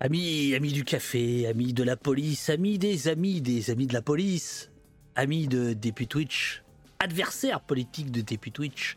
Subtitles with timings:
[0.00, 4.00] Amis, amis du café, amis de la police, amis des amis des amis de la
[4.00, 4.70] police,
[5.16, 6.62] amis de Déput Twitch,
[7.00, 8.96] adversaire politique de Déput Twitch,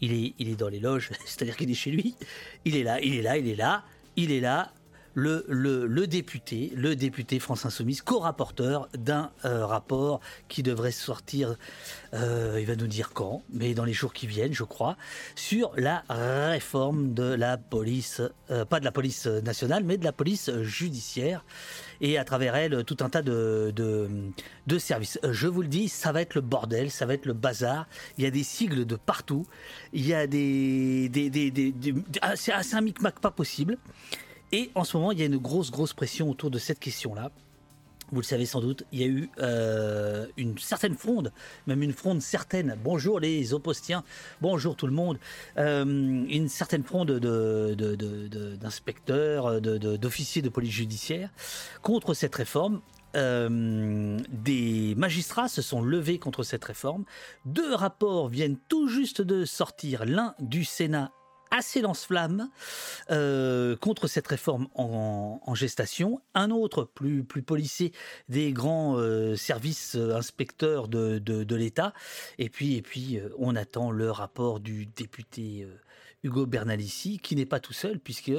[0.00, 2.16] il est, il est dans les loges, c'est-à-dire qu'il est chez lui,
[2.64, 3.84] il est là, il est là, il est là,
[4.16, 4.72] il est là,
[5.14, 11.56] le, député, le député France Insoumise, co-rapporteur d'un euh, rapport qui devrait sortir,
[12.14, 14.96] euh, il va nous dire quand, mais dans les jours qui viennent, je crois,
[15.34, 20.12] sur la réforme de la police, euh, pas de la police nationale, mais de la
[20.12, 21.44] police judiciaire,
[22.00, 23.72] et à travers elle, tout un tas de,
[24.78, 25.18] services.
[25.28, 28.24] Je vous le dis, ça va être le bordel, ça va être le bazar, il
[28.24, 29.46] y a des sigles de partout,
[29.92, 31.10] il y a des,
[32.22, 33.76] ah, c'est un micmac pas possible.
[34.52, 37.30] Et en ce moment, il y a une grosse, grosse pression autour de cette question-là.
[38.12, 41.32] Vous le savez sans doute, il y a eu euh, une certaine fronde,
[41.68, 42.76] même une fronde certaine.
[42.82, 44.02] Bonjour les oppostiens,
[44.40, 45.20] bonjour tout le monde.
[45.58, 47.12] Euh, une certaine fronde
[48.58, 51.30] d'inspecteurs, d'officiers de, police judiciaire
[51.82, 52.80] contre cette réforme.
[53.16, 57.04] Euh, des magistrats se sont levés contre cette réforme.
[57.44, 61.12] Deux rapports viennent tout juste de sortir, l'un du Sénat
[61.50, 62.50] assez lance-flamme
[63.10, 66.20] euh, contre cette réforme en, gestation.
[66.34, 67.92] Un autre, plus, plus policé,
[68.28, 71.92] des grands euh, services euh, inspecteurs de, de, l'État.
[72.38, 75.66] Et puis, et puis on attend le rapport du député
[76.22, 78.32] Hugo Bernalici, qui n'est pas tout seul, puisque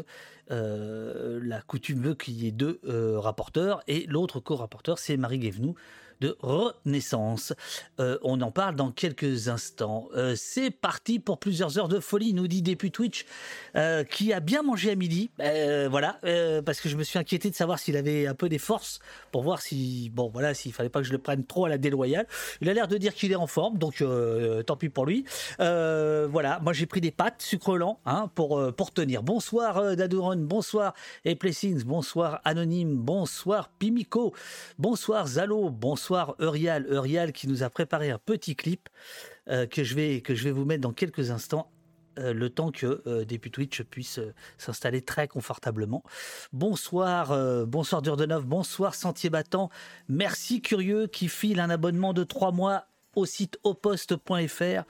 [0.49, 2.79] la coutume veut qu'il y ait deux
[3.17, 5.75] rapporteurs, et l'autre co-rapporteur, c'est Marie Guévenoux,
[6.21, 7.53] de Renaissance.
[7.99, 10.07] Euh, on en parle dans quelques instants.
[10.15, 13.25] Euh, c'est parti pour plusieurs heures de folie, nous dit Déput Twitch,
[13.75, 15.31] euh, qui a bien mangé à midi.
[15.89, 16.19] voilà,
[16.63, 18.99] parce que je me suis inquiété de savoir s'il avait un peu des forces
[19.31, 21.79] pour voir si, bon, voilà, s'il fallait pas que je le prenne trop à la
[21.79, 22.27] déloyale.
[22.61, 24.03] Il a l'air de dire qu'il est en forme, donc
[24.67, 25.25] tant pis pour lui.
[25.57, 29.23] voilà, moi j'ai pris des pâtes sucre lent hein, pour, pour tenir.
[29.23, 30.93] Bonsoir Daduron, bonsoir
[31.25, 34.33] et Plessings, bonsoir Anonyme, bonsoir Pimico,
[34.77, 38.89] bonsoir Zalo, bonsoir bonsoir Eurial, Eurial qui nous a préparé un petit clip
[39.47, 41.71] euh, que, je vais, que je vais vous mettre dans quelques instants.
[42.19, 44.19] Euh, le temps que euh, Début Twitch puisse
[44.57, 46.03] s'installer très confortablement.
[46.51, 47.29] Bonsoir,
[47.65, 49.69] bonsoir Durdenov, bonsoir Sentier Battant.
[50.09, 54.83] Merci Curieux qui file un abonnement de trois mois au site oposte.fr.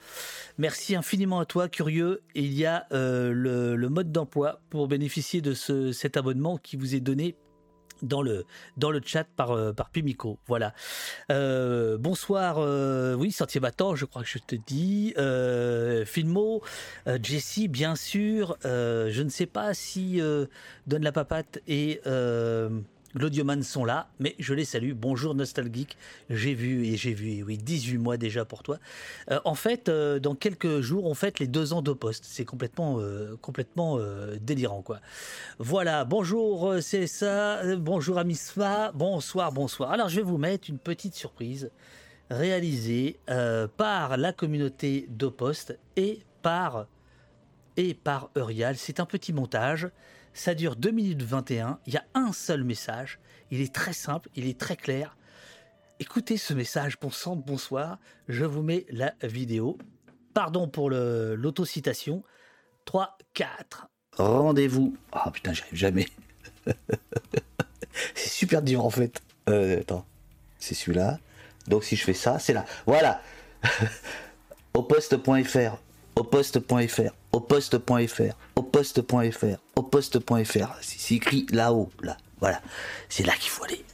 [0.57, 2.23] Merci infiniment à toi, curieux.
[2.33, 6.99] il y a le, mode d'emploi pour bénéficier de ce, cet abonnement qui vous est
[6.99, 7.35] donné
[8.01, 8.45] dans le,
[8.77, 10.39] dans le chat par, euh, par Pimico.
[10.47, 10.73] Voilà.
[11.31, 15.13] Euh, bonsoir, euh, oui, Sentier Battant, je crois que je te dis.
[16.05, 16.61] Filmo,
[17.21, 18.57] Jessie, bien sûr.
[18.63, 20.19] je ne sais pas si
[20.87, 22.01] Donne la Papate et
[23.13, 24.93] L'audioman sont là, mais je les salue.
[24.93, 25.97] Bonjour Nostalgique,
[26.29, 28.77] j'ai vu et j'ai vu, oui, 18 mois déjà pour toi.
[29.29, 32.23] Euh, en fait, euh, dans quelques jours, on fête les deux ans de poste.
[32.25, 34.99] C'est complètement, euh, délirant, quoi.
[35.59, 39.91] Voilà, bonjour c'est ça, bonjour Amisfa, bonsoir, bonsoir.
[39.91, 41.69] Alors, je vais vous mettre une petite surprise
[42.29, 43.19] réalisée
[43.75, 46.87] par la communauté d'Opost et par,
[47.75, 48.77] et par Eurial.
[48.77, 49.89] C'est un petit montage.
[50.33, 51.79] Ça dure 2 minutes 21.
[51.85, 53.19] Il y a un seul message.
[53.51, 55.17] Il est très simple, il est très clair.
[55.99, 57.99] Écoutez ce message, bon sang bonsoir.
[58.27, 59.77] Je vous mets la vidéo.
[60.33, 62.23] Pardon pour l'autocitation.
[62.85, 63.87] 3, 4.
[64.17, 64.95] Rendez-vous.
[65.11, 66.07] Ah oh, putain, j'arrive jamais.
[68.15, 69.21] c'est super dur en fait.
[69.49, 70.05] Euh, attends.
[70.57, 71.19] C'est celui-là.
[71.67, 72.65] Donc si je fais ça, c'est là.
[72.85, 73.21] Voilà.
[74.73, 75.77] Au poste.fr
[76.15, 80.75] au poste.fr, au poste.fr, au poste.fr, au poste.fr.
[80.81, 82.17] C'est écrit là-haut, là.
[82.39, 82.61] Voilà.
[83.09, 83.85] C'est là qu'il faut aller.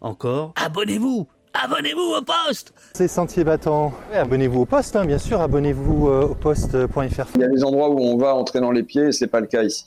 [0.00, 0.52] Encore.
[0.56, 1.26] Abonnez-vous
[1.64, 3.92] Abonnez-vous au poste C'est Sentier Battant.
[4.12, 7.26] abonnez-vous au poste, hein, bien sûr, abonnez-vous euh, au poste.fr.
[7.34, 9.40] Il y a des endroits où on va entrer dans les pieds et c'est pas
[9.40, 9.86] le cas ici.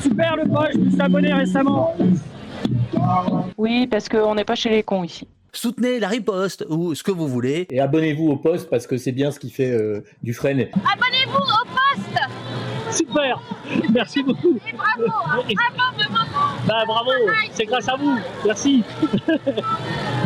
[0.00, 1.94] Super le poste, je me suis abonné récemment.
[3.56, 5.28] Oui, parce qu'on n'est pas chez les cons ici.
[5.52, 7.66] Soutenez la riposte ou ce que vous voulez.
[7.70, 10.50] Et abonnez-vous au poste parce que c'est bien ce qui fait euh, du frein.
[10.58, 12.18] Abonnez-vous au poste
[12.90, 13.40] Super
[13.92, 15.42] Merci beaucoup Et bravo Bravo,
[16.10, 16.30] bravo
[16.68, 17.10] Bah bravo
[17.52, 18.84] C'est grâce à vous Merci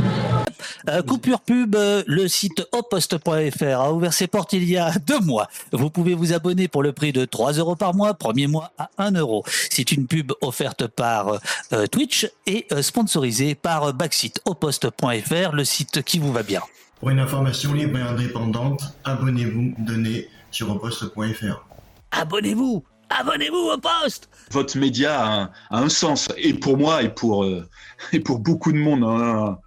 [0.89, 5.21] Euh, coupure pub, euh, le site oposte.fr a ouvert ses portes il y a deux
[5.21, 5.49] mois.
[5.73, 8.91] Vous pouvez vous abonner pour le prix de 3 euros par mois, premier mois à
[8.99, 9.45] 1 euro.
[9.71, 11.39] C'est une pub offerte par
[11.73, 16.61] euh, Twitch et sponsorisée par Backseat oposte.fr, le site qui vous va bien.
[17.01, 21.65] Pour une information libre et indépendante, abonnez-vous, donnez sur oposte.fr.
[22.13, 22.85] Abonnez-vous
[23.19, 27.43] Abonnez-vous au poste Votre média a un, a un sens, et pour moi, et pour,
[27.45, 27.67] euh,
[28.13, 29.03] et pour beaucoup de monde.
[29.03, 29.59] hein.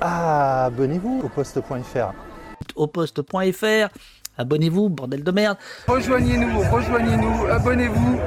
[0.00, 2.12] Ah, abonnez-vous au poste.fr.
[2.74, 3.88] Au poste.fr.
[4.38, 5.56] Abonnez-vous, bordel de merde.
[5.88, 8.18] Rejoignez-nous, rejoignez-nous, abonnez-vous,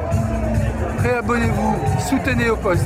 [0.99, 1.75] réabonnez-vous,
[2.09, 2.85] soutenez au poste.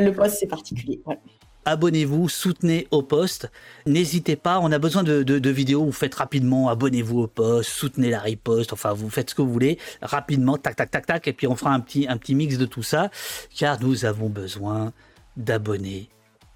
[0.00, 1.00] Le poste, c'est particulier.
[1.04, 1.20] voilà.
[1.66, 3.50] Abonnez-vous, soutenez au poste.
[3.86, 5.84] N'hésitez pas, on a besoin de, de- de vidéos.
[5.84, 8.72] Vous faites rapidement, abonnez-vous au poste, soutenez la riposte.
[8.72, 11.28] Enfin, vous faites ce que vous voulez rapidement, tac, tac, tac, tac.
[11.28, 13.10] Et puis on fera un petit, un petit mix de tout ça,
[13.56, 14.92] car nous avons besoin
[15.36, 16.08] d'abonnés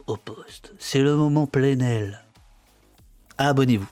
[0.06, 0.72] au poste.
[0.78, 2.24] C'est le moment plénel.
[3.38, 3.88] Abonnez-vous.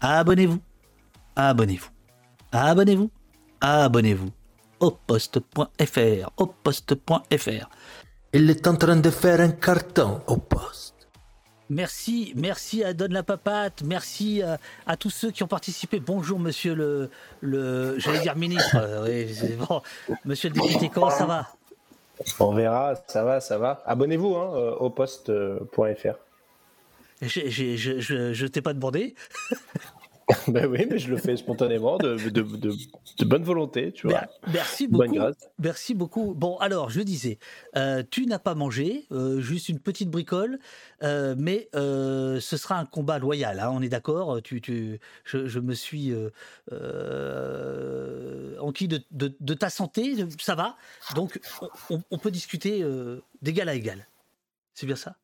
[0.00, 0.60] Abonnez-vous.
[1.36, 1.90] Abonnez-vous.
[2.52, 3.10] Abonnez-vous.
[3.60, 4.30] Abonnez-vous.
[4.80, 6.30] Au poste.fr.
[6.36, 7.68] Au poste.fr.
[8.32, 11.08] Il est en train de faire un carton au poste.
[11.70, 16.00] Merci, merci à Donne la Papate, merci à, à tous ceux qui ont participé.
[16.00, 17.10] Bonjour monsieur le,
[17.42, 19.82] le j'allais dire ministre, euh, oui, c'est bon.
[20.24, 21.46] monsieur le député, comment ça va?
[22.40, 23.82] On verra, ça va, ça va.
[23.86, 26.14] Abonnez-vous hein, euh, au poste.fr.
[27.22, 29.14] J'ai- Je, je, je t'ai pas demandé.
[30.48, 32.72] ben oui, mais je le fais spontanément, de, de, de,
[33.18, 34.20] de bonne volonté, tu vois.
[34.20, 35.18] Mer- Merci Bonne beaucoup.
[35.18, 35.36] grâce.
[35.58, 36.34] Merci beaucoup.
[36.34, 37.38] Bon, alors, je disais,
[37.76, 40.58] euh, tu n'as pas mangé, euh, juste une petite bricole,
[41.02, 45.60] euh, mais ce sera un combat loyal, hein, on est d'accord tu, tu, je, je
[45.60, 46.12] me suis
[48.60, 50.76] enquis de, ta santé, ça va.
[51.14, 51.40] Donc,
[52.10, 52.84] on, peut discuter
[53.40, 54.06] d'égal à égal.
[54.74, 55.16] C'est bien ça?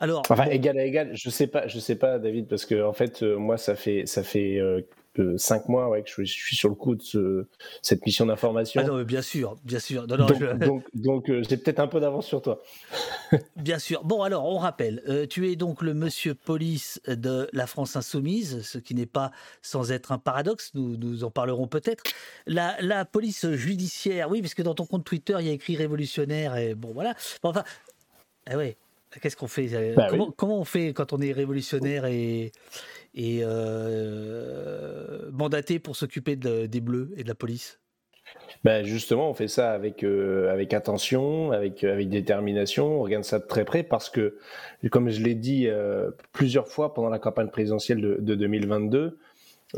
[0.00, 2.82] Alors, Enfin, bon, égal à égal, je sais pas, je sais pas, David, parce que
[2.82, 4.80] en fait, euh, moi, ça fait ça fait euh,
[5.36, 7.46] cinq mois ouais, que je, suis- je suis sur le coup de ce-
[7.82, 8.80] cette mission d'information.
[8.82, 10.06] ah non, mais bien sûr, bien sûr.
[10.06, 12.62] Non, non, donc, je- donc, donc, euh, j'ai peut-être un peu d'avance sur toi.
[13.56, 14.02] Bien sûr.
[14.04, 18.78] Bon, alors, on rappelle, tu es donc le monsieur police de la France insoumise, ce
[18.78, 19.30] qui n'est pas
[19.60, 22.02] sans être un paradoxe, nous, nous en parlerons peut-être.
[22.46, 25.76] La, la police judiciaire, oui, parce que dans ton compte Twitter, il y a écrit
[25.76, 27.14] révolutionnaire, et bon, voilà.
[27.42, 27.64] Bon, enfin,
[28.48, 28.76] ah ouais,
[29.20, 30.34] qu'est-ce qu'on fait euh, Bah comment, oui.
[30.36, 32.52] comment on fait quand on est révolutionnaire et,
[33.14, 37.80] et euh, mandaté pour s'occuper de- des bleus et de la police?
[38.62, 43.38] Ben justement, on fait ça avec, euh, avec attention, avec, avec détermination, on regarde ça
[43.40, 44.38] de très près parce que,
[44.90, 49.18] comme je l'ai dit euh, plusieurs fois pendant la campagne présidentielle de, de 2022,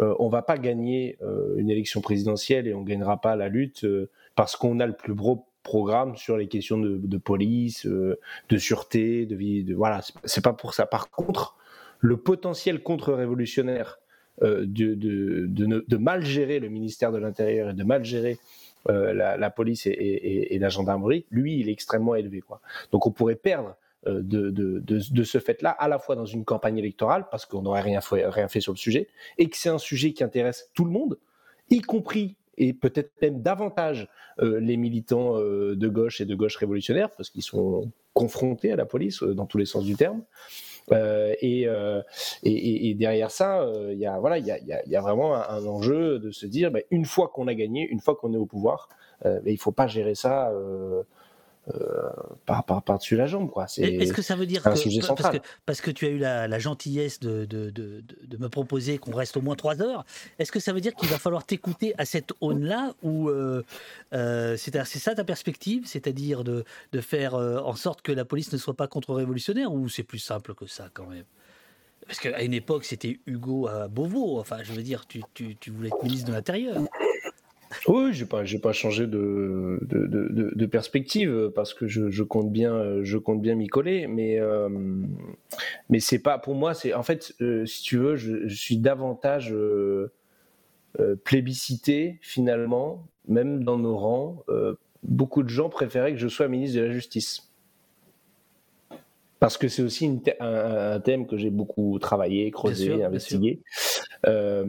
[0.00, 1.18] euh, on va pas gagner
[1.56, 3.86] une élection présidentielle et on gagnera pas la lutte
[4.34, 8.18] parce qu'on a le plus gros programme sur les questions de, police, euh,
[8.48, 9.64] de sûreté, de vie.
[9.64, 10.86] De, voilà, c'est- pas pour ça.
[10.86, 11.56] Par contre,
[12.00, 13.98] le potentiel contre-révolutionnaire
[14.42, 18.38] euh, de, de, mal gérer le ministère de l'Intérieur et de mal gérer
[18.88, 22.42] euh, la, police et, la gendarmerie, lui, il est extrêmement élevé.
[22.90, 23.76] Donc on pourrait perdre
[24.06, 27.82] de, de, de, ce fait-là, à la fois dans une campagne électorale, parce qu'on n'aurait
[27.82, 29.06] rien rien fait sur le sujet,
[29.38, 31.18] et que c'est un sujet qui intéresse tout le monde,
[31.70, 34.08] y compris et peut-être même davantage
[34.40, 38.76] euh, les militants euh, de gauche et de gauche révolutionnaire, parce qu'ils sont confrontés à
[38.76, 40.22] la police euh, dans tous les sens du terme.
[40.90, 41.66] Et,
[42.94, 46.44] derrière ça, il y a voilà, il y y a- vraiment un, enjeu de se
[46.44, 48.88] dire, ben, une fois qu'on a gagné, une fois qu'on est au pouvoir,
[49.46, 50.52] il faut pas gérer ça
[51.68, 52.10] euh,
[52.44, 53.68] par, par, par-dessus la jambe, quoi.
[53.68, 56.08] C'est Est-ce que ça veut dire un que sujet parce que parce que tu as
[56.08, 59.54] eu la, la gentillesse de, de, de, de- de me proposer qu'on reste au moins
[59.54, 60.04] trois heures,
[60.40, 63.62] est-ce que ça veut dire qu'il va falloir t'écouter à cette aune-là ou euh,
[64.12, 66.64] euh, c'est c'est ça ta perspective, c'est-à-dire de,
[67.00, 70.66] faire en sorte que la police ne soit pas contre-révolutionnaire ou c'est plus simple que
[70.66, 71.24] ça quand même?
[72.06, 75.70] Parce qu'à une époque c'était Hugo à Beauvau, enfin je veux dire tu, tu, tu
[75.70, 76.82] voulais être ministre de l'Intérieur.
[77.88, 82.10] Oui, j'ai pas, j'ai pas changé de, de, de, de- de perspective parce que je,
[82.10, 84.68] je compte bien, je compte bien m'y coller, mais euh,
[85.88, 86.74] mais c'est pas pour moi.
[86.74, 90.12] C'est en fait, euh, si tu veux, je, je suis davantage euh,
[91.24, 94.44] plébiscité finalement, même dans nos rangs.
[95.02, 97.48] beaucoup de gens préféraient que je sois ministre de la Justice.
[99.40, 103.60] Parce que c'est aussi une un, un thème que j'ai beaucoup travaillé, creusé, sûr, investigué.
[104.28, 104.64] Euh,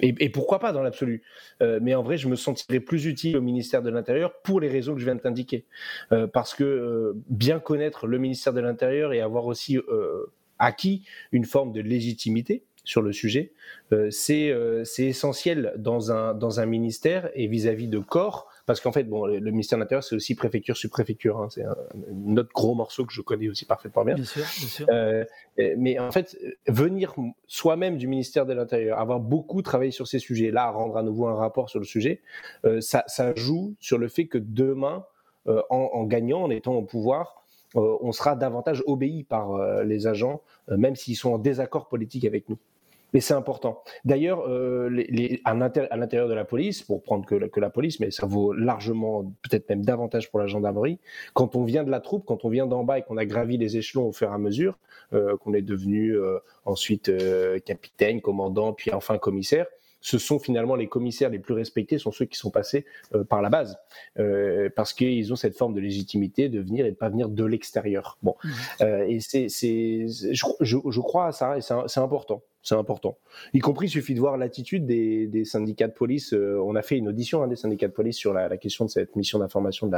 [0.00, 1.22] et, et pourquoi pas dans l'absolu
[1.62, 4.68] Euh, Mais en vrai, je me sentirais plus utile au ministère de l'Intérieur pour les
[4.68, 5.64] raisons que je viens de t'indiquer.
[6.12, 11.04] Euh, parce que euh, bien connaître le ministère de l'Intérieur et avoir aussi euh, acquis
[11.32, 13.52] une forme de légitimité sur le sujet,
[13.92, 18.47] euh, c'est euh, c'est essentiel dans un, dans un ministère et vis-à-vis de corps.
[18.68, 21.38] Parce qu'en fait, bon, le ministère de l'Intérieur, c'est aussi préfecture, sous-préfecture.
[21.40, 21.74] hein, c'est un,
[22.26, 24.14] un autre gros morceau que je connais aussi parfaitement bien.
[24.14, 24.86] Bien sûr, bien sûr.
[24.90, 25.24] Euh,
[25.78, 27.14] mais en fait, venir
[27.46, 31.28] soi-même du ministère de l'Intérieur, avoir beaucoup travaillé sur ces sujets, là, rendre à nouveau
[31.28, 32.20] un rapport sur le sujet,
[32.66, 35.06] euh, ça, ça joue sur le fait que demain,
[35.46, 40.40] euh, en, en gagnant, en étant au pouvoir, on sera davantage obéi par les agents,
[40.68, 42.58] même s'ils sont en désaccord politique avec nous.
[43.12, 43.82] Mais c'est important.
[44.04, 48.00] D'ailleurs, euh, les, les, à l'intérieur de la police, pour prendre que, que, la police,
[48.00, 50.98] mais ça vaut largement, peut-être même davantage pour la gendarmerie,
[51.34, 53.56] quand on vient de la troupe, quand on vient d'en bas et qu'on a gravi
[53.56, 54.78] les échelons au fur et à mesure,
[55.12, 59.66] euh, qu'on est devenu euh, ensuite euh, capitaine, commandant, puis enfin commissaire,
[60.00, 63.42] ce sont finalement les commissaires les plus respectés, sont ceux qui sont passés euh, par
[63.42, 63.78] la base,
[64.18, 67.44] euh, parce qu'ils ont cette forme de légitimité de venir et de pas venir de
[67.44, 68.18] l'extérieur.
[68.22, 68.48] Bon, mmh.
[68.82, 73.16] euh, et c'est, je, je, je, crois à ça et c'est important c'est important.
[73.54, 76.34] Y compris, il suffit de voir l'attitude des, syndicats de police.
[76.34, 78.90] Euh, on a fait une audition hein, des syndicats de police sur la, question de
[78.90, 79.96] cette mission d'information de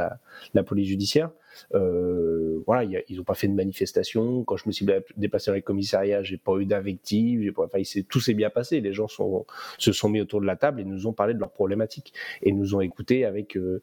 [0.53, 1.31] la, police judiciaire.
[1.73, 4.45] Euh, voilà, ils n'ont pas fait de manifestation.
[4.45, 4.85] Quand je me suis
[5.17, 7.53] déplacé dans les commissariats, j'ai pas eu d'invective.
[7.57, 8.79] Enfin, tout s'est bien passé.
[8.79, 11.51] Les gens se sont mis autour de la table et nous ont parlé de leurs
[11.51, 13.81] problématiques et nous ont écouté avec euh,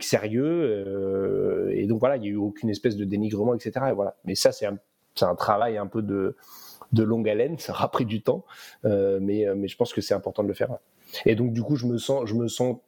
[0.00, 1.72] sérieux.
[1.72, 3.84] Et donc voilà, il y a eu aucune espèce de dénigrement, etc.
[4.24, 6.36] Mais ça, c'est un travail un peu de
[6.92, 8.44] de longue haleine, ça aura pris du temps,
[8.84, 10.76] euh, mais, euh, mais je pense que c'est important de le faire.
[11.26, 12.78] Et donc du coup, je me sens, je me sens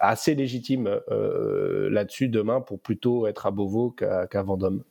[0.00, 4.82] assez légitime euh, là-dessus demain pour plutôt être à Beauvau qu'à Vendôme.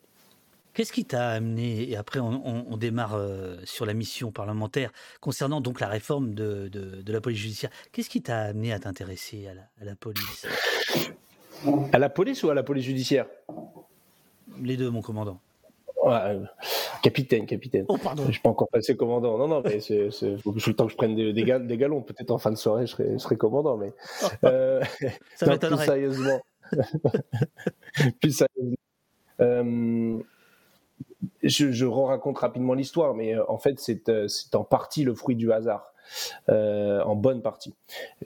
[0.74, 4.92] Qu'est-ce qui t'a amené, et après on, on, on démarre euh, sur la mission parlementaire,
[5.22, 8.80] concernant donc la réforme de, de, de la police judiciaire, qu'est-ce qui t'a amené à
[8.80, 10.48] t'intéresser à la police?
[11.92, 13.28] À la police ou à la police judiciaire?
[14.62, 15.40] Les deux, mon commandant.
[16.04, 16.38] Ouais,
[17.02, 17.86] capitaine, capitaine.
[17.88, 18.24] Oh, pardon.
[18.28, 19.38] Je suis pas encore passé commandant.
[19.38, 21.78] Non, non, mais c'est, c'est, faut le temps que je prenne des, des, gal, des
[21.78, 22.02] galons.
[22.02, 23.94] Peut-être en fin de soirée, je serai, je serai commandant, mais.
[24.44, 24.82] Euh,
[25.36, 25.78] Ça non, m'étonnerait.
[25.78, 26.42] Plus sérieusement.
[28.22, 28.76] plus sérieusement.
[29.40, 30.20] Euh,
[31.42, 35.14] je, je raconte rapidement l'histoire, mais euh, en fait, c'est, euh, c'est en partie le
[35.14, 35.93] fruit du hasard.
[36.50, 37.74] Euh, en bonne partie.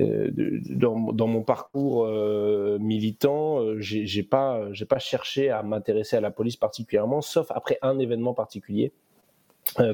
[0.02, 0.30] Euh,
[0.70, 7.22] dans, mon parcours euh, militant, j'ai, pas, pas cherché à m'intéresser à la police particulièrement,
[7.22, 8.92] sauf après un événement particulier.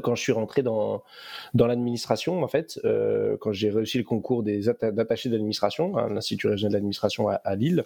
[0.03, 1.01] Quand je suis rentré dans,
[1.55, 2.79] dans l'administration, en fait,
[3.39, 7.55] quand j'ai réussi le concours des atta- d'attachés d'administration à l'Institut régional d'administration à, à
[7.55, 7.83] Lille,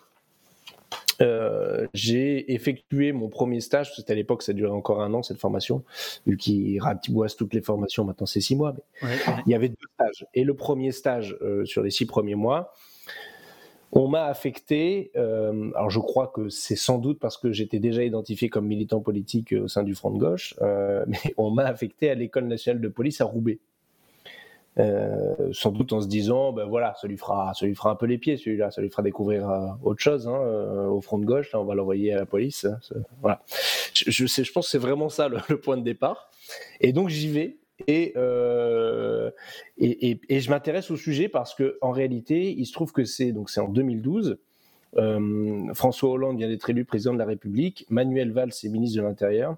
[1.22, 5.40] euh, j'ai effectué mon premier stage, c'était à l'époque, ça durait encore un an cette
[5.40, 5.84] formation,
[6.26, 9.44] vu qu'il ratiboise toutes les formations, maintenant c'est six mois, mais Ouais, ouais.
[9.46, 10.26] il y avait deux stages.
[10.34, 12.74] Et le premier stage, euh, sur les six premiers mois,
[13.94, 18.04] on m'a affecté, euh, alors je crois que c'est sans doute parce que j'étais déjà
[18.04, 20.56] identifié comme militant politique au sein du Front de gauche,
[21.08, 23.60] mais on m'a affecté à l'École nationale de police à Roubaix.
[24.80, 27.96] Euh, sans doute en se disant, ben voilà, ça lui fera, ça lui fera un
[27.96, 31.18] peu les pieds, celui-là, ça lui fera découvrir euh, autre chose hein, euh, au front
[31.18, 31.52] de gauche.
[31.52, 32.66] Là, on va l'envoyer à la police.
[32.66, 32.80] hein,
[33.22, 33.42] voilà.
[33.94, 36.30] Je, sais, je pense que c'est vraiment ça le, le point de départ.
[36.80, 37.58] Et donc j'y vais.
[37.88, 39.30] Et, euh,
[39.78, 43.04] et, et, et je m'intéresse au sujet parce que en réalité, il se trouve que
[43.04, 44.38] c'est donc c'est en 2012.
[44.98, 47.86] Euh, François Hollande vient d'être élu président de la République.
[47.90, 49.56] Manuel Valls est ministre de l'Intérieur.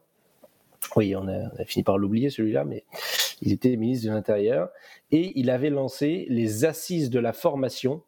[0.96, 2.84] Oui, on a, on a fini par l'oublier celui-là, mais
[3.42, 4.70] il était ministre de l'Intérieur
[5.12, 8.04] et il avait lancé les assises de la formation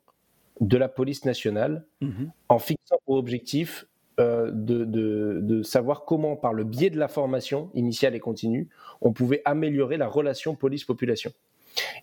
[0.60, 2.32] de la police nationale Mhm.
[2.50, 3.86] en fixant pour objectif
[4.20, 8.70] euh, de, de, de savoir comment, par le biais de la formation initiale et continue,
[9.02, 11.32] on pouvait améliorer la relation police-population.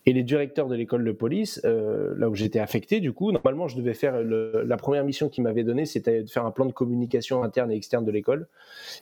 [0.07, 3.69] Et les directeurs de l'école de police, euh, là où j'étais affecté, du coup, normalement,
[3.69, 6.73] je devais faire la première mission qu'ils m'avaient donnée, c'était de faire un plan de
[6.73, 8.49] communication interne et externe de l'école.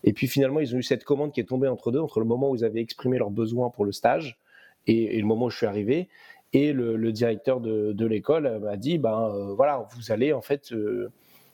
[0.04, 2.26] Et puis finalement, ils ont eu cette commande qui est tombée entre deux, entre le
[2.26, 4.38] moment où ils avaient exprimé leurs besoins pour le stage
[4.86, 6.08] et, le moment où je suis arrivé.
[6.52, 11.10] Et le, directeur de, l'école m'a dit, ben euh, voilà, vous allez en fait, euh,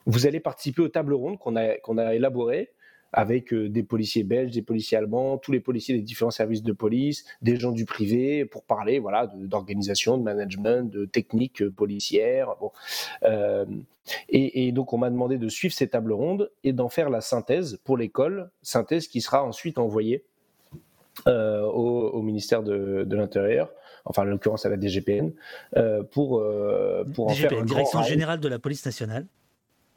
[0.07, 2.71] vous allez participer aux tables rondes qu'on a élaborées
[3.13, 6.73] avec euh, des policiers belges, des policiers allemands, tous les policiers des différents services de
[6.73, 12.55] police, des gens du privé, pour parler voilà d'organisation, de, management, de techniques euh, policières.
[12.61, 12.73] Bon.
[13.25, 13.65] Euh,
[14.29, 17.21] et, et donc on m'a demandé de suivre ces tables rondes et d'en faire la
[17.21, 20.25] synthèse pour l'école, synthèse qui sera ensuite envoyée
[21.29, 23.71] euh, au, au ministère de, de l'Intérieur,
[24.07, 25.33] enfin en l'occurrence à la DGPN,
[25.77, 28.03] euh, pour, euh, pour en faire DGPN, un grand Direction.
[28.03, 29.27] Générale de la Police Nationale.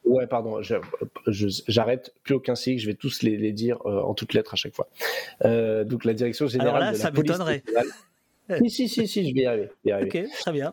[0.06, 0.60] Ouais, pardon,
[1.26, 4.56] j'arrête, plus aucun signe, je vais tous les, les dire euh, en toutes lettres à
[4.56, 4.88] chaque fois.
[5.44, 7.62] Euh, donc la direction générale Alors là, de ça m'étonnerait.
[8.48, 9.64] Si, si, si, si, je vais y arriver.
[9.64, 10.22] je vais y arriver.
[10.22, 10.70] Ok, très bien.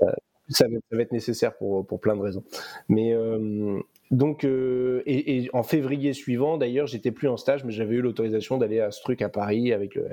[0.49, 2.43] Ça, va, ça va être nécessaire pour, pour plein de raisons.
[2.87, 3.79] Mais euh,
[4.11, 8.01] donc, euh, et, et en février suivant, d'ailleurs, j'étais plus en stage, mais j'avais eu
[8.01, 10.07] l'autorisation d'aller à ce truc à Paris avec le,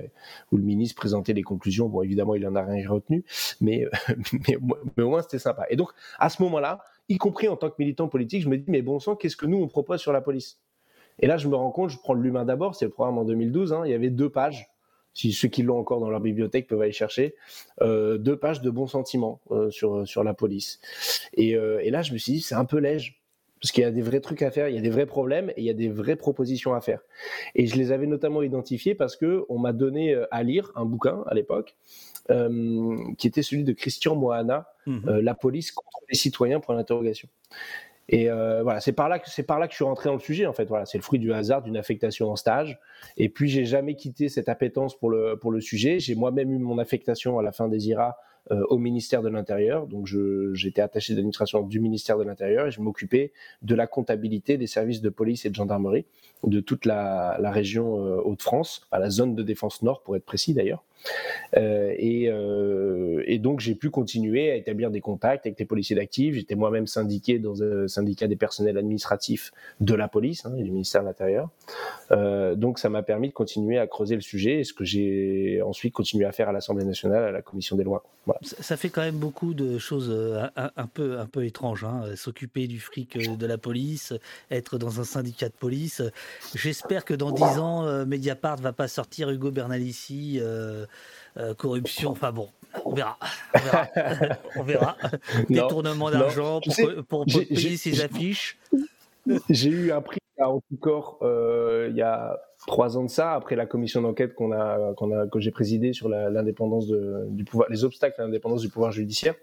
[0.53, 1.91] où le ministre présentait les conclusions.
[1.91, 3.25] Bon, évidemment, il en a rien retenu,
[3.61, 3.87] mais,
[4.49, 4.57] mais,
[4.97, 5.67] mais au moins c'était sympa.
[5.69, 8.65] Et donc, à ce moment-là, y compris en tant que militant politique, je me dis,
[8.69, 10.61] mais bon sang, qu'est-ce que nous on propose sur la police?
[11.19, 13.73] Et là, je me rends compte, je prends l'humain d'abord, c'est le programme en 2012,
[13.73, 14.69] hein, il y avait deux pages.
[15.13, 17.35] Si ceux qui l'ont encore dans leur bibliothèque peuvent aller chercher,
[17.83, 20.81] euh, deux pages de bons sentiments euh, sur, sur la police.
[21.35, 23.17] Et, euh, et là, je me suis dit, c'est un peu léger.
[23.61, 25.51] Parce qu'il y a des vrais trucs à faire, il y a des vrais problèmes
[25.51, 27.01] et il y a des vraies propositions à faire.
[27.55, 31.25] Et je les avais notamment identifiés parce que on m'a donné à lire un bouquin
[31.27, 31.77] à l'époque
[33.19, 35.03] qui était celui de Christian Mohana, Mhm.
[35.09, 37.29] euh, la police contre les citoyens pour l'interrogation.
[38.09, 40.15] Et euh, voilà, c'est par là que c'est par là que je suis rentré dans
[40.15, 40.65] le sujet en fait.
[40.65, 42.81] Voilà, c'est le fruit du hasard d'une affectation en stage.
[43.17, 46.01] Et puis j'ai jamais quitté cette appétence pour le pour le sujet.
[46.01, 48.17] J'ai moi-même eu mon affectation à la fin des IRA
[48.51, 49.87] euh, au ministère de l'Intérieur.
[49.87, 50.09] Donc
[50.55, 53.33] j'étais attaché d'administration du ministère de l'Intérieur et je m'occupais
[53.63, 56.07] de la comptabilité des services de police et de gendarmerie
[56.43, 60.25] de toute la, la région euh, Hauts-de-France, à la zone de défense nord pour être
[60.25, 60.83] précis d'ailleurs.
[61.57, 65.97] Euh, et, euh, et donc j'ai pu continuer à établir des contacts avec les policiers
[65.97, 66.35] d'actifs.
[66.35, 71.03] J'étais moi-même syndiqué dans un syndicat des personnels administratifs de la police hein, du ministère
[71.03, 71.51] de l'Intérieur.
[72.13, 75.61] Euh, donc ça m'a permis de continuer à creuser le sujet, et ce que j'ai
[75.63, 78.05] ensuite continué à faire à l'Assemblée nationale, à la commission des lois.
[78.43, 80.15] Ça fait quand même beaucoup de choses
[80.57, 81.85] un, peu, un peu étranges.
[81.85, 82.05] hein.
[82.15, 84.13] S'occuper du fric de la police,
[84.51, 86.03] être dans un syndicat de police.
[86.55, 90.87] J'espère que dans 10 ans, Mediapart va pas sortir Hugo Bernalici, euh,
[91.37, 92.11] euh, corruption.
[92.11, 92.49] Enfin bon,
[92.85, 93.19] on verra.
[93.55, 93.89] On verra.
[94.57, 94.97] on verra.
[95.49, 96.61] Non, Détournement d'argent
[97.09, 98.59] pour, payer ses affiches.
[99.49, 100.49] J'ai eu un prix à
[101.23, 105.13] euh, il y a trois ans de ça, après la commission d'enquête qu'on a, qu'on
[105.13, 109.35] a, que j'ai présidée sur l'indépendance du pouvoir, les obstacles à l'indépendance du pouvoir judiciaire.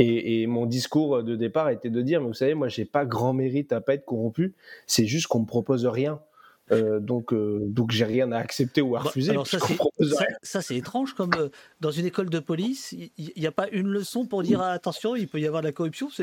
[0.00, 3.04] Et, et mon discours de départ était de dire, mais vous savez, moi, j'ai pas
[3.04, 4.54] grand mérite à pas être corrompu.
[4.86, 6.20] C'est juste qu'on me propose rien.
[6.72, 9.30] Euh, donc, euh, donc j'ai rien à accepter ou à Bah, refuser.
[9.30, 9.76] alors ça, c'est,
[10.62, 11.48] ça, étrange, comme euh,
[11.80, 15.16] dans une école de police, il n'y a pas une leçon pour dire ah, attention,
[15.16, 16.08] il peut y avoir de la corruption.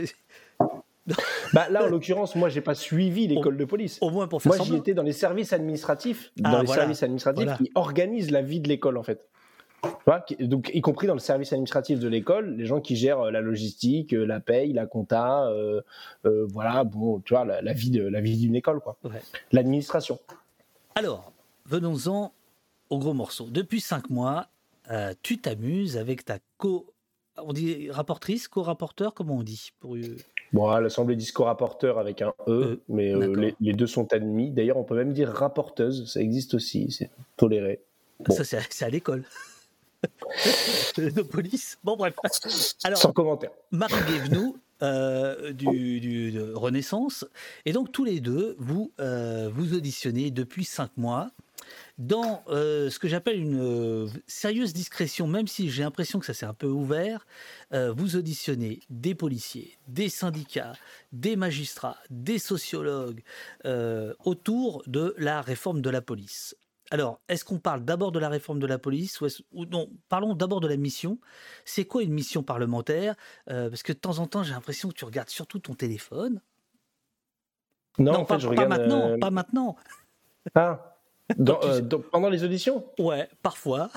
[1.54, 4.00] Bah, là, en l'occurrence, moi, j'ai pas suivi l'école de police.
[4.02, 4.80] au moins pour faire Moi, j'y semblant.
[4.82, 6.82] étais dans les services administratifs, dans Ah, les voilà.
[6.82, 7.58] services administratifs Voilà.
[7.58, 9.24] qui organisent la vie de l'école, en fait.
[10.40, 13.42] Donc, y compris dans le service administratif de l'école, les gens qui gèrent euh, la
[13.42, 15.82] logistique, euh, la paye, la compta, euh,
[16.26, 18.98] euh, voilà, bon, tu vois, la, la vie de la vie d'une école, quoi.
[19.04, 19.22] Ouais.
[19.52, 20.20] L'administration.
[20.96, 21.32] Alors,
[21.66, 22.32] venons-en
[22.90, 23.48] au gros morceau.
[23.50, 24.48] Depuis cinq mois,
[24.92, 26.86] euh, tu t'amuses avec ta co.
[27.38, 29.98] On dit rapportrice, co-rapporteur, comment on dit pour...
[30.54, 34.52] Bon, à l'Assemblée disco rapporteur avec un E, E, mais les, les deux sont admis.
[34.52, 37.82] D'ailleurs, on peut même dire rapporteuse, ça existe aussi, c'est toléré.
[38.22, 38.34] Bon.
[38.34, 39.26] Ça, c'est à, c'est à l'école.
[40.98, 41.78] de police.
[41.84, 42.16] Bon, bref.
[42.84, 43.52] Alors, Sans commentaire.
[43.72, 47.26] Marie Guévenoux euh, du, du- de Renaissance.
[47.66, 51.32] Et donc, tous les deux, vous, euh, vous auditionnez depuis cinq mois
[51.98, 56.46] dans euh, ce que j'appelle une sérieuse discrétion, même si j'ai l'impression que ça s'est
[56.46, 57.26] un peu ouvert.
[57.72, 60.74] vous auditionnez des policiers, des syndicats,
[61.14, 63.24] des magistrats, des sociologues
[64.26, 66.56] autour de la réforme de la police.
[66.92, 69.20] Alors, est-ce qu'on parle d'abord de la réforme de la police
[69.52, 71.20] ou, non Parlons d'abord de la mission.
[71.66, 73.16] C'est quoi une mission parlementaire?
[73.50, 76.42] Euh, Parce que de temps en temps, j'ai l'impression que tu regardes surtout ton téléphone.
[77.98, 78.70] Non, en pas, fait, je pas regarde.
[78.70, 79.76] maintenant, euh, pas maintenant.
[80.54, 80.98] Ah,
[81.38, 82.86] dans- euh, dans- pendant les auditions?
[83.00, 83.90] Ouais, parfois.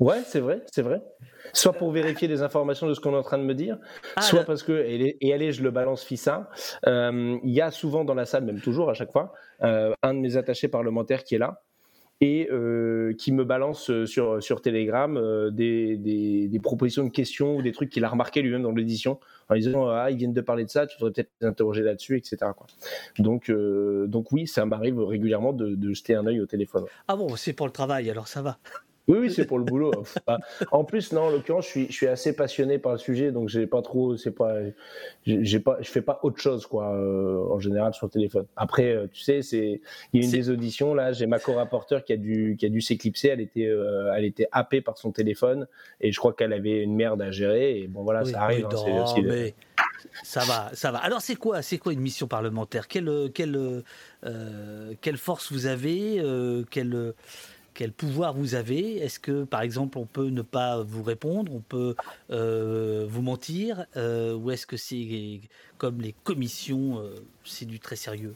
[0.00, 1.02] Ouais, c'est vrai, c'est vrai.
[1.52, 3.78] Soit pour vérifier les informations de ce qu'on est en train de me dire,
[4.16, 6.48] Ah, soit là- parce que, et, allez, je le balance fissa,
[6.86, 10.36] il y a souvent dans la salle, même toujours à chaque fois, un de mes
[10.36, 11.64] attachés parlementaires qui est là
[12.20, 17.56] et euh, qui me balance euh, sur, sur Telegram euh, des, des, propositions de questions
[17.56, 20.40] ou des trucs qu'il a remarqué lui-même dans l'édition en disant Ah, ils viennent de
[20.40, 22.38] parler de ça, tu voudrais peut-être les interroger là-dessus, etc.
[23.18, 26.84] Donc, euh, donc, oui, ça m'arrive régulièrement de, de jeter un œil au téléphone.
[27.06, 28.58] Ah bon, c'est pour le travail, alors ça va.
[29.08, 29.90] Oui, oui, c'est pour le boulot.
[30.70, 33.48] En plus, non, en l'occurrence, je suis, je suis assez passionné par le sujet, donc
[33.48, 34.56] j'ai pas trop, c'est pas,
[35.26, 38.44] j'ai pas, je fais pas autre chose, quoi, euh, en général sur le téléphone.
[38.56, 39.80] Après, euh, tu sais, c'est,
[40.12, 42.68] il y a une des auditions là, j'ai ma co-rapporteure qui a dû, qui a
[42.68, 45.66] dû s'éclipser, elle était, euh, elle était happée par son téléphone,
[46.00, 48.66] et je crois qu'elle avait une merde à gérer, et bon voilà, Oui, ça arrive.
[48.66, 49.54] hein, c'est aussi mais
[50.22, 50.98] ça va, ça va.
[50.98, 52.88] Alors c'est quoi, c'est quoi une mission parlementaire?
[52.88, 53.82] Quelle, quelle,
[54.24, 56.20] euh, quelle force vous avez?
[56.20, 56.64] Euh,
[57.78, 58.96] quel, pouvoir vous avez.
[58.96, 61.94] Est-ce que, par exemple, on peut ne pas vous répondre, on peut
[62.32, 65.40] euh, vous mentir, euh, ou est-ce que c'est
[65.76, 67.14] comme les commissions, euh,
[67.44, 68.34] c'est du très sérieux?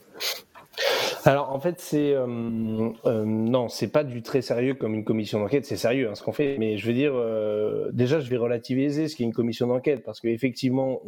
[1.25, 5.77] Alors en fait c'est non c'est pas du très sérieux comme une commission d'enquête c'est
[5.77, 6.57] sérieux hein, ce qu'on fait.
[6.59, 7.13] Mais je veux dire
[7.93, 11.01] déjà je vais relativiser ce qu'est une commission d'enquête parce qu'effectivement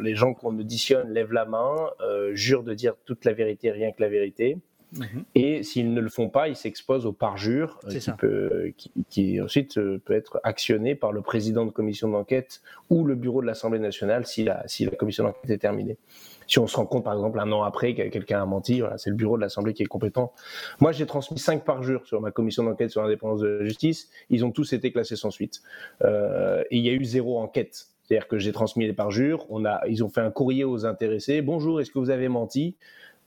[0.00, 1.90] les gens qu'on auditionne lèvent la main
[2.32, 4.58] jurent de dire toute la vérité rien que la vérité
[4.96, 5.24] Mhm.
[5.34, 8.12] et s'ils ne le font pas ils s'exposent au parjure euh, qui, ça.
[8.12, 13.04] peut, qui, qui ensuite euh, peut être actionné par le président de commission d'enquête ou
[13.04, 15.98] le bureau de l'Assemblée nationale si la, si la commission d'enquête est terminée
[16.46, 18.98] si on se rend compte, par exemple, un an après que quelqu'un a menti, voilà,
[18.98, 20.32] c'est le bureau de l'Assemblée qui est compétent.
[20.80, 24.10] Moi, j'ai transmis cinq parjures sur ma commission d'enquête sur l'indépendance de la justice.
[24.30, 25.62] Ils ont tous été classés sans suite.
[26.02, 27.86] Euh, et il y a eu zéro enquête.
[28.02, 29.46] C'est-à-dire que j'ai transmis les parjures.
[29.48, 31.40] On a, ils ont fait un courrier aux intéressés.
[31.40, 32.76] Bonjour, est-ce que vous avez menti?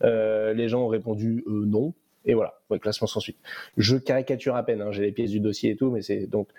[0.02, 1.94] Les gens ont répondu euh, non.
[2.26, 3.38] Et voilà, ouais, classement sans suite.
[3.78, 4.82] Je caricature à peine.
[4.82, 6.50] hein, j'ai les pièces du dossier et tout, mais c'est donc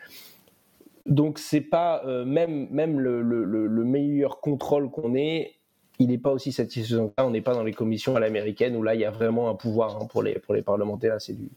[1.04, 5.57] donc c'est pas euh, même même le meilleur contrôle qu'on ait,
[5.98, 7.26] il n'est pas aussi satisfaisant que ça.
[7.26, 9.54] On n'est pas dans les commissions à l'américaine où là il y a vraiment un
[9.54, 11.20] pouvoir hein, pour les pour les parlementaires.
[11.20, 11.50] C'est du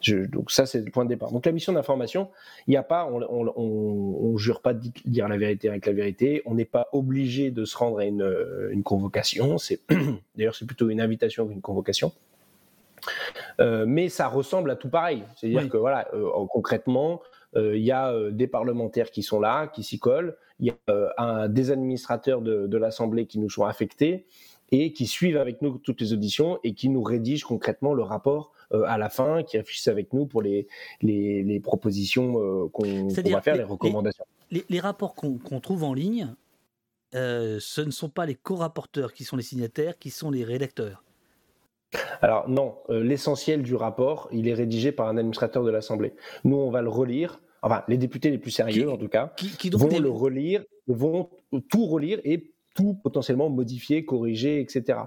[0.00, 1.30] je, donc ça c'est le point de départ.
[1.32, 2.28] Donc la mission d'information,
[2.66, 5.86] il n'y a pas, on, on, on, on jure pas de dire la vérité avec
[5.86, 6.42] la vérité.
[6.46, 8.28] On n'est pas obligé de se rendre à une,
[8.70, 9.58] une convocation.
[9.58, 9.80] C'est
[10.36, 12.12] d'ailleurs c'est plutôt une invitation qu'une convocation.
[13.60, 15.22] Euh, mais ça ressemble à tout pareil.
[15.36, 15.68] C'est-à-dire Oui.
[15.68, 19.82] que voilà, euh, concrètement, euh, il y a euh, des parlementaires qui sont là, qui
[19.82, 20.36] s'y collent.
[20.60, 24.26] Il y a euh, un, des administrateurs de, de l'Assemblée qui nous sont affectés
[24.72, 28.52] et qui suivent avec nous toutes les auditions et qui nous rédigent concrètement le rapport
[28.72, 30.66] euh, à la fin, qui réfléchissent avec nous pour les,
[31.02, 34.24] les, les propositions euh, qu'on va faire, les- les recommandations.
[34.50, 36.34] Les, rapports qu'on trouve en ligne,
[37.14, 41.02] euh, ce ne sont pas les co-rapporteurs qui sont les signataires, qui sont les rédacteurs.
[42.22, 46.14] Alors non, euh, l'essentiel du rapport, il est rédigé par un administrateur de l'Assemblée.
[46.44, 47.40] Nous, on va le relire.
[47.66, 50.62] Enfin, les députés les plus sérieux, en tout cas, qui donc vont des- le relire,
[50.86, 51.30] vont
[51.70, 54.98] tout relire et tout potentiellement modifier, corriger, etc.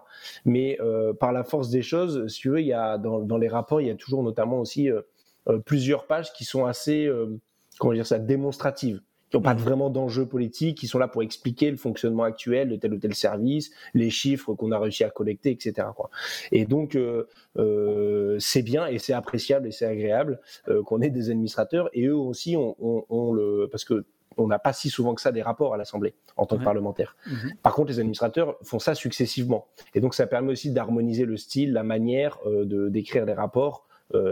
[0.46, 3.38] Mais euh, par la force des choses, si tu veux, il y a dans, dans
[3.38, 5.02] les rapports, il y a toujours notamment aussi euh,
[5.50, 7.38] euh, plusieurs pages qui sont assez, euh,
[7.78, 11.72] comment dire ça, démonstratives, qui n'ont pas vraiment d'enjeu politique, qui sont là pour expliquer
[11.72, 15.52] le fonctionnement actuel de tel ou tel service, les chiffres qu'on a réussi à collecter,
[15.52, 15.88] etc.
[15.96, 16.10] Quoi.
[16.52, 21.10] Et donc, euh, euh, c'est bien et c'est appréciable et c'est agréable euh, qu'on ait
[21.10, 24.06] des administrateurs et eux aussi ont on, on le parce que
[24.38, 27.16] on n'a pas si souvent que ça des rapports à l'Assemblée en tant que parlementaire.
[27.26, 27.54] Mhm.
[27.64, 29.68] Par contre, les administrateurs font ça successivement.
[29.96, 33.87] Et donc, ça permet aussi d'harmoniser le style, la manière euh, de d'écrire les rapports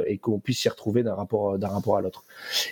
[0.08, 2.24] et qu'on puisse s'y retrouver d'un rapport, d'un rapport à l'autre.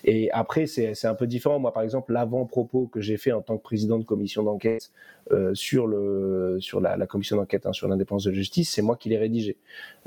[0.04, 1.60] Et après, c'est c'est un peu différent.
[1.60, 4.92] Moi, par exemple, l'avant-propos que j'ai fait en tant que président de commission d'enquête
[5.32, 8.96] euh, sur, le, sur la, la commission d'enquête hein, sur l'indépendance de justice, c'est moi
[8.96, 9.58] qui l'ai rédigé.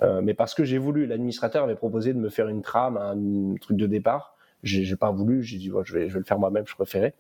[0.03, 3.57] Euh, mais parce que j'ai voulu, l'administrateur avait proposé de me faire une trame, un
[3.61, 4.35] truc de départ.
[4.63, 7.15] J'ai pas voulu, j'ai dit, bon, je, vais, je vais le faire moi-même, je préférais.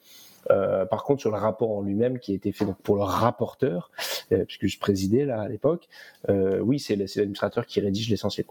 [0.51, 3.03] Euh, par contre, sur le rapport en lui-même qui a été fait donc pour le
[3.03, 3.91] rapporteur,
[4.33, 5.89] euh, puisque je présidais là à l'époque,
[6.29, 8.47] euh, oui, c'est l'administrateur qui rédige l'essentiel.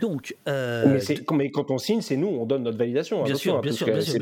[0.00, 0.98] Donc, euh,
[1.32, 3.22] mais, quand on signe, c'est nous, on donne notre validation.
[3.22, 4.12] Bien sûr, hein, bien parce sûr, bien sûr,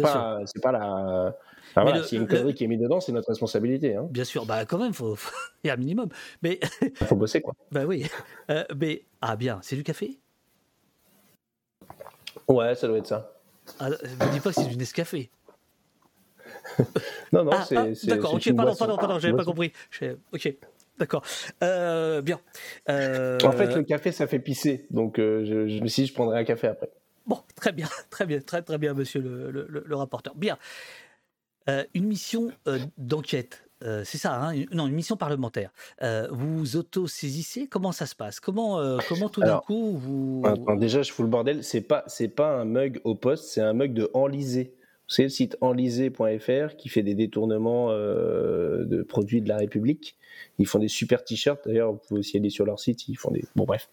[0.46, 1.34] C'est pas, la.
[1.70, 3.28] Enfin, voilà, le- s'il y a une le- connerie qui est mise dedans, c'est notre
[3.28, 3.96] responsabilité.
[3.96, 4.06] Hein.
[4.10, 5.16] bien sûr, bah quand même, faut,
[5.64, 6.08] il y a un minimum.
[6.42, 6.60] Mais,
[7.04, 7.54] faut bosser quoi.
[7.70, 8.06] bah oui.
[8.50, 10.18] Euh, mais ah bien, c'est du café?
[12.48, 13.32] Ouais, ça doit être ça.
[13.78, 15.30] Ah, me dis pas que c'est du Nescafé.
[17.32, 17.76] Non, non, Ah, c'est.
[17.76, 18.78] ah, D'accord, ok, pardon, boisson.
[18.86, 19.72] pardon, pardon, j'avais pas compris.
[20.32, 20.54] Ok,
[20.98, 21.22] d'accord.
[21.62, 22.40] Euh, bien.
[22.88, 24.86] Euh, En fait, le café, ça fait pisser.
[24.90, 26.90] Donc, euh, je, je me suis dit, je prendrai un café après.
[27.26, 30.34] Bon, très bien, très bien, très très bien, monsieur le, le- le- le rapporteur.
[30.34, 30.58] Bien.
[31.68, 32.50] Euh, une mission
[32.98, 33.62] d'enquête,
[34.04, 35.70] c'est ça, hein, une- non, une mission parlementaire.
[36.30, 37.66] Vous vous auto-saisissez?
[37.68, 38.40] Comment ça se passe?
[38.40, 40.42] Comment, comment tout d'un coup vous.
[40.44, 41.62] Attends, déjà, je fous le bordel.
[41.64, 44.74] C'est pas, c'est pas un mug au poste, c'est un mug de Enlisé.
[45.08, 50.16] C'est le site enlisé.fr qui fait des détournements de produits de la République.
[50.58, 51.60] Ils font des super t-shirts.
[51.66, 53.08] D'ailleurs, vous pouvez aussi aller sur leur site.
[53.08, 53.44] Ils font des.
[53.56, 53.88] Bon, bref.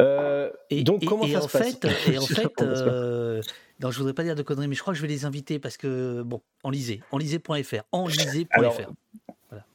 [0.00, 0.50] Euh,
[0.82, 2.80] donc, et, comment et ça en se passe fait, et en fait, passe.
[2.82, 3.40] euh,
[3.80, 5.58] non, je voudrais pas dire de conneries, mais je crois que je vais les inviter
[5.60, 8.46] parce que bon, enlisez, enlisez.fr, enlisez.fr.
[8.50, 8.76] Alors,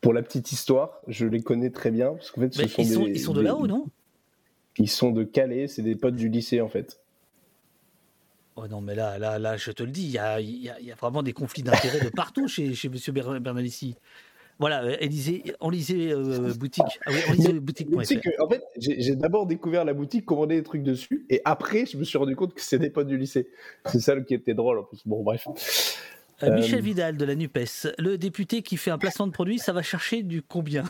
[0.02, 2.14] Pour la petite histoire, je les connais très bien.
[2.14, 3.88] Parce qu'en fait, ce Mais sont ils, sont, des- ils sont de là-haut, non?
[4.78, 5.68] Ils sont de Calais.
[5.68, 7.00] C'est des potes du lycée, en fait.
[8.58, 10.80] Oh non, mais là, là, là, je te le dis, il y a, y a-
[10.82, 12.96] y a vraiment des conflits d'intérêts de partout chez, chez M.
[13.14, 13.96] Ber- Bernalici.
[14.60, 17.00] Voilà, euh, Élysée, enlisez euh, boutique.
[17.06, 18.00] Ah oui, enlisez Mais boutique.fr.
[18.00, 21.41] tu sais que, en fait, j'ai d'abord découvert la boutique, commandé des trucs dessus, et
[21.45, 23.48] après, je me suis rendu compte que c'est des potes du lycée.
[23.86, 25.00] C'est ça qui était drôle en plus.
[25.06, 25.48] Bon, bref.
[26.43, 29.60] Euh, Michel Euh, Vidal de la NUPES, le député qui fait un placement de produit,
[29.60, 30.84] ça va chercher du combien?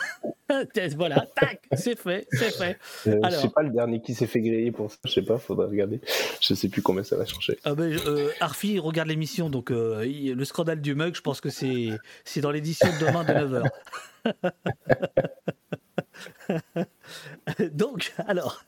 [0.96, 2.78] Voilà, tac, c'est fait, c'est fait.
[3.08, 4.98] euh, je Alors, sais pas le dernier qui s'est fait griller pour ça.
[5.06, 6.02] Je sais pas, faudrait regarder.
[6.42, 7.58] Je sais plus combien ça va chercher.
[7.64, 11.40] ah ben, euh, Arfi regarde l'émission, donc euh, il- le scandale du mug, je pense
[11.42, 13.70] que c'est c'est dans l'édition de demain de 9h.
[17.72, 18.64] donc, alors,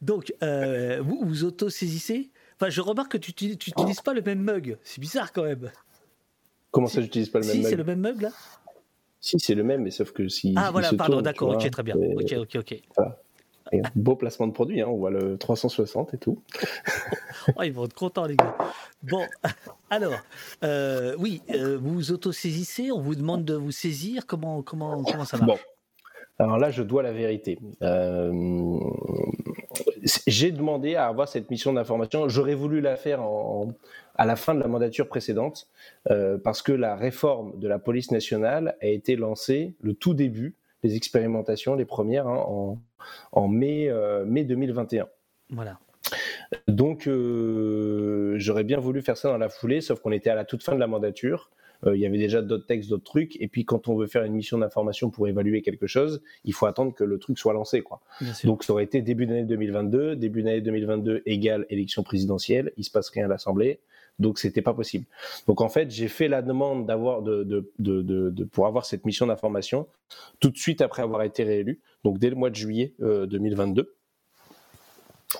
[0.00, 2.30] donc euh, vous vous auto-saisissez?
[2.58, 4.78] Enfin, je remarque que tu n'utilises pas le même mug.
[4.82, 5.70] C'est bizarre quand même.
[6.70, 7.70] Comment ça, j'utilise pas le même Si, mug?
[7.70, 8.30] c'est le même mug là
[9.20, 10.54] Si, c'est le même, mais sauf que si.
[10.56, 11.96] Ah il voilà, pardon, d'accord, ok, très bien.
[11.96, 12.82] Ok, ok, ok.
[12.96, 13.18] voilà.
[13.72, 16.40] Et un beau placement de produit, hein, on voit le 360 et tout.
[17.56, 18.56] Oh, ils vont être contents, les gars.
[19.04, 19.24] Bon,
[19.90, 20.18] alors,
[20.64, 24.26] euh, oui, euh, vous vous auto-saisissez, on vous demande de vous saisir.
[24.26, 25.46] Comment, comment, comment ça marche?
[25.48, 25.58] Bon.
[26.44, 27.58] Alors là, je dois la vérité.
[27.82, 28.32] Euh,
[30.26, 32.28] J'ai demandé à avoir cette mission d'information.
[32.28, 33.68] J'aurais voulu la faire en-
[34.16, 35.68] à la fin de la mandature précédente,
[36.10, 40.56] euh, parce que la réforme de la police nationale a été lancée le tout début,
[40.82, 42.78] les expérimentations, les premières, hein, en,
[43.32, 45.08] en mai, euh, mai 2021.
[45.50, 45.78] Voilà.
[46.68, 50.44] Donc, euh, j'aurais bien voulu faire ça dans la foulée, sauf qu'on était à la
[50.44, 51.50] toute fin de la mandature.
[51.84, 53.40] Euh, il y avait déjà d'autres textes, d'autres trucs.
[53.40, 56.66] Et puis, quand on veut faire une mission d'information pour évaluer quelque chose, il faut
[56.66, 57.82] attendre que le truc soit lancé.
[57.82, 58.00] Quoi.
[58.44, 60.16] Donc, ça aurait été début d'année 2022.
[60.16, 62.72] Début d'année 2022 égale élection présidentielle.
[62.76, 63.80] Il se passe rien à l'Assemblée.
[64.18, 65.04] Donc, c'était pas possible.
[65.46, 66.86] Donc, en fait, j'ai fait la demande
[68.52, 69.86] pour avoir cette mission d'information
[70.40, 71.80] tout de suite après avoir été réélu.
[72.04, 73.94] Donc, dès le mois de juillet euh, 2022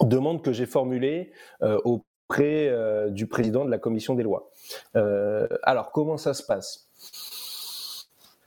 [0.02, 4.50] demande que j'ai formulée euh, auprès euh, du président de la commission des lois.
[4.96, 6.88] Euh, alors, comment ça se passe?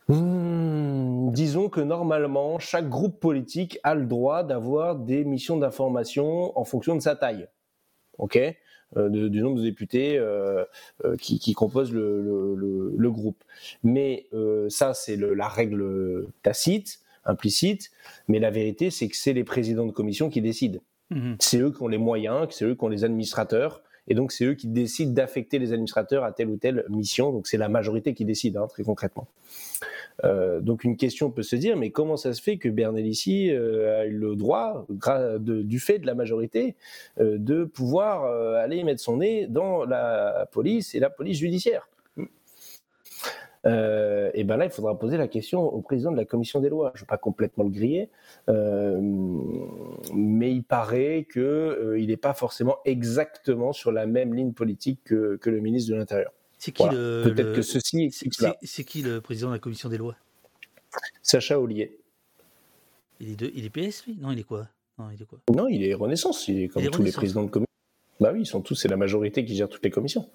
[0.10, 6.66] Hmm, disons que normalement, chaque groupe politique a le droit d'avoir des missions d'information en
[6.66, 7.48] fonction de sa taille.
[8.18, 8.38] OK?
[8.38, 8.52] euh,
[8.96, 10.64] de- du nombre de députés euh,
[11.06, 13.44] euh, qui, qui composent le, le- le- le groupe.
[13.84, 17.92] Mais euh, ça, c'est la règle tacite, implicite.
[18.28, 20.80] Mais la vérité, c'est que c'est les présidents de commission qui décident.
[21.12, 21.36] Mhm.
[21.40, 23.82] C'est eux qui ont les moyens, c'est eux qui ont les administrateurs.
[24.10, 27.32] Et donc, c'est eux qui décident d'affecter les administrateurs à telle ou telle mission.
[27.32, 29.28] Donc, c'est la majorité qui décide, hein, très concrètement.
[30.26, 34.02] Euh, donc, une question peut se dire, mais comment ça se fait que Bernalici euh,
[34.02, 34.86] a eu le droit,
[35.40, 36.76] du fait de la majorité,
[37.20, 41.88] euh, de pouvoir euh, aller mettre son nez dans la police et la police judiciaire?
[43.66, 46.70] Euh, et ben là, il faudra poser la question au président de la commission des
[46.70, 46.92] lois.
[46.96, 48.10] Je ne veux pas complètement le griller,
[48.50, 49.00] euh,
[50.14, 55.36] mais il paraît qu'il euh, n'est pas forcément exactement sur la même ligne politique que,
[55.38, 56.32] que le ministre de l'Intérieur.
[56.58, 56.98] C'est qui Voilà.
[56.98, 57.22] le.
[57.26, 60.16] Peut-être le- que ceci c'est- qui le président de la commission des lois?
[61.22, 61.98] Sacha Ollier.
[63.20, 64.18] il est, de, il est PS, lui?
[64.20, 64.68] Non, il est quoi?
[64.98, 65.40] Non, il est quoi?
[65.54, 67.66] Non, il est Renaissance, il est comme Il est tous les présidents de commission.
[68.20, 70.28] Bah oui, ils sont tous, c'est la majorité qui gère toutes les commissions.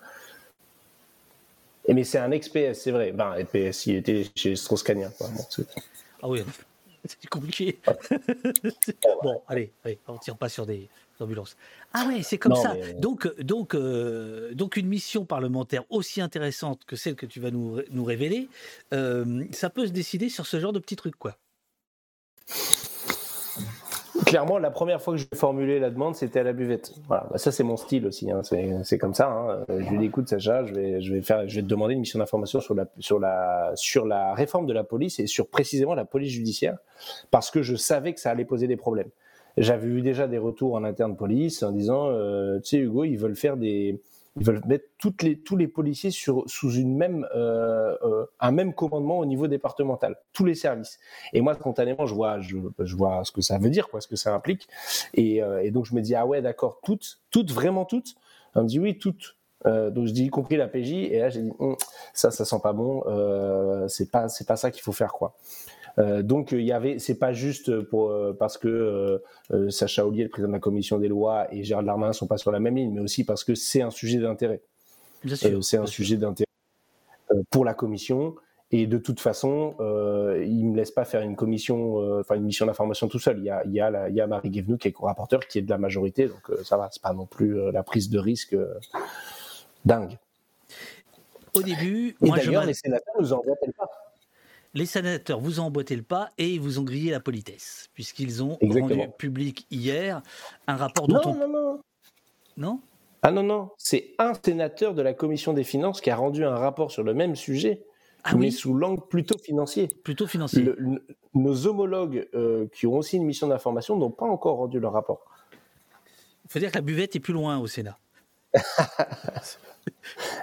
[1.86, 3.12] Et mais c'est un ex-PS, c'est vrai.
[3.12, 5.10] Ben, PS, il était chez Strauss-Kahn.
[5.18, 5.28] quoi.
[5.28, 5.44] Bon,
[6.22, 6.42] Ah oui,
[7.04, 7.78] c'est compliqué.
[9.22, 10.88] bon, allez, allez, on tire pas sur des
[11.20, 11.56] ambulances.
[11.92, 12.74] Ah ouais, c'est comme Non, ça.
[12.74, 17.50] mais- Donc, donc, euh, donc une mission parlementaire aussi intéressante que celle que tu vas
[17.50, 18.48] nous, nous révéler,
[18.92, 21.36] euh, ça peut se décider sur ce genre de petits trucs, quoi.
[24.26, 26.92] Clairement, la première fois que je formulé la demande, c'était à la buvette.
[27.08, 28.30] Voilà, Bah, ça c'est mon style aussi.
[28.30, 28.40] hein.
[28.82, 29.28] C'est comme ça.
[29.28, 29.64] hein.
[29.68, 32.00] Je lui dis écoute Sacha, je vais, je vais faire, je vais te demander une
[32.00, 35.94] mission d'information sur la, sur la, sur la réforme de la police et sur précisément
[35.94, 36.78] la police judiciaire,
[37.30, 39.08] parce que je savais que ça allait poser des problèmes.
[39.56, 43.16] J'avais eu déjà des retours en interne police en disant, euh, tu sais Hugo, ils
[43.16, 44.00] veulent faire des,
[44.36, 48.50] ils veulent mettre toutes les, tous les policiers sur, sous une même, euh, euh, un
[48.50, 50.98] même commandement au niveau départemental, tous les services.
[51.32, 54.08] Et moi, spontanément, je vois, je, je vois ce que ça veut dire, quoi, ce
[54.08, 54.68] que ça implique.
[55.14, 58.14] Et, euh, et donc, je me dis, ah ouais, d'accord, toutes, toutes, vraiment toutes?
[58.54, 59.36] On me dit, oui, toutes.
[59.66, 60.92] Euh, donc, je dis, y compris la PJ.
[60.92, 61.76] Et là, j'ai dit, Hum,
[62.12, 63.02] ça, ça sent pas bon.
[63.06, 65.34] Euh, c'est pas, c'est pas ça qu'il faut faire, quoi.
[65.98, 69.20] Euh, donc il y avait, c'est pas juste pour euh, parce que
[69.52, 72.38] euh, Sacha Ollier, le président de la commission des lois, et Gérald Darmanin sont pas
[72.38, 74.60] sur la même ligne, mais aussi parce que c'est un sujet d'intérêt.
[75.62, 76.48] C'est un sujet d'intérêt
[77.50, 78.34] pour la commission.
[78.70, 82.42] Et de toute façon, euh, il me laisse pas faire une commission, euh, enfin une
[82.44, 83.38] mission d'information tout seul.
[83.38, 85.46] Il y a, il y a, la- il y a Marie Guévenoux qui est co-rapporteur,
[85.46, 86.88] qui est de la majorité, donc euh, ça va.
[86.90, 88.56] C'est pas non plus la prise de risque
[89.84, 90.18] dingue.
[91.54, 93.88] Au début, Et moi, je les sénateurs nous emboîtent le pas.
[94.74, 98.42] Les sénateurs vous ont emboîté le pas et ils vous ont grillé la politesse, puisqu'ils
[98.42, 99.02] ont Exactement.
[99.04, 100.20] rendu public hier
[100.66, 101.34] un rapport dont Non, on...
[101.34, 101.80] non, non.
[102.56, 102.80] Non?
[103.22, 106.54] Ah non, non, c'est un sénateur de la commission des finances qui a rendu un
[106.56, 107.82] rapport sur le même sujet,
[108.22, 109.88] Ah mais oui sous l'angle plutôt financier.
[110.04, 110.62] Plutôt financier.
[110.62, 114.78] Le- le- nos homologues euh, qui ont aussi une mission d'information n'ont pas encore rendu
[114.78, 115.24] leur rapport.
[116.44, 117.98] Il faut dire que la buvette est plus loin au Sénat.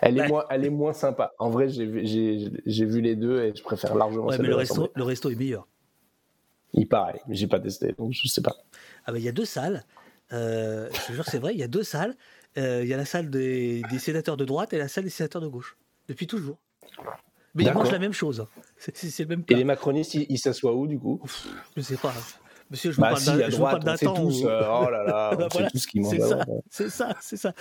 [0.02, 1.34] Elle est, moins, elle est moins sympa.
[1.40, 4.48] En vrai, j'ai vu, j'ai- j'ai vu les deux et je préfère largement Ouais, mais
[4.48, 5.68] le resto, le resto est meilleur.
[6.74, 8.56] Il paraît, mais j'ai pas testé, donc je sais pas.
[9.06, 9.84] Ah ben, il y a deux salles.
[10.32, 12.16] Euh, je te jure, c'est vrai, il y a deux salles.
[12.58, 15.10] Euh, il y a la salle des, des sénateurs de droite et la salle des
[15.10, 15.78] sénateurs de gauche.
[16.08, 16.58] Depuis toujours.
[17.54, 18.46] Mais ils mangent la même chose.
[18.78, 21.22] C'est- C'est le même Et les macronistes, ils ils s'assoient où du coup?
[21.76, 22.14] Je sais pas.
[22.72, 24.44] Monsieur, je vous Bah parle si, d'un- à je vous parle droite, sait tous.
[24.44, 26.16] où- euh, oh là là, on Bah sait voilà, tous qui mangent.
[26.18, 27.54] C'est ça, c'est ça, c'est ça.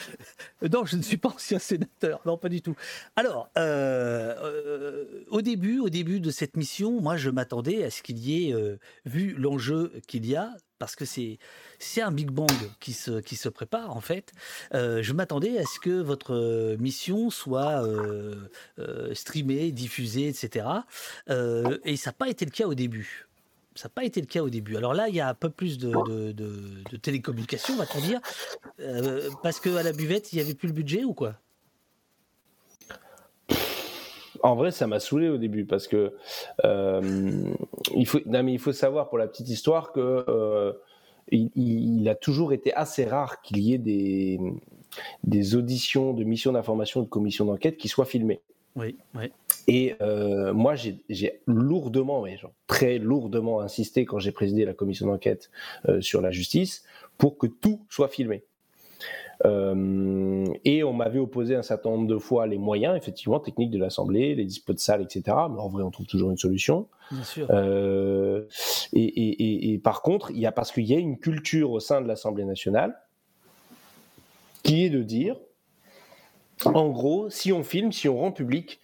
[0.72, 2.76] Non, je ne suis pas ancien sénateur, non, pas du tout.
[3.16, 8.02] Alors, euh, euh, au début, au début de cette mission, moi, je m'attendais à ce
[8.02, 11.38] qu'il y ait, euh, vu l'enjeu qu'il y a, parce que c'est
[11.78, 14.32] c'est un Big Bang qui se qui se prépare en fait.
[14.74, 20.66] euh, je m'attendais à ce que votre euh, mission soit euh, euh, streamée, diffusée, etc.
[21.28, 23.26] Euh, et ça n'a pas été le cas au début.
[23.76, 24.76] Ça n'a pas été le cas au début.
[24.76, 26.52] Alors là, il y a un peu plus de, de, de,
[26.90, 28.20] de télécommunications, on va te dire,
[28.80, 31.36] euh, parce qu'à la buvette, il n'y avait plus le budget ou quoi?
[34.42, 36.14] En vrai, ça m'a saoulé au début parce que
[36.64, 37.52] euh,
[37.94, 40.72] il faut, non, mais il faut savoir pour la petite histoire que euh,
[41.30, 44.40] il, il a toujours été assez rare qu'il y ait des,
[45.24, 48.40] des auditions de missions d'information, de commissions d'enquête qui soient filmées.
[48.76, 49.30] Oui, oui.
[49.68, 55.06] Et euh, moi, j'ai lourdement, mais genre, très lourdement insisté quand j'ai présidé la commission
[55.06, 55.50] d'enquête
[55.88, 56.84] euh, sur la justice
[57.18, 58.44] pour que tout soit filmé.
[59.46, 63.78] Euh, et on m'avait opposé un certain nombre de fois les moyens, effectivement, techniques de
[63.78, 65.22] l'Assemblée, les dispos de salles, etc.
[65.50, 66.88] Mais en vrai, on trouve toujours une solution.
[67.10, 67.46] Bien sûr.
[67.50, 68.44] Euh,
[68.92, 71.70] et, et- et- et par contre, il y a parce qu'il y a une culture
[71.72, 72.94] au sein de l'Assemblée nationale
[74.62, 75.36] qui est de dire,
[76.64, 78.80] en gros, si on filme, si on rend public,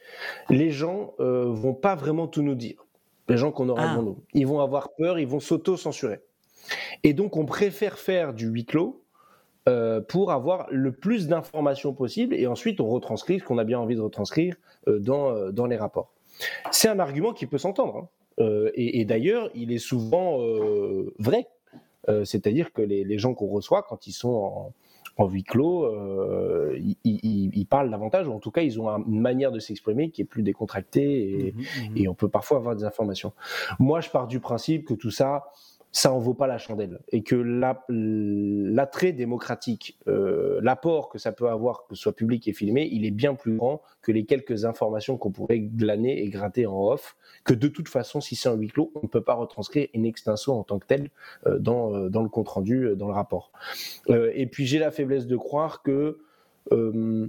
[0.51, 2.85] les gens euh, vont pas vraiment tout nous dire.
[3.29, 3.91] Les gens qu'on aura Ah.
[3.93, 6.21] devant nous, ils vont avoir peur, ils vont s'auto-censurer.
[7.05, 9.03] Et donc, on préfère faire du huis clos
[9.69, 13.81] euh, pour avoir le plus d'informations possible, et ensuite on retranscrit ce qu'on a bien
[13.81, 14.55] envie de retranscrire
[14.87, 16.13] euh, dans, euh, dans les rapports.
[16.71, 18.09] C'est un argument qui peut s'entendre, hein.
[18.39, 21.49] Euh, et, et d'ailleurs, il est souvent euh, vrai.
[22.11, 24.73] Euh, C'est-à-dire que les, les gens qu'on reçoit, quand ils sont en,
[25.19, 28.89] en huis clos, euh, ils, ils- ils parlent davantage, ou en tout cas, ils ont
[28.91, 31.97] un- une manière de s'exprimer qui est plus décontractée, et, Mhm, mhm.
[31.97, 33.33] et on peut parfois avoir des informations.
[33.79, 35.45] Moi, je pars du principe que tout ça,
[35.91, 41.31] ça en vaut pas la chandelle, et que la- l'attrait démocratique, euh, l'apport que ça
[41.31, 44.25] peut avoir, que ce soit public et filmé, il est bien plus grand que les
[44.27, 48.49] quelques informations qu'on pourrait glaner et gratter en off, que de toute façon, si c'est
[48.49, 51.11] en huis clos, on ne peut pas retranscrire in extenso en tant que tel
[51.47, 53.53] euh, dans, euh, dans le compte rendu, euh, dans le rapport.
[54.11, 56.19] Euh, et puis j'ai la faiblesse de croire que
[56.73, 57.29] euh,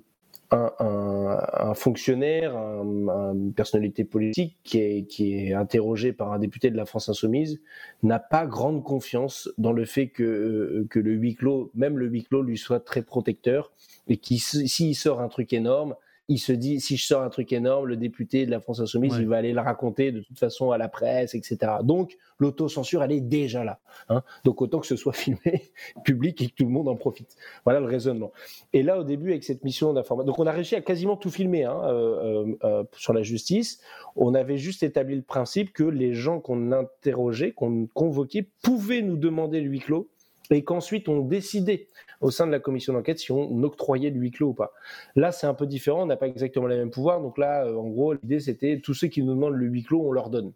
[0.52, 6.32] un, un- un fonctionnaire, un- un- une personnalité politique qui est, qui est interrogé par
[6.32, 7.60] un député de la France Insoumise
[8.04, 12.08] n'a pas grande confiance dans le fait que, euh, que le huis clos, même le
[12.08, 13.72] huis clos, lui soit très protecteur
[14.08, 15.96] et qu'il s'il sort un truc énorme,
[16.30, 19.14] il se dit si je sors un truc énorme, le député de la France Insoumise,
[19.14, 19.22] Ouais.
[19.22, 21.58] il va aller le raconter de toute façon à la presse, etc.
[21.84, 23.80] Donc l'autocensure, elle est déjà là.
[24.10, 24.24] hein.
[24.44, 25.72] Donc autant que ce soit filmé,
[26.04, 27.36] public et que tout le monde en profite.
[27.64, 28.32] Voilà le raisonnement.
[28.74, 31.30] Et là, au début, avec cette mission d'information, donc on a réussi à quasiment tout
[31.32, 33.80] filmer hein, euh, euh, euh, sur la justice.
[34.16, 39.18] On avait juste établi le principe que les gens qu'on interrogeait, qu'on convoquait, pouvaient nous
[39.18, 40.10] demander le huis clos
[40.50, 41.88] et qu'ensuite on décidait
[42.22, 44.74] au sein de la commission d'enquête si on octroyait le huis clos ou pas.
[45.16, 47.22] Là, c'est un peu différent, on n'a pas exactement les mêmes pouvoirs.
[47.22, 50.02] Donc là, euh, en gros, l'idée c'était tous ceux qui nous demandent le huis clos,
[50.08, 50.52] on leur donne.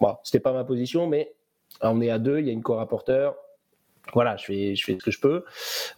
[0.00, 1.32] Bon, c'était pas ma position, mais
[1.80, 3.36] on est à deux, il y a une co-rapporteur.
[4.14, 5.44] Voilà, je fais, ce que je peux.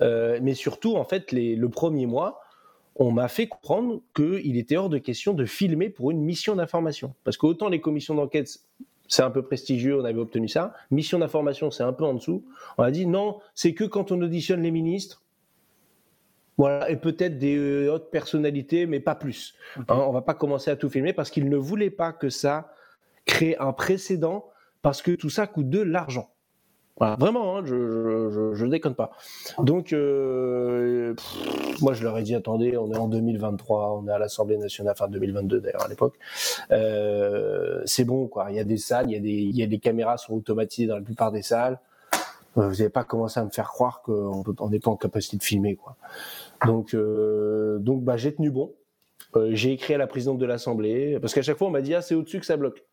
[0.03, 2.43] Euh, mais surtout, en fait, le premier mois,
[2.97, 7.15] on m'a fait comprendre qu'il était hors de question de filmer pour une mission d'information.
[7.25, 8.59] Parce qu'autant les commissions d'enquête,
[9.09, 10.75] c'est un peu prestigieux, on avait obtenu ça.
[10.91, 12.45] Mission d'information, c'est un peu en dessous.
[12.79, 15.23] On a dit non, c'est que quand on auditionne les ministres,
[16.57, 19.55] voilà, et peut-être des euh, hautes personnalités, mais pas plus.
[19.77, 19.85] Ok.
[19.89, 22.73] Hein, on va pas commencer à tout filmer parce qu'ils ne voulaient pas que ça
[23.25, 24.51] crée un précédent,
[24.83, 26.31] parce que tout ça coûte de l'argent.
[27.01, 29.11] Vraiment, hein, je, je, je, déconne pas.
[29.59, 31.15] Donc, euh,
[31.81, 34.95] moi, je leur ai dit, attendez, on est en 2023, on est à l'Assemblée nationale,
[34.97, 36.15] enfin 2022 d'ailleurs à l'époque.
[36.71, 38.47] Euh, c'est bon, quoi.
[38.51, 41.33] Il y a des salles, il y a des, caméras sont automatisées dans la plupart
[41.33, 41.81] des salles.
[42.59, 45.43] Euh, Vous n'avez pas commencé à me faire croire qu'on n'est pas en capacité de
[45.43, 45.97] filmer, quoi.
[46.65, 48.73] Donc, donc, bah, j'ai tenu bon.
[49.51, 52.03] J'ai écrit à la présidente de l'Assemblée parce qu'à chaque fois, on m'a dit, ah,
[52.03, 52.85] c'est au-dessus que ça bloque.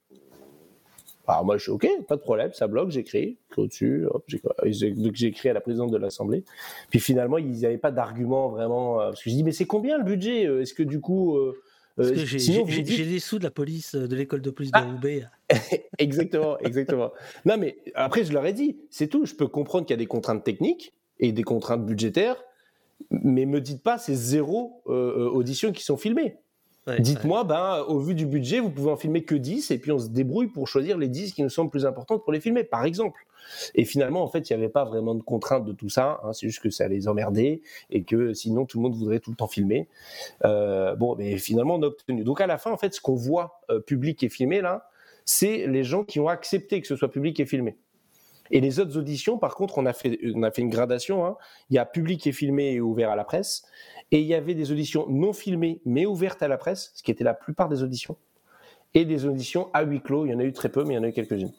[1.27, 5.49] Alors moi, je suis OK, pas de problème, ça bloque, j'écris, au-dessus, hop, j'ai écrit
[5.49, 6.43] à la présidente de l'Assemblée.
[6.89, 8.99] Puis finalement, ils n'avaient pas d'argument vraiment.
[8.99, 11.37] euh, parce que je dis, mais c'est combien le budget euh, Est-ce que du coup.
[11.37, 11.53] euh,
[11.99, 12.37] euh, j'ai
[12.83, 14.81] dites- des sous de la police, de l'école de police Ah.
[14.83, 15.25] de Roubaix.
[15.99, 17.11] exactement, exactement.
[17.45, 19.25] Non, mais après, je leur ai dit, c'est tout.
[19.25, 22.43] Je peux comprendre qu'il y a des contraintes techniques et des contraintes budgétaires,
[23.11, 26.35] mais me dites pas ces zéro euh, auditions qui sont filmées.
[26.99, 29.99] Dites-moi, ben, au vu du budget, vous pouvez en filmer que 10 et puis on
[29.99, 32.85] se débrouille pour choisir les 10 qui nous semblent plus importantes pour les filmer, par
[32.85, 33.25] exemple.
[33.75, 36.19] Et finalement, en fait, il n'y avait pas vraiment de contrainte de tout ça.
[36.23, 39.31] hein, c'est juste que ça les emmerdait et que sinon tout le monde voudrait tout
[39.31, 39.87] le temps filmer.
[40.45, 42.23] Euh, bon, mais finalement, on a obtenu.
[42.23, 44.87] Donc à la fin, en fait, ce qu'on voit euh, public et filmé là,
[45.25, 47.77] c'est les gens qui ont accepté que ce soit public et filmé.
[48.51, 51.25] Et les autres auditions, par contre, on a fait, on a fait une gradation.
[51.25, 51.37] hein.
[51.69, 53.63] Il y a public et filmé et ouvert à la presse.
[54.11, 57.11] Et il y avait des auditions non filmées mais ouvertes à la presse, ce qui
[57.11, 58.17] était la plupart des auditions.
[58.93, 60.25] Et des auditions à huis clos.
[60.25, 61.53] Il y en a eu très peu, mais il y en a eu quelques-unes.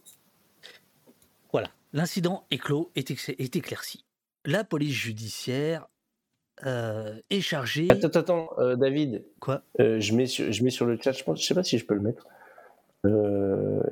[1.50, 3.10] Voilà, l'incident est clos, est,
[3.56, 4.04] éclairci.
[4.44, 5.86] La police judiciaire
[6.66, 7.88] euh, est chargée.
[7.90, 9.24] Attends, attends, attends, euh, David.
[9.40, 9.62] Quoi?
[9.80, 11.86] Euh, je, mets sur, je mets sur le chat, je ne sais pas si je
[11.86, 12.26] peux le mettre,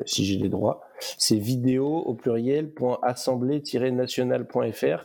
[0.07, 0.81] si j'ai les droits.
[1.19, 5.05] C'est vidéo au pluriel, point assemblée-national.fr.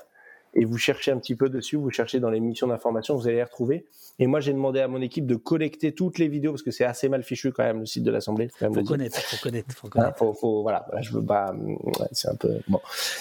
[0.54, 3.38] et vous cherchez un petit peu dessus, vous cherchez dans les missions d'information, vous allez
[3.38, 3.86] les retrouver.
[4.20, 6.86] Et moi, j'ai demandé à mon équipe de collecter toutes les vidéos parce que c'est
[6.86, 8.48] assez mal fichu quand même le site de l'Assemblée.
[8.58, 10.18] Faut, Faut connaître, faut connaître, faut Hein, connaître.
[10.18, 11.54] faut, faut- voilà, voilà, je veux pas.
[11.54, 12.80] ouais, c'est un peu bon.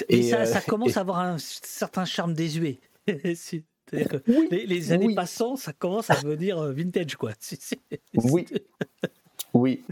[0.08, 2.78] Et, ça, euh, ça commence à avoir un certain charme désuet.
[3.08, 4.22] C'est-à-dire que
[4.52, 5.14] les, les années oui.
[5.16, 7.32] passant, ça commence à devenir euh, vintage, quoi.
[8.14, 8.46] Oui.
[9.54, 9.84] Oui.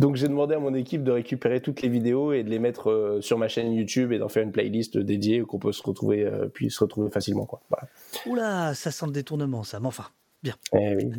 [0.00, 2.90] Donc j'ai demandé à mon équipe de récupérer toutes les vidéos et de les mettre
[2.90, 6.24] euh, sur ma chaîne YouTube et d'en faire une playlist dédiée qu'on peut se retrouver,
[6.24, 7.44] euh, puis se retrouver facilement.
[7.44, 7.60] Quoi.
[7.68, 7.88] Voilà.
[8.26, 9.80] Oula, ça sent le détournement, ça.
[9.80, 10.06] Mais enfin,
[10.42, 10.54] bien.
[10.72, 11.10] Eh oui.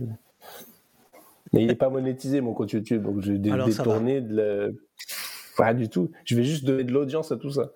[1.54, 4.22] Mais il n'est pas monétisé mon compte YouTube, donc je vais dé- Alors, ça détourner
[4.22, 4.84] de le...
[5.56, 6.10] Pas du tout.
[6.26, 7.70] Je vais juste donner de l'audience à tout ça.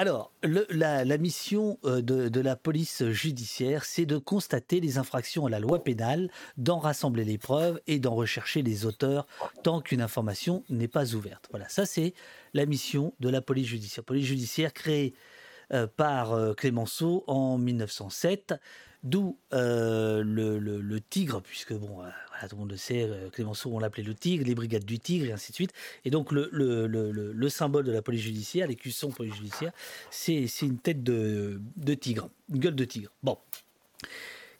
[0.00, 5.50] Alors, la, mission euh, de, de la police judiciaire, c'est de constater les infractions à
[5.50, 9.26] la loi pénale, d'en rassembler les preuves et d'en rechercher les auteurs
[9.64, 11.48] tant qu'une information n'est pas ouverte.
[11.50, 12.14] Voilà, ça c'est
[12.54, 14.04] la mission de la police judiciaire.
[14.04, 15.14] Police judiciaire créée
[15.72, 18.54] euh, par euh, Clémenceau en 1907,
[19.04, 23.70] d'où euh, le, tigre, puisque bon, euh, voilà, tout le monde le sait, euh, Clémenceau
[23.72, 25.72] on l'appelait le tigre, les brigades du tigre et ainsi de suite.
[26.04, 29.72] Et donc le, le- le- le- le symbole de la police judiciaire, l'écusson police judiciaire,
[30.10, 33.10] c'est une tête de, de tigre, une gueule de tigre.
[33.22, 33.38] Bon.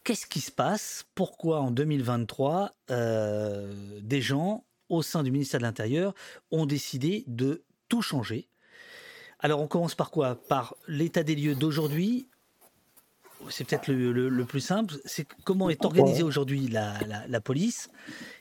[0.04, 1.04] Qu'est-ce qui se passe?
[1.14, 6.14] Pourquoi en 2023, euh, des gens au sein du ministère de l'Intérieur
[6.50, 8.48] ont décidé de tout changer?
[9.40, 10.34] Alors on commence par quoi?
[10.34, 12.28] Par l'état des lieux d'aujourd'hui
[13.50, 17.40] c'est peut-être le, le- le plus simple, c'est comment est organisée aujourd'hui la, la- la
[17.40, 17.90] police.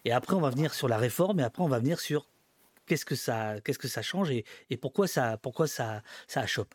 [0.05, 2.27] Et après, on va venir sur la réforme, et après, on va venir sur
[2.85, 6.73] qu'est-ce que ça, qu'est-ce que ça change et, et pourquoi ça, pourquoi ça, ça achoppe.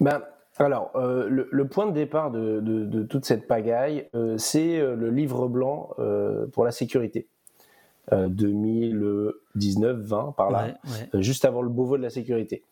[0.00, 0.22] Ben,
[0.58, 4.78] alors, euh, le, le point de départ de, de- de toute cette pagaille, euh, c'est
[4.78, 7.26] euh, le livre blanc euh, pour la sécurité.
[8.12, 11.22] Euh, 2019-20, par là, Ouais, ouais.
[11.22, 12.62] juste avant le Beauvau de la sécurité.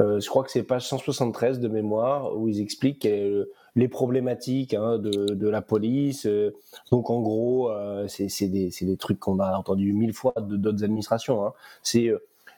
[0.00, 4.74] Euh, je crois que c'est page 173 de mémoire où ils expliquent euh, les problématiques
[4.74, 6.26] hein, de, la police.
[6.26, 6.54] euh,
[6.90, 7.70] donc en gros,
[8.06, 11.44] c'est des, trucs qu'on a entendu mille fois de d'autres administrations.
[11.46, 11.52] hein.
[11.82, 12.12] C'est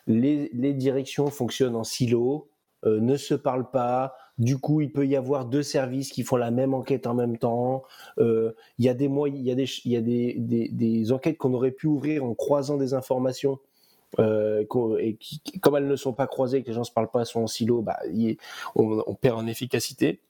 [0.06, 2.48] les, les directions fonctionnent en silo,
[2.84, 4.14] ne se parlent pas.
[4.38, 7.36] Du coup, il peut y avoir deux services qui font la même enquête en même
[7.36, 7.84] temps.
[8.18, 12.76] Il y a des il y a des enquêtes qu'on aurait pu ouvrir en croisant
[12.76, 13.58] des informations.
[14.18, 14.64] Euh,
[14.98, 17.24] et qui, comme elles ne sont pas croisées, que les gens ne se parlent pas,
[17.24, 17.98] sont en silo, bah,
[18.74, 20.20] on, perd en efficacité.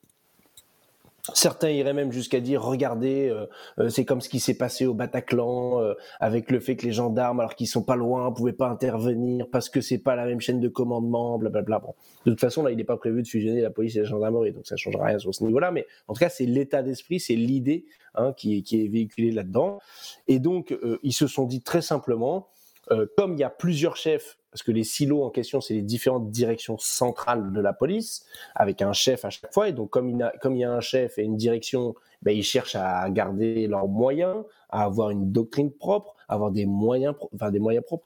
[1.33, 3.45] Certains iraient même jusqu'à dire, regardez, euh,
[3.77, 6.91] euh, c'est comme ce qui s'est passé au Bataclan, euh, avec le fait que les
[6.91, 10.41] gendarmes, alors qu'ils sont pas loin, pouvaient pas intervenir parce que c'est pas la même
[10.41, 11.79] chaîne de commandement, blablabla.
[11.79, 11.93] Bon,
[12.25, 14.51] de toute façon, là, il n'est pas prévu de fusionner la police et la gendarmerie,
[14.51, 15.69] donc ça changera rien sur ce niveau-là.
[15.69, 19.79] Mais en tout cas, c'est l'état d'esprit, c'est l'idée hein, qui, est- véhiculée là-dedans.
[20.27, 22.47] Et donc, ils se sont dit très simplement,
[22.89, 25.81] euh, comme il y a plusieurs chefs, parce que les silos en question, c'est les
[25.81, 28.25] différentes directions centrales de la police,
[28.55, 31.23] avec un chef à chaque fois, et donc comme il y a, un chef et
[31.23, 36.33] une direction, ben, ils cherchent à garder leurs moyens, à avoir une doctrine propre, à
[36.33, 38.05] avoir des moyens, enfin des moyens propres,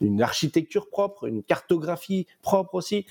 [0.00, 3.06] une architecture propre, une cartographie propre aussi.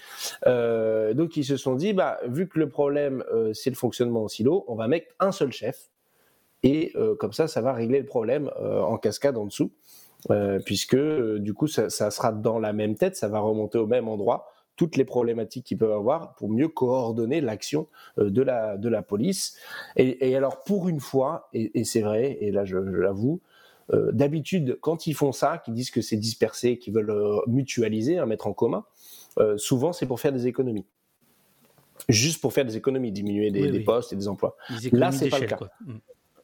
[0.46, 4.26] Euh, donc ils se sont dit, bah, vu que le problème euh, c'est le fonctionnement
[4.26, 5.90] en silo, on va mettre un seul chef,
[6.62, 9.72] et comme ça, ça va régler le problème en cascade en dessous.
[10.32, 13.78] Euh, puisque euh, du coup ça, ça sera dans la même tête, ça va remonter
[13.78, 18.42] au même endroit toutes les problématiques qu'ils peuvent avoir pour mieux coordonner l'action euh, de,
[18.42, 19.58] la, de la police.
[19.96, 23.40] Et, et alors pour une fois, et, et c'est vrai, et là je, je l'avoue,
[24.12, 28.46] d'habitude quand ils font ça, qu'ils disent que c'est dispersé, qu'ils veulent mutualiser, hein, mettre
[28.46, 28.86] en commun,
[29.58, 30.86] souvent c'est pour faire des économies.
[32.08, 33.84] Juste pour faire des économies, diminuer des, Oui, des oui.
[33.84, 34.56] postes et des emplois.
[34.92, 35.56] Là, c'est pas le cas.
[35.56, 35.70] quoi.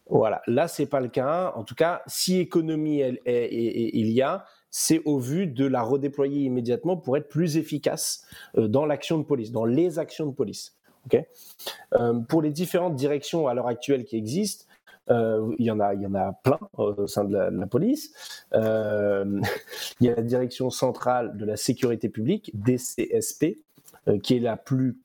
[0.08, 1.52] Voilà, là c'est pas le cas.
[1.56, 6.44] En tout cas, si économie elle- il y a, c'est au vu de la redéployer
[6.44, 8.26] immédiatement pour être plus efficace
[8.58, 10.76] euh, dans l'action de police, dans les actions de police.
[11.06, 11.24] Ok?
[11.94, 14.66] Euh, pour les différentes directions à l'heure actuelle qui existent,
[15.10, 18.14] euh, il y en a, il y en a plein au sein de la, police.
[18.54, 23.60] Il y a la direction centrale de la sécurité publique, DCSP,
[24.24, 24.98] qui est la plus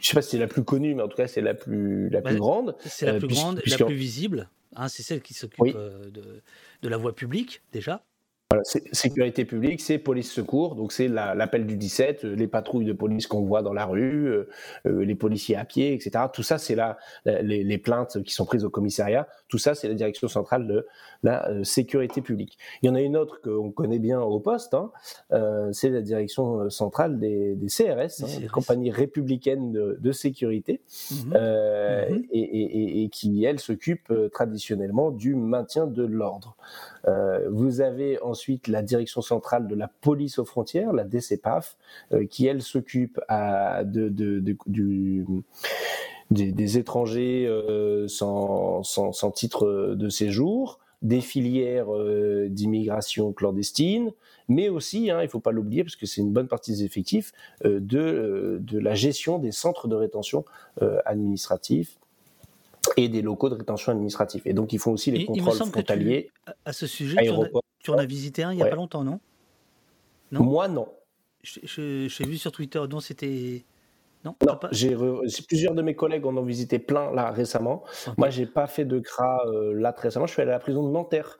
[0.00, 2.08] je sais pas si c'est la plus connue, mais en tout cas c'est la plus
[2.10, 2.76] la plus Ouais, grande.
[2.84, 4.48] C'est la Euh, plus grande, puisque- la plus visible.
[4.76, 5.72] hein, c'est celle qui s'occupe Oui.
[5.76, 6.42] euh, de,
[6.82, 8.04] de la voie publique, déjà.
[8.50, 12.86] Voilà, sécurité publique, c'est police secours, donc c'est la- l'appel du 17, euh, les patrouilles
[12.86, 14.48] de police qu'on voit dans la rue, euh,
[14.86, 16.24] euh, les policiers à pied, etc.
[16.32, 16.96] Tout ça, c'est la-
[17.26, 19.28] les, les plaintes qui sont prises au commissariat.
[19.48, 20.86] Tout ça, c'est la direction centrale de
[21.22, 22.56] la euh, sécurité publique.
[22.80, 24.92] Il y en a une autre qu'on connaît bien au poste, hein,
[25.32, 30.80] euh, c'est la direction centrale des, des CRS, hein, les compagnies républicaines de, de sécurité,
[31.12, 31.28] Mhm.
[31.34, 32.24] Mhm.
[32.32, 36.56] et, et- qui, elle, s'occupe traditionnellement du maintien de l'ordre.
[37.50, 41.76] Vous avez ensuite ensuite la direction centrale de la police aux frontières, la DCPAF,
[42.12, 44.08] euh, qui elle s'occupe à- de,
[46.30, 54.12] des, étrangers euh, sans, sans, sans titre de séjour, des filières euh, d'immigration clandestine,
[54.48, 56.84] mais aussi, hein, il ne faut pas l'oublier parce que c'est une bonne partie des
[56.84, 57.32] effectifs,
[57.64, 60.44] euh, de, euh, de la gestion des centres de rétention
[60.82, 61.98] euh, administratifs
[62.96, 64.42] et des locaux de rétention administratifs.
[64.46, 66.30] Et donc ils font aussi les Il- il me contrôles semble que tu- frontaliers.
[66.64, 67.48] À- ce sujet, tu en, as,
[67.80, 68.70] tu en as visité un il n'y a Ouais.
[68.70, 69.20] pas longtemps, non?
[70.32, 70.88] Moi non.
[71.42, 73.64] Je- je- vu sur Twitter, non, c'était.
[74.24, 74.96] Non, Non, pas- j'ai
[75.46, 77.84] plusieurs de mes collègues en ont visité plein là récemment.
[78.16, 80.26] Moi, j'ai pas fait de CRA euh, là très récemment.
[80.26, 81.38] Je suis allé à la prison de Nanterre.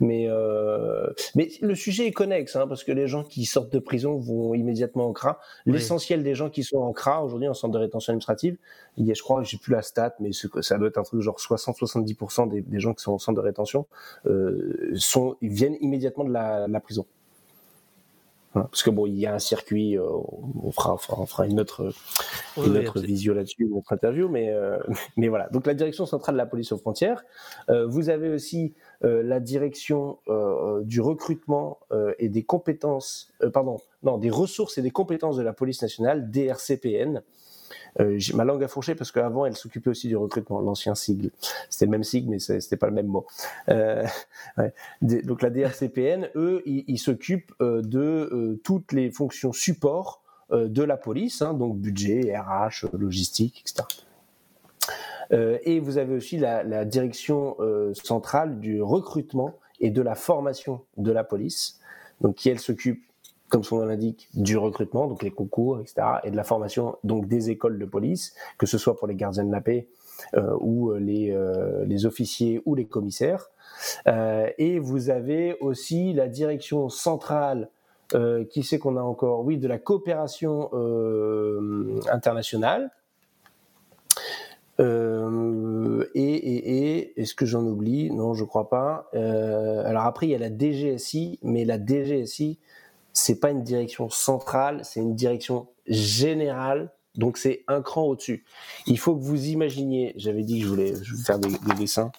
[0.00, 3.78] Mais, euh, mais le sujet est connexe, hein, parce que les gens qui sortent de
[3.78, 5.38] prison vont immédiatement en CRA.
[5.66, 5.74] Oui.
[5.74, 8.56] L'essentiel des gens qui sont en CRA aujourd'hui, en centre de rétention administrative,
[8.96, 11.20] il y a, je crois, j'ai plus la stat, mais ça doit être un truc
[11.20, 13.86] genre 60-70% des, des gens qui sont en centre de rétention
[14.26, 17.06] euh, sont, ils viennent immédiatement de la, de la prison.
[18.52, 18.68] Voilà.
[18.68, 20.04] Parce que bon, il y a un circuit, euh,
[20.62, 21.92] on, fera, on fera- une autre,
[22.56, 24.78] une oui, autre visio là-dessus, une autre interview, mais, euh,
[25.16, 25.48] mais voilà.
[25.50, 27.24] Donc la direction centrale de la police aux frontières.
[27.68, 28.74] Euh, vous avez aussi
[29.04, 34.78] euh, la direction euh, du recrutement euh, et des compétences, euh, pardon, non, des ressources
[34.78, 37.22] et des compétences de la police nationale, DRCPN.
[38.00, 41.30] Euh, ma langue à fourcher parce qu'avant elle s'occupait aussi du recrutement, l'ancien sigle.
[41.68, 43.26] C'était le même sigle, mais c'était pas le même mot.
[43.68, 44.04] Euh,
[45.02, 51.42] Donc la DRCPN, eux, ils s'occupent euh, de toutes les fonctions support de la police,
[51.42, 53.86] hein, donc budget, RH, logistique, etc.
[55.62, 57.56] Et vous avez aussi la, la direction
[57.94, 61.78] centrale du recrutement et de la formation de la police,
[62.20, 63.04] donc qui elle s'occupe,
[63.50, 65.94] comme son nom l'indique, du recrutement, donc les concours, etc.,
[66.24, 69.44] et de la formation donc des écoles de police, que ce soit pour les gardiens
[69.44, 69.88] de la paix
[70.34, 73.50] euh, ou les, euh, les officiers ou les commissaires.
[74.06, 77.68] Euh, et vous avez aussi la direction centrale
[78.14, 82.90] euh, qui c'est qu'on a encore Oui, de la coopération euh, internationale.
[84.80, 88.10] Euh, et, et, et est-ce que j'en oublie?
[88.10, 89.08] Non, je crois pas.
[89.14, 92.58] Euh, alors après, il y a la DGSI, mais la DGSI,
[93.12, 96.90] c'est pas une direction centrale, c'est une direction générale.
[97.16, 98.44] Donc c'est un cran au-dessus.
[98.86, 100.12] Il faut que vous imaginiez.
[100.16, 102.12] J'avais dit que je voulais, je voulais faire des, des dessins,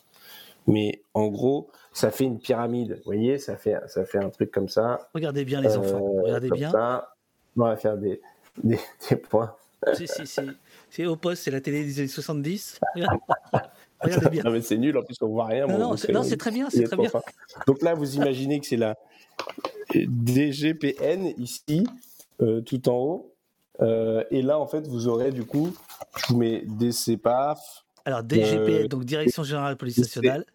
[0.68, 2.96] mais en gros, ça fait une pyramide.
[2.98, 5.10] Vous voyez, ça fait, ça fait un truc comme ça.
[5.14, 6.72] Regardez bien les enfants, Euh, regardez comme bien.
[6.72, 7.14] ça.
[7.58, 8.22] On va faire des,
[8.64, 8.80] des,
[9.10, 9.56] des points.
[9.94, 10.46] C'est- c'est- C'est
[10.89, 12.80] c'est au poste, c'est la télé des années 70.
[14.04, 14.43] Regardez bien.
[14.43, 15.68] Non, mais c'est nul, en plus, on voit rien.
[15.68, 17.10] Non, c'est- très bien, c'est est très bien.
[17.10, 17.22] fin.
[17.68, 18.95] Donc là, vous imaginez que c'est la
[19.93, 21.86] DGPN ici,
[22.41, 23.34] euh, tout en haut.
[23.82, 25.70] Euh, et là, en fait, vous aurez du coup,
[26.18, 27.60] je vous mets DCPAF.
[28.06, 30.45] Alors, DGPN, euh, donc Direction Générale de Police Nationale.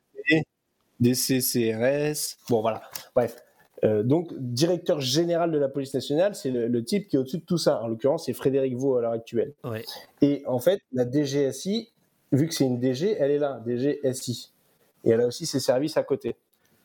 [1.01, 2.36] DCCRS.
[2.49, 2.82] Bon, voilà.
[3.14, 3.36] Bref.
[3.84, 7.38] Euh, donc, directeur général de la police nationale, c'est le, le type qui est au-dessus
[7.38, 7.82] de tout ça.
[7.82, 9.53] En l'occurrence, c'est Frédéric Vaux à l'heure actuelle.
[9.64, 9.84] Ouais.
[10.22, 11.92] Et en fait, la DGSI,
[12.33, 14.53] vu que c'est une DG, elle est là, DGSI.
[15.05, 16.37] Et elle a aussi ses services à côté.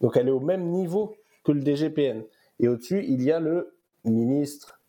[0.01, 2.23] Donc elle est au même niveau que le DGPN.
[2.59, 3.73] Et au-dessus, il y a le
[4.05, 4.79] ministre.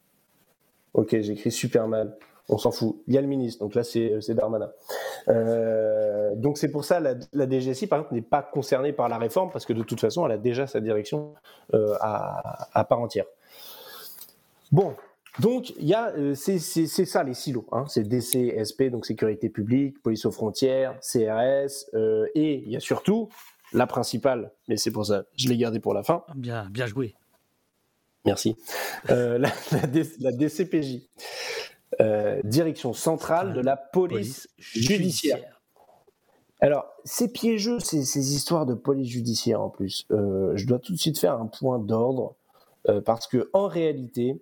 [0.95, 2.17] Ok, j'écris super mal.
[2.49, 3.03] On s'en fout.
[3.07, 3.65] Il y a le ministre.
[3.65, 4.71] Donc là, c'est c'est Darmanin.
[5.29, 9.17] Euh, donc c'est pour ça la, la DGSI, par exemple, n'est pas concernée par la
[9.17, 11.35] réforme parce que de toute façon, elle a déjà sa direction
[11.73, 13.27] euh, à, à part entière.
[14.71, 14.95] Bon,
[15.39, 17.66] donc, il y a, euh, c'est ça les silos.
[17.72, 17.85] Hein.
[17.89, 22.80] C'est DC, SP, donc sécurité publique, police aux frontières, CRS, euh, et il y a
[22.80, 23.28] surtout
[23.72, 26.24] la principale, mais c'est pour ça, je l'ai gardée pour la fin.
[26.35, 27.14] Bien, bien joué.
[28.26, 28.57] Merci.
[29.11, 31.09] Euh, la, la D- la DCPJ,
[32.45, 35.61] direction centrale de la police, judiciaire.
[36.61, 40.07] Alors, c'est piégeux ces, ces histoires de police judiciaire en plus.
[40.11, 42.37] Je dois tout de suite faire un point d'ordre
[43.05, 44.41] parce que en réalité,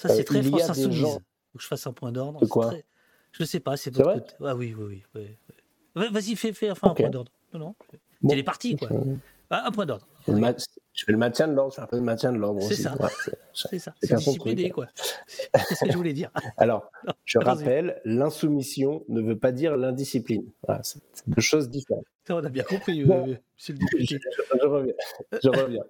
[0.00, 0.98] Ça, c'est euh, très il y France Insoumise.
[1.00, 1.12] gens-
[1.52, 2.40] Faut que je fasse un point d'ordre.
[2.42, 2.84] C'est très-
[3.32, 4.34] Je ne sais pas, c'est C'est vrai côté.
[4.44, 5.02] Ah oui, oui, oui.
[5.14, 5.54] oui, oui.
[5.94, 7.00] Va- Vas-y, fais, fais enfin Ok.
[7.00, 7.32] un point d'ordre.
[7.52, 7.74] Non, non.
[8.22, 8.28] Bon.
[8.30, 8.42] C'est les
[8.76, 8.88] quoi.
[9.50, 10.06] Ah, un point d'ordre.
[10.28, 10.52] ma-
[10.92, 12.72] je fais le maintien de l'ordre, je fais un peu le maintien de l'ordre C'est
[12.72, 12.82] aussi.
[12.82, 12.94] ça.
[13.00, 13.68] Ouais, c'est- ça.
[13.70, 14.86] c'est C'est discipliné, quoi.
[15.26, 16.30] C'est ce que je voulais dire.
[16.56, 16.90] Alors,
[17.24, 20.44] je rappelle, l'insoumission ne veut pas dire l'indiscipline.
[20.66, 22.04] Voilà, c'est deux choses différentes.
[22.26, 23.28] Ça, on a bien compris, Bon.
[23.28, 24.04] euh, monsieur le député.
[24.52, 24.94] Je, je reviens.
[25.42, 25.82] Je reviens.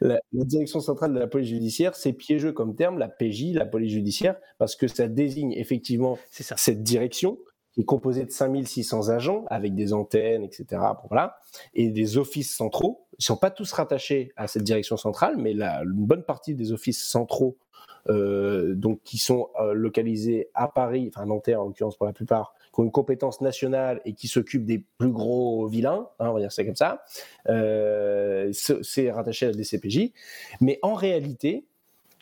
[0.00, 3.66] La, la direction centrale de la police judiciaire, c'est piégeux comme terme, la PJ, la
[3.66, 7.38] police judiciaire, parce que ça désigne effectivement cette direction
[7.76, 10.64] qui est composée de 5600 agents avec des antennes, etc.
[10.70, 11.38] Bon, voilà,
[11.74, 13.06] et des offices centraux.
[13.12, 16.54] Ils ne sont pas tous rattachés à cette direction centrale, mais la, une bonne partie
[16.54, 17.58] des offices centraux
[18.08, 22.54] euh, donc qui sont euh, localisés à Paris, enfin Nanterre en l'occurrence pour la plupart,
[22.72, 26.40] qui ont une compétence nationale et qui s'occupent des plus gros vilains, hein, on va
[26.40, 27.02] dire ça comme ça,
[27.48, 30.12] euh, c'est rattaché à la DCPJ.
[30.62, 31.66] Mais en réalité,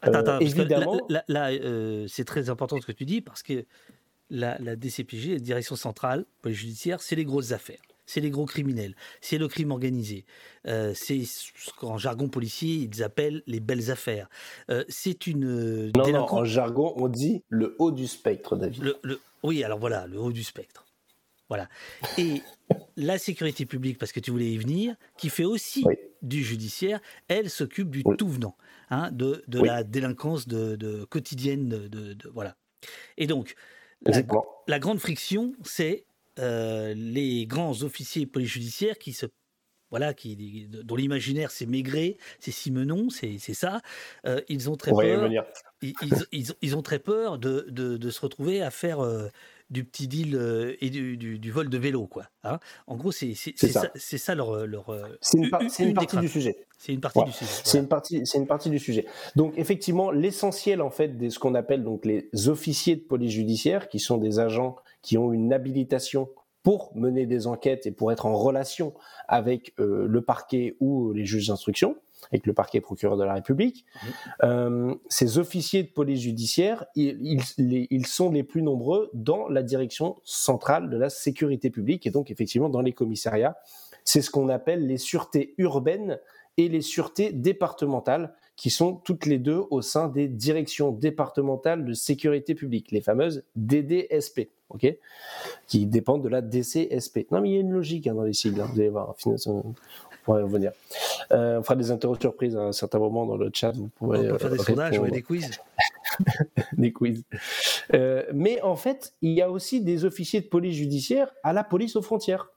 [0.03, 3.65] Attends, attends, évidemment, là, là, là, c'est très important ce que tu dis parce que
[4.31, 7.81] la, la DCPJ, la direction centrale, police judiciaire, c'est les grosses affaires.
[8.07, 10.27] C'est les gros criminels, c'est le crime organisé,
[10.67, 14.29] Euh, c'est ce qu'en jargon policier ils appellent les belles affaires.
[14.71, 18.83] Euh, c'est une euh, non, non, en jargon, on dit le haut du spectre, David.
[18.83, 20.85] le- le- oui, alors voilà, le haut du spectre.
[21.49, 21.67] Voilà.
[22.19, 22.43] Et
[22.99, 25.83] la sécurité publique, parce que tu voulais y venir, qui fait aussi
[26.21, 28.57] du judiciaire, elle s'occupe du tout venant,
[28.91, 29.69] hein, de, de Oui.
[29.69, 31.69] la délinquance de, de- quotidienne.
[31.69, 32.55] De- voilà.
[33.17, 33.55] Et donc,
[34.67, 36.05] la, grande friction, c'est
[36.39, 39.27] euh, les grands officiers police judiciaire qui se
[39.91, 43.81] voilà, qui, dont l'imaginaire c'est Maigret, c'est Simenon, c'est ça.
[44.27, 45.31] Euh, ils ont très On peur.
[45.83, 49.29] Ils, ils- ils- ils ont très peur de, de- de se retrouver à faire euh,
[49.75, 52.25] du petit deal euh, et du, du- du vol de vélo, quoi.
[52.45, 52.59] hein.
[52.87, 53.69] en gros, c'est ça.
[53.69, 56.57] ça, c'est ça leur, leur euh, C'est une, par- partie du sujet.
[56.79, 57.25] C'est une partie Ouais.
[57.27, 57.51] du sujet.
[57.65, 59.05] C'est une partie, c'est une partie du sujet.
[59.37, 63.89] Donc effectivement, l'essentiel en fait de ce qu'on appelle donc les officiers de police judiciaire,
[63.91, 66.31] qui sont des agents qui ont une habilitation
[66.63, 68.95] pour mener des enquêtes et pour être en relation
[69.29, 71.95] avec euh, le parquet ou les juges d'instruction,
[72.31, 73.85] avec le parquet procureur de la République.
[74.43, 79.49] Euh, ces officiers de police judiciaire, ils, ils- les- ils sont les plus nombreux dans
[79.49, 83.57] la direction centrale de la sécurité publique et donc effectivement dans les commissariats.
[84.05, 86.19] C'est ce qu'on appelle les sûretés urbaines
[86.57, 91.93] et les sûretés départementales, qui sont toutes les deux au sein des directions départementales de
[91.93, 94.97] sécurité publique, les fameuses DDSP, ok,
[95.67, 97.27] qui dépendent de la DCSP.
[97.33, 98.61] Non, mais il y a une logique hein, dans les sigles.
[98.61, 99.17] hein, vous allez voir.
[100.27, 100.73] Revenir.
[101.33, 103.73] Euh, on fera des interros surprises à un certain moment dans le chat.
[103.73, 105.13] Vous pourrez On peut faire des euh, sondages, répondre.
[105.13, 105.51] des quiz.
[106.73, 107.23] des quiz.
[107.93, 111.65] Euh, mais en fait, il y a aussi des officiers de police judiciaire à la
[111.65, 112.49] police aux frontières.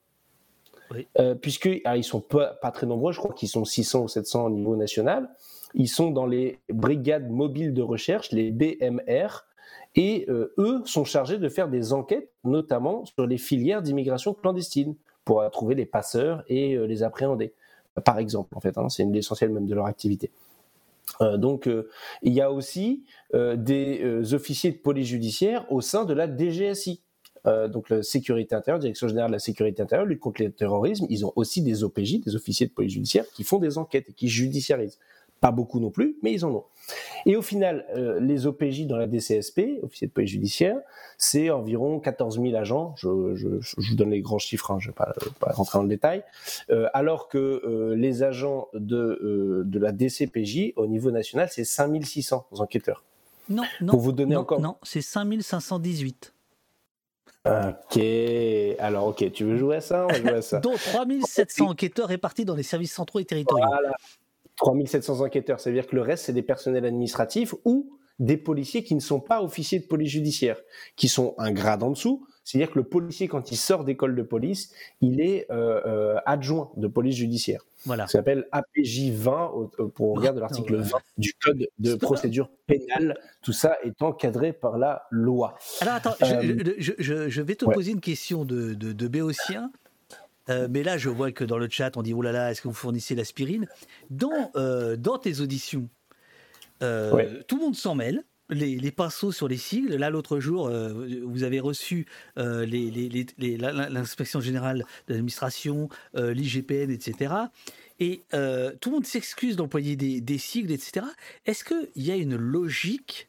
[1.19, 4.07] Euh, puisque ah, ils sont pas, pas très nombreux, je crois qu'ils sont 600 ou
[4.07, 5.29] 700 au niveau national.
[5.73, 9.45] Ils sont dans les brigades mobiles de recherche, les BMR,
[9.95, 14.95] et euh, eux sont chargés de faire des enquêtes, notamment sur les filières d'immigration clandestine,
[15.27, 17.53] pour trouver les passeurs et euh, les appréhender.
[18.05, 20.31] Par exemple, en fait, hein, c'est l'essentiel même de leur activité.
[21.19, 21.89] Euh, donc, euh,
[22.21, 23.03] il y a aussi
[23.33, 27.01] des officiers de police judiciaire au sein de la DGSI.
[27.69, 31.05] Donc, la sécurité intérieure, Direction générale de la sécurité intérieure, lutte contre le terrorisme.
[31.09, 34.13] Ils ont aussi des OPJ, des officiers de police judiciaire, qui font des enquêtes et
[34.13, 34.99] qui judiciarisent.
[35.39, 36.63] Pas beaucoup non plus, mais ils en ont.
[37.25, 40.79] Et au final, euh, les OPJ dans la DCSP, officiers de police judiciaire,
[41.17, 42.93] c'est environ 14 000 agents.
[42.97, 45.79] Je, je, je vous donne les grands chiffres, hein, je ne vais pas, pas, rentrer
[45.79, 46.23] dans le détail.
[46.69, 51.63] Euh, alors que euh, les agents de, euh, de la DCPJ, au niveau national, c'est
[51.63, 53.03] 5 600 enquêteurs.
[53.49, 53.91] Non, non.
[53.91, 54.59] Pour vous donner non, encore.
[54.59, 56.33] Non, c'est 5518.
[57.45, 57.97] Ok,
[58.79, 60.05] alors ok, tu veux jouer à ça?
[60.05, 60.59] On va jouer à ça.
[60.61, 63.65] Dont 3700 enquêteurs répartis dans les services centraux et territoriaux.
[63.65, 63.93] Voilà.
[64.57, 68.83] 3700 enquêteurs, ça veut dire que le reste, c'est des personnels administratifs ou des policiers
[68.83, 70.57] qui ne sont pas officiers de police judiciaire,
[70.95, 72.25] qui sont un grade en dessous.
[72.43, 76.71] C'est-à-dire que le policier, quand il sort d'école de police, il est euh, euh, adjoint
[76.77, 77.61] de police judiciaire.
[77.85, 78.07] Voilà.
[78.07, 80.81] Ça s'appelle APJ 20 au- au- pour regarder l'article ouais.
[80.81, 85.55] 20 du code de procédure pénale, tout ça étant cadré par la loi.
[85.81, 87.73] Alors attends, Euh, je, je- je- je vais te ouais.
[87.75, 89.71] poser une question de, de, de béotien.
[90.49, 92.61] Euh, mais là, je vois que dans le chat, on dit Oh là là, est-ce
[92.61, 93.67] que vous fournissez l'aspirine?
[94.09, 95.89] Dans, euh, dans tes auditions,
[96.83, 97.43] euh, Ouais.
[97.47, 98.23] tout le monde s'en mêle.
[98.49, 99.95] Les, les pinceaux sur les sigles.
[99.97, 102.05] Là, l'autre jour, euh, vous avez reçu
[102.37, 107.33] euh, les- les- l'inspection générale de l'administration, euh, l'IGPN, etc.
[107.99, 111.05] Et tout le monde s'excuse d'employer des, des sigles, etc.
[111.45, 113.27] Est-ce qu'il y a une logique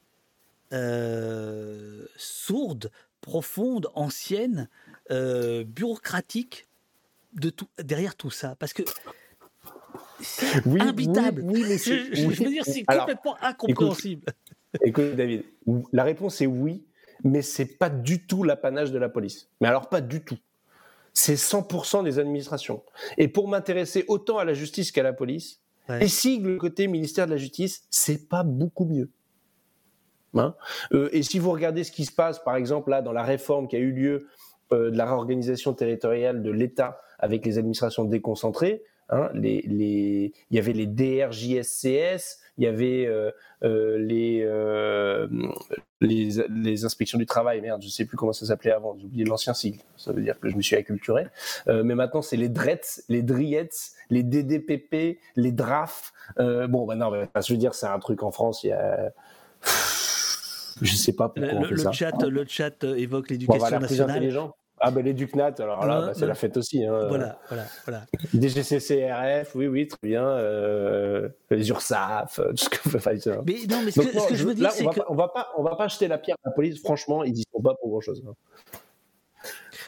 [2.16, 2.90] sourde,
[3.20, 4.68] profonde, ancienne,
[5.10, 6.67] bureaucratique
[7.34, 8.82] de tout, derrière tout ça Parce que
[10.20, 11.42] c'est Oui, imbitable.
[11.44, 14.26] oui, oui, mais je, veux dire, c'est Alors, complètement incompréhensible.
[14.82, 15.44] Écoute, David,
[15.92, 16.84] la réponse est oui,
[17.24, 19.48] mais c'est pas du tout l'apanage de la police.
[19.60, 20.38] Mais alors, pas du tout.
[21.14, 22.82] C'est 100% des administrations.
[23.16, 26.00] Et pour m'intéresser autant à la justice qu'à la police, Ouais.
[26.00, 29.10] les sigles côté ministère de la Justice, c'est pas beaucoup mieux.
[30.34, 30.54] Hein?
[30.92, 33.68] Euh, et si vous regardez ce qui se passe, par exemple, là, dans la réforme
[33.68, 34.28] qui a eu lieu
[34.76, 40.58] de la réorganisation territoriale de l'État avec les administrations déconcentrées, hein, les, les, il y
[40.58, 43.30] avait les DRJSCS, il y avait euh,
[43.62, 45.28] euh, les, euh,
[46.00, 49.24] les, les inspections du travail, merde, je sais plus comment ça s'appelait avant, j'ai oublié
[49.24, 51.26] l'ancien sigle, ça veut dire que je me suis acculturé.
[51.68, 56.12] Euh, mais maintenant, c'est les DRETS, les DRIETS, les DDPP, les DRAF.
[56.38, 58.72] Euh, bon, bah non, bah, je veux dire, c'est un truc en France, il y
[58.72, 59.12] a
[60.82, 61.92] Je sais pas pourquoi Le, on fait le ça.
[61.92, 64.52] chat, le chat euh, évoque Bon, l'éducation plus nationale.
[64.80, 66.84] Ah ben l'éducnat, alors là, Ouais, bah, c'est la fête aussi.
[66.84, 67.06] Hein.
[67.08, 68.06] Voilà, voilà, voilà.
[68.34, 70.24] DGCCRF, oui, oui, très bien.
[70.26, 73.40] Euh, les URSAF, euh, tout ce que enfin, ça.
[73.46, 75.14] Mais non, mais ce Donc, que, ce que je veux dire, c'est que pas- on
[75.14, 76.80] va pas, on va pas jeter la pierre à la police.
[76.80, 78.22] Franchement, ils y sont pas pour grand chose.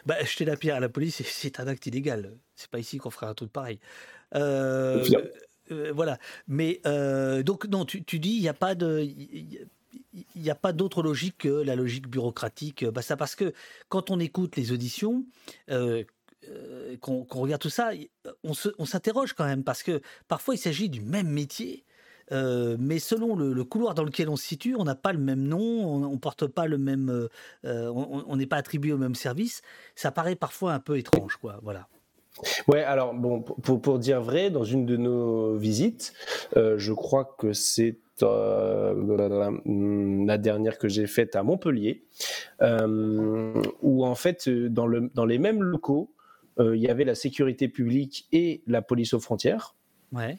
[0.06, 2.36] bah, jeter la pierre à la police, c'est- un acte illégal.
[2.54, 3.78] C'est pas ici qu'on ferait un truc pareil.
[4.34, 5.04] Euh,
[5.70, 6.18] euh, voilà.
[6.48, 9.06] Mais euh, donc non, tu, tu dis il n'y a pas de,
[10.12, 12.84] il n'y a pas d'autre logique que la logique bureaucratique.
[12.84, 13.52] Bah ça parce que
[13.88, 15.24] quand on écoute les auditions.
[15.70, 16.04] euh,
[16.48, 17.90] euh, qu'on regarde tout ça,
[18.44, 18.54] on
[18.86, 21.84] s'interroge quand même parce que parfois il s'agit du même métier,
[22.32, 25.42] euh, mais selon le, couloir dans lequel on se situe, on n'a pas le même
[25.42, 27.10] nom, on, porte pas le même,
[27.64, 29.62] euh, on n'est pas attribué au même service.
[29.96, 31.58] Ça paraît parfois un peu étrange, quoi.
[31.62, 31.88] Voilà.
[32.68, 36.12] Ouais, alors bon, pour- pour, dire vrai, dans une de nos visites,
[36.56, 38.94] euh, je crois que c'est euh,
[40.26, 42.04] la dernière que j'ai faite à Montpellier,
[42.62, 46.12] euh, où en fait, dans, le, dans les mêmes locaux,
[46.58, 49.76] il y avait la sécurité publique et la police aux frontières.
[50.12, 50.38] Ouais.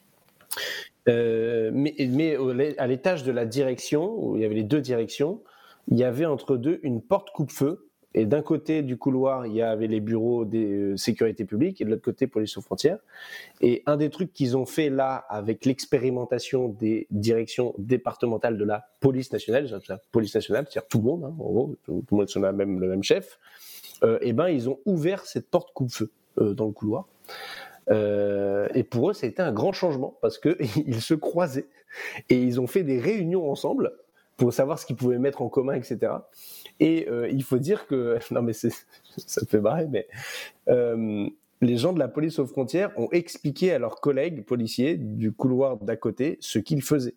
[1.07, 2.37] Mais mais
[2.77, 5.41] à l'étage de la direction, où il y avait les deux directions,
[5.87, 7.89] il y avait entre deux une porte coupe-feu.
[8.13, 11.85] Et d'un côté du couloir, il y avait les bureaux des euh, sécurités publiques et
[11.85, 12.99] de l'autre côté, police aux frontières.
[13.61, 18.85] Et un des trucs qu'ils ont fait là, avec l'expérimentation des directions départementales de la
[18.99, 22.29] police nationale, ça police nationale, c'est-à-dire tout le monde, hein, en gros, tout, le monde
[22.29, 23.39] sur la même, le même chef,
[24.03, 27.07] euh, et ben ils ont ouvert cette porte coupe-feu euh, dans le couloir.
[27.89, 31.67] Euh, et pour eux, ça a été un grand changement parce que ils se croisaient
[32.29, 33.93] et ils ont fait des réunions ensemble
[34.37, 36.13] pour savoir ce qu'ils pouvaient mettre en commun, etc.
[36.81, 38.67] Et euh, il faut dire que non mais ça
[39.41, 40.07] me fait marrer, mais
[40.67, 41.29] euh,
[41.61, 45.77] les gens de la police aux frontières ont expliqué à leurs collègues policiers du couloir
[45.77, 47.15] d'à côté ce qu'ils faisaient.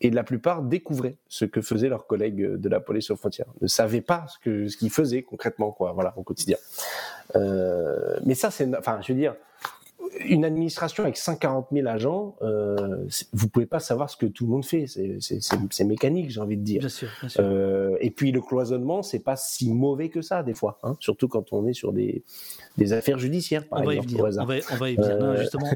[0.00, 3.68] Et la plupart découvraient ce que faisaient leurs collègues de la police aux frontières, ne
[3.68, 6.56] savaient pas ce qu'ils faisaient concrètement, quoi, voilà, au quotidien.
[7.36, 9.36] Euh, mais ça, c'est, enfin, je veux dire,
[10.20, 14.50] une administration avec 140 000 agents, euh, vous pouvez pas savoir ce que tout le
[14.50, 14.86] monde fait.
[14.86, 16.80] C'est, mécanique, j'ai envie de dire.
[16.80, 17.44] Bien sûr, bien sûr.
[17.44, 21.28] Euh, et puis le cloisonnement, c'est pas si mauvais que ça des fois, hein, surtout
[21.28, 22.22] quand on est sur des,
[22.76, 24.10] des affaires judiciaires, par on va y exemple.
[24.12, 24.24] venir.
[24.24, 24.44] au hasard.
[24.44, 25.18] On va, on va y venir.
[25.18, 25.70] Non, Euh, justement,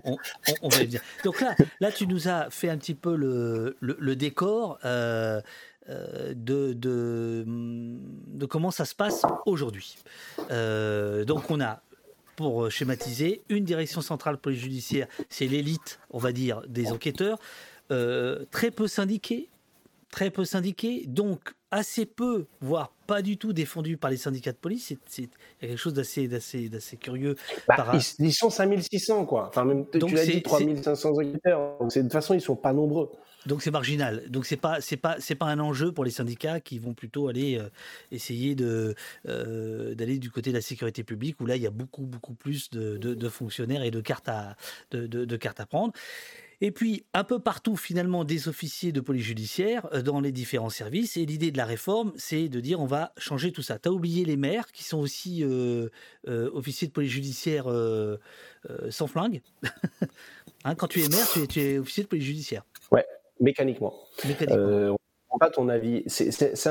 [0.62, 1.00] on, va y venir.
[1.24, 5.40] Donc là, là, tu nous as fait un petit peu le, le, le décor euh,
[5.90, 9.96] euh, de, de, de comment ça se passe aujourd'hui.
[10.50, 11.80] Euh, donc on a,
[12.38, 17.36] pour schématiser, une direction centrale police judiciaire, c'est l'élite, on va dire, des enquêteurs,
[17.90, 19.48] euh, très peu syndiqués,
[20.12, 21.40] très peu syndiqués, donc
[21.72, 24.94] assez peu, voire pas du tout défendus par les syndicats de police.
[25.06, 25.28] C'est-
[25.60, 27.34] quelque chose d'assez, d'assez, d'assez curieux.
[27.66, 29.48] Bah, par- ils, ils sont 5600 quoi.
[29.48, 31.76] Enfin même Donc tu l'as dit 3500 enquêteurs.
[31.80, 33.10] Donc c'est- de toute façon ils sont pas nombreux.
[33.48, 34.28] Donc c'est marginal.
[34.28, 37.28] Donc c'est pas c'est pas c'est pas un enjeu pour les syndicats qui vont plutôt
[37.28, 37.70] aller euh,
[38.12, 38.94] essayer de
[39.26, 42.34] euh, d'aller du côté de la sécurité publique où là il y a beaucoup beaucoup
[42.34, 44.56] plus de, de- fonctionnaires et de cartes à
[44.90, 45.94] de, de- cartes à prendre.
[46.60, 50.68] Et puis un peu partout finalement des officiers de police judiciaire euh, dans les différents
[50.68, 51.16] services.
[51.16, 53.78] Et l'idée de la réforme c'est de dire on va changer tout ça.
[53.78, 55.42] T'as oublié les maires qui sont aussi
[56.26, 57.64] officiers de police judiciaire
[58.90, 59.40] sans flingue.
[60.64, 62.64] Hein, quand tu es maire tu es, tu es officier de police judiciaire.
[62.90, 63.06] Ouais,
[63.40, 63.94] mécaniquement.
[64.26, 64.56] Mécaniquement.
[64.58, 64.94] Euh,
[65.30, 66.02] on pas ton avis.
[66.06, 66.66] C'est-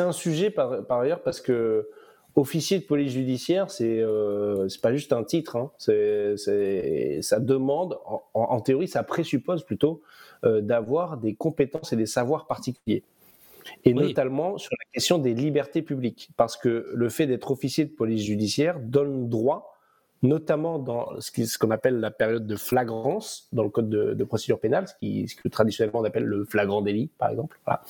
[0.00, 1.88] un, sujet par, par ailleurs parce que
[2.36, 5.56] officier de police judiciaire, c'est euh, pas juste un titre.
[5.56, 5.70] Hein.
[5.78, 10.02] Ça demande, en, en- en théorie, ça présuppose plutôt
[10.44, 13.02] euh, d'avoir des compétences et des savoirs particuliers.
[13.84, 14.08] Et Oui.
[14.08, 18.22] notamment sur la question des libertés publiques, parce que le fait d'être officier de police
[18.24, 19.73] judiciaire donne droit
[20.24, 24.58] notamment dans ce qu'on appelle la période de flagrance dans le code de, de procédure
[24.58, 27.82] pénale, ce, qui, ce que traditionnellement on appelle le flagrant délit, par exemple, voilà.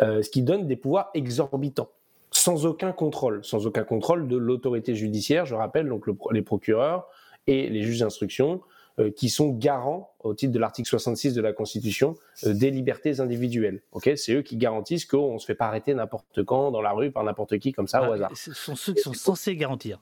[0.00, 1.90] Euh, ce qui donne des pouvoirs exorbitants,
[2.30, 7.06] sans aucun contrôle, sans aucun contrôle de l'autorité judiciaire, je rappelle, donc le les procureurs
[7.46, 8.62] et les juges d'instruction,
[8.98, 12.14] euh, qui sont garants, au titre de l'article 66 de la Constitution,
[12.44, 13.82] euh, des libertés individuelles.
[14.16, 17.10] C'est eux qui garantissent qu'on ne se fait pas arrêter n'importe quand, dans la rue,
[17.10, 18.30] par n'importe qui, comme ça, au Ah, hasard.
[18.34, 20.00] Ce sont ceux qui sont censés garantir.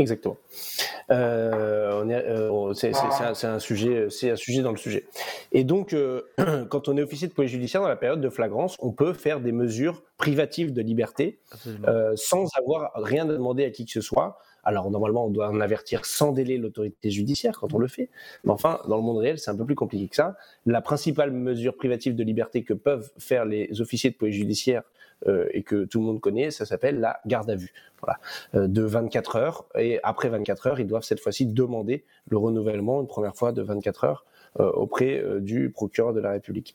[0.00, 0.38] Exactement.
[1.10, 2.92] Euh, euh, c'est,
[3.44, 5.04] un, sujet, c'est un sujet dans le sujet.
[5.52, 6.22] Et donc, euh,
[6.70, 9.40] quand on est officier de police judiciaire dans la période de flagrance, on peut faire
[9.40, 11.38] des mesures privatives de liberté
[11.86, 14.38] euh, sans avoir rien à demander à qui que ce soit.
[14.64, 18.08] Alors normalement, on doit en avertir sans délai l'autorité judiciaire quand on le fait.
[18.44, 20.36] Mais enfin, dans le monde réel, c'est un peu plus compliqué que ça.
[20.64, 24.82] La principale mesure privative de liberté que peuvent faire les officiers de police judiciaire
[25.52, 27.72] et que tout le monde connaît, ça s'appelle la garde à vue.
[28.00, 28.18] Voilà,
[28.54, 29.66] Euh, de 24 heures.
[29.78, 33.62] Et après 24 heures, ils doivent cette fois-ci demander le renouvellement une première fois de
[33.62, 34.24] 24 heures
[34.58, 36.74] auprès du procureur de la République.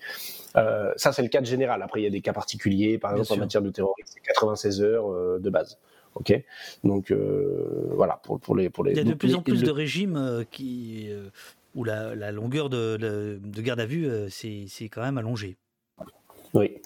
[0.54, 1.82] ça, c'est le cas général.
[1.82, 4.82] Après, il y a des cas particuliers, par exemple en matière de terrorisme, c'est 96
[4.82, 5.78] heures de base.
[6.14, 6.32] Ok,
[6.86, 8.92] donc voilà pour, pour, les pour les.
[8.92, 11.28] Il y a de plus en plus de régimes qui euh,
[11.76, 15.58] où la, la longueur de, de- de garde à vue euh, c'est quand même allongé.
[16.54, 16.78] Oui,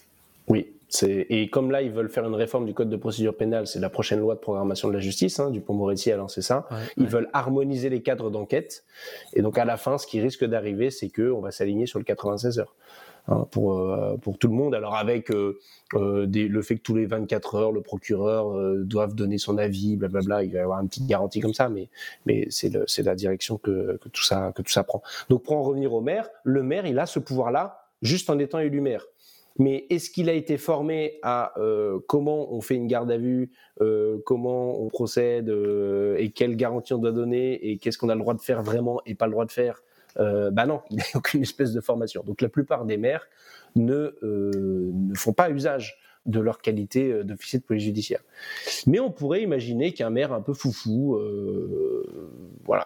[0.47, 0.73] oui.
[1.03, 3.89] Et comme là, ils veulent faire une réforme du code de procédure pénale, c'est la
[3.89, 6.67] prochaine loi de programmation de la justice, hein, Dupont-Moretti a lancé ça.
[6.97, 8.83] ils veulent harmoniser les cadres d'enquête.
[9.33, 12.05] Et donc, à la fin, ce qui risque d'arriver, c'est qu'on va s'aligner sur le
[12.05, 12.75] 96 heures.
[13.27, 14.73] hein, pour, euh, pour tout le monde.
[14.73, 15.59] Alors, avec euh,
[15.93, 19.97] euh, des- le fait que tous les 24 heures, le procureur doive donner son avis,
[19.97, 21.89] blablabla, il va y avoir une petite garantie comme ça, mais,
[22.25, 22.71] mais c'est
[23.03, 25.03] la direction que, que, tout ça, que tout ça prend.
[25.29, 28.57] Donc, pour en revenir au maire, le maire, il a ce pouvoir-là juste en étant
[28.59, 29.05] élu maire.
[29.59, 33.51] Mais est-ce qu'il a été formé à euh, comment on fait une garde à vue,
[33.81, 38.15] euh, comment on procède euh, et quelles garanties on doit donner et qu'est-ce qu'on a
[38.15, 39.83] le droit de faire vraiment et pas le droit de faire
[40.17, 42.23] euh, Bah non, il n'a aucune espèce de formation.
[42.25, 43.27] Donc la plupart des maires
[43.75, 48.21] ne, euh, ne font pas usage de leur qualité d'officier de police judiciaire.
[48.87, 52.29] Mais on pourrait imaginer qu'un maire un peu foufou, euh,
[52.65, 52.83] voilà,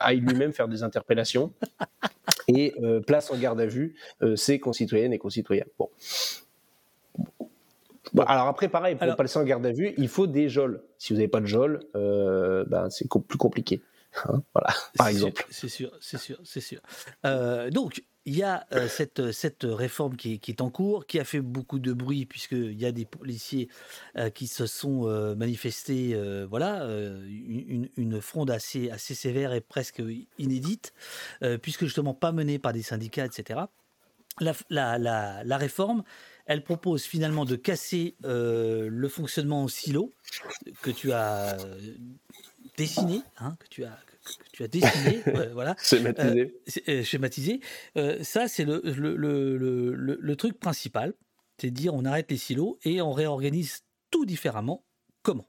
[0.00, 1.52] aille lui-même faire des interpellations
[2.48, 5.66] et euh, place en garde à vue euh, ses concitoyennes et concitoyens.
[5.78, 5.88] Bon.
[8.12, 10.82] Bon, alors après, pareil, pour Alors- placer en garde à vue, il faut des geôles.
[10.98, 13.82] Si vous n'avez pas de geôle, euh, ben, c'est co- plus compliqué.
[14.26, 15.44] Hein, voilà, par exemple.
[15.50, 16.80] C'est sûr, c'est sûr, c'est sûr.
[17.26, 21.24] Euh, donc, il y a euh, cette, cette réforme qui est, en cours, qui a
[21.24, 23.68] fait beaucoup de bruit, puisqu'il y a des policiers
[24.16, 29.52] euh, qui se sont euh, manifestés, euh, voilà, euh, une, une fronde assez, assez sévère
[29.52, 30.02] et presque
[30.38, 30.94] inédite,
[31.42, 33.60] euh, puisque justement pas menée par des syndicats, etc.
[34.40, 34.54] La,
[34.98, 36.02] la, la, réforme,
[36.46, 40.10] elle propose finalement de casser euh, le fonctionnement en silo
[40.82, 41.78] que tu as euh,
[42.76, 46.40] dessiné, hein, que tu as que tu as dessiné, euh, voilà, Schématisé.
[46.40, 47.60] Euh, c'est- euh, schématisé.
[47.96, 51.14] Euh, ça, c'est le, le, le, le, le- le truc principal,
[51.60, 54.84] c'est de dire on arrête les silos et on réorganise tout différemment.
[55.22, 55.46] Comment?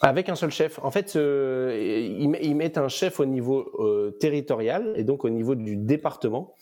[0.00, 0.78] Avec un seul chef.
[0.84, 5.24] En fait, euh, ils, met- ils mettent un chef au niveau euh, territorial et donc
[5.24, 6.54] au niveau du département.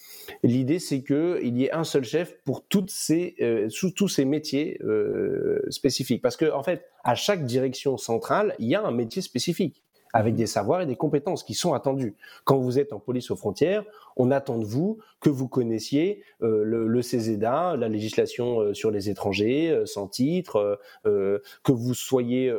[0.42, 4.24] L'idée, c'est qu'il y ait un seul chef pour toutes ces, euh, sous tous ces
[4.24, 6.22] métiers euh, spécifiques.
[6.22, 9.82] Parce que, en fait, à chaque direction centrale, il y a un métier spécifique
[10.16, 12.14] avec des savoirs et des compétences qui sont attendus.
[12.44, 13.84] Quand vous êtes en police aux frontières,
[14.16, 18.90] on attend de vous que vous connaissiez euh, le, le CESEDA, la législation euh, sur
[18.90, 22.52] les étrangers euh, sans titre, que vous soyez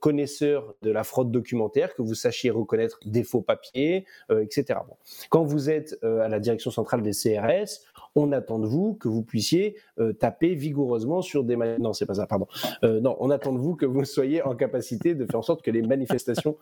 [0.00, 4.80] connaisseur de la fraude documentaire, que vous sachiez reconnaître des faux papiers, etc.
[4.86, 4.96] Bon.
[5.30, 7.80] Quand vous êtes à la direction centrale des CRS,
[8.14, 9.76] on attend de vous que vous puissiez
[10.18, 11.56] taper vigoureusement sur des...
[11.56, 12.46] ma- Non, c'est pas ça, pardon.
[12.82, 15.70] Non, on attend de vous que vous soyez en capacité de faire en sorte que
[15.70, 16.56] les manifestations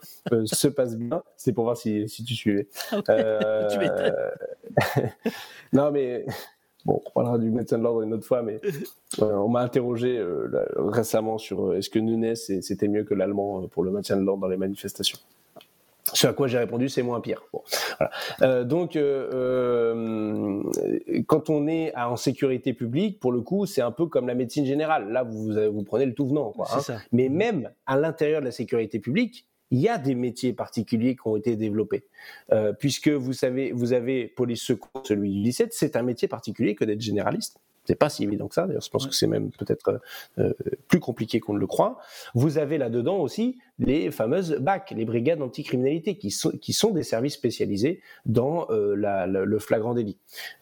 [0.44, 1.22] se passent bien.
[1.36, 2.68] C'est pour voir si, si tu suivais.
[3.70, 4.14] Tu m'étonnes.
[5.72, 6.26] non, mais
[6.84, 8.60] bon, on parlera du médecin de l'ordre une autre fois, mais
[9.20, 13.14] euh, on m'a interrogé euh, là, récemment sur euh, est-ce que Nunes c'était mieux que
[13.14, 15.18] l'allemand euh, pour le maintien de l'ordre dans les manifestations.
[16.12, 17.42] Ce à quoi j'ai répondu, c'est moins pire.
[17.52, 17.62] Bon,
[17.98, 18.12] voilà.
[18.42, 20.62] Euh, donc, euh, euh,
[21.26, 24.64] quand on est en sécurité publique, pour le coup, c'est un peu comme la médecine
[24.64, 25.10] générale.
[25.10, 26.52] Là, vous, vous prenez le tout venant.
[26.52, 26.80] Quoi, hein.
[26.80, 26.98] ça.
[27.12, 31.26] Mais même à l'intérieur de la sécurité publique, il y a des métiers particuliers qui
[31.26, 32.04] ont été développés.
[32.52, 36.74] Euh, puisque vous savez, vous avez police secours, celui du 17, c'est un métier particulier
[36.74, 37.58] que d'être généraliste.
[37.84, 38.66] C'est pas si évident que ça.
[38.66, 40.00] D'ailleurs, je pense que c'est même peut-être
[40.38, 40.52] euh,
[40.88, 41.98] plus compliqué qu'on ne le croit.
[42.34, 47.02] Vous avez là-dedans aussi les fameuses BAC, les brigades anticriminalité, qui sont, qui sont des
[47.02, 50.16] services spécialisés dans euh, le flagrant délit.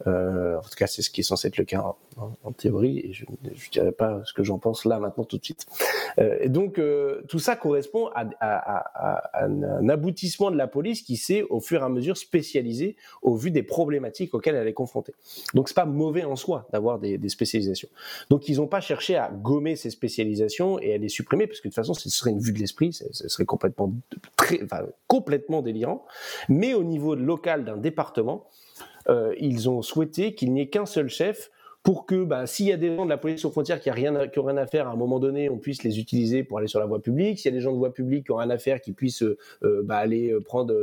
[0.06, 3.12] Euh, en tout cas, c'est ce qui est censé être le cas en, en- théorie,
[3.12, 5.66] je ne dirais pas ce que j'en pense là maintenant tout de suite.
[6.18, 6.80] Euh, et donc,
[7.28, 8.24] tout ça correspond à,
[9.34, 13.50] un aboutissement de la police qui s'est au fur et à mesure spécialisé au vu
[13.50, 15.14] des problématiques auxquelles elle est confrontée.
[15.54, 17.88] Donc, c'est pas mauvais en soi d'avoir des spécialisations.
[18.30, 21.68] Donc, ils n'ont pas cherché à gommer ces spécialisations et à les supprimer, parce que
[21.68, 23.92] de toute façon, ce serait une vue de l'esprit, ce serait complètement,
[25.06, 26.04] complètement délirant.
[26.48, 28.46] Mais au niveau local d'un département,
[29.08, 31.50] euh, ils ont souhaité qu'il n'y ait qu'un seul chef
[31.82, 33.94] pour que bah, s'il y a des gens de la police aux frontières qui n'ont
[33.94, 36.66] rien, à- rien à faire à un moment donné, on puisse les utiliser pour aller
[36.66, 37.38] sur la voie publique.
[37.38, 39.22] S'il y a des gens de voie publique qui ont rien à faire, qui puissent
[39.22, 40.74] euh, bah, aller euh, prendre,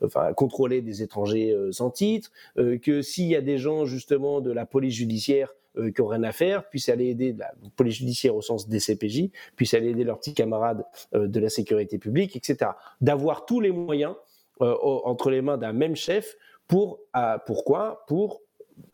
[0.00, 2.30] enfin contrôler des étrangers sans titre.
[2.56, 6.22] Que s'il y a des gens justement de la police judiciaire euh, qui ont rien
[6.22, 9.90] à faire, puissent aller aider de la police judiciaire au sens des CPJ, puissent aller
[9.90, 12.72] aider leurs petits camarades euh, de la sécurité publique, etc.
[13.00, 14.14] D'avoir tous les moyens
[14.60, 18.04] euh, entre les mains d'un même chef pour à- pourquoi?
[18.08, 18.40] Pour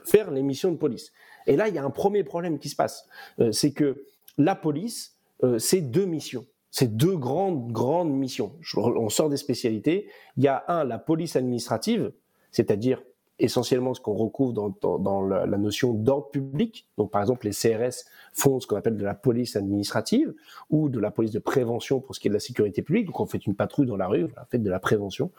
[0.05, 1.13] faire les missions de police.
[1.47, 3.07] Et là, il y a un premier problème qui se passe,
[3.39, 4.05] Euh, c'est que
[4.39, 6.47] la police, euh, c'est deux missions.
[6.71, 8.57] C'est deux grandes, grandes missions.
[8.77, 10.09] On sort des spécialités.
[10.37, 12.13] Il y a un, la police administrative,
[12.51, 13.01] c'est-à-dire
[13.39, 16.87] essentiellement ce qu'on recouvre dans, la, notion d'ordre public.
[16.97, 20.35] Donc, par exemple, les CRS font ce qu'on appelle de la police administrative
[20.71, 23.07] ou de la police de prévention pour ce qui est de la sécurité publique.
[23.07, 25.31] Donc, on fait une patrouille dans la rue, on fait de la prévention.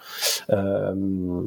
[0.50, 1.46] Euh,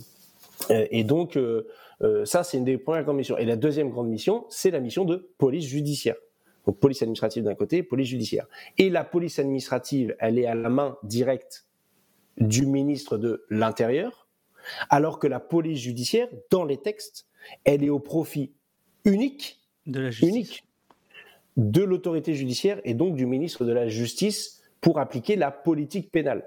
[0.71, 1.67] et donc, euh,
[2.03, 3.39] euh, ça, c'est une des premières grandes missions.
[3.39, 6.17] Et la deuxième grande mission, c'est la mission de police judiciaire.
[6.67, 8.47] Donc, police administrative d'un côté, police judiciaire.
[8.77, 11.67] Et la police administrative, elle est à la main directe
[12.39, 14.28] du ministre de l'Intérieur,
[14.91, 17.27] alors que la police judiciaire, dans les textes,
[17.65, 18.53] elle est au profit
[19.05, 20.29] unique de la justice.
[20.29, 20.65] unique
[21.57, 26.45] de l'autorité judiciaire et donc du ministre de la Justice pour appliquer la politique pénale.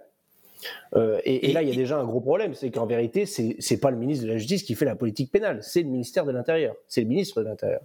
[0.95, 3.55] Euh, et, et, là, il y a déjà un gros problème, c'est qu'en vérité, c'est
[3.59, 6.23] c'est pas le ministre de la Justice qui fait la politique pénale, c'est le ministère
[6.25, 7.81] de l'Intérieur, c'est le ministre de l'Intérieur.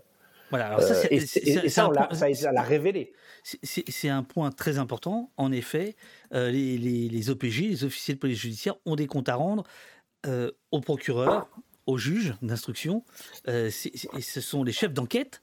[0.50, 3.12] Voilà, alors ça, Euh, c'est- et, ça, on point- ça, ça l'a révélé.
[3.42, 5.30] C'est- un point très important.
[5.36, 5.96] En effet,
[6.34, 9.64] euh, les, les- les OPJ, les officiers de police judiciaire, ont des comptes à rendre
[10.26, 11.48] euh, au procureur,
[11.86, 13.04] au juge d'instruction.
[13.48, 15.42] Euh, ce sont les chefs d'enquête,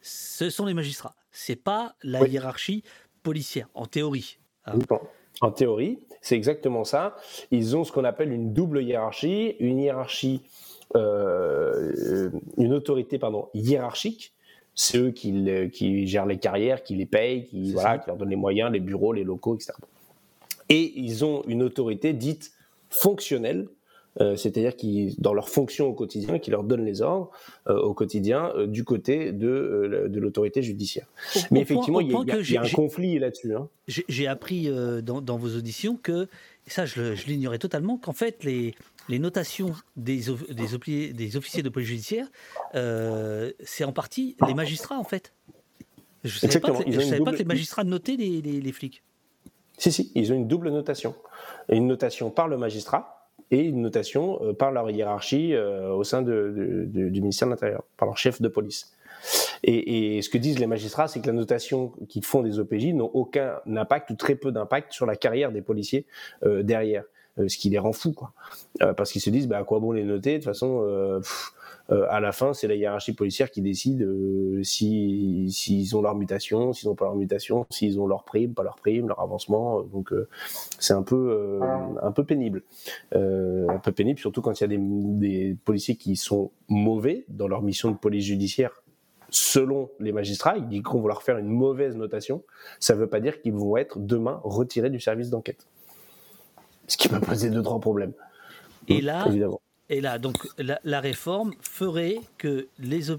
[0.00, 1.14] ce sont les magistrats.
[1.30, 2.30] C'est pas la Oui.
[2.30, 2.82] hiérarchie
[3.22, 4.38] policière, en théorie.
[4.66, 4.78] hein.
[4.88, 5.00] Bon.
[5.40, 7.16] En théorie, c'est exactement ça.
[7.50, 10.42] Ils ont ce qu'on appelle une double hiérarchie, une hiérarchie,
[10.94, 14.34] euh, une autorité pardon hiérarchique.
[14.74, 15.34] C'est eux qui,
[15.72, 18.80] qui gèrent les carrières, qui les payent, qui, voilà, qui leur donnent les moyens, les
[18.80, 19.72] bureaux, les locaux, etc.
[20.68, 22.52] Et ils ont une autorité dite
[22.88, 23.68] fonctionnelle,
[24.20, 27.30] euh, c'est-à-dire qui, dans leur fonction au quotidien, qui leur donne les ordres
[27.68, 31.06] euh, au quotidien euh, du côté de, de l'autorité judiciaire.
[31.34, 33.54] Au- Mais au effectivement, il y a, y y un conflit là-dessus.
[33.56, 33.68] hein.
[33.88, 34.70] J'ai appris
[35.02, 36.24] dans, dans vos auditions que,
[36.66, 38.74] et ça je, l'ignorais totalement, qu'en fait les,
[39.08, 40.74] les notations des, des,
[41.36, 42.26] officiers de police judiciaire,
[42.74, 45.32] c'est en partie les magistrats en fait.
[46.24, 49.02] Je ne savais, pas que, je pas que les magistrats notaient les, les- les flics.
[49.78, 51.16] Si, si, ils ont une double notation.
[51.68, 53.21] Une notation par le magistrat
[53.52, 57.52] et une notation euh, par leur hiérarchie euh, au sein de- de- du ministère de
[57.52, 58.92] l'Intérieur, par leur chef de police.
[59.62, 62.86] Et, et ce que disent les magistrats, c'est que la notation qu'ils font des OPJ
[62.94, 66.06] n'ont aucun impact ou très peu d'impact sur la carrière des policiers
[66.44, 67.04] euh, derrière.
[67.38, 68.32] Euh, ce qui les rend fous, quoi.
[68.82, 70.32] Euh, parce qu'ils se disent, bah, à quoi bon les noter?
[70.32, 71.52] De toute façon, euh, pff,
[71.92, 76.14] euh, à la fin, c'est la hiérarchie policière qui décide euh, si s'ils ont leur
[76.14, 79.80] mutation, s'ils n'ont pas leur mutation, s'ils ont leur prime, pas leur prime, leur avancement.
[79.80, 80.28] Euh, Donc, euh,
[80.78, 81.60] c'est un peu
[82.02, 82.62] un peu pénible,
[83.12, 87.48] un peu pénible, surtout quand il y a des, des policiers qui sont mauvais dans
[87.48, 88.82] leur mission de police judiciaire.
[89.30, 92.42] Selon les magistrats, ils disent qu'on va leur faire une mauvaise notation.
[92.80, 95.66] Ça ne veut pas dire qu'ils vont être demain retirés du service d'enquête.
[96.86, 98.12] Ce qui peut poser deux trois problèmes.
[98.88, 99.60] Et là, évidemment.
[99.92, 103.10] Et là donc la, la réforme ferait que les,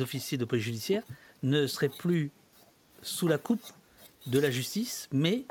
[0.00, 1.02] officiers de police judiciaire
[1.42, 2.30] ne seraient plus
[3.02, 3.62] sous la coupe
[4.26, 5.44] de la justice, mais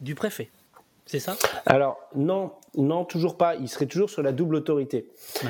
[0.00, 0.50] du préfet.
[1.04, 1.36] C'est ça?
[1.66, 3.56] Alors non, non, toujours pas.
[3.56, 5.08] Il serait toujours sur la double autorité.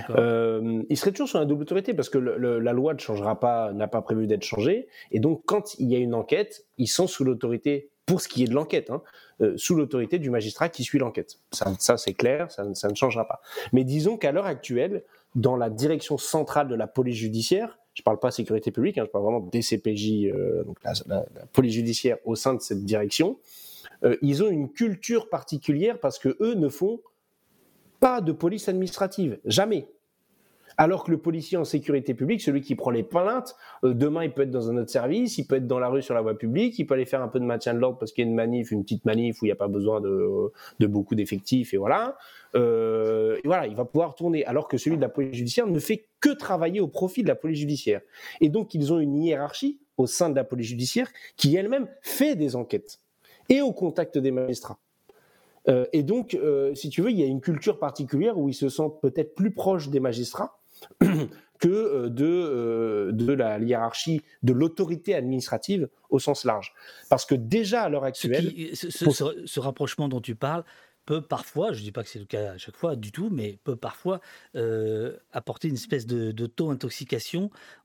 [0.09, 2.99] Euh, il serait toujours sur la double autorité parce que le- le- la loi ne
[2.99, 4.89] changera pas, n'a pas prévu d'être changée.
[5.11, 8.43] Et donc, quand il y a une enquête, ils sont sous l'autorité, pour ce qui
[8.43, 9.03] est de l'enquête, hein,
[9.41, 11.39] euh, sous l'autorité du magistrat qui suit l'enquête.
[11.53, 13.41] Ça, c'est clair, ça, ne- changera pas.
[13.73, 15.05] Mais disons qu'à l'heure actuelle,
[15.37, 19.05] dans la direction centrale de la police judiciaire, je ne parle pas sécurité publique, hein,
[19.07, 20.65] je parle vraiment des CPJ, euh,
[21.07, 23.39] la police judiciaire au sein de cette direction,
[24.03, 27.01] euh, ils ont une culture particulière parce que eux ne font
[28.01, 29.87] pas de police administrative, jamais.
[30.81, 33.55] Alors que le policier en sécurité publique, celui qui prend les plaintes,
[33.85, 36.01] euh, demain il peut être dans un autre service, il peut être dans la rue
[36.01, 38.13] sur la voie publique, il peut aller faire un peu de maintien de l'ordre parce
[38.13, 40.87] qu'il y a une manif, une petite manif où il n'y a pas besoin de,
[40.87, 42.17] beaucoup d'effectifs et voilà.
[42.55, 44.43] Euh, voilà, il va pouvoir tourner.
[44.47, 47.35] Alors que celui de la police judiciaire ne fait que travailler au profit de la
[47.35, 48.01] police judiciaire.
[48.41, 52.37] Et donc ils ont une hiérarchie au sein de la police judiciaire qui elle-même fait
[52.37, 53.01] des enquêtes
[53.51, 54.79] et au contact des magistrats.
[55.69, 58.55] Euh, et donc, euh, si tu veux, il y a une culture particulière où ils
[58.55, 60.60] se sentent peut-être plus proches des magistrats
[61.59, 66.73] que euh, de, euh, de la hiérarchie, de l'autorité administrative au sens large.
[67.09, 70.21] Parce que déjà à l'heure Ce, actuelle, qui- ce- ce- pour- ce- ce rapprochement dont
[70.21, 70.65] tu parles
[71.07, 73.31] peut parfois, je ne dis pas que c'est le cas à chaque fois du tout,
[73.31, 74.21] mais peut parfois
[74.55, 76.47] euh, apporter une espèce de, de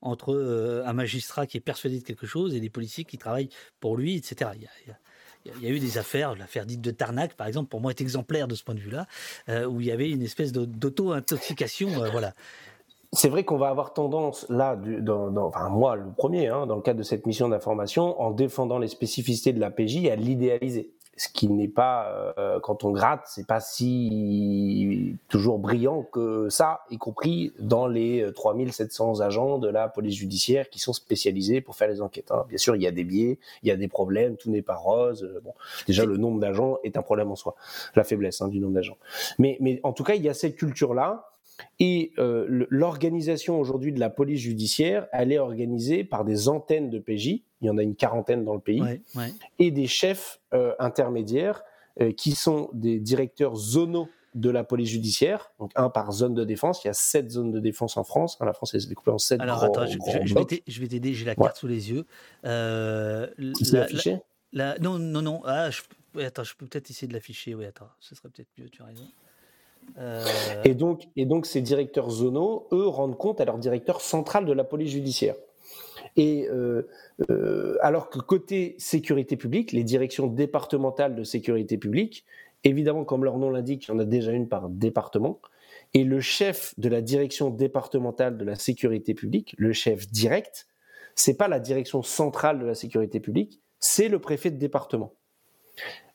[0.02, 3.50] entre euh, un magistrat qui est persuadé de quelque chose et des policiers qui travaillent
[3.80, 4.52] pour lui, etc.
[4.56, 4.96] Il y a,
[5.62, 8.48] il y eu des affaires, l'affaire dite de Tarnac, par exemple, pour moi est exemplaire
[8.48, 9.08] de ce point de vue-là,
[9.50, 11.90] euh, où il y avait une espèce d'auto-intoxication.
[12.12, 12.34] voilà.
[13.16, 16.66] C'est vrai qu'on va avoir tendance, là, du- dans, dans- enfin moi le premier, hein,
[16.68, 20.16] dans le cadre de cette mission d'information, en défendant les spécificités de la PJ, à
[20.16, 20.92] l'idéaliser.
[21.18, 26.82] Ce qui n'est pas, euh, quand on gratte, c'est pas si toujours brillant que ça,
[26.92, 31.76] y compris dans les euh, 3700 agents de la police judiciaire qui sont spécialisés pour
[31.78, 32.32] faire les enquêtes.
[32.32, 32.44] hein.
[32.50, 34.76] Bien sûr, il y a des biais, il y a des problèmes, tout n'est pas
[34.76, 35.24] rose.
[35.24, 35.54] euh, Bon,
[35.88, 37.56] déjà, le nombre d'agents est un problème en soi,
[37.96, 38.98] la faiblesse hein, du nombre d'agents.
[39.40, 41.30] Mais, mais en tout cas, il y a cette culture-là
[41.80, 47.00] Et euh, l'organisation aujourd'hui de la police judiciaire, elle est organisée par des antennes de
[47.00, 48.82] PJ, il y en a une quarantaine dans le pays,
[49.60, 51.64] et des chefs euh, intermédiaires
[52.02, 56.44] euh, qui sont des directeurs zonaux de la police judiciaire, donc un par zone de
[56.44, 56.84] défense.
[56.84, 58.38] Il y a sept zones de défense en France.
[58.42, 59.40] La France est découpée en sept.
[59.40, 60.28] Alors grands, attends, je, je-
[60.68, 62.06] je vais t'aider- j'ai la carte sous les yeux.
[62.44, 64.20] Euh, la- affiché
[64.52, 65.42] la- la- Non, non, non.
[65.46, 65.82] Ah, je,
[66.22, 67.56] attends, je peux peut-être essayer de l'afficher.
[67.56, 69.08] Oui, attends, ce serait peut-être mieux, tu as raison.
[69.98, 70.24] Euh,
[70.64, 74.54] Et donc, et donc, ces directeurs zonaux, eux, rendent compte à leur directeur central de
[74.54, 75.36] la police judiciaire.
[76.18, 76.88] Et euh,
[77.30, 82.26] euh, alors que côté sécurité publique, les directions départementales de sécurité publique,
[82.64, 85.40] évidemment, comme leur nom l'indique, il y en a déjà une par département.
[85.94, 90.68] Et le chef de la direction départementale de la sécurité publique, le chef direct,
[91.16, 95.14] c'est pas la direction centrale de la sécurité publique, c'est le préfet de département.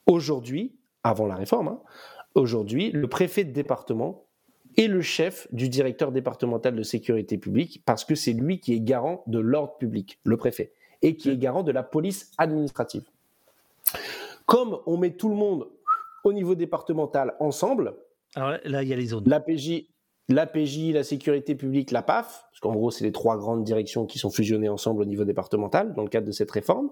[0.06, 1.80] Aujourd'hui, avant la réforme, hein,
[2.34, 4.24] aujourd'hui, le préfet de département
[4.76, 8.80] est le chef du directeur départemental de sécurité publique parce que c'est lui qui est
[8.80, 10.72] garant de l'ordre public, le préfet,
[11.02, 13.02] et qui est garant de la police administrative.
[14.46, 15.68] Comme on met tout le monde
[16.24, 17.94] au niveau départemental ensemble,
[18.34, 19.24] Alors là, là, il y a les zones.
[19.26, 19.86] la PJ,
[20.28, 24.06] la PJ, la sécurité publique, la PAF, parce qu'en gros, c'est les trois grandes directions
[24.06, 26.90] qui sont fusionnées ensemble au niveau départemental dans le cadre de cette réforme.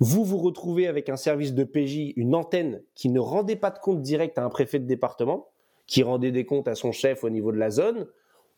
[0.00, 3.78] Vous vous retrouvez avec un service de PJ, une antenne qui ne rendait pas de
[3.78, 5.48] compte direct à un préfet de département,
[5.86, 8.06] qui rendait des comptes à son chef au niveau de la zone,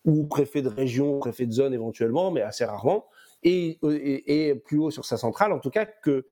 [0.05, 3.07] ou préfet de région, préfet de zone éventuellement, mais assez rarement,
[3.43, 3.79] et,
[4.65, 6.27] plus haut sur sa centrale, en tout cas que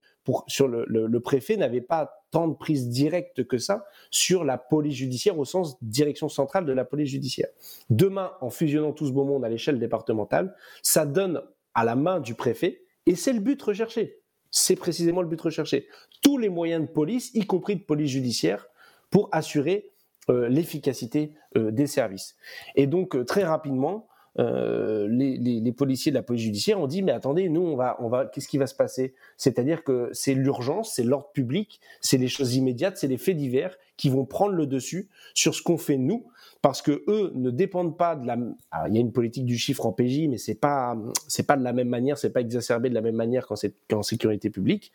[0.48, 4.58] sur le, le- le préfet n'avait pas tant de prise directe que ça sur la
[4.58, 7.48] police judiciaire au sens direction centrale de la police judiciaire.
[7.90, 11.42] Demain, en fusionnant tout ce beau monde à l'échelle départementale, ça donne
[11.74, 14.18] à la main du préfet, et c'est le but recherché.
[14.58, 15.86] C'est précisément le but recherché.
[16.22, 18.68] Tous les moyens de police, y compris de police judiciaire,
[19.10, 19.92] pour assurer
[20.30, 22.36] euh, l'efficacité euh, des services.
[22.74, 27.12] Et donc, euh, très rapidement, euh, les, policiers de la police judiciaire ont dit mais
[27.12, 29.14] attendez nous on va on va qu'est-ce qui va se passer?
[29.36, 33.76] C'est-à-dire que c'est l'urgence c'est l'ordre public c'est les choses immédiates c'est les faits divers
[33.96, 36.26] qui vont prendre le dessus sur ce qu'on fait nous
[36.62, 38.36] parce que eux ne dépendent pas de la
[38.70, 40.96] Alors, il y a une politique du chiffre en PJ mais c'est pas
[41.28, 43.74] c'est pas de la même manière c'est pas exacerbé de la même manière qu'en, sé-
[43.88, 44.92] qu'en sécurité publique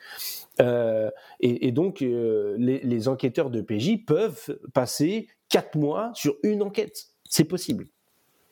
[0.59, 6.35] euh, et, et donc, euh, les, les enquêteurs de PJ peuvent passer quatre mois sur
[6.43, 7.07] une enquête.
[7.29, 7.87] C'est possible.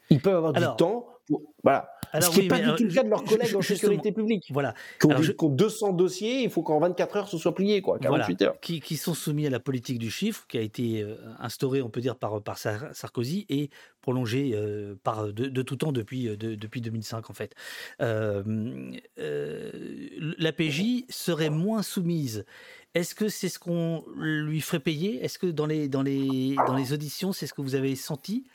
[0.10, 1.06] Ils peuvent avoir Alors- du temps.
[1.28, 1.92] Pour, voilà.
[2.12, 3.62] Alors Ce qui oui, n'est pas du alors, tout le cas de leurs collègues en
[3.62, 4.46] sécurité publique.
[4.50, 4.74] Voilà.
[5.00, 7.38] Qui ont, Alors, des- je- qui ont 200 dossiers, il faut qu'en 24 heures ce
[7.38, 8.60] soit plié, quoi, 48 Voilà, heures.
[8.62, 11.90] Qui, qui sont soumis à la politique du chiffre, qui a été euh, instaurée, on
[11.92, 13.70] peut dire, par, par Sar- Sarkozy et
[14.02, 17.54] prolongée euh, par, de, de tout temps depuis, euh, de- depuis 2005, en fait.
[18.02, 18.42] Euh,
[19.20, 19.72] euh,
[20.40, 22.44] la PJ serait moins soumise.
[22.96, 25.24] Est-ce que c'est ce qu'on lui ferait payer?
[25.24, 28.46] Est-ce que dans les, dans, les, dans les auditions, c'est ce que vous avez senti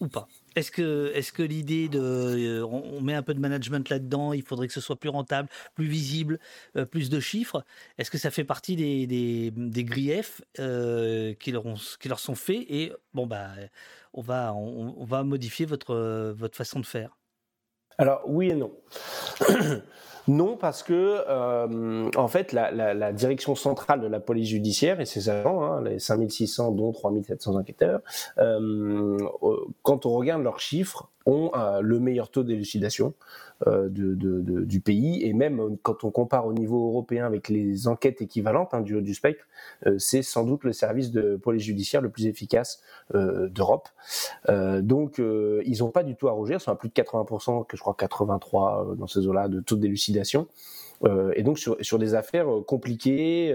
[0.00, 0.26] ou pas?
[0.56, 2.00] Est-ce que, est que l'idée de.
[2.00, 5.50] euh, on, met un peu de management là-dedans, il faudrait que ce soit plus rentable,
[5.74, 6.38] plus visible,
[6.76, 7.62] euh, plus de chiffres
[7.98, 11.64] Est-ce que ça fait partie des, des, griefs euh, qui, leur
[12.00, 13.50] qui leur sont faits Et bon, bah,
[14.14, 17.18] on va, on, va modifier votre, votre façon de faire?
[17.98, 18.70] Alors, oui et non.
[20.28, 25.28] non, parce que, euh, en fait, la, direction centrale de la police judiciaire et ses
[25.28, 28.00] agents, hein, les 5600 dont 3700 enquêteurs,
[28.38, 33.12] euh, euh, quand on regarde leurs chiffres, ont euh, le meilleur taux d'élucidation
[33.66, 35.22] euh, de- de- du pays.
[35.24, 38.94] Et même euh, quand on compare au niveau européen avec les enquêtes équivalentes hein, du
[38.94, 39.44] haut du spectre,
[39.98, 42.80] c'est sans doute le service de police judiciaire le plus efficace
[43.12, 43.88] d'Europe.
[44.48, 46.56] Donc, ils n'ont pas du tout à rougir.
[46.56, 49.60] Ils sont à plus de 80%, que je crois 83 euh, dans ces eaux-là, de
[49.60, 50.46] taux d'élucidation.
[51.34, 53.54] Et donc sur, des affaires compliquées,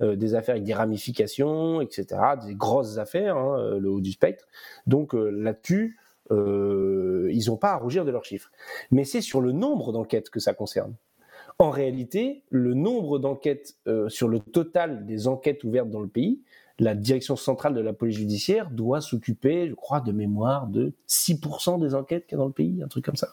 [0.00, 2.06] des affaires avec des ramifications, etc.,
[2.46, 4.44] des grosses affaires, hein, le haut du spectre.
[4.86, 5.96] Donc là-dessus,
[6.30, 8.50] ils n'ont pas à rougir de leurs chiffres.
[8.90, 10.94] Mais c'est sur le nombre d'enquêtes que ça concerne.
[11.60, 16.40] En réalité, le nombre d'enquêtes euh, sur le total des enquêtes ouvertes dans le pays,
[16.78, 21.80] la direction centrale de la police judiciaire doit s'occuper, je crois, de mémoire de 6%
[21.80, 23.30] des enquêtes qu'il y a dans le pays, un truc comme ça.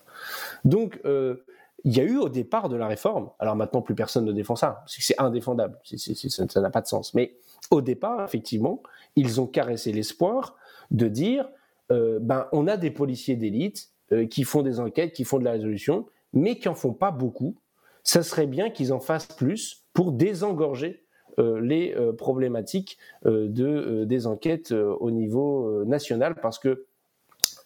[0.64, 1.46] Donc, euh,
[1.84, 4.56] il y a eu au départ de la réforme, alors maintenant plus personne ne défend
[4.56, 7.38] ça, parce que c'est indéfendable, ça n'a pas de sens, mais
[7.70, 8.82] au départ, effectivement,
[9.16, 10.56] ils ont caressé l'espoir
[10.90, 11.52] de dire, euh,
[11.90, 15.52] ben, on a des policiers d'élite euh, qui font des enquêtes, qui font de la
[15.52, 17.56] résolution, mais qui en font pas beaucoup.
[18.04, 21.04] Ça serait bien qu'ils en fassent plus pour désengorger
[21.40, 26.60] euh, les euh, problématiques euh, de, euh, des enquêtes euh, au niveau euh, national, parce
[26.60, 26.86] que,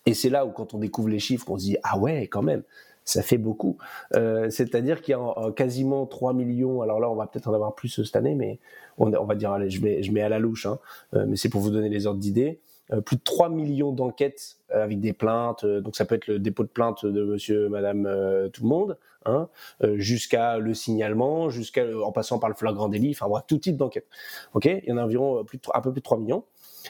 [0.06, 2.42] et c'est là où quand on découvre les chiffres, on se dit, ah ouais, quand
[2.42, 2.64] même,
[3.06, 3.78] ça fait beaucoup.
[4.16, 7.48] Euh, C'est-à-dire qu'il y a en- en quasiment 3 millions, alors là on va peut-être
[7.48, 8.60] en avoir plus cette année, mais
[8.98, 9.82] on, va dire, allez, je
[10.12, 10.80] mets, à la louche, hein,
[11.14, 12.60] euh, mais c'est pour vous donner les ordres d'idées.
[12.92, 16.28] Euh, plus de 3 millions d'enquêtes euh, avec des plaintes, euh, donc ça peut être
[16.28, 18.04] le dépôt de plainte de monsieur, madame,
[18.52, 19.48] tout le monde, hein,
[19.96, 24.08] jusqu'à le signalement, jusqu'à en passant par le flagrant délit, enfin bref, tout type d'enquête.
[24.54, 25.44] Ok, il y en a environ un
[25.82, 26.46] peu plus de 3 millions.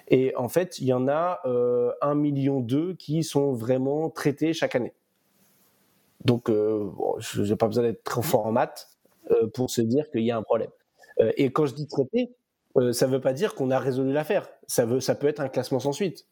[0.08, 4.54] Et en fait, il y en a euh, 1 million d'eux qui sont vraiment traités
[4.54, 4.94] chaque année.
[6.24, 8.90] Donc, euh, bon, je n'ai pas besoin d'être trop fort en maths
[9.54, 10.72] pour se dire qu'il y a un problème.
[11.38, 12.32] Et quand je dis traité,
[12.78, 14.48] euh, ça ne veut pas dire qu'on a résolu l'affaire.
[14.68, 16.28] Ça, peut être un classement sans suite.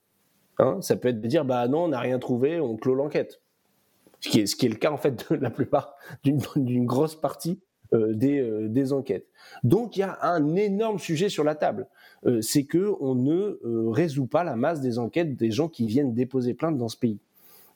[0.59, 3.41] Hein ça peut être de dire, bah non, on n'a rien trouvé, on clôt l'enquête.
[4.19, 7.61] Ce qui, est, le cas, en fait, de la plupart, d'une grosse partie
[7.93, 9.27] euh, des, euh, des enquêtes.
[9.63, 11.87] Donc, il y a un énorme sujet sur la table.
[12.41, 13.59] C'est que on ne
[13.89, 17.19] résout pas la masse des enquêtes des gens qui viennent déposer plainte dans ce pays.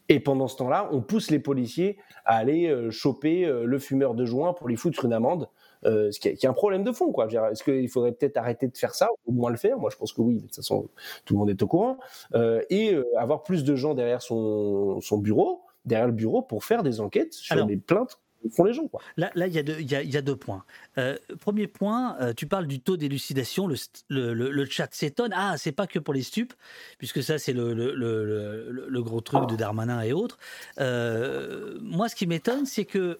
[0.10, 4.54] Et pendant ce temps-là, on pousse les policiers à aller choper le fumeur de joint
[4.54, 5.48] pour lui foutre une amende,
[5.86, 7.12] euh, ce qui est, un problème de fond.
[7.12, 7.28] quoi.
[7.52, 9.78] Est-ce qu'il faudrait peut-être arrêter de faire ça, ou au moins le faire?
[9.78, 10.90] Moi, je pense que oui, de toute façon,
[11.26, 11.98] tout le monde est au courant.
[12.36, 16.64] Euh, et euh, avoir plus de gens derrière son, son bureau, derrière le bureau, pour
[16.64, 18.88] faire des enquêtes sur Alors- les plaintes que font les gens.
[18.88, 19.02] Quoi.
[19.18, 20.64] Là, là, il y, a deux- il y a- y a deux points.
[20.98, 23.68] Euh, premier point, euh, tu parles du taux d'élucidation.
[23.68, 23.76] Le,
[24.08, 25.32] le- le- le chat s'étonne.
[25.36, 26.54] Ah, c'est pas que pour les stupes,
[26.98, 30.40] puisque ça, c'est le, gros truc de Darmanin et autres.
[30.80, 33.20] Euh, moi, ce qui m'étonne, c'est que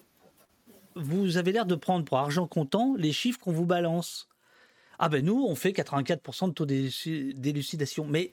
[0.96, 4.28] vous avez l'air de prendre pour argent comptant les chiffres qu'on vous balance.
[4.98, 8.06] Ah ben nous, on fait 84% de taux d'éluci- d'élucidation.
[8.08, 8.30] Mais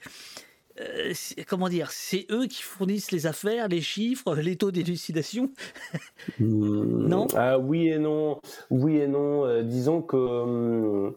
[0.79, 1.13] euh,
[1.47, 5.49] comment dire, c'est eux qui fournissent les affaires, les chiffres, les taux d'élucidation.
[6.39, 7.27] non?
[7.35, 8.39] Ah, Oui et non.
[8.69, 9.45] Oui et non.
[9.45, 11.15] Euh, disons que hum,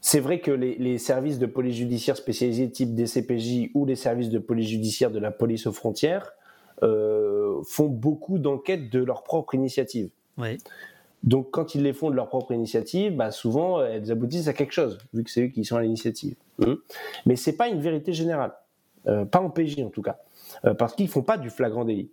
[0.00, 4.30] c'est vrai que les, les services de police judiciaire spécialisés type DCPJ ou les services
[4.30, 6.32] de police judiciaire de la police aux frontières
[6.82, 10.10] euh, font beaucoup d'enquêtes de leur propre initiative.
[10.38, 10.56] Ouais.
[11.24, 14.52] Donc quand ils les font de leur propre initiative, bah, souvent euh, elles aboutissent à
[14.52, 16.36] quelque chose, vu que c'est eux qui sont à l'initiative.
[16.60, 16.78] Hum.
[17.26, 18.52] Mais c'est pas une vérité générale,
[19.06, 20.18] Euh, pas en PJ en tout cas,
[20.64, 22.10] Euh, parce qu'ils font pas du flagrant délit.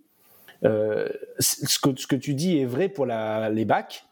[0.64, 1.08] Euh,
[1.40, 4.06] ce, que, ce que tu dis est vrai pour la- les bacs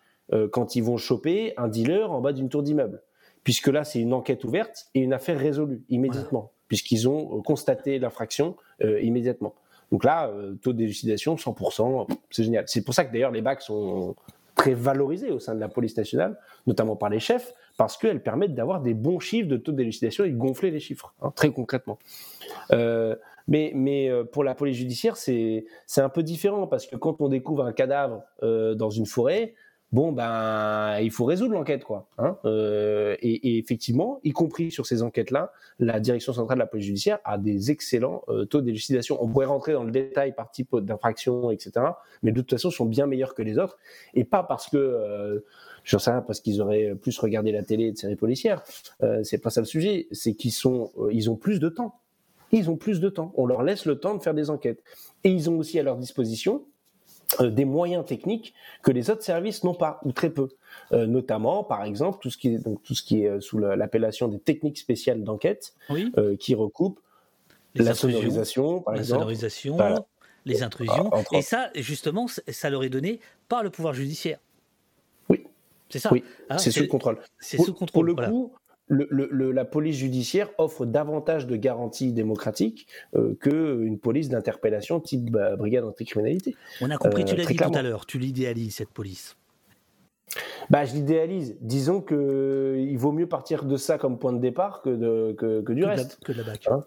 [0.51, 3.01] quand ils vont choper un dealer en bas d'une tour d'immeuble,
[3.43, 8.55] puisque là c'est une enquête ouverte et une affaire résolue immédiatement, puisqu'ils ont constaté l'infraction
[8.81, 9.53] immédiatement.
[9.93, 12.63] Donc là, euh, taux d'élucidation 100%, c'est génial.
[12.67, 14.15] C'est pour ça que d'ailleurs les bacs sont
[14.55, 18.55] très valorisés au sein de la police nationale, notamment par les chefs, parce qu'elles permettent
[18.55, 21.99] d'avoir des bons chiffres de taux d'élucidation et de gonfler les chiffres, hein, très concrètement.
[22.71, 23.15] Euh,
[23.47, 25.63] mais mais euh, pour la police judiciaire, c'est
[25.97, 29.53] un peu différent parce que quand on découvre un cadavre dans une forêt,
[29.93, 32.07] bon ben il faut résoudre l'enquête quoi.
[32.17, 36.67] Hein Euh, et, et effectivement, y compris sur ces enquêtes-là, la direction centrale de la
[36.67, 39.23] police judiciaire a des excellents euh, taux d'élucidation.
[39.23, 41.71] On pourrait rentrer dans le détail par type d'infraction, etc.
[42.23, 43.77] Mais de toute façon, sont bien meilleurs que les autres
[44.13, 45.39] et pas parce que euh,
[45.85, 48.63] rien parce qu'ils auraient plus regardé la télé de séries policières.
[49.03, 50.07] Euh, c'est pas ça le sujet.
[50.11, 51.99] C'est qu'ils sont, ils ont plus de temps.
[52.51, 53.31] Ils ont plus de temps.
[53.35, 54.83] On leur laisse le temps de faire des enquêtes.
[55.23, 56.65] Et ils ont aussi à leur disposition
[57.41, 60.49] des moyens techniques que les autres services n'ont pas ou très peu.
[60.91, 63.57] Euh, notamment, par exemple, tout ce qui est, donc, tout ce qui est euh, sous
[63.57, 66.11] la- l'appellation des techniques spéciales d'enquête, Oui.
[66.17, 66.99] euh, qui recoupent
[67.75, 69.19] Les la sonorisation, par la exemple.
[69.21, 69.77] sonorisation,
[70.45, 71.09] les intrusions.
[71.13, 74.39] Ah, et ça, justement, ça leur est donné par le pouvoir judiciaire.
[75.29, 75.45] Oui.
[75.89, 76.09] C'est ça.
[76.11, 77.19] Oui, Hein, c'est sous contrôle.
[77.39, 77.91] C'est sous contrôle.
[77.91, 78.29] Pour le voilà.
[78.29, 78.51] coup,
[78.87, 84.99] le- le- le- la police judiciaire offre davantage de garanties démocratiques euh, qu'une police d'interpellation
[84.99, 86.55] type bah, brigade anticriminalité.
[86.81, 89.35] On a compris, tu Euh, l'as très dit tout à l'heure, tu l'idéalises, cette police.
[90.69, 91.55] Bah, je l'idéalise.
[91.61, 95.33] Disons que euh, il vaut mieux partir de ça comme point de départ que, de,
[95.37, 96.19] que, que du Que de la- reste.
[96.23, 96.67] que de la BAC.
[96.67, 96.83] Hein?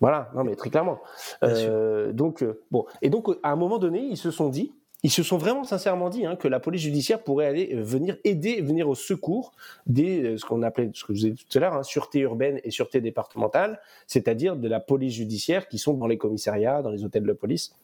[0.00, 1.00] Voilà, non mais très clairement.
[1.42, 4.72] Euh, donc euh, bon, et donc à un moment donné, ils se sont dit,
[5.02, 8.16] ils se sont vraiment sincèrement dit hein, que la police judiciaire pourrait aller euh, venir
[8.24, 9.52] aider, venir au secours
[9.86, 12.60] des euh, ce qu'on appelait, ce que je vous tout à l'heure, hein, sûreté urbaine
[12.62, 17.04] et sûreté départementale, c'est-à-dire de la police judiciaire qui sont dans les commissariats, dans les
[17.04, 17.74] hôtels de police,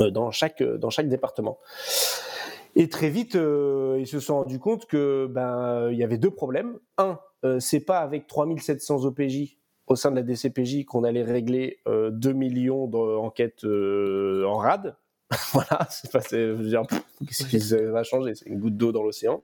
[0.00, 1.58] euh, dans chaque euh, dans chaque département.
[2.76, 6.78] Et très vite, ils se sont rendus compte que ben il y avait deux problèmes.
[6.98, 7.18] Un,
[7.58, 9.56] c'est pas avec 3700 OPJ
[9.88, 14.94] au sein de la DCPJ qu'on allait régler euh, 2 millions d'enquêtes en rade.
[15.52, 16.82] voilà, c'est pas, c'est- je veux dire,
[17.26, 17.58] qu'est-ce qui
[17.90, 18.34] va changer?
[18.34, 19.42] C'est une goutte d'eau dans l'océan.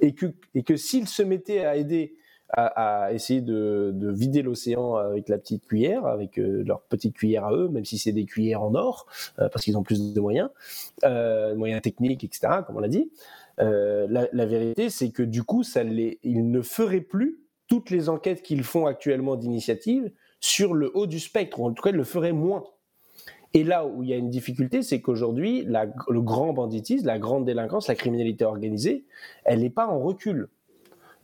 [0.00, 2.14] Et que, et que s'ils se mettaient à aider
[2.50, 7.14] à, à essayer de, de vider l'océan avec la petite cuillère, avec euh, leur petite
[7.16, 9.06] cuillère à eux, même si c'est des cuillères en or,
[9.40, 10.50] euh, parce qu'ils ont plus de moyens,
[11.04, 13.10] euh, moyens techniques, etc., comme on l'a dit,
[13.60, 17.90] euh, la, la vérité, c'est que du coup, ça les, ils ne feraient plus toutes
[17.90, 21.90] les enquêtes qu'ils font actuellement d'initiative sur le haut du spectre, ou en tout cas,
[21.90, 22.64] ils le feraient moins.
[23.54, 27.44] Et là où il y a une difficulté, c'est qu'aujourd'hui, le grand banditisme, la grande
[27.44, 29.04] délinquance, la criminalité organisée,
[29.44, 30.48] elle n'est pas en recul.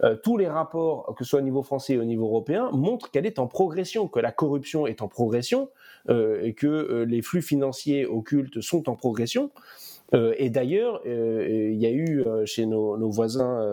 [0.05, 3.11] euh, tous les rapports, que ce soit au niveau français et au niveau européen, montrent
[3.11, 5.69] qu'elle est en progression, que la corruption est en progression,
[6.09, 9.51] euh, et que euh, les flux financiers occultes sont en progression.
[10.15, 13.67] Et d'ailleurs, il y a eu chez nos, voisins,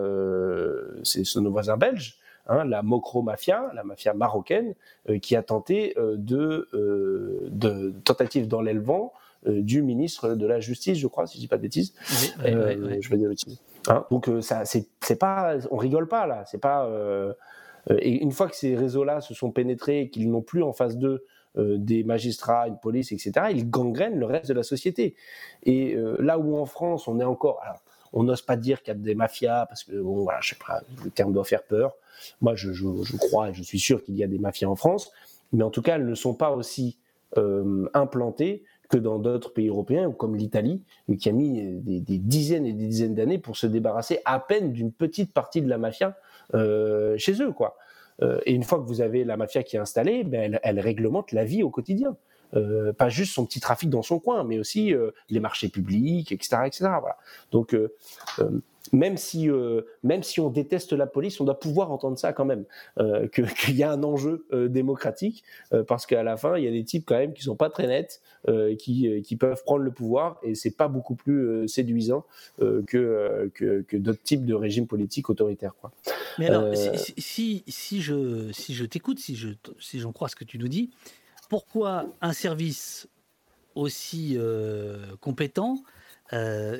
[1.02, 2.16] c'est nos voisins belges,
[2.50, 4.74] hein, la Mokro Mafia, la mafia marocaine,
[5.08, 9.14] euh, qui a tenté euh, de, euh, de tentative d'enlèvement
[9.46, 11.94] euh, du ministre de la Justice, je crois, si je dis pas de bêtises.
[12.44, 12.98] Oui, oui, oui.
[13.00, 13.58] Je vais dire bêtises.
[13.88, 16.44] Hein, donc ça, c'est pas, on rigole pas là.
[16.46, 16.86] C'est pas.
[17.88, 20.98] et une fois que ces réseaux-là se sont pénétrés, et qu'ils n'ont plus en face
[20.98, 21.24] d'eux
[21.58, 25.16] euh, des magistrats, une police, etc., ils gangrènent le reste de la société.
[25.64, 27.60] Et euh, là où en France, on est encore.
[27.64, 27.82] alors,
[28.12, 30.56] on n'ose pas dire qu'il y a des mafias parce que bon, voilà, je sais
[30.64, 31.94] pas, le terme doit faire peur.
[32.40, 32.70] Moi, je,
[33.16, 35.10] crois et je suis sûr qu'il y a des mafias en France,
[35.52, 36.98] mais en tout cas, elles ne sont pas aussi
[37.38, 40.82] euh, implantées que dans d'autres pays européens, ou comme l'Italie,
[41.18, 44.92] qui a mis des, dizaines et des dizaines d'années pour se débarrasser à peine d'une
[44.92, 46.16] petite partie de la mafia
[46.54, 47.76] euh, chez eux, quoi.
[48.22, 51.32] Euh, et une fois que vous avez la mafia qui est installée, ben, elle réglemente
[51.32, 52.16] la vie au quotidien.
[52.54, 56.32] Euh, pas juste son petit trafic dans son coin, mais aussi euh, les marchés publics,
[56.32, 56.78] etc., etc.
[57.00, 57.16] Voilà.
[57.52, 57.92] Donc, euh,
[58.92, 59.48] même si
[60.02, 62.64] même si on déteste la police, on doit pouvoir entendre ça quand même,
[63.32, 65.44] qu'il y a un enjeu démocratique,
[65.86, 67.86] parce qu'à la fin, il y a des types quand même qui sont pas très
[67.86, 68.20] nets,
[68.78, 72.24] qui qui peuvent prendre le pouvoir, et c'est pas beaucoup plus séduisant
[72.58, 75.92] que, que que d'autres types de régimes politiques autoritaires, quoi.
[76.38, 80.28] Mais alors, si, si- si, si je, si je t'écoute, si je si j'en crois
[80.28, 80.90] ce que tu nous dis,
[81.50, 83.08] pourquoi un service
[83.74, 85.82] aussi euh, compétent,
[86.32, 86.78] euh,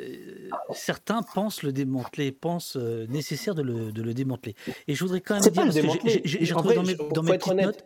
[0.72, 4.54] certains pensent le démanteler, pensent euh, nécessaire de le, de le démanteler.
[4.86, 5.70] Et je voudrais quand même dire,
[6.24, 7.66] j'ai- retrouvé dans mes, dans mes petites honnête.
[7.66, 7.84] notes,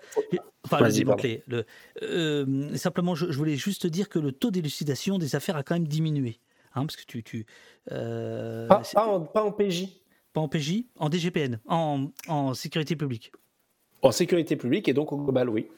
[0.65, 5.35] enfin le démanteler, le, simplement je, je voulais juste dire que le taux d'élucidation des
[5.37, 6.39] affaires a quand même diminué.
[6.75, 7.47] Hein, parce que tu, tu
[7.89, 9.87] Pas, en, pas en PJ.
[10.35, 13.33] pas en PJ, en DGPN, en, en sécurité publique.
[14.03, 15.69] En sécurité publique et donc au global, oui.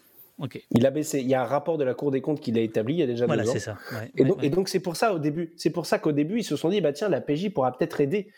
[0.71, 1.21] Il a baissé.
[1.21, 3.03] Il y a un rapport de la Cour des comptes qu'il a établi il y
[3.03, 3.53] a déjà Voilà, deux ans.
[3.55, 3.79] c'est ça.
[3.93, 4.47] ouais, Et ouais, donc, ouais.
[4.47, 6.69] et donc c'est pour ça au début, c'est pour ça qu'au début ils se sont
[6.69, 8.29] dit bah tiens la PJ pourra peut-être aider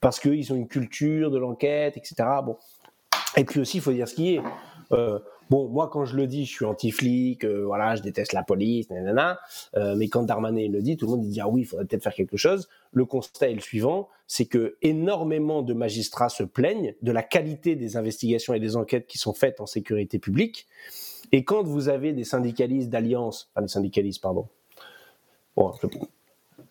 [0.00, 2.14] parce qu'ils ont une culture de l'enquête etc.
[2.44, 2.56] Bon
[3.36, 4.40] et puis aussi il faut dire ce qui est.
[4.92, 5.18] Euh,
[5.50, 8.88] bon moi quand je le dis je suis anti-flic, euh, voilà je déteste la police,
[8.90, 9.38] nanana.
[9.76, 12.04] Euh, mais quand Darmanin le dit tout le monde dit ah oui il faudrait peut-être
[12.04, 12.68] faire quelque chose.
[12.92, 17.74] Le constat est le suivant, c'est que énormément de magistrats se plaignent de la qualité
[17.76, 20.66] des investigations et des enquêtes qui sont faites en sécurité publique.
[21.32, 24.48] Et quand vous avez des syndicalistes d'alliance, enfin des syndicalistes pardon,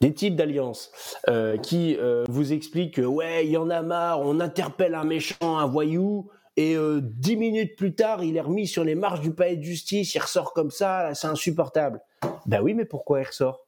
[0.02, 0.92] des types d'alliances
[1.28, 5.04] euh, qui euh, vous expliquent que ouais, il y en a marre, on interpelle un
[5.04, 9.22] méchant, un voyou, et euh, dix minutes plus tard, il est remis sur les marches
[9.22, 12.02] du palais de justice, il ressort comme ça, c'est insupportable.
[12.46, 13.66] Ben oui, mais pourquoi il ressort?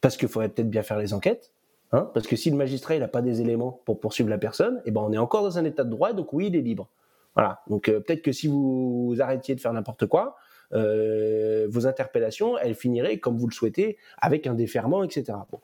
[0.00, 1.52] Parce qu'il faudrait peut-être bien faire les enquêtes.
[1.92, 4.82] Hein Parce que si le magistrat il n'a pas des éléments pour poursuivre la personne,
[4.86, 6.88] eh ben on est encore dans un état de droit, donc oui, il est libre.
[7.34, 7.60] Voilà.
[7.68, 10.36] Donc euh, peut-être que si vous, arrêtiez de faire n'importe quoi,
[10.74, 15.34] euh, vos interpellations, elles finiraient comme vous le souhaitez, avec un déferment, etc.
[15.50, 15.60] Bon.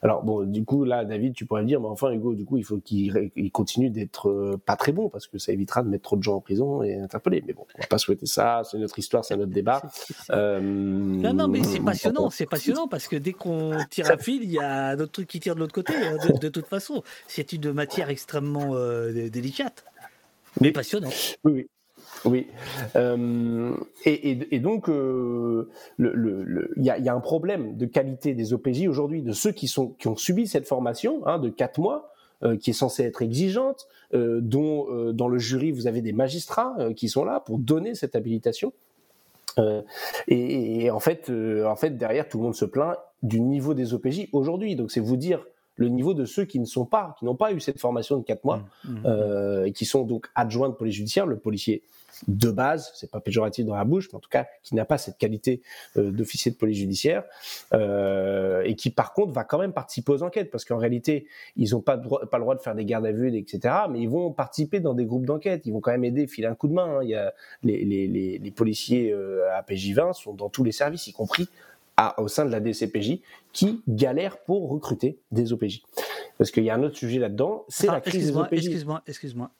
[0.00, 2.56] Alors bon, du coup là, David, tu pourrais me dire, mais enfin Hugo, du coup,
[2.56, 5.88] il faut qu'il il continue d'être euh, pas très bon parce que ça évitera de
[5.88, 7.42] mettre trop de gens en prison et interpeller.
[7.44, 8.62] Mais bon, on va pas souhaiter ça.
[8.62, 9.82] C'est notre histoire, c'est notre débat.
[10.30, 14.42] Euh, Non, non, mais c'est passionnant, c'est passionnant parce que dès qu'on tire un fil,
[14.44, 17.02] il y a d'autres trucs qui tirent de l'autre côté, hein, de, de toute façon.
[17.26, 19.84] C'est une matière extrêmement euh, dé- délicate,
[20.60, 21.38] mais passionnante.
[21.44, 21.66] Oui,
[22.24, 22.46] oui.
[22.96, 23.74] Euh,
[24.04, 25.68] et, donc, euh,
[25.98, 30.46] il y, a, un problème de qualité des OPJ aujourd'hui, de ceux qui, ont subi
[30.46, 32.12] cette formation hein, de quatre mois,
[32.44, 37.08] euh, qui est censée être exigeante, dont dans le jury, vous avez des magistrats qui
[37.08, 38.72] sont là pour donner cette habilitation.
[40.28, 43.92] Et, et en, fait, en fait, derrière, tout le monde se plaint du niveau des
[43.92, 44.76] OPJ aujourd'hui.
[44.76, 45.44] Donc, c'est vous dire
[45.78, 48.24] le niveau de ceux qui ne sont pas, qui n'ont pas eu cette formation de
[48.24, 48.62] quatre mois,
[49.06, 51.82] euh, et qui sont donc adjoints de police judiciaire, le policier
[52.26, 54.98] de base, c'est pas péjoratif dans la bouche, mais en tout cas qui n'a pas
[54.98, 55.62] cette qualité
[55.96, 57.22] euh, d'officier de police judiciaire,
[57.74, 61.70] euh, et qui par contre va quand même participer aux enquêtes, parce qu'en réalité ils
[61.70, 62.02] n'ont pas, le
[62.40, 65.26] droit de faire des gardes à vue, etc., mais ils vont participer dans des groupes
[65.26, 66.98] d'enquête, ils vont quand même aider, filer un coup de main.
[66.98, 67.04] hein.
[67.04, 67.32] Il y a
[67.62, 71.48] les, les, les, les policiers euh, à PJ20 sont dans tous les services, y compris
[71.98, 73.20] à- au sein de la DCPJ,
[73.52, 75.82] qui galèrent pour recruter des OPJ.
[76.38, 78.58] Parce qu'il y a un autre sujet là-dedans, c'est la crise des excuse-moi, OPJ.
[78.58, 79.50] excuse-moi, excuse-moi.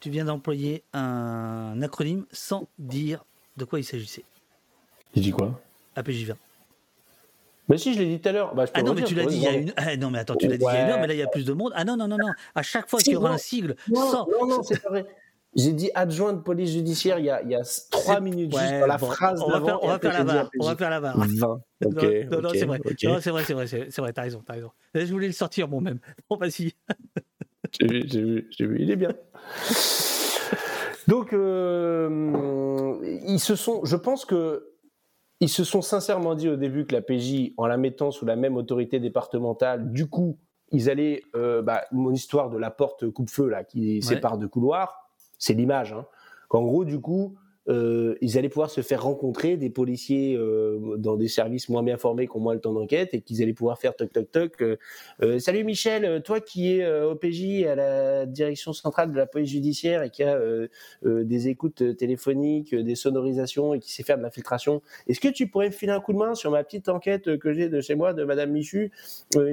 [0.00, 3.24] Tu viens d'employer un acronyme sans dire
[3.56, 4.24] de quoi il s'agissait.
[5.14, 5.58] Il dit quoi?
[5.96, 6.34] APJ20.
[7.68, 8.54] Mais si, je l'ai dit tout à l'heure.
[8.54, 9.72] Bah, Ah non, mais tu l'as dit il y a une.
[9.76, 11.18] Ah non, mais attends, tu l'as dit il y a une heure, mais là il
[11.18, 11.72] y a plus de monde.
[11.74, 12.30] Ah non, non, non, non.
[12.54, 13.34] À chaque fois Si, qu'il y aura non.
[13.34, 14.28] un sigle Non, sans.
[14.28, 15.06] non, non, c'est pas vrai.
[15.56, 18.80] J'ai dit adjoint de police judiciaire il y a, il y a trois minutes juste
[18.80, 20.50] dans la bon, phrase on va faire, on va faire la barre.
[20.60, 21.16] On va faire la barre.
[21.18, 21.60] 20.
[21.84, 22.80] Ok, non, non, non, c'est vrai.
[22.98, 24.12] c'est vrai, c'est vrai, c'est c'est vrai.
[24.12, 24.70] T'as raison, t'as raison.
[24.94, 25.98] Je voulais le sortir moi même.
[26.30, 26.72] Bon, vas-y.
[27.80, 29.10] J'ai vu, j'ai vu, j'ai vu, il est bien.
[31.08, 34.72] Donc, euh, ils se sont, je pense que
[35.40, 38.36] ils se sont sincèrement dit au début que la PJ, en la mettant sous la
[38.36, 40.38] même autorité départementale, du coup,
[40.72, 45.05] ils allaient, euh, bah, mon histoire de la porte coupe-feu là, qui sépare deux couloirs,
[45.38, 46.06] c'est l'image, hein,
[46.48, 47.36] qu'en gros, du coup,
[47.68, 51.96] euh, ils allaient pouvoir se faire rencontrer des policiers euh, dans des services moins bien
[51.96, 54.62] formés, qui ont moins le temps d'enquête, et qu'ils allaient pouvoir faire toc toc toc.
[55.22, 60.02] euh, salut Michel, toi qui es OPJ à la direction centrale de la police judiciaire
[60.02, 60.38] et qui a
[61.04, 65.66] des écoutes téléphoniques, des sonorisations et qui sait faire de l'infiltration, est-ce que tu pourrais
[65.66, 68.12] me filer un coup de main sur ma petite enquête que j'ai de chez moi
[68.14, 68.92] de Madame Michu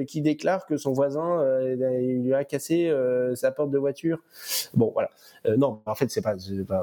[0.06, 2.92] qui déclare que son voisin lui a cassé
[3.34, 4.22] sa porte de voiture?
[4.74, 5.10] Bon voilà.
[5.56, 6.36] Non, en fait c'est pas-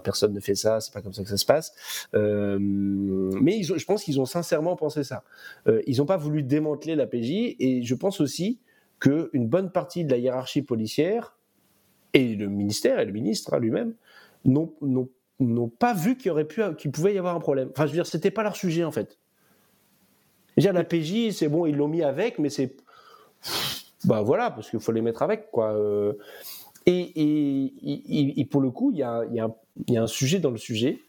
[0.04, 1.74] personne ne fait ça, c'est pas comme ça que ça se passe.
[2.14, 5.24] Euh, mais je pense qu'ils ont sincèrement pensé ça.
[5.68, 8.60] Euh, ils n'ont pas voulu démanteler la PJ et je pense aussi
[9.00, 11.38] qu'une bonne partie de la hiérarchie policière
[12.14, 13.94] et le ministère et le ministre hein, lui-même
[14.46, 17.70] n'ont pas vu qu'il aurait pu qu'il pouvait y avoir un problème.
[17.72, 19.18] Enfin, je veux dire, c'était pas leur sujet en fait.
[20.58, 22.76] Je veux dire, la c'est bon, ils l'ont mis avec, mais c'est
[24.04, 25.74] bah voilà, parce qu'il faut les mettre avec quoi.
[25.74, 26.14] Euh,
[26.86, 31.00] et, pour le coup, il y a un sujet dans le sujet,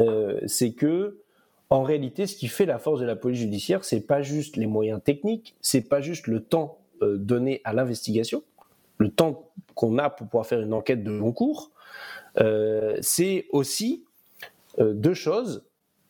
[0.00, 1.18] euh, c'est que
[1.70, 4.66] en réalité, ce qui fait la force de la police judiciaire, c'est pas juste les
[4.66, 8.42] moyens techniques, c'est pas juste le temps euh, donné à l'investigation,
[8.98, 11.70] le temps qu'on a pour pouvoir faire une enquête de long cours,
[12.40, 14.04] euh, c'est aussi
[14.78, 15.64] deux choses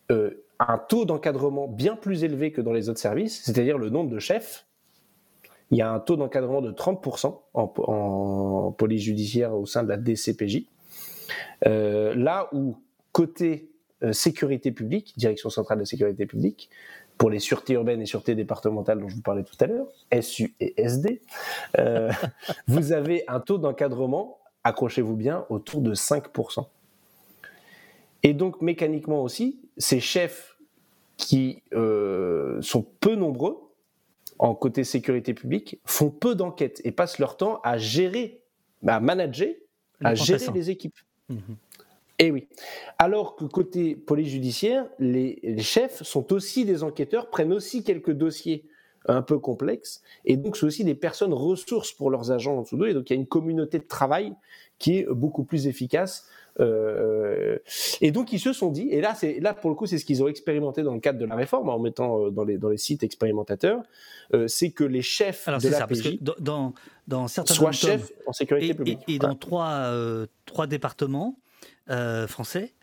[0.09, 4.19] un taux d'encadrement bien plus élevé que dans les autres services, c'est-à-dire le nombre de
[4.19, 4.65] chefs.
[5.71, 9.89] Il y a un taux d'encadrement de 30% en, en police judiciaire au sein de
[9.89, 10.65] la DCPJ.
[11.65, 12.77] Là où,
[13.11, 13.72] côté
[14.11, 16.69] sécurité publique, Direction centrale de sécurité publique,
[17.17, 19.87] pour les sûretés urbaines et sûretés départementales dont je vous parlais tout à l'heure,
[20.21, 21.21] SU et SD,
[21.77, 22.11] euh,
[22.67, 26.65] vous avez un taux d'encadrement, accrochez-vous bien, autour de 5%.
[28.23, 30.57] Et donc, mécaniquement aussi, ces chefs
[31.17, 33.57] qui euh, sont peu nombreux
[34.39, 38.41] en côté sécurité publique font peu d'enquêtes et passent leur temps à gérer,
[38.87, 39.49] à manager,
[40.01, 40.97] Les à gérer les équipes.
[41.29, 41.55] Mhm.
[42.19, 42.47] Et oui.
[42.99, 48.11] Alors que côté police judiciaire, les, les chefs sont aussi des enquêteurs, prennent aussi quelques
[48.11, 48.65] dossiers
[49.07, 52.77] un peu complexes, et donc c'est aussi des personnes ressources pour leurs agents en dessous
[52.77, 54.33] d'eux, et donc il y a une communauté de travail
[54.79, 56.25] qui est beaucoup plus efficace.
[56.59, 57.57] Euh,
[57.99, 60.05] et donc ils se sont dit, et là, c'est là pour le coup, c'est ce
[60.05, 62.69] qu'ils ont expérimenté dans le cadre de la réforme en mettant euh, dans les dans
[62.69, 63.81] les sites expérimentateurs,
[64.35, 66.09] euh, c'est que les chefs Alors de c'est la ça, parce que
[66.39, 66.73] dans,
[67.07, 68.99] dans, certains soient chefs en sécurité et, publique.
[69.07, 71.35] et- et dans trois, euh, trois départements
[72.27, 72.73] français,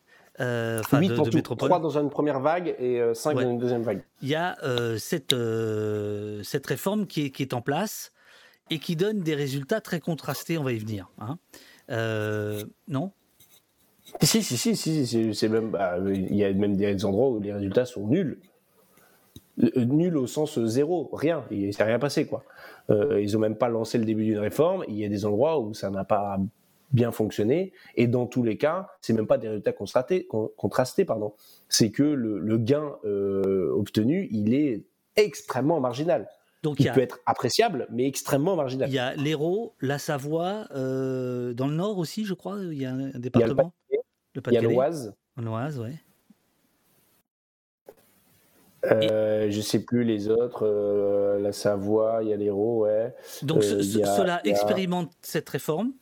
[0.40, 3.36] euh, enfin 8 de, en de tout, métropole, 3 dans une première vague et 5
[3.36, 3.44] Ouais.
[3.44, 4.02] dans une deuxième vague.
[4.22, 8.12] il y a euh, cette, euh, cette réforme qui est, qui est en place
[8.70, 11.08] et qui donne des résultats très contrastés, on va y venir.
[11.18, 11.38] hein.
[11.90, 13.10] Euh, non?
[14.22, 17.40] Si, si, si, si, si, c'est- même, bah, il y a même des endroits où
[17.40, 18.38] les résultats sont nuls.
[19.62, 22.44] Euh, Nuls au sens zéro, rien, il s'est rien passé, quoi.
[22.90, 25.58] Euh, ils n'ont même pas lancé le début d'une réforme, il y a des endroits
[25.60, 26.38] où ça n'a pas
[26.92, 31.04] bien fonctionné, et dans tous les cas, c'est même pas des résultats contrastés, con- contrastés
[31.04, 31.34] pardon.
[31.68, 34.82] c'est que le, le gain euh, obtenu, il est
[35.16, 36.28] extrêmement marginal.
[36.62, 38.88] Donc il il y a, peut être appréciable, mais extrêmement marginal.
[38.90, 42.84] il y a l'Hérault, la Savoie, euh, dans le Nord aussi, je crois, il y
[42.84, 43.72] a un département.
[44.46, 45.94] Il y a l'Oise, En Oise, ouais.
[48.86, 53.14] Euh, je sais plus les autres, euh, la Savoie, il y a l'Hérault, ouais.
[53.42, 55.92] Donc ce- a- cela a- expérimente cette réforme.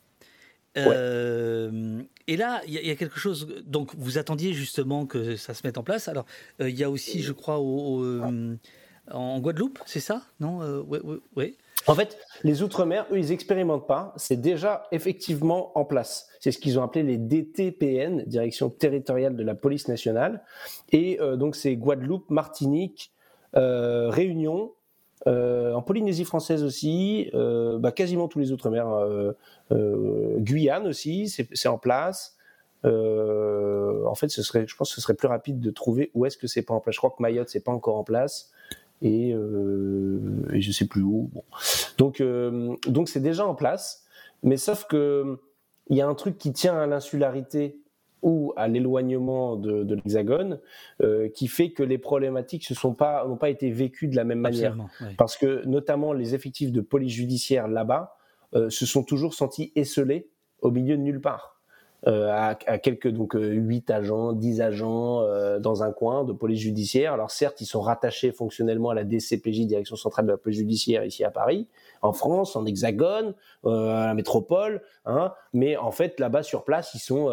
[0.77, 3.47] Euh, Et là, il y, a- il y a quelque chose.
[3.65, 6.07] Donc, vous attendiez justement que ça se mette en place.
[6.07, 6.25] Alors,
[6.61, 8.55] euh, il y a aussi, je crois, au- au, euh,
[9.11, 10.21] en Guadeloupe, c'est ça?
[10.39, 10.99] Non euh, ouais,
[11.35, 11.55] ouais.
[11.87, 14.13] En fait, les Outre-mer, eux, ils expérimentent pas.
[14.17, 16.27] C'est déjà effectivement en place.
[16.39, 20.43] C'est ce qu'ils ont appelé les DTPN, Direction territoriale de la police nationale.
[20.91, 23.11] Et euh, donc, c'est Guadeloupe, Martinique,
[23.53, 24.71] Réunion,
[25.27, 28.87] euh, en Polynésie française aussi, euh, bah, quasiment tous les Outre-mer.
[28.89, 29.33] euh,
[29.71, 32.37] euh, Guyane aussi, c'est en place.
[32.85, 36.25] Euh, en fait, ce serait, je pense que ce serait plus rapide de trouver où
[36.25, 36.95] est-ce que c'est pas en place.
[36.95, 38.51] Je crois que Mayotte, c'est pas encore en place.
[39.01, 40.19] Et, euh,
[40.53, 41.29] et je sais plus où.
[41.33, 41.43] Bon.
[41.97, 42.21] Donc,
[42.87, 44.05] donc c'est déjà en place,
[44.43, 45.39] mais sauf que
[45.89, 47.79] il y a un truc qui tient à l'insularité
[48.21, 50.59] ou à l'éloignement de, de l'Hexagone,
[51.01, 54.23] euh, qui fait que les problématiques ne sont pas n'ont pas été vécues de la
[54.23, 54.75] même manière,
[55.17, 58.15] parce que notamment les effectifs de police judiciaire là-bas
[58.55, 60.29] euh, se sont toujours sentis esselés
[60.61, 61.58] au milieu de nulle part.
[62.07, 66.31] Euh, à, à quelques donc euh, 8 agents, 10 agents euh, dans un coin de
[66.31, 67.11] police judiciaire.
[67.11, 71.03] Alors certes, ils sont rattachés fonctionnellement à la DCPJ, Direction centrale de la police judiciaire
[71.03, 71.67] ici à Paris,
[72.01, 73.33] en France, en Hexagone,
[73.65, 77.29] à la métropole, hein, mais en fait là-bas sur place, ils sont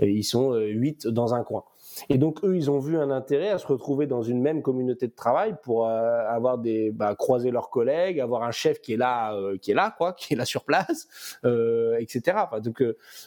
[0.00, 1.64] ils sont 8 dans un coin.
[2.08, 5.06] Et donc eux, ils ont vu un intérêt à se retrouver dans une même communauté
[5.06, 8.96] de travail pour euh, avoir des bah, croiser leurs collègues, avoir un chef qui est
[8.96, 11.08] là, euh, qui est là quoi, qui est là sur place,
[11.44, 12.38] euh, etc.
[12.44, 12.82] Enfin, donc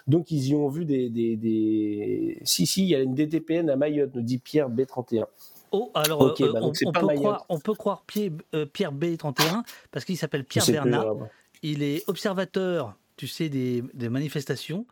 [0.07, 2.39] donc ils y ont vu des, des, des...
[2.43, 5.25] si si, il y a une DTPN à Mayotte, nous dit Pierre B31.
[5.71, 10.17] Oh, alors bah on, peut croire, on peut croire Pierre, euh, Pierre B31 parce qu'il
[10.17, 11.15] s'appelle Pierre euh,
[11.63, 14.85] Il est observateur, tu sais, des, des manifestations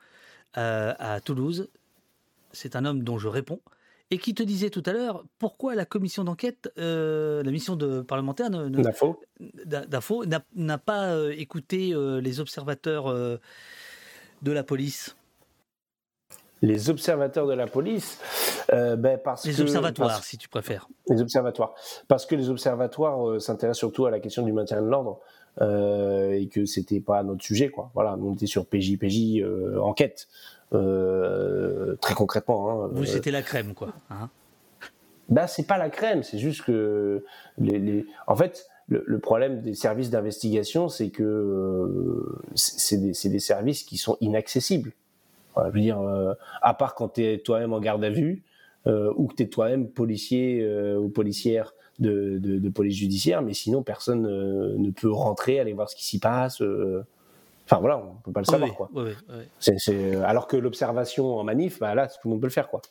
[0.55, 1.69] à Toulouse.
[2.53, 3.59] C'est un homme dont je réponds.
[4.11, 8.01] Et qui te disait tout à l'heure pourquoi la commission d'enquête, euh, la mission de
[8.01, 9.19] parlementaire ne- ne- D'info.
[9.65, 10.23] d'A- d'Info
[10.55, 15.15] n'a pas euh, écouté euh, les observateurs de la police.
[16.61, 18.19] Les observateurs de la police,
[18.71, 20.87] ben parce Les que observatoires, parce- si tu préfères.
[21.09, 21.73] Les observatoires.
[22.07, 25.19] Parce que les observatoires s'intéressent surtout à la question du maintien de l'ordre
[25.61, 27.91] euh, et que c'était pas notre sujet, quoi.
[27.93, 30.27] Voilà, nous on était sur PJ-PJ euh, enquête.
[30.73, 32.85] Euh, très concrètement.
[32.85, 33.93] Hein, Vous, Euh, c'était la crème, quoi.
[34.09, 34.29] hein.
[35.29, 37.23] bah, c'est pas la crème, c'est juste que
[37.57, 38.05] les, les...
[38.27, 43.97] en fait, le, le problème des services d'investigation, c'est que euh, c'est des, services qui
[43.97, 44.91] sont inaccessibles.
[45.55, 48.43] Je veux dire, euh, à part quand tu es toi-même en garde à vue
[48.87, 50.67] euh, ou que tu es toi-même policier
[50.97, 55.89] ou policière de, de, de police judiciaire, mais sinon personne ne peut rentrer, aller voir
[55.89, 56.61] ce qui s'y passe.
[57.63, 57.65] Euh.
[57.69, 58.89] Enfin voilà, on peut pas le Oui, savoir oui, quoi.
[58.93, 59.43] oui, oui,
[59.77, 62.81] c'est- Alors que l'observation en manif, bah là, tout le monde peut le faire, quoi.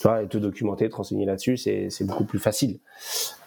[0.00, 2.78] Tu vois, et te documenter, te renseigner là-dessus, c'est beaucoup plus facile.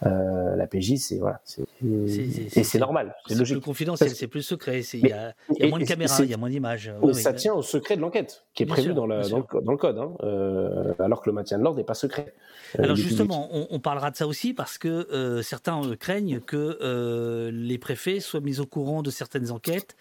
[0.06, 1.40] Euh, la PJ, c'est voilà,
[1.84, 3.56] et c'est normal, c'est logique.
[3.56, 6.36] plus confidentiel, c'est plus secret, il y a, y moins de caméras, il y a
[6.36, 6.92] moins d'images.
[7.02, 7.36] Oui, oui, ça oui.
[7.38, 9.76] tient au secret de l'enquête, qui est Bien prévu sûr, dans, le, dans, le, dans
[9.76, 12.32] code, hein, euh, alors que le maintien de l'ordre n'est pas secret.
[12.78, 17.78] Euh, Alors justement, on, on parlera de ça aussi parce que certains craignent que les
[17.78, 19.96] préfets soient mis au courant de certaines enquêtes.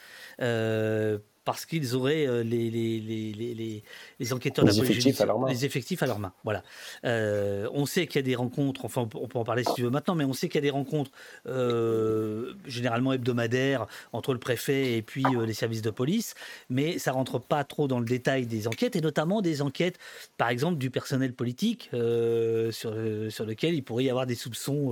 [1.45, 3.83] Parce qu'ils auraient euh, les, les, les,
[4.19, 5.49] les, enquêteurs de la police effectifs à judiciaire- leur main.
[5.49, 6.33] les effectifs à leur main.
[6.43, 6.63] Voilà.
[7.05, 9.81] Euh, on sait qu'il y a des rencontres, enfin on peut, en parler si tu
[9.83, 11.11] veux maintenant, mais on sait qu'il y a des rencontres
[11.47, 16.35] euh, généralement hebdomadaires entre le préfet et puis euh, les services de police,
[16.69, 19.97] mais ça rentre pas trop dans le détail des enquêtes et notamment des enquêtes,
[20.37, 22.93] par exemple du personnel politique sur,
[23.29, 24.91] sur lequel il pourrait y avoir des soupçons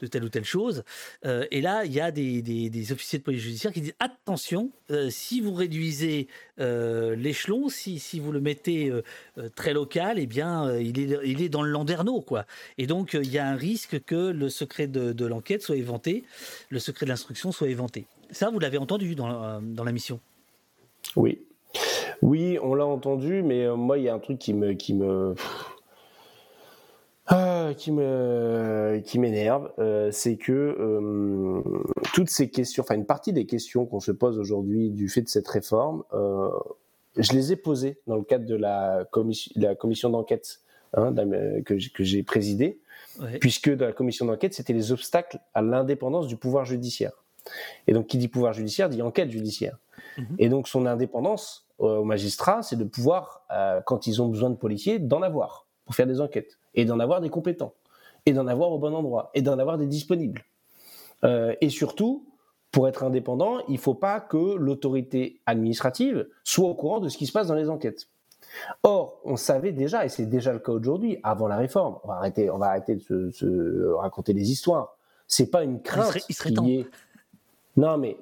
[0.00, 0.84] de telle ou telle chose.
[1.24, 4.70] Et là, il y a des, des- des officiers de police judiciaire qui disent attention,
[5.10, 5.85] si vous réduisez
[6.60, 9.02] euh, l'échelon, si, vous le mettez euh,
[9.38, 12.44] euh, très local, eh bien, il, est, il est dans le landerneau, quoi.
[12.78, 16.24] Et donc, il y a un risque que le secret de, l'enquête soit éventé,
[16.70, 18.06] le secret de l'instruction soit éventé.
[18.30, 20.20] Ça, vous l'avez entendu dans, la- mission?
[21.14, 21.38] Oui.
[22.22, 25.34] Oui, on l'a entendu, mais moi, il y a un truc qui me, qui me,
[27.28, 31.60] Ah, qui me, qui m'énerve, euh, c'est que euh,
[32.14, 35.28] toutes ces questions, enfin une partie des questions qu'on se pose aujourd'hui du fait de
[35.28, 36.48] cette réforme, euh,
[37.16, 40.60] je les ai posées dans le cadre de la commission, de la commission d'enquête
[40.94, 41.12] hein,
[41.64, 42.78] que, j'ai- présidée,
[43.20, 43.38] Ouais.
[43.38, 47.24] puisque dans la commission d'enquête, c'était les obstacles à l'indépendance du pouvoir judiciaire.
[47.86, 49.78] Et donc, qui dit pouvoir judiciaire dit enquête judiciaire.
[50.18, 50.26] Mhm.
[50.38, 54.50] Et donc, son indépendance euh, aux magistrats, c'est de pouvoir, euh, quand ils ont besoin
[54.50, 57.74] de policiers, d'en avoir pour faire des enquêtes, et d'en avoir des compétents,
[58.26, 60.44] et d'en avoir au bon endroit, et d'en avoir des disponibles.
[61.24, 62.26] Euh, et surtout,
[62.70, 67.16] pour être indépendant, il ne faut pas que l'autorité administrative soit au courant de ce
[67.16, 68.08] qui se passe dans les enquêtes.
[68.82, 72.14] Or, on savait déjà, et c'est déjà le cas aujourd'hui, avant la réforme, on va
[72.14, 74.96] arrêter, on va arrêter de se, se raconter des histoires.
[75.26, 76.86] C'est pas une crainte serait- il serait ait-
[77.76, 78.16] Non, mais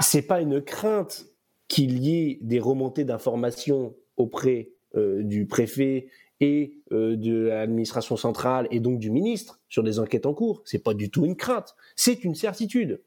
[0.00, 1.26] c'est pas une crainte
[1.68, 6.08] qu'il y ait des remontées d'informations auprès euh, du préfet
[6.40, 10.62] et euh, de l'administration centrale et donc du ministre sur des enquêtes en cours.
[10.64, 13.00] C'est pas du tout une crainte, c'est une certitude.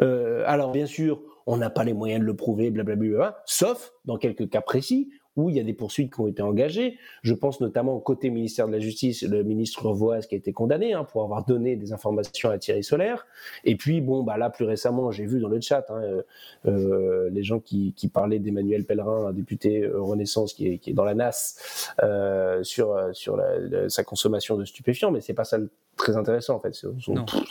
[0.00, 4.18] Euh, alors bien sûr, on n'a pas les moyens de le prouver, blablabla, sauf dans
[4.18, 6.98] quelques cas précis où il y a des poursuites qui ont été engagées.
[7.22, 10.52] Je pense notamment au côté ministère de la Justice, le ministre Voise qui a été
[10.52, 13.26] condamné hein, pour avoir donné des informations à Thierry Solaire.
[13.64, 16.22] Et puis bon, bah là plus récemment, j'ai vu dans le chat hein, euh,
[16.66, 20.90] euh, les gens qui, qui parlaient d'Emmanuel Pellerin, un député euh, Renaissance qui est, qui
[20.90, 25.34] est dans la NAS euh, sur sur la- la- sa consommation de stupéfiants, mais c'est
[25.34, 26.74] pas ça le très intéressant en fait.
[26.74, 26.88] C'est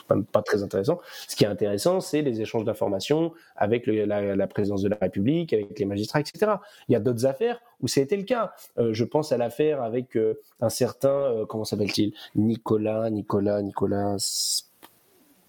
[0.08, 1.00] pas, pas très intéressant.
[1.30, 4.98] Ce qui est intéressant, c'est les échanges d'informations avec le- la, la présidence de la
[5.00, 6.54] République, avec les magistrats, etc.
[6.90, 8.54] Il y a d'autres affaires où ça a été le cas.
[8.80, 12.14] Euh, je pense à l'affaire avec euh, un certain, euh, comment s'appelle-t-il?
[12.36, 14.16] Nicolas, Nicolas, Nicolas.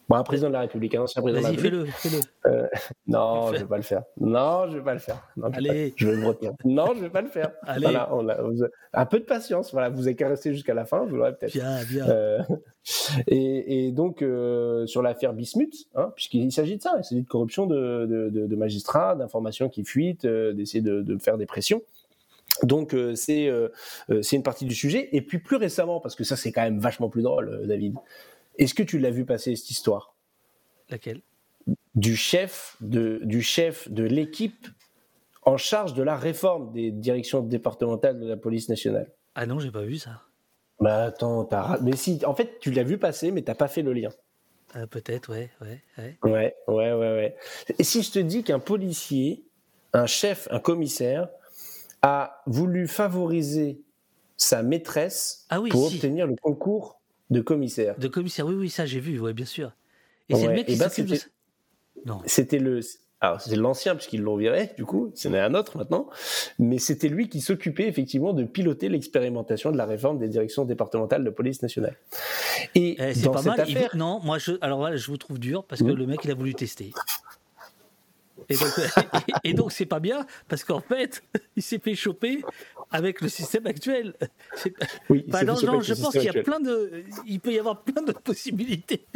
[0.07, 1.91] Bon, un président de la République, un ancien président de la Vas-y, République.
[1.95, 2.53] fais-le, fais-le.
[2.53, 2.69] Euh,
[3.07, 4.03] non, je vais pas le faire.
[4.21, 5.27] Non, je vais pas le faire.
[5.39, 5.89] Non, je vais Allez.
[5.91, 6.53] pas- je vais me retenir.
[6.67, 7.53] Non, je vais pas le faire.
[7.63, 7.85] Allez.
[7.85, 9.73] Voilà, on a, vous- un peu de patience.
[9.73, 11.55] Voilà, vous rester jusqu'à la fin, vous l'aurez peut-être.
[11.55, 12.07] Bien, bien.
[12.07, 12.39] Euh,
[13.29, 17.27] et, et donc euh, sur l'affaire Bismuth, hein, puisqu'il s'agit de ça, il s'agit de
[17.29, 21.81] corruption de, de- de- de magistrats, d'informations qui fuitent, d'essayer de, de faire des pressions.
[22.63, 23.69] Donc euh, c'est euh,
[24.11, 25.09] euh, c'est une partie du sujet.
[25.13, 27.97] Et puis plus récemment, parce que ça c'est quand même vachement plus drôle, David.
[28.59, 30.15] Est-ce que tu l'as vu passer cette histoire?
[30.89, 31.23] Laquelle?
[31.95, 34.69] Du chef de, du chef de l'équipe
[35.43, 39.11] en charge de la réforme des directions départementales de la police nationale.
[39.35, 40.23] Ah non, j'ai pas vu ça.
[40.81, 43.83] Bah attends, t'as mais si, en fait, tu l'as vu passer, mais t'as pas fait
[43.83, 44.11] le lien.
[44.77, 46.19] Euh, Peut-être, ouais, ouais, ouais.
[46.23, 47.37] Ouais, ouais, ouais, ouais.
[47.79, 49.45] Et si je te dis qu'un policier,
[49.93, 51.29] un chef, un commissaire,
[52.05, 53.81] a voulu favoriser
[54.37, 55.97] sa maîtresse Ah oui, pour si.
[55.97, 57.01] obtenir le concours
[57.31, 57.97] de commissaire.
[57.99, 59.73] De commissaire, oui, oui, ça j'ai vu, ouais, bien sûr.
[60.29, 61.31] Et c'est le mec qui ben, s'occupe de c'était-
[62.07, 62.21] Non.
[62.27, 62.81] C'était le.
[63.21, 66.11] Alors, c'est l'ancien, puisqu'ils l'ont viré, du coup, c'en est un autre maintenant.
[66.59, 71.25] Mais c'était lui qui s'occupait effectivement de piloter l'expérimentation de la réforme des directions départementales
[71.25, 71.97] de police nationale.
[72.75, 73.65] Et Eh, c'est pas mal.
[73.67, 74.53] il affaire, veut- Non, moi, je...
[74.61, 75.95] alors voilà, je vous trouve dur parce que Mhm.
[75.97, 76.93] le mec, il a voulu tester.
[78.49, 78.69] Et donc,
[79.45, 81.23] et, et donc c'est pas bien parce qu'en fait,
[81.57, 82.43] il s'est fait choper
[82.91, 84.15] avec le système actuel.
[85.11, 86.45] Oui, non, non, je pense qu'il y a actuel.
[86.45, 89.07] plein de, il peut y avoir plein de possibilités.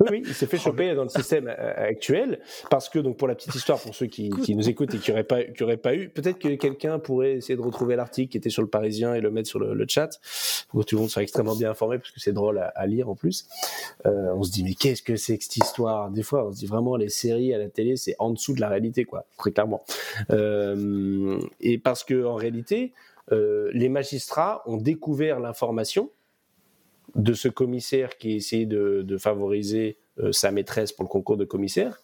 [0.00, 3.28] Oui, oui, il s'est fait choper dans le système euh, actuel parce que donc pour
[3.28, 5.76] la petite histoire pour ceux qui, qui nous écoutent et qui n'auraient pas qui auraient
[5.76, 9.14] pas eu peut-être que quelqu'un pourrait essayer de retrouver l'article qui était sur le Parisien
[9.14, 10.18] et le mettre sur le, le chat
[10.68, 12.86] pour que tout le monde soit extrêmement bien informé parce que c'est drôle à, à
[12.86, 13.46] lire en plus.
[14.06, 16.10] Euh, on se dit mais qu'est-ce que c'est que cette histoire?
[16.10, 18.60] Des fois on se dit vraiment les séries à la télé c'est en dessous de
[18.60, 19.84] la réalité quoi très clairement.
[20.30, 22.92] Euh, et parce que en réalité
[23.32, 26.10] euh, les magistrats ont découvert l'information
[27.14, 31.44] de ce commissaire qui essayait de, de favoriser euh, sa maîtresse pour le concours de
[31.44, 32.00] commissaire,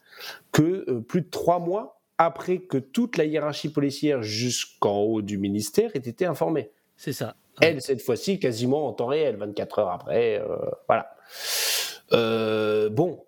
[0.53, 5.91] que plus de trois mois après que toute la hiérarchie policière jusqu'en haut du ministère
[5.95, 6.71] ait été informée.
[6.97, 7.37] C'est ça.
[7.61, 10.43] Elle, cette fois-ci, quasiment en temps réel, 24 heures après.
[10.89, 11.15] voilà.
[12.13, 13.21] Euh, bon.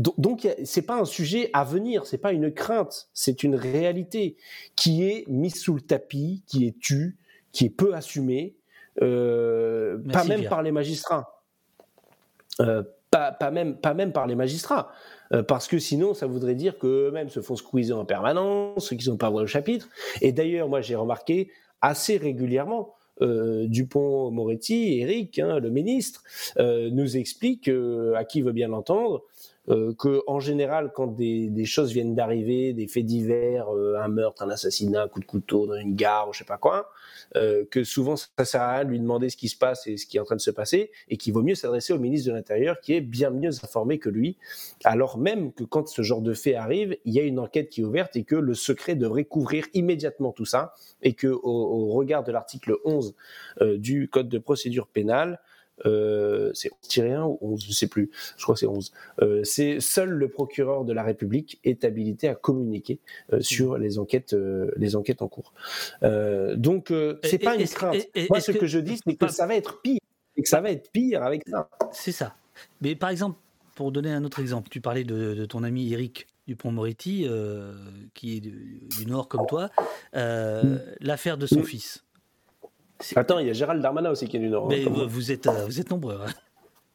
[0.00, 4.36] Do- Donc, c'est pas un sujet à venir, c'est pas une crainte, c'est une réalité
[4.74, 7.18] qui est mise sous le tapis, qui est tue,
[7.52, 8.56] qui est peu assumée,
[9.02, 11.44] euh, pas même par les magistrats.
[12.60, 14.90] Euh, pas, pas, même, pas même par les magistrats.
[15.32, 19.16] Euh, parce que sinon, ça voudrait dire qu'eux-mêmes se font squeezer en permanence, qu'ils n'ont
[19.18, 19.88] pas voix au chapitre.
[20.22, 21.50] Et d'ailleurs, moi, j'ai remarqué
[21.82, 26.22] assez régulièrement, euh, Dupont-Moretti, Eric, hein, le ministre,
[26.58, 29.24] euh, nous explique, euh, à qui veut bien l'entendre,
[29.68, 34.08] euh, que en général, quand des, des choses viennent d'arriver, des faits divers, euh, un
[34.08, 36.90] meurtre, un assassinat, un coup de couteau dans une gare ou je sais pas quoi,
[37.36, 39.96] euh, que souvent ça sert à rien de lui demander ce qui se passe et
[39.98, 42.30] ce qui est en train de se passer, et qu'il vaut mieux s'adresser au ministre
[42.30, 44.38] de l'Intérieur qui est bien mieux informé que lui,
[44.84, 47.82] alors même que quand ce genre de fait arrive, il y a une enquête qui
[47.82, 50.72] est ouverte et que le secret devrait couvrir immédiatement tout ça,
[51.02, 53.14] et que au, au regard de l'article 11
[53.60, 55.40] euh, du Code de procédure pénale,
[55.86, 58.92] euh, c'est 11-1 ou 11, je sais plus, je crois que c'est 11.
[59.22, 62.98] Euh, c'est seul le procureur de la République est habilité à communiquer
[63.32, 65.52] euh, sur les enquêtes, euh, les enquêtes en cours.
[66.56, 66.92] Donc
[67.24, 67.94] c'est pas une crainte.
[67.94, 70.00] et- et- Moi, ce que, que- je dis, c'est que pas- ça va être pire,
[70.36, 71.68] et que ça va être pire avec ça.
[71.92, 72.34] C'est ça.
[72.80, 73.38] Mais par exemple,
[73.74, 77.26] pour donner un autre exemple, tu parlais de, de ton ami Eric Dupont-Moretti,
[78.14, 79.70] qui est du, du Nord comme toi,
[80.16, 80.80] euh, Mm.
[81.00, 82.04] l'affaire de son fils.
[83.16, 84.64] Attends, il y a Gérald Darmanin aussi qui est du Nord.
[84.66, 86.18] hein, Mais vous, êtes, euh, vous êtes nombreux.
[86.24, 86.30] hein.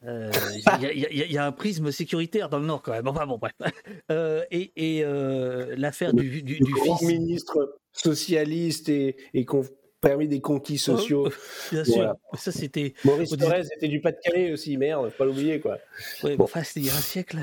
[0.08, 3.08] Euh, Il y, a- y y un prisme sécuritaire dans le Nord quand même.
[3.08, 3.54] Enfin bon, bref.
[4.12, 7.08] Euh, et et, euh, l'affaire du, du, Le du grand fils.
[7.08, 9.64] ministre socialiste et, et qui ont
[10.02, 11.30] permis des conquis sociaux.
[11.72, 11.96] Bien sûr.
[11.96, 12.16] Voilà.
[12.36, 12.94] Ça, c'était.
[13.04, 15.80] Maurice au Thorez était du Pas-de-Calais aussi, merde, faut pas l'oublier quoi.
[16.24, 16.44] Ouais, Bon.
[16.44, 17.38] enfin, c'était il y a un siècle.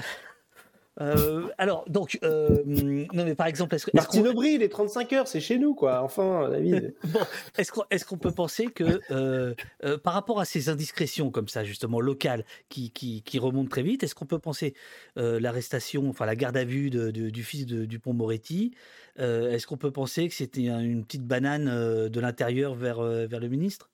[1.00, 5.26] Euh, alors, donc, euh, non, mais par exemple, est-ce que- Martine Aubry, les 35 heures,
[5.28, 6.94] c'est chez nous quoi, enfin, David.
[7.04, 7.20] bon,
[7.56, 9.54] est-ce qu'on qu'on peut penser que euh,
[10.02, 14.02] par rapport à ces indiscrétions comme ça, justement, locales, qui, qui, qui remontent très vite,
[14.02, 14.74] est-ce qu'on peut penser
[15.16, 18.74] l'arrestation, enfin la garde à vue de- de- du fils de Dupont-Moretti
[19.16, 23.48] Est-ce qu'on peut penser que c'était un- une petite banane de l'intérieur vers, vers le
[23.48, 23.88] ministre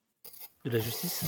[0.64, 1.24] de la Justice?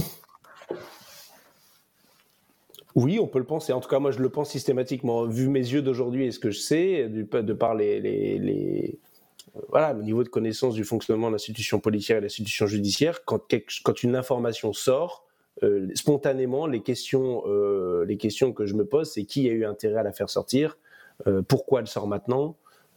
[2.95, 3.73] Oui, on peut le penser.
[3.73, 5.25] En tout cas, moi, je le pense systématiquement.
[5.27, 8.99] Vu mes yeux d'aujourd'hui et ce que je sais, de par les, les- les-
[9.57, 13.25] euh, voilà, le niveau de connaissance du fonctionnement de l'institution policière et de l'institution judiciaire,
[13.25, 15.25] quand, quelque- quand une information sort,
[15.63, 19.65] euh, spontanément, les questions, euh, les questions que je me pose, c'est qui a eu
[19.65, 20.79] intérêt à la faire sortir,
[21.27, 22.57] euh, pourquoi elle sort maintenant,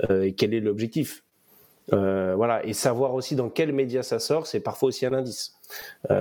[0.10, 1.24] et quel est l'objectif.
[1.90, 5.54] Voilà, et savoir aussi dans quels médias ça sort, c'est parfois aussi un indice.
[6.10, 6.16] Bon,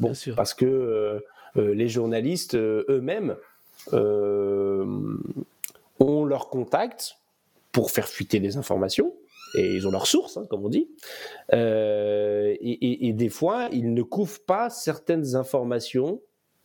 [0.00, 0.34] Bien sûr.
[0.34, 1.22] parce que
[1.56, 3.36] les journalistes euh, eux-mêmes
[3.92, 4.84] euh,
[5.98, 7.16] ont leur contact
[7.72, 9.14] pour faire fuiter les informations,
[9.56, 10.88] et ils ont leurs sources, hein, comme on dit,
[11.52, 16.20] euh, et- et des fois, ils ne couvrent pas certaines informations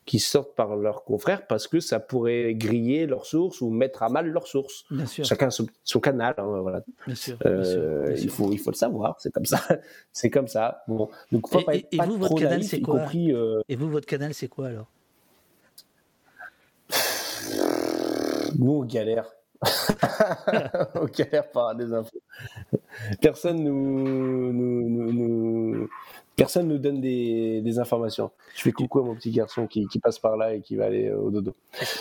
[0.06, 4.10] qui sortent par leurs confrères parce que ça pourrait griller leurs sources ou mettre à
[4.10, 4.86] mal leurs sources.
[4.91, 5.26] Bien sûr.
[5.26, 6.84] Chacun son, son canal, hein, voilà.
[7.07, 9.60] Bien sûr, bien sûr, bien il faut il faut le savoir, c'est comme ça,
[10.11, 10.84] c'est comme ça.
[10.88, 13.34] Bon, donc faut Et- pas et- être et pas vous, votre canal, c'est quoi compris,
[13.34, 14.88] euh, Et vous, votre canal, c'est quoi alors?
[18.57, 19.27] Nous, on galère.
[20.95, 22.22] on galère par des infos.
[23.22, 25.90] Personne nous, nous, nous,
[26.36, 28.32] personne nous donne des, des informations.
[28.56, 30.86] Je fais coucou à mon petit garçon qui, qui passe par là et qui va
[30.86, 31.53] aller euh, au dodo.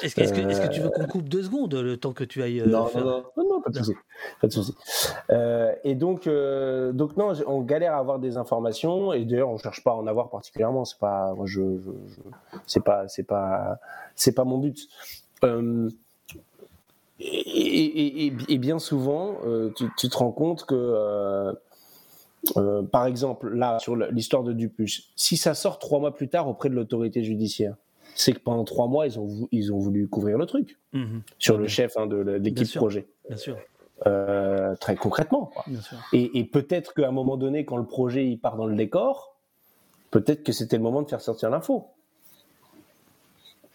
[0.02, 2.66] Est-ce que, tu veux Euh, qu'on coupe deux secondes le temps que tu ailles euh,
[2.66, 3.94] non, faire- non, non, pas de souci.
[4.40, 4.74] Pas de souci.
[5.31, 9.59] Euh, et donc, euh, donc non, on galère à avoir des informations et d'ailleurs on
[9.59, 10.85] cherche pas à en avoir particulièrement.
[10.85, 12.31] C'est pas, moi, je, je, je-
[12.66, 13.78] c'est pas, c'est pas,
[14.16, 14.78] c'est pas mon but.
[15.44, 15.89] Euh,
[17.20, 19.36] et, et- et- et bien souvent,
[19.77, 21.55] tu, tu te rends compte que,
[22.56, 26.48] euh, par exemple, là sur l'histoire de Dupuis, si ça sort trois mois plus tard
[26.48, 27.76] auprès de l'autorité judiciaire,
[28.14, 31.22] c'est que pendant trois mois ils ont, ils ont voulu couvrir le truc Mhm.
[31.38, 33.06] sur le chef hein, de l'équipe projet.
[33.28, 33.56] Bien sûr,
[34.06, 35.46] Euh, très concrètement.
[35.46, 35.64] quoi.
[35.66, 35.96] bien sûr.
[36.12, 39.34] Et, et peut-être qu'à un moment donné, quand le projet il part dans le décor,
[40.10, 41.86] peut-être que c'était le moment de faire sortir l'info.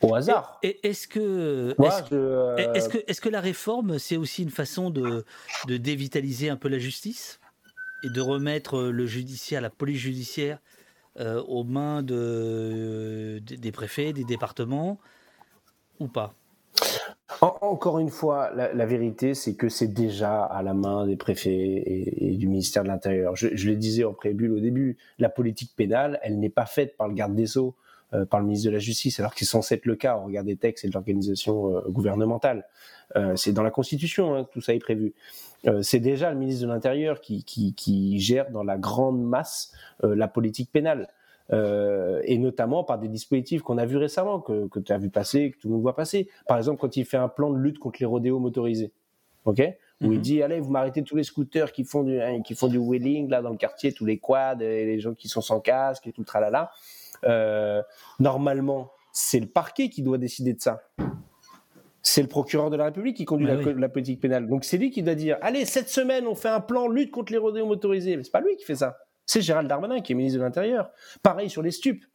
[0.01, 0.59] Au hasard.
[0.63, 4.43] Et est-ce que, Moi, est-ce, je, euh, est-ce que, est-ce que la réforme, c'est aussi
[4.43, 5.25] une façon de,
[5.67, 7.38] de dévitaliser un peu la justice?
[8.03, 10.59] Et de remettre le judiciaire, la police judiciaire,
[11.19, 14.99] euh, aux mains de, des préfets, des départements,
[15.99, 16.33] ou pas?
[17.41, 21.83] En- encore une fois, la, vérité, c'est que c'est déjà à la main des préfets
[21.85, 23.35] et, du ministère de l'Intérieur.
[23.35, 27.07] Je, le disais en préambule au début, la politique pénale, elle n'est pas faite par
[27.07, 27.75] le garde des Sceaux,
[28.13, 30.25] euh, par le ministre de la Justice, alors que c'est censé être le cas au
[30.25, 32.65] regard des textes et de l'organisation euh, gouvernementale.
[33.15, 35.13] Euh, c'est dans la Constitution hein, que tout ça est prévu.
[35.67, 39.73] Euh, c'est déjà le ministre de l'Intérieur qui, qui, qui gère dans la grande masse
[40.03, 41.09] euh, la politique pénale.
[41.51, 45.09] Euh, et notamment par des dispositifs qu'on a vus récemment, que, que tu as vu
[45.09, 46.29] passer, que tout le monde voit passer.
[46.47, 48.91] Par exemple, quand il fait un plan de lutte contre les rodéos motorisés,
[49.45, 49.61] ok?
[50.01, 50.21] Où il Mhm.
[50.21, 53.29] dit allez vous m'arrêtez tous les scooters qui font du hein, qui font du wheeling
[53.29, 56.13] là dans le quartier tous les quads et les gens qui sont sans casque et
[56.13, 56.71] tout le tralala
[57.25, 57.83] euh,
[58.17, 60.83] normalement c'est le parquet qui doit décider de ça
[62.01, 63.73] c'est le procureur de la République qui conduit la, oui.
[63.77, 64.47] la politique pénale.
[64.47, 67.31] Donc c'est lui qui doit dire allez cette semaine on fait un plan lutte contre
[67.31, 68.15] les rodéos motorisés.
[68.15, 68.97] Mais c'est pas lui qui fait ça.
[69.25, 70.91] C'est Gérald Darmanin qui est ministre de l'Intérieur.
[71.21, 72.05] Pareil sur les stupes.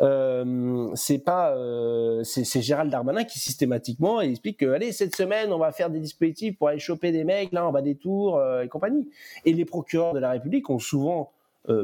[0.00, 5.58] Euh, c'est pas euh, c'est Gérald Darmanin qui systématiquement explique que allez cette semaine on
[5.58, 7.52] va faire des dispositifs pour aller choper des mecs.
[7.52, 9.08] Là en bas des tours euh, et compagnie.
[9.44, 11.32] Et les procureurs de la République ont souvent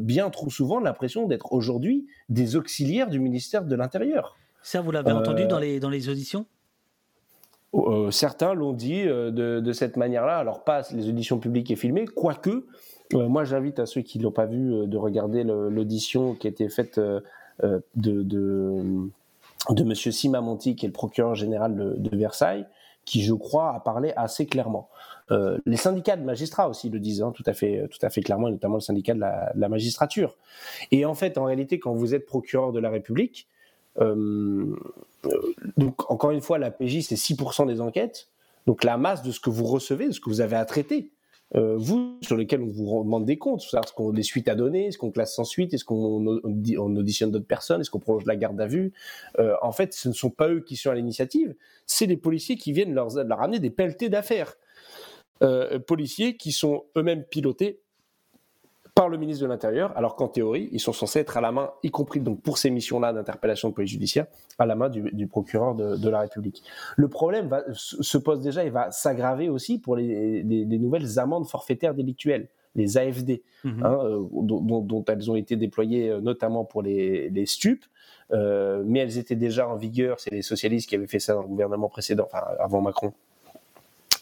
[0.01, 4.37] bien trop souvent l'impression d'être aujourd'hui des auxiliaires du ministère de l'Intérieur.
[4.61, 6.47] Ça, vous l'avez entendu dans les, dans les auditions?
[7.87, 10.39] Euh, certains l'ont dit euh, de, cette manière-là.
[10.39, 12.67] Alors pas les auditions publiques et filmées, quoique.
[13.15, 16.69] euh, moi, j'invite à ceux qui l'ont pas vu de regarder l'audition qui a été
[16.69, 17.23] faite de,
[17.97, 18.83] de
[19.71, 22.65] de Monsieur Simamonti, qui est le procureur général de, Versailles,
[23.05, 24.89] qui, je crois, a parlé assez clairement.
[25.67, 28.49] Les syndicats de magistrats aussi le disent, hein, tout à fait, tout à fait clairement,
[28.49, 30.37] et notamment le syndicat de la, de la magistrature.
[30.93, 33.49] Et en fait, en réalité, quand vous êtes procureur de la République,
[35.77, 38.29] donc encore une fois, la PJ c'est 6% des enquêtes,
[38.67, 41.11] donc la masse de ce que vous recevez, de ce que vous avez à traiter.
[41.57, 44.55] euh, vous, sur lesquels on vous demande des comptes, savoir ce qu'on des suites à
[44.55, 48.01] donner, est-ce qu'on classe sans suite, est-ce qu'on on- on auditionne d'autres personnes, est-ce qu'on
[48.01, 48.93] prolonge la garde à vue.
[49.39, 51.55] Euh, en fait, ce ne sont pas eux qui sont à l'initiative,
[51.87, 54.57] c'est les policiers qui viennent leur, leur amener des pelletés d'affaires.
[55.43, 57.81] Euh, policiers qui sont eux-mêmes pilotés
[58.99, 61.71] par le ministre de l'Intérieur, alors qu'en théorie, ils sont censés être à la main,
[61.85, 64.27] y compris donc pour ces missions-là d'interpellation de police judiciaire,
[64.59, 66.65] à la main du, du procureur de, de la République.
[66.97, 70.79] Le problème va, se se pose déjà et va s'aggraver aussi pour les, les- les
[70.79, 73.83] nouvelles amendes forfaitaires délictuelles, les AFD, Mhm.
[73.85, 77.85] hein, euh, dont, dont- dont elles ont été déployées euh, notamment pour les, les stupes,
[78.33, 81.43] euh, mais elles étaient déjà en vigueur, c'est les socialistes qui avaient fait ça dans
[81.43, 83.13] le gouvernement précédent, enfin avant Macron,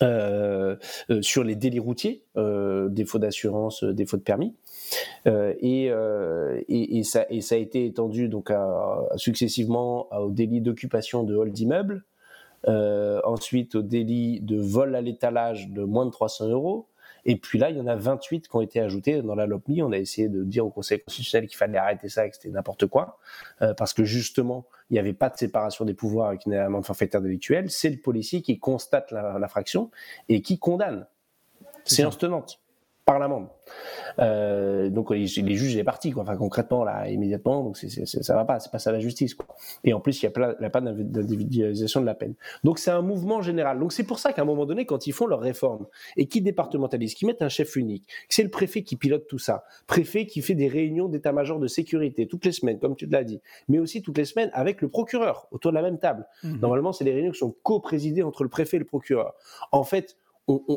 [0.03, 0.77] euh,
[1.11, 4.55] euh, sur les délits routiers, euh, défaut d'assurance, euh, défaut de permis.
[5.27, 5.87] Euh, et,
[6.69, 11.35] et, et ça, et ça a été étendu donc à- successivement au délit d'occupation de
[11.35, 12.05] hall d'immeuble,
[12.69, 16.87] euh, ensuite au délit de vol à l'étalage de moins de 300 euros.
[17.29, 19.83] Et puis là, il y en a 28 qui ont été ajoutés dans la LOPMI.
[19.83, 22.51] On a essayé de dire au Conseil constitutionnel qu'il fallait arrêter ça et que c'était
[22.51, 23.19] n'importe quoi,
[23.63, 26.87] euh, parce que justement, il n'y avait pas de séparation des pouvoirs avec une amende
[26.87, 27.69] forfaitaire délictuelle.
[27.69, 29.91] C'est le policier qui constate l'infraction
[30.29, 31.07] et qui condamne.
[31.85, 32.61] Séance tenante
[33.07, 33.47] par l'amende.
[34.19, 36.25] Euh, donc les, les juges il est parti quoi.
[36.25, 39.35] Enfin concrètement là immédiatement donc c'est, c'est, ça va pas, c'est pas ça la justice
[39.35, 39.47] quoi.
[39.85, 42.35] Et en plus il y a pas, il y a pas d'individualisation de la peine.
[42.65, 43.79] Donc c'est un mouvement général.
[43.79, 46.43] Donc c'est pour ça qu'à un moment donné quand ils font leur réforme et qu'ils
[46.43, 50.43] départementalisent, qu'ils mettent un chef unique, c'est le préfet qui pilote tout ça, préfet qui
[50.43, 54.03] fait des réunions d'état-major de sécurité toutes les semaines comme tu l'as dit, mais aussi
[54.03, 56.27] toutes les semaines avec le procureur autour de la même table.
[56.43, 56.57] Mmh.
[56.59, 59.35] Normalement c'est des réunions qui sont co-présidées entre le préfet et le procureur.
[59.71, 60.17] En fait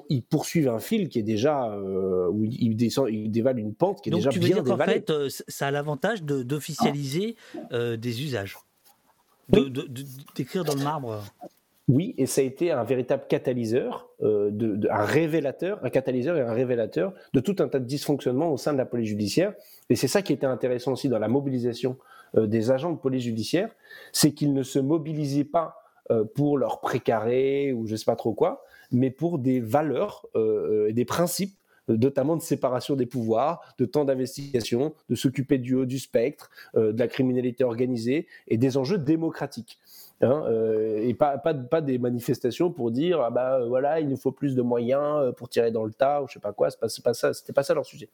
[0.09, 4.01] ils poursuivent un fil qui est déjà euh, où ils, descendent, ils dévalent une pente
[4.01, 4.93] qui est Donc, déjà tu veux bien dire qu'en dévalée.
[4.93, 7.35] fait, euh, ça a l'avantage de- d'officialiser
[7.71, 8.57] euh, des usages,
[9.49, 10.03] de- de- de-
[10.35, 11.23] d'écrire dans le marbre.
[11.87, 16.37] Oui, et ça a été un véritable catalyseur, euh, de, de- un révélateur, un catalyseur
[16.37, 19.53] et un révélateur de tout un tas de dysfonctionnements au sein de la police judiciaire.
[19.89, 21.97] Et c'est ça qui était intéressant aussi dans la mobilisation
[22.35, 23.71] des agents de police judiciaire,
[24.11, 25.81] c'est qu'ils ne se mobilisaient pas
[26.35, 30.93] pour leur précaré ou je sais pas trop quoi, mais pour des valeurs euh, et
[30.93, 31.55] des principes
[31.89, 36.49] euh, notamment de séparation des pouvoirs, de temps d'investigation, de s'occuper du haut du spectre,
[36.75, 39.79] euh, de la criminalité organisée et des enjeux démocratiques.
[40.21, 40.43] Hein,
[40.97, 44.53] et pas, pas, pas des manifestations pour dire ah bah voilà il nous faut plus
[44.53, 47.13] de moyens pour tirer dans le tas ou je sais pas quoi c'est pas, pas
[47.13, 48.09] ça pas ça leur sujet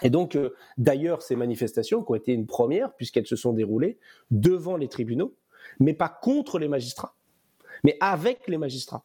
[0.00, 0.38] et donc
[0.78, 3.98] d'ailleurs ces manifestations qui ont été une première puisqu'elles se sont déroulées
[4.30, 5.34] devant les tribunaux
[5.80, 7.14] mais pas contre les magistrats
[7.84, 9.04] mais avec les magistrats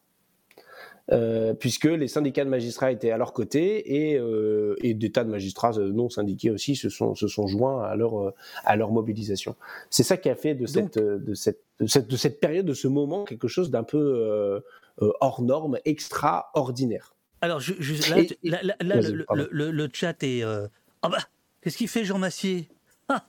[1.12, 5.24] euh, puisque les syndicats de magistrats étaient à leur côté et, euh, et des tas
[5.24, 8.32] de magistrats euh, non syndiqués aussi se sont, se sont joints à leur,
[8.64, 9.54] à leur mobilisation.
[9.90, 12.74] C'est ça qui a fait de cette, de, cette, de, cette, de cette période, de
[12.74, 14.62] ce moment, quelque chose d'un peu
[14.98, 17.14] hors norme, extraordinaire.
[17.40, 19.42] Alors, je, je- là, Et- tu- là- là- là, Vas-y, le, pardon.
[19.50, 20.42] le- le- le chat est.
[20.42, 21.18] Ah bah,
[21.60, 22.68] qu'est-ce qu'il fait, Jean Massier?
[23.08, 23.26] Ah,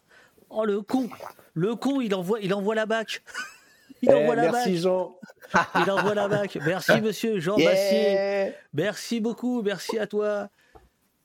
[0.50, 1.10] Oh, le con
[1.54, 3.22] Le con, il envoie, il envoie la bac
[4.02, 5.16] Il Eh, envoie la merci bac Jean.
[5.84, 7.70] Il envoie la bac Merci, monsieur Jean Yeah.
[7.72, 10.50] Massier Merci beaucoup, merci à toi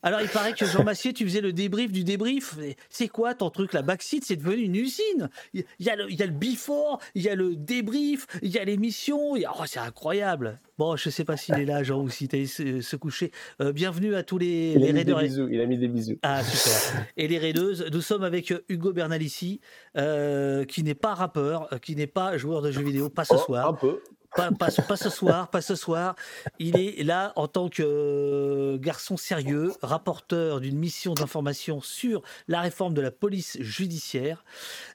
[0.03, 2.57] alors, il paraît que Jean Massier, tu faisais le débrief du débrief.
[2.89, 5.29] C'est quoi ton truc La backseat, c'est devenu une usine.
[5.55, 8.51] Il y, a le, il y a le before, il y a le débrief, il
[8.51, 9.35] y a l'émission.
[9.35, 10.59] a- Oh, c'est incroyable.
[10.79, 13.31] Bon, je sais pas s'il est là, Jean, ou si tu se, se coucher.
[13.61, 15.49] Euh, bienvenue à tous les, Il les bisous.
[15.51, 16.17] Il a mis des bisous.
[16.23, 17.07] Ah, super.
[17.19, 19.61] Et les raideuses, nous sommes avec Hugo Bernalici,
[19.99, 23.35] euh, qui n'est pas rappeur, euh, qui n'est pas joueur de jeux vidéo, pas ce
[23.35, 23.69] Oh, soir.
[23.69, 24.01] un peu.
[24.37, 26.15] Pas, pas- pas ce soir, pas ce soir.
[26.59, 32.61] Il est là en tant que euh, garçon sérieux, rapporteur d'une mission d'information sur la
[32.61, 34.45] réforme de la police judiciaire.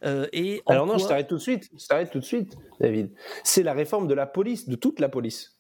[0.06, 1.70] Euh, et Alors non, quoi- je t'arrête tout de suite.
[1.78, 3.12] Je t'arrête tout de suite, David.
[3.44, 5.52] C'est la réforme de la police, de toute la police.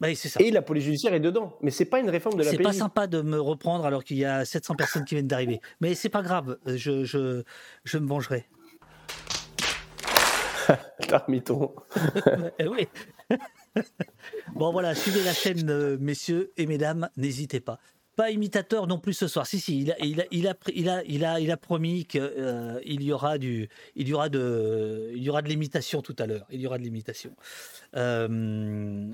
[0.00, 0.40] Bah ça.
[0.40, 1.56] Et la police judiciaire est dedans.
[1.60, 4.16] Mais c'est pas une réforme de la C'est pas sympa de me reprendre alors qu'il
[4.16, 5.60] y a 700 personnes qui viennent d'arriver.
[5.80, 7.42] Mais c'est pas grave, je, je,
[7.84, 8.46] je me vengerai.
[11.08, 11.74] T'as remis ton.
[12.58, 12.88] Eh oui.
[14.54, 17.78] bon voilà, suivez la chaîne, euh, messieurs et mesdames, n'hésitez pas.
[18.16, 19.46] Pas imitateur non plus ce soir.
[19.46, 23.02] Si si, il a il a il a il a il a, il promis qu'il
[23.02, 26.46] y aura du il y aura de il y aura de l'imitation tout à l'heure.
[26.50, 27.34] Il y aura de l'imitation.
[27.96, 28.28] Euh,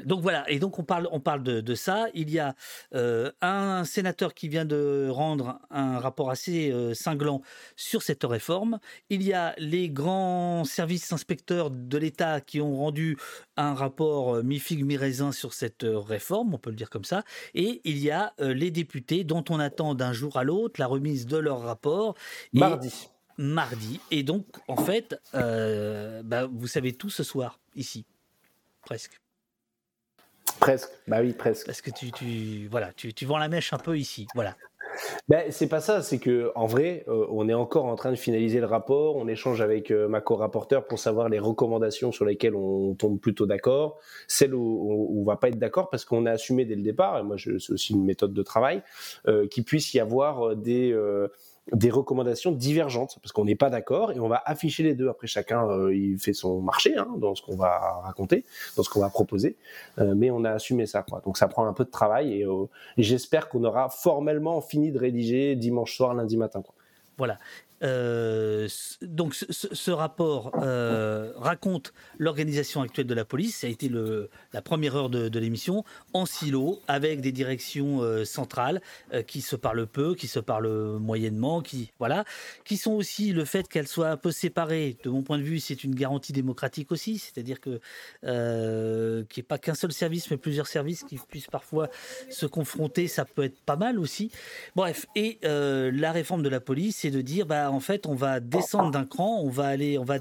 [0.04, 2.08] donc voilà, et donc on parle, on parle de, de ça.
[2.14, 2.54] Il y a
[2.94, 7.42] euh, un sénateur qui vient de rendre un rapport assez euh, cinglant
[7.76, 8.78] sur cette réforme.
[9.08, 13.16] Il y a les grands services inspecteurs de l'État qui ont rendu
[13.56, 17.24] un rapport euh, mi-figue, mi-raisin sur cette euh, réforme, on peut le dire comme ça.
[17.54, 18.89] Et il y a euh, les députés
[19.24, 22.14] dont on attend d'un jour à l'autre la remise de leur rapport.
[22.52, 23.08] Et- Mardi.
[23.38, 24.00] Mardi.
[24.10, 28.04] Et donc, en fait, euh, bah, vous savez tout ce soir, ici.
[28.82, 29.18] Presque.
[30.58, 30.90] Presque.
[31.06, 31.66] Bah oui, presque.
[31.66, 34.26] Parce que tu, tu, voilà, tu, tu vends la mèche un peu ici.
[34.34, 34.56] Voilà.
[35.28, 38.16] Ben, c'est pas ça, c'est que en vrai, euh, on est encore en train de
[38.16, 39.16] finaliser le rapport.
[39.16, 43.46] On échange avec euh, ma co-rapporteur pour savoir les recommandations sur lesquelles on tombe plutôt
[43.46, 43.98] d'accord,
[44.28, 47.18] celles où, on va pas être d'accord parce qu'on a assumé dès le départ.
[47.18, 48.82] Et moi, c'est aussi une méthode de travail
[49.28, 50.96] euh, qu'il puisse y avoir euh, des
[51.72, 55.08] des recommandations divergentes parce qu'on n'est pas d'accord et on va afficher les deux.
[55.08, 58.44] Après, chacun euh, il fait son marché hein, dans ce qu'on va raconter,
[58.76, 59.56] dans ce qu'on va proposer,
[59.98, 61.02] Euh, mais on a assumé ça.
[61.02, 61.20] Quoi.
[61.24, 62.66] Donc ça prend un peu de travail et, euh,
[62.96, 66.62] et j'espère qu'on aura formellement fini de rédiger dimanche soir, lundi matin.
[66.62, 66.74] Quoi.
[67.18, 67.38] Voilà.
[67.82, 68.68] Euh,
[69.00, 73.58] donc ce, rapport euh, raconte l'organisation actuelle de la police.
[73.58, 78.24] Ça a été le, la première heure de, l'émission en silo avec des directions euh,
[78.24, 78.82] centrales
[79.26, 82.24] qui se parlent peu, qui se parlent moyennement, qui voilà,
[82.64, 84.96] qui sont aussi le fait qu'elles soient un peu séparées.
[85.02, 87.80] De mon point de vue, c'est une garantie démocratique aussi, c'est-à-dire que
[89.24, 91.88] qu'il n'y ait pas qu'un seul service, mais plusieurs services qui puissent parfois
[92.28, 93.08] se confronter.
[93.08, 94.30] Ça peut être pas mal aussi.
[94.76, 98.40] Bref, et la réforme de la police, c'est de dire, bah, en fait, on va
[98.40, 100.18] descendre d'un cran, on va aller, on va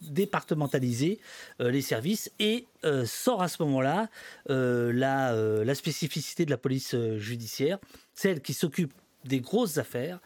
[0.00, 1.20] départementaliser
[1.60, 4.08] euh, les services et euh, sort à ce moment-là
[4.50, 7.78] euh, la, la spécificité de la police judiciaire,
[8.14, 8.92] celle qui s'occupe
[9.24, 10.18] des grosses affaires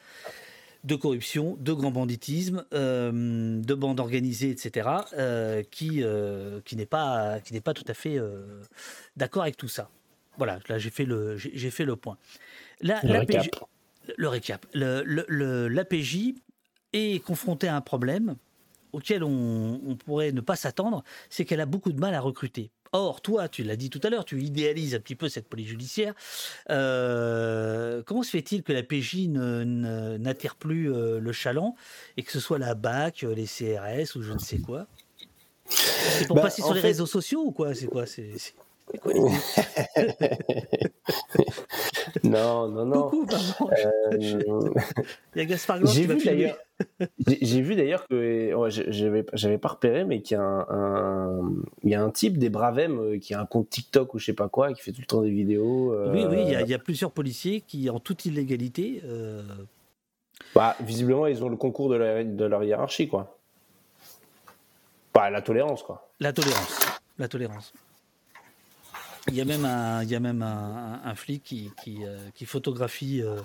[0.84, 3.10] de corruption, de grand banditisme, euh,
[3.60, 4.88] de bandes organisées, etc.,
[5.18, 8.20] euh, qui, euh, qui n'est pas, qui n'est pas tout à fait
[9.16, 9.90] d'accord avec tout ça.
[10.38, 12.18] Voilà, là j'ai fait le, j'ai fait le point.
[12.82, 13.46] Là, Le récap.
[14.16, 14.66] le récap.
[14.74, 16.34] Le- le- le- L'APJ
[16.92, 18.36] est confrontée à un problème
[18.92, 22.70] auquel on, on pourrait ne pas s'attendre, c'est qu'elle a beaucoup de mal à recruter.
[22.92, 25.66] Or, toi, tu l'as dit tout à l'heure, tu idéalises un petit peu cette police
[25.68, 26.14] judiciaire.
[26.70, 31.74] Euh, comment se fait-il que la PJ n'attire plus euh, le chaland
[32.16, 34.86] et que ce soit la BAC, euh, les CRS ou je ne sais quoi?
[35.68, 37.74] C'est pour Bah, passer sur les fait- réseaux sociaux ou quoi?
[37.74, 38.06] C'est quoi?
[38.06, 38.30] C'est
[42.24, 43.10] Non, non, non.
[43.10, 43.70] Coucou, pardon.
[43.72, 44.16] Euh,
[45.34, 46.36] Il y a Gaspard J'ai qui va vu filmer.
[46.36, 46.58] d'ailleurs.
[47.42, 51.52] J'ai vu d'ailleurs que ouais, j'avais j'avais pas repéré, mais qu'il y a un, un-
[51.82, 54.26] il y a un type des Bravem euh, qui a un compte TikTok ou je
[54.26, 55.92] sais pas quoi, qui fait tout le temps des vidéos.
[55.92, 59.02] euh, Oui, oui, il y, a- il y a plusieurs policiers qui, en toute illégalité,
[59.04, 59.42] euh,
[60.54, 63.38] bah, visiblement, ils ont le concours de, la- de leur hiérarchie, quoi.
[65.14, 66.08] Bah, la tolérance, quoi.
[66.20, 66.78] la tolérance.
[67.18, 67.72] La tolérance.
[69.28, 72.04] Il y a même un, il y a même un, un- un flic qui, qui,
[72.04, 73.40] euh, qui photographie euh,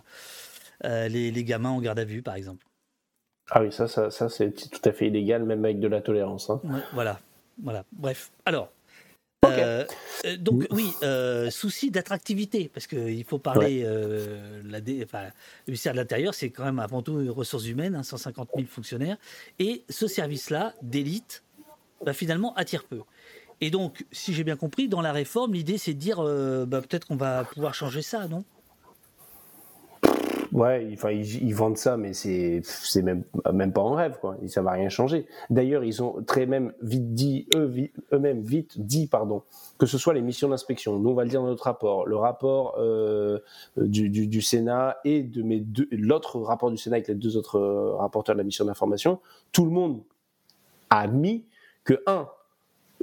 [0.85, 2.65] euh, les, les gamins en garde à vue, par exemple.
[3.49, 6.49] Ah oui, ça, ça, ça c'est tout à fait illégal, même avec de la tolérance.
[6.49, 6.61] hein.
[6.63, 7.19] Ouais, voilà,
[7.61, 7.83] voilà.
[7.91, 8.71] Bref, alors.
[10.37, 10.93] Donc oui,
[11.49, 13.83] souci d'attractivité, parce qu'il faut parler,
[14.63, 15.23] la dé- enfin,
[15.65, 18.67] le ministère de l'Intérieur, c'est quand même avant tout les ressources humaines, hein, 150 000
[18.67, 19.17] fonctionnaires,
[19.57, 21.43] et ce service-là, d'élite,
[22.05, 23.01] bah, finalement attire peu.
[23.61, 26.81] Et donc, si j'ai bien compris, dans la réforme, l'idée c'est de dire, euh, bah,
[26.81, 28.43] peut-être qu'on va pouvoir changer ça, non?
[30.51, 32.61] Ouais, enfin, ils, vendent ça, mais c'est
[33.01, 33.23] même
[33.71, 34.35] pas en rêve, quoi.
[34.47, 35.25] Ça va rien changer.
[35.49, 39.43] D'ailleurs, ils ont très même vite dit eux-mêmes vite dit pardon
[39.77, 40.99] que ce soit les missions d'inspection.
[40.99, 43.39] Nous, on va le dire dans notre rapport, le rapport euh,
[43.77, 47.95] du Sénat et de mes deux l'autre rapport du Sénat avec les deux autres euh,
[47.95, 49.21] rapporteurs de la mission d'information.
[49.53, 50.03] Tout le monde
[50.89, 51.45] a admis
[51.85, 52.27] que un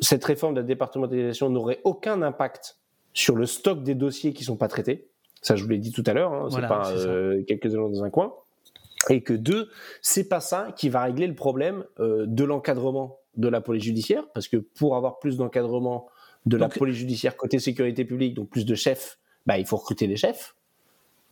[0.00, 2.78] cette réforme de la départementalisation n'aurait aucun impact
[3.12, 5.08] sur le stock des dossiers qui sont pas traités.
[5.42, 6.32] Ça, je vous l'ai dit tout à l'heure.
[6.32, 8.34] Hein, Voilà, c'est pas euh, quelques éléments dans un coin.
[9.08, 9.68] Et que deux,
[10.02, 14.24] c'est pas ça qui va régler le problème euh, de l'encadrement de la police judiciaire,
[14.34, 16.08] parce que pour avoir plus d'encadrement
[16.46, 20.08] de la police judiciaire côté sécurité publique, donc plus de chefs, bah, il faut recruter
[20.08, 20.56] des chefs.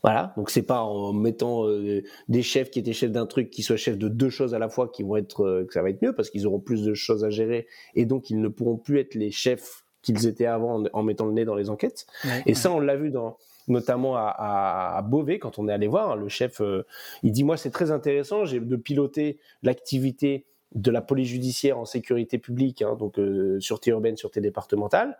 [0.06, 3.64] Voilà, donc c'est pas en mettant euh, des chefs qui étaient chefs d'un truc qui
[3.64, 5.90] soient chefs de deux choses à la fois qui vont être euh, que ça va
[5.90, 7.66] être mieux parce qu'ils auront plus de choses à gérer
[7.96, 11.26] et donc ils ne pourront plus être les chefs qu'ils étaient avant en, en mettant
[11.26, 12.06] le nez dans les enquêtes.
[12.24, 15.72] Ouais, Et ça, on l'a vu dans, notamment à, à, à Beauvais, quand on est
[15.72, 16.86] allé voir, hein, le chef, euh,
[17.24, 21.84] il dit, moi, c'est très intéressant j'ai de piloter l'activité de la police judiciaire en
[21.84, 25.16] sécurité publique, hein, donc euh, sûreté urbaine, sûreté départementale.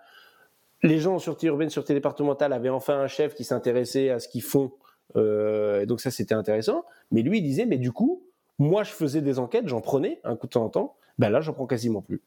[0.83, 4.29] Les gens en sûreté urbaine, sûreté départementale avaient enfin un chef qui s'intéressait à ce
[4.29, 4.73] qu'ils font,
[5.17, 6.85] euh, donc ça, c'était intéressant.
[7.11, 8.23] Mais lui, il disait, mais du coup,
[8.59, 11.41] moi, je faisais des enquêtes, j'en prenais un coup de temps en temps, ben là,
[11.41, 12.23] j'en prends quasiment plus.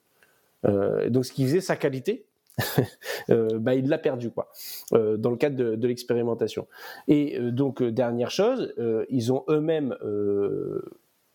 [0.65, 2.25] Euh, donc, ce qui faisait sa qualité,
[3.29, 4.51] euh, bah, il l'a perdu quoi,
[4.93, 6.67] euh, dans le cadre de, l'expérimentation.
[7.07, 8.73] Et donc dernière chose,
[9.09, 9.95] ils ont eux-mêmes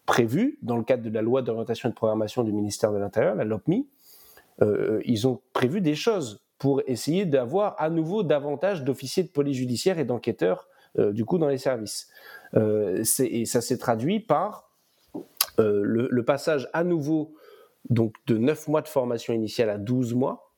[0.05, 3.35] prévu, dans le cadre de la loi d'orientation et de programmation du ministère de l'Intérieur,
[3.35, 3.89] la LOPMI,
[4.61, 9.99] ils ont prévu des choses pour essayer d'avoir à nouveau davantage d'officiers de police judiciaire
[9.99, 10.69] et d'enquêteurs
[10.99, 12.09] euh, du coup dans les services.
[12.55, 14.71] Euh, et ça s'est traduit par
[15.59, 17.35] euh, le, passage à nouveau
[17.91, 20.53] donc de 9 mois de formation initiale à 12 mois,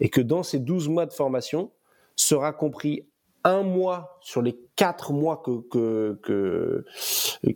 [0.00, 1.70] et que dans ces 12 mois de formation
[2.16, 3.08] sera compris
[3.44, 6.84] un mois sur les 4 mois que-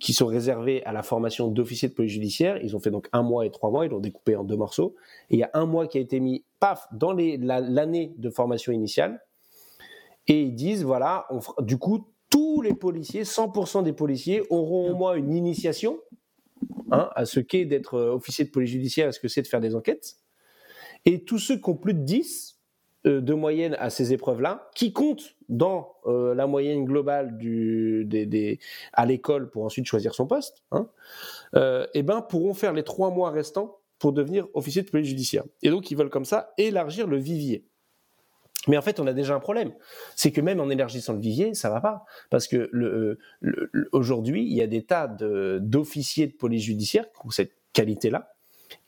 [0.01, 2.59] qui sont réservés à la formation d'officier de police judiciaire.
[2.63, 4.95] Ils ont fait donc un mois et trois mois, ils l'ont découpé en deux morceaux.
[5.31, 8.73] Et il y a un mois qui a été mis, paf, dans l'année de formation
[8.73, 9.21] initiale.
[10.29, 11.27] Et ils disent, voilà,
[11.61, 16.01] du coup, tous les policiers, 100% des policiers auront au moins une initiation
[16.91, 19.49] hein, à ce qu'est d'être euh, officier de police judiciaire, à ce que c'est de
[19.49, 20.17] faire des enquêtes.
[21.05, 22.62] Et tous ceux qui ont plus de 10 euh,
[23.05, 27.39] de moyenne à ces épreuves-là, qui comptent dans euh, la moyenne globale
[28.93, 30.89] à l'école pour ensuite choisir son poste, hein,
[31.55, 35.45] euh, eh ben, pourront faire les trois mois restants pour devenir officier de police judiciaire.
[35.63, 37.65] Et donc, ils veulent comme ça élargir le vivier.
[38.69, 39.73] Mais en fait, on a déjà un problème.
[40.15, 42.05] C'est que même en élargissant le vivier, ça va pas.
[42.31, 43.19] Parce que euh,
[43.91, 48.35] aujourd'hui, il y a des tas de- d'officiers de, police judiciaire qui ont cette qualité-là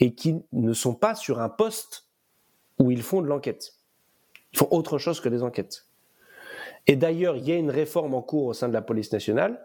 [0.01, 2.07] et qui ne sont pas sur un poste
[2.78, 3.74] où ils font de l'enquête.
[4.55, 5.86] Ils font autre chose que des enquêtes.
[6.86, 9.60] Et d'ailleurs, il y a une réforme en cours au sein de la police nationale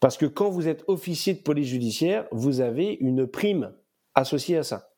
[0.00, 3.72] parce que quand vous êtes officier de police judiciaire, vous avez une prime
[4.14, 4.90] associée à ça.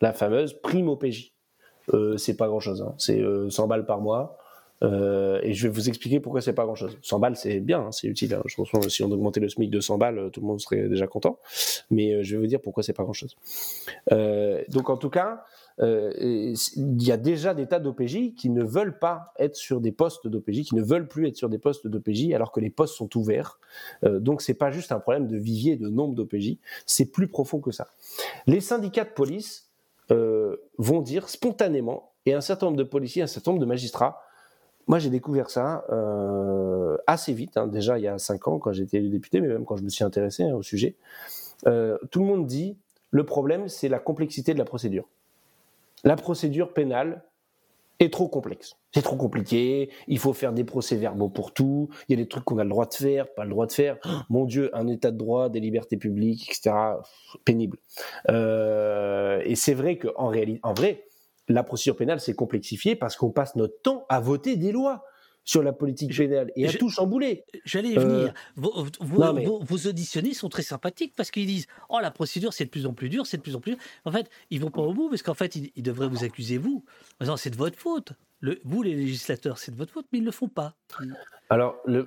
[0.00, 1.32] La fameuse prime au PJ.
[1.94, 4.38] Euh, c'est pas grand chose, c'est euh, 100 balles par mois.
[4.82, 6.96] Euh, et je vais vous expliquer pourquoi c'est pas grand chose.
[7.02, 8.34] 100 balles, c'est bien, hein, c'est utile.
[8.34, 8.42] hein.
[8.46, 10.60] Je pense que si on augmentait le SMIC de 100 balles, euh, tout le monde
[10.60, 11.38] serait déjà content.
[11.90, 13.36] Mais euh, je vais vous dire pourquoi c'est pas grand chose.
[14.12, 15.38] Euh, donc en tout cas, euh,
[15.80, 20.26] il y a déjà des tas d'OPJ qui ne veulent pas être sur des postes
[20.26, 23.16] d'OPJ, qui ne veulent plus être sur des postes d'OPJ alors que les postes sont
[23.16, 23.58] ouverts.
[24.04, 26.56] Euh, donc c'est pas juste un problème de vivier de nombre d'OPJ,
[26.86, 27.88] c'est plus profond que ça.
[28.46, 29.70] Les syndicats de police
[30.10, 34.20] euh, vont dire spontanément, et un certain nombre de policiers, un certain nombre de magistrats,
[34.86, 38.72] moi j'ai découvert ça euh, assez vite, hein, déjà il y a cinq ans quand
[38.72, 40.96] j'étais député, mais même quand je me suis intéressé hein, au sujet,
[41.66, 42.76] euh, tout le monde dit
[43.10, 45.08] le problème c'est la complexité de la procédure.
[46.04, 47.24] La procédure pénale
[47.98, 48.76] est trop complexe.
[48.92, 52.44] C'est trop compliqué, il faut faire des procès-verbaux pour tout, il y a des trucs
[52.44, 53.98] qu'on a le droit de faire, pas le droit de faire.
[54.30, 56.74] Mon Dieu, un état de droit, des libertés publiques, etc.
[57.44, 57.78] Pénible.
[58.30, 61.04] Euh, et c'est vrai qu'en en vrai,
[61.48, 65.04] la procédure pénale s'est complexifiée parce qu'on passe notre temps à voter des lois
[65.48, 67.42] sur la politique pénale et je- tout chambouler.
[67.64, 68.34] J'allais y Euh, venir.
[68.56, 72.52] Vos, vos- mais- vos- vos auditionnés sont très sympathiques parce qu'ils disent Oh, la procédure,
[72.52, 73.80] c'est de plus en plus dur, c'est de plus en plus dur.
[74.04, 76.58] En fait, ils vont pas au bout parce qu'en fait, ils, ils devraient vous accuser,
[76.58, 76.84] vous,
[77.38, 78.12] C'est de votre faute.
[78.40, 80.76] Le, vous, les législateurs, c'est de votre faute, mais ils ne le font pas.
[81.50, 82.06] Alors, le,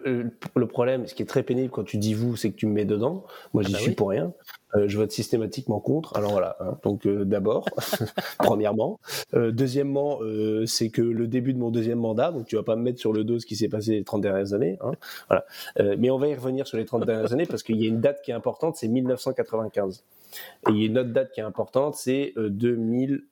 [0.56, 2.72] le- problème, ce qui est très pénible quand tu dis vous, c'est que tu me
[2.74, 3.26] mets dedans.
[3.54, 3.96] Moi, j'y bah suis oui.
[3.96, 4.34] pour rien.
[4.76, 6.16] Euh, je vote systématiquement contre.
[6.16, 6.56] Alors voilà.
[6.62, 6.78] hein.
[6.84, 7.66] Donc, euh, d'abord,
[8.38, 9.00] premièrement.
[9.34, 12.76] Euh, deuxièmement, euh, c'est que le début de mon deuxième mandat, donc tu vas pas
[12.78, 14.78] me mettre sur le dos ce qui s'est passé les 30 dernières années.
[14.82, 14.92] hein.
[15.28, 15.46] Voilà.
[15.80, 17.90] Euh, mais on va y revenir sur les 30 dernières années parce qu'il y a
[17.90, 20.04] une date qui est importante, c'est 1995.
[20.70, 23.24] Et il y a une autre date qui est importante, c'est euh, 2000.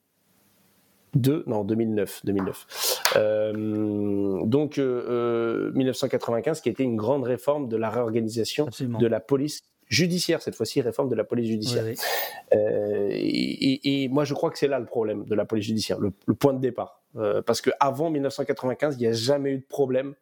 [1.15, 3.03] 2, non 2009, 2009.
[3.15, 8.99] Euh, donc euh, euh, 1995 qui a été une grande réforme de la réorganisation Absolument.
[8.99, 11.83] de la police judiciaire cette fois-ci réforme de la police judiciaire.
[11.83, 12.57] Oui, oui.
[12.57, 16.11] Euh, et, moi je crois que c'est là le problème de la police judiciaire, le,
[16.25, 19.65] le point de départ, Euh, parce que avant 1995 il n'y a jamais eu de
[19.67, 20.13] problème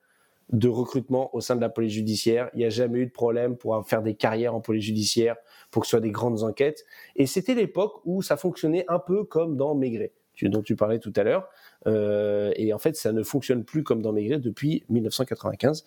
[0.54, 2.50] de recrutement au sein de la police judiciaire.
[2.54, 5.36] Il n'y a jamais eu de problème pour faire des carrières en police judiciaire,
[5.72, 6.86] pour que ce soit des grandes enquêtes.
[7.16, 11.00] Et c'était l'époque où ça fonctionnait un peu comme dans Maigret, tu- dont tu parlais
[11.00, 11.50] tout à l'heure.
[11.88, 15.84] Euh, et en fait, ça ne fonctionne plus comme dans Maigret depuis 1995.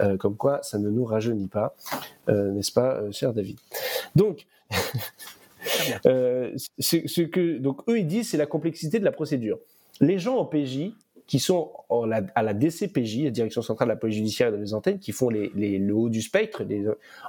[0.00, 1.76] Euh, comme quoi, ça ne nous rajeunit pas,
[2.30, 3.58] euh, n'est-ce pas, cher David?
[4.16, 4.46] Donc,
[6.04, 9.58] ce, ce que donc eux ils disent, c'est la complexité de la procédure.
[10.00, 10.92] Les gens en PJ
[11.28, 14.58] qui sont en la- à la DCPJ, la Direction centrale de la police judiciaire et
[14.58, 16.64] des antennes, qui font les, les- le haut du spectre,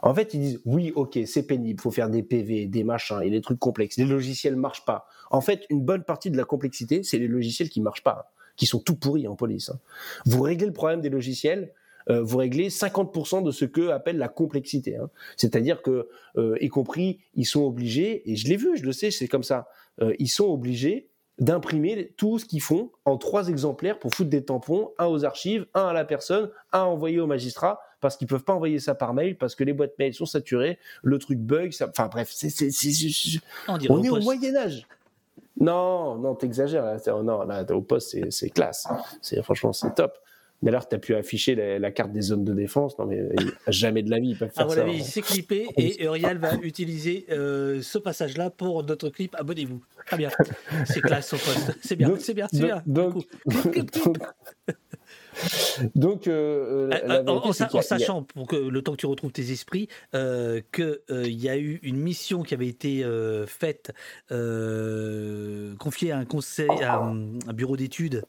[0.02, 3.30] en fait, ils disent oui, ok, c'est pénible, faut faire des PV, des machins et
[3.30, 3.98] des trucs complexes.
[3.98, 5.06] Les logiciels marchent pas.
[5.30, 8.66] En fait, une bonne partie de la complexité, c'est les logiciels qui marchent pas, qui
[8.66, 9.70] sont tout pourris en police.
[9.70, 9.80] hein.
[10.26, 11.74] Vous réglez le problème des logiciels,
[12.10, 14.96] euh, vous réglez 50% de ce que appelle la complexité.
[14.96, 15.10] hein.
[15.36, 16.08] C'est-à-dire que,
[16.38, 19.44] euh, y compris, ils sont obligés, et je l'ai vu, je le sais, c'est comme
[19.44, 19.68] ça,
[20.02, 21.09] euh, ils sont obligés
[21.40, 25.66] d'imprimer tout ce qu'ils font en trois exemplaires pour foutre des tampons, un aux archives,
[25.74, 29.14] un à la personne, un envoyé au magistrat, parce qu'ils peuvent pas envoyer ça par
[29.14, 31.88] mail, parce que les boîtes mail sont saturées, le truc bug, ça...
[31.90, 33.40] enfin bref, c'est, c'est, c'est- c'est-
[33.90, 34.20] On est au.
[34.22, 34.88] Moyen Âge.
[35.60, 36.86] Non, non, t'exagères.
[36.86, 37.00] là.
[37.00, 38.88] C'est- Non, là, au poste, c'est, c'est classe.
[39.22, 40.18] C'est, franchement, c'est top.
[40.62, 42.98] D'ailleurs, tu as pu afficher la, la carte des zones de défense.
[43.00, 43.30] Non, mais euh,
[43.68, 44.82] jamais de la vie, ils peuvent faire mon ça.
[44.82, 45.04] avis, hein.
[45.06, 49.36] c'est clippé et Uriel va utiliser euh, ce passage-là pour notre clip.
[49.40, 49.82] Abonnez-vous.
[50.06, 50.30] Très bien.
[50.86, 51.78] C'est classe au poste.
[51.82, 52.84] C'est bien, Donc- c'est bien, c'est bien.
[52.86, 54.18] donc- donc,
[55.96, 60.60] donc, euh, la en, sachant, pour que le temps que tu retrouves tes esprits, euh,
[60.74, 61.00] qu'il
[61.42, 63.06] y a eu une mission qui avait été
[63.48, 63.94] faite,
[65.80, 68.24] confiée à un conseil, à un, un bureau d'études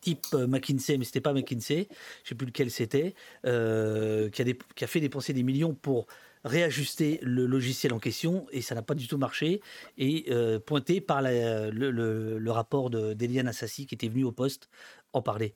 [0.00, 1.88] type euh, McKinsey, mais c'était pas McKinsey,
[2.24, 3.14] je sais plus lequel c'était,
[3.44, 6.06] euh, qui, a fait dépenser des millions pour
[6.42, 9.60] réajuster le logiciel en question et ça n'a pas du tout marché
[9.98, 14.70] et euh, pointé par le, rapport de- d'Eliane Assassi qui était venu au poste
[15.12, 15.54] en parler.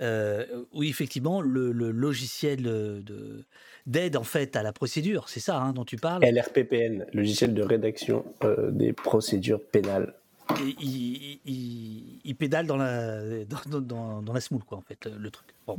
[0.00, 3.44] Oui, effectivement, le, logiciel de-
[3.86, 6.24] d'aide en fait à la procédure, c'est ça hein, dont tu parles.
[6.24, 8.24] LRPPN, logiciel de rédaction
[8.72, 10.14] des procédures pénales.
[10.60, 14.82] Et il, il- il- il pédale dans la, dans, dans- dans la semoule, quoi, en
[14.82, 15.46] fait, le, truc.
[15.66, 15.78] Bon.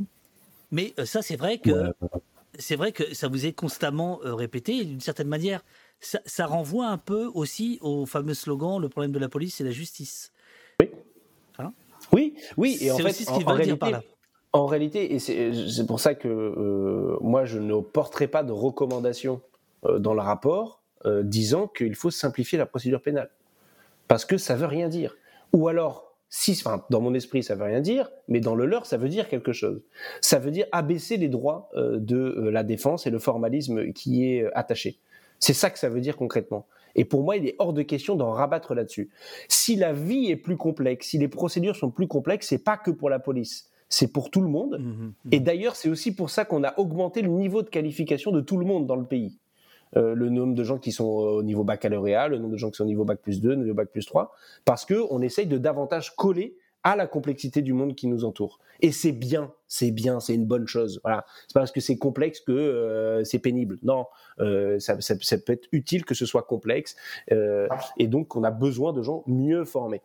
[0.72, 1.92] Mais euh, ça, c'est vrai que Ouais.
[2.58, 4.84] c'est vrai que ça vous est constamment euh, répété.
[4.84, 5.62] D'une certaine manière,
[6.00, 9.64] ça, ça renvoie un peu aussi au fameux slogan "Le problème de la police, c'est
[9.64, 10.32] la justice".
[12.12, 14.02] Oui, oui, et en C'est fait, ce en, en réalité, par là.
[14.52, 19.40] en réalité, et c'est pour ça que euh, moi je ne porterai pas de recommandation
[19.86, 23.28] euh, dans le rapport euh, disant qu'il faut simplifier la procédure pénale,
[24.08, 25.16] parce que ça veut rien dire.
[25.52, 28.86] Ou alors, si, enfin, dans mon esprit, ça veut rien dire, mais dans le leur,
[28.86, 29.82] ça veut dire quelque chose.
[30.20, 34.28] Ça veut dire abaisser les droits euh, de euh, la défense et le formalisme qui
[34.28, 34.98] est euh, attaché.
[35.38, 36.66] C'est ça que ça veut dire concrètement.
[36.94, 39.10] Et pour moi, il est hors de question d'en rabattre là-dessus.
[39.48, 42.90] Si la vie est plus complexe, si les procédures sont plus complexes, c'est pas que
[42.90, 43.70] pour la police.
[43.88, 44.80] c'est pour tout le monde.
[44.80, 45.12] Mhm.
[45.30, 48.56] Et d'ailleurs, c'est aussi pour ça qu'on a augmenté le niveau de qualification de tout
[48.56, 49.38] le monde dans le pays.
[49.96, 52.76] Euh, le nombre de gens qui sont au niveau baccalauréat, le nombre de gens qui
[52.76, 54.32] sont au niveau bac plus 2, au niveau bac plus 3,
[54.64, 56.56] parce qu'on essaye de davantage coller
[56.86, 58.60] à la complexité du monde qui nous entoure.
[58.80, 61.00] Et c'est bien, c'est bien, c'est une bonne chose.
[61.02, 63.78] Voilà, c'est pas parce que c'est complexe que euh, c'est pénible.
[63.82, 64.06] Non,
[64.38, 66.94] euh, ça, peut être utile que ce soit complexe,
[67.32, 67.66] euh,
[67.98, 70.00] et donc on a besoin de gens mieux formés.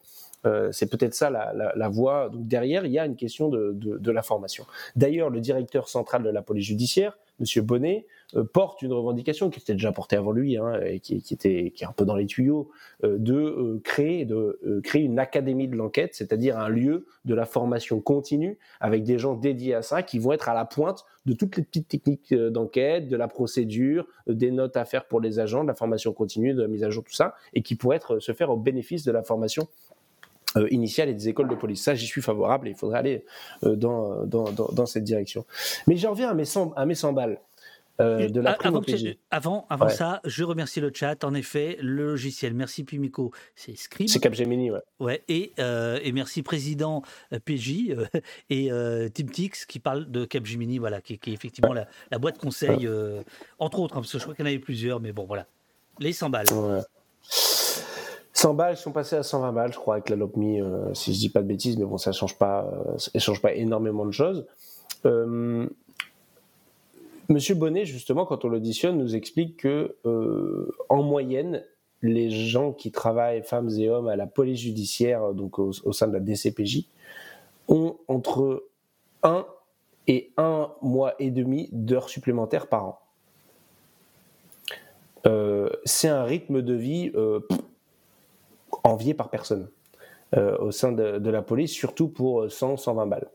[0.48, 2.30] Euh, c'est peut-être ça la, voie.
[2.30, 4.66] Donc derrière, il y a une question de la formation.
[4.96, 8.06] D'ailleurs, le directeur central de la police judiciaire, Monsieur Bonnet,
[8.36, 11.84] euh, porte une revendication qui était déjà portée avant lui, hein, et qui, était qui
[11.84, 12.70] est un peu dans les tuyaux,
[13.04, 17.46] euh, de euh, créer de créer une académie de l'enquête, c'est-à-dire un lieu de la
[17.46, 21.34] formation continue avec des gens dédiés à ça qui vont être à la pointe de
[21.34, 25.64] toutes les petites techniques d'enquête, de la procédure, des notes à faire pour les agents,
[25.64, 28.20] de la formation continue, de la mise à jour, tout ça, et qui pourraient être,
[28.20, 29.68] se faire au bénéfice de la formation
[30.72, 31.84] initiale et des écoles de police.
[31.84, 33.26] Ça, j'y suis favorable et il faudrait aller
[33.64, 35.46] euh, dans, dans, dans, dans cette direction.
[35.88, 37.40] Mais j'en reviens à mes 100, à mes 100 balles.
[38.00, 38.82] euh, de la avant,
[39.30, 39.94] avant, avant Ouais.
[39.94, 41.24] ça, je remercie le chat.
[41.24, 44.08] En effet, le logiciel Merci Pimico, c'est Scribe.
[44.10, 44.80] C'est Capgemini, ouais.
[45.00, 48.06] Ouais, et, euh, et merci président euh, PJ euh,
[48.50, 52.40] et euh, TeamTix qui parle de Capgemini, voilà, qui, qui est effectivement la, la boîte
[52.40, 53.22] conseil, euh,
[53.60, 55.46] entre autres, hein, parce que je crois qu'il y en avait plusieurs, mais bon, voilà.
[56.00, 56.48] Les 100 balles.
[58.42, 58.48] Ouais.
[58.50, 61.20] 100 balles sont passées à 120 balles, je crois, avec la LOPMI, euh, si je
[61.20, 64.12] dis pas de bêtises, mais bon, ça change pas, euh, ça change pas énormément de
[64.12, 64.48] choses.
[65.06, 65.68] Euh,
[67.30, 69.96] Monsieur Bonnet, justement, quand on l'auditionne, nous explique que,
[70.90, 71.64] en moyenne,
[72.02, 76.14] les gens qui travaillent, femmes et hommes, à la police judiciaire, donc au, sein de
[76.14, 76.88] la DCPJ,
[77.70, 78.66] ont entre
[79.24, 79.46] 1
[80.08, 83.00] et 1 mois et demi d'heures supplémentaires par an.
[85.86, 87.12] C'est un rythme de vie
[88.84, 89.70] envié par personne
[90.36, 93.28] euh, au sein de, la police, surtout pour 100, 120 balles.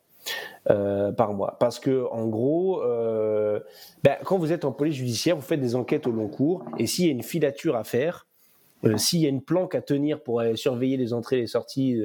[0.70, 1.56] euh, par mois.
[1.60, 3.60] Parce que, en gros, euh,
[4.02, 6.86] ben, quand vous êtes en police judiciaire, vous faites des enquêtes au long cours, et
[6.86, 8.26] s'il y a une filature à faire,
[8.84, 11.98] euh, s'il y a une planque à tenir pour surveiller les entrées et les sorties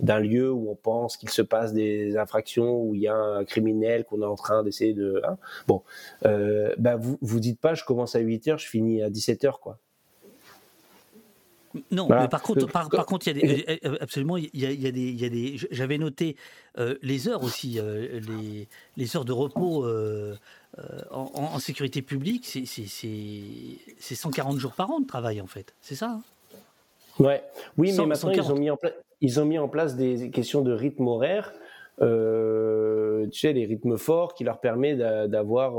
[0.00, 3.44] d'un lieu où on pense qu'il se passe des infractions, où il y a un
[3.44, 5.22] criminel qu'on est en train d'essayer de...
[5.26, 5.36] hein,
[5.66, 5.82] bon,
[6.24, 9.78] euh, ben vous vous dites pas, je commence à 8h, je finis à 17h, quoi.
[11.90, 12.22] Non, Voilà.
[12.22, 14.86] mais par contre, par, contre, il y a des, absolument, il y a, il y
[14.86, 15.56] a des, il y a des.
[15.70, 16.36] J'avais noté
[16.78, 20.36] euh, les heures aussi, euh, les, les heures de repos euh,
[21.10, 25.46] en, en- sécurité publique, c'est- c'est c'est- c'est 140 jours par an de travail en
[25.46, 26.10] fait, c'est ça.
[26.10, 26.22] hein?
[27.18, 27.42] Ouais.
[27.76, 28.50] Oui, mais maintenant ils 140.
[28.52, 31.52] ont mis en place ils ont mis en place des questions de rythme horaire,
[31.98, 35.74] tu sais les rythmes forts qui leur permet d'a- d'avoir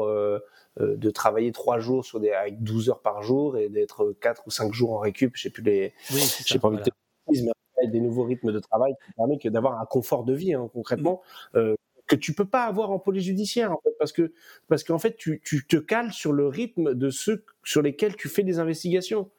[0.79, 4.51] de travailler trois jours sur des avec 12 heures par jour et d'être quatre ou
[4.51, 5.31] cinq jours en récup.
[5.35, 5.93] Je sais plus les.
[6.11, 6.83] Oui, J'ai pas envie de
[7.27, 7.41] voilà.
[7.43, 10.53] mais avec des nouveaux rythmes de travail qui permet que d'avoir un confort de vie
[10.53, 11.21] hein, concrètement.
[11.55, 11.75] euh,
[12.07, 14.31] que tu peux pas avoir en police judiciaire en fait parce que
[14.67, 18.29] parce qu'en fait tu, tu te cales sur le rythme de ceux sur lesquels tu
[18.29, 19.31] fais des investigations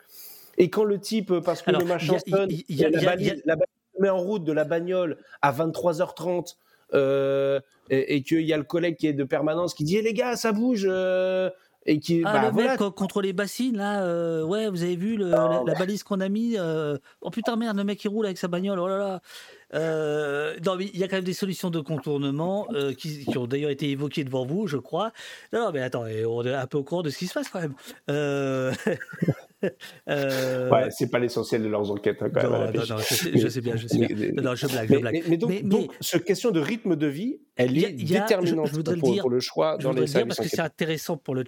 [0.58, 3.56] et quand le type parce que Alors, le machin sonne la balise- la
[4.00, 8.64] met en route de la bagnole à 23h30 euh, et, et qu'il y a le
[8.64, 11.50] collègue qui est de permanence qui dit Eh, les gars ça bouge euh,
[11.88, 12.72] et qui Ah, bah, le voilà.
[12.72, 16.02] mec euh, contre les bassines, là, euh, ouais, vous avez vu le- la, la balise
[16.02, 18.88] qu'on a mis euh, Oh putain, merde, le mec il roule avec sa bagnole, oh
[18.88, 19.20] là là
[19.74, 23.38] Euh, Non, mais il y a quand même des solutions de contournement euh, qui, qui
[23.38, 25.12] ont d'ailleurs été évoquées devant vous, je crois.
[25.52, 27.48] Non, non, mais attends, on est un peu au courant de ce qui se passe
[27.48, 27.74] quand même.
[30.08, 30.70] Euh...
[30.70, 32.22] Ouais, c'est pas l'essentiel de leurs enquêtes.
[32.22, 34.08] hein, quand non, non, non, je sais, je sais bien, je sais bien.
[34.16, 35.24] Mais- Non, je blague, mais, je blague.
[35.28, 38.66] mais- mais donc, cette question de rythme de vie, elle est il y a- déterminante
[38.66, 40.12] je- je voudrais le pour, dire, pour le choix je dans voudrais les le dire
[40.20, 41.44] services parce que c'est intéressant pour, le,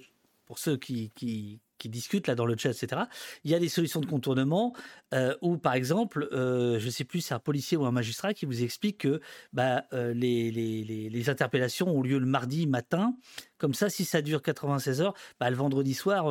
[0.47, 3.03] pour ceux qui, qui, qui discutent là dans le chat, etc.
[3.45, 4.75] Il y a des solutions de contournement
[5.15, 8.35] euh, où, par exemple, euh, je ne sais plus, c'est un policier ou un magistrat
[8.35, 9.21] qui vous explique que
[9.53, 13.15] bah, euh, les, les, les, les interpellations ont lieu le mardi matin.
[13.59, 16.27] Comme ça, si ça dure 96 heures, bah, le vendredi soir,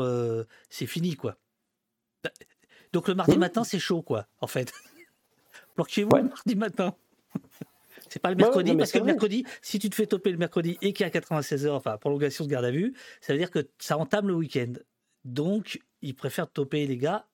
[0.70, 1.38] c'est fini, quoi.
[2.94, 4.72] Donc le mardi matin, c'est chaud, quoi, en fait.
[5.76, 6.96] Planquez-vous le mardi matin.
[8.10, 10.32] C'est pas le Ouais, ouais, mercredi, parce que le mercredi, si tu te fais toper
[10.32, 13.34] le mercredi et qu'il y a 96 heures, enfin prolongation de garde à vue, ça
[13.34, 14.72] veut dire que ça entame le week-end.
[15.26, 17.26] Donc, ils préfèrent toper les gars.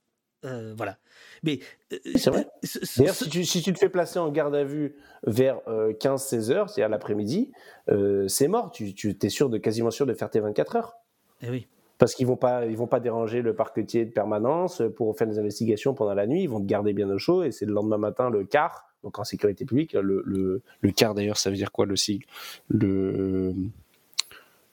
[0.46, 0.98] euh, voilà.
[1.44, 1.60] Mais.
[1.94, 2.48] euh, C'est vrai.
[2.64, 4.96] ce- D'ailleurs, si tu, si tu te fais placer en garde à vue
[5.28, 5.58] vers
[6.00, 7.52] 15-16 heures, c'est-à-dire l'après-midi,
[7.90, 8.72] euh, c'est mort.
[8.72, 10.96] Tu, tu es sûr de, quasiment sûr de faire tes 24 heures.
[11.42, 11.68] Eh oui.
[12.04, 15.40] Parce qu'ils vont pas, ils vont pas déranger le parquetier de permanence pour faire des
[15.40, 16.44] investigations pendant la nuit.
[16.44, 18.90] Ils vont te garder bien au chaud et c'est le lendemain matin le quart.
[19.06, 22.26] Donc en sécurité publique, le, le, le quart d'ailleurs, ça veut dire quoi le sigle?
[22.68, 23.56] Le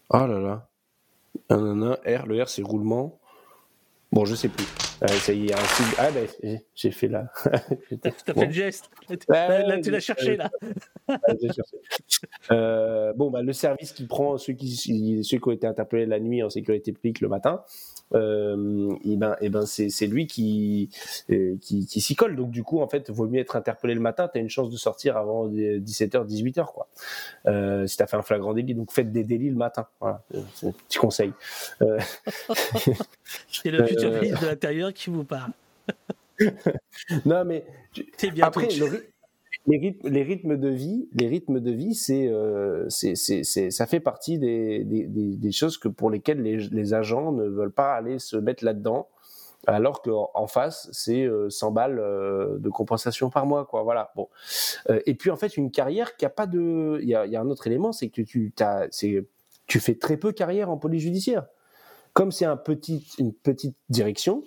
[0.09, 0.69] oh là là,
[1.51, 3.21] un, un, un, R, le R c'est roulement.
[4.11, 4.67] Bon, je sais plus.
[5.03, 5.95] Euh, ça y est, un signe.
[5.99, 7.33] Ah ben, j'ai- fait là.
[8.03, 8.91] T'as fait le geste.
[9.29, 10.51] Là, tu l'as cherché, là.
[11.41, 11.77] Cherché.
[12.51, 16.19] Euh, bon, bah, le service qui prend ceux qui, ceux qui ont été interpellés la
[16.19, 17.63] nuit en sécurité publique le matin,
[18.15, 20.91] euh, et ben, et ben c'est lui qui,
[21.31, 22.37] euh, qui, qui s'y colle.
[22.37, 24.29] Donc, du coup, en fait, vaut mieux être interpellé le matin.
[24.29, 26.89] Tu as une chance de sortir avant 17h, 18h, quoi.
[27.47, 28.75] Euh, si tu as fait un flagrant délit.
[28.75, 29.87] Donc, faites des délits le matin.
[30.01, 30.23] Voilà,
[30.55, 31.33] c'est un petit conseil.
[31.83, 31.99] Euh,
[33.51, 35.53] C'est le futur ministre de l'Intérieur qui vous parle.
[37.25, 37.65] non, mais
[38.17, 39.07] C'est bien Après, le
[39.67, 43.87] les, rythmes, les rythmes de vie, les rythmes de vie, c'est, euh, c'est, c'est, ça
[43.87, 47.95] fait partie des, des, des, choses que pour lesquelles les, les agents ne veulent pas
[47.95, 49.09] aller se mettre là-dedans,
[49.67, 53.83] alors qu'en en face, c'est euh, 100 balles euh, de compensation par mois, quoi.
[53.83, 54.11] Voilà.
[54.17, 54.29] Bon.
[54.89, 57.37] Euh, et puis en fait, une carrière qui a pas de, il y a, y
[57.37, 59.27] a un autre élément, c'est que tu t'as, c'est,
[59.67, 61.47] tu fais très peu carrière en police judiciaire.
[62.13, 64.43] Comme c'est un petit, une petite direction,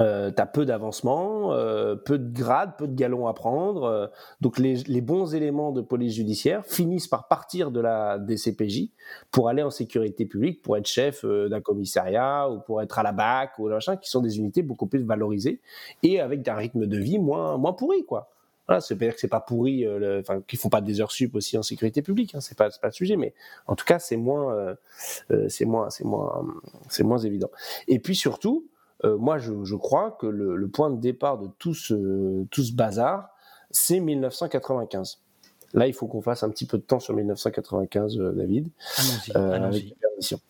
[0.00, 3.84] euh, tu as peu d'avancement, euh, peu de grades, peu de galons à prendre.
[3.84, 4.06] euh,
[4.40, 8.90] donc les, les bons éléments de police judiciaire finissent par partir de la DCPJ
[9.30, 13.02] pour aller en sécurité publique, pour être chef euh, d'un commissariat ou pour être à
[13.02, 15.60] la BAC ou machin, qui sont des unités beaucoup plus valorisées
[16.02, 18.30] et avec un rythme de vie moins, moins pourri, quoi.
[18.68, 21.10] Voilà, c'est pas dire que c'est pas pourri, euh, enfin qu'ils font pas des heures
[21.10, 23.34] sup aussi en sécurité publique, hein, c'est pas pas le sujet, mais
[23.66, 24.54] en tout cas c'est moins
[25.30, 26.44] euh, c'est moins c'est moins
[26.88, 27.50] c'est moins évident.
[27.88, 28.66] Et puis surtout,
[29.04, 32.62] euh, moi, je, je crois que le, le point de départ de tout ce, tout
[32.62, 33.30] ce bazar,
[33.70, 35.20] c'est 1995.
[35.72, 39.36] Là, il faut qu'on fasse un petit peu de temps sur 1995, euh, David, Allons-y,
[39.36, 40.40] euh, avec la permission.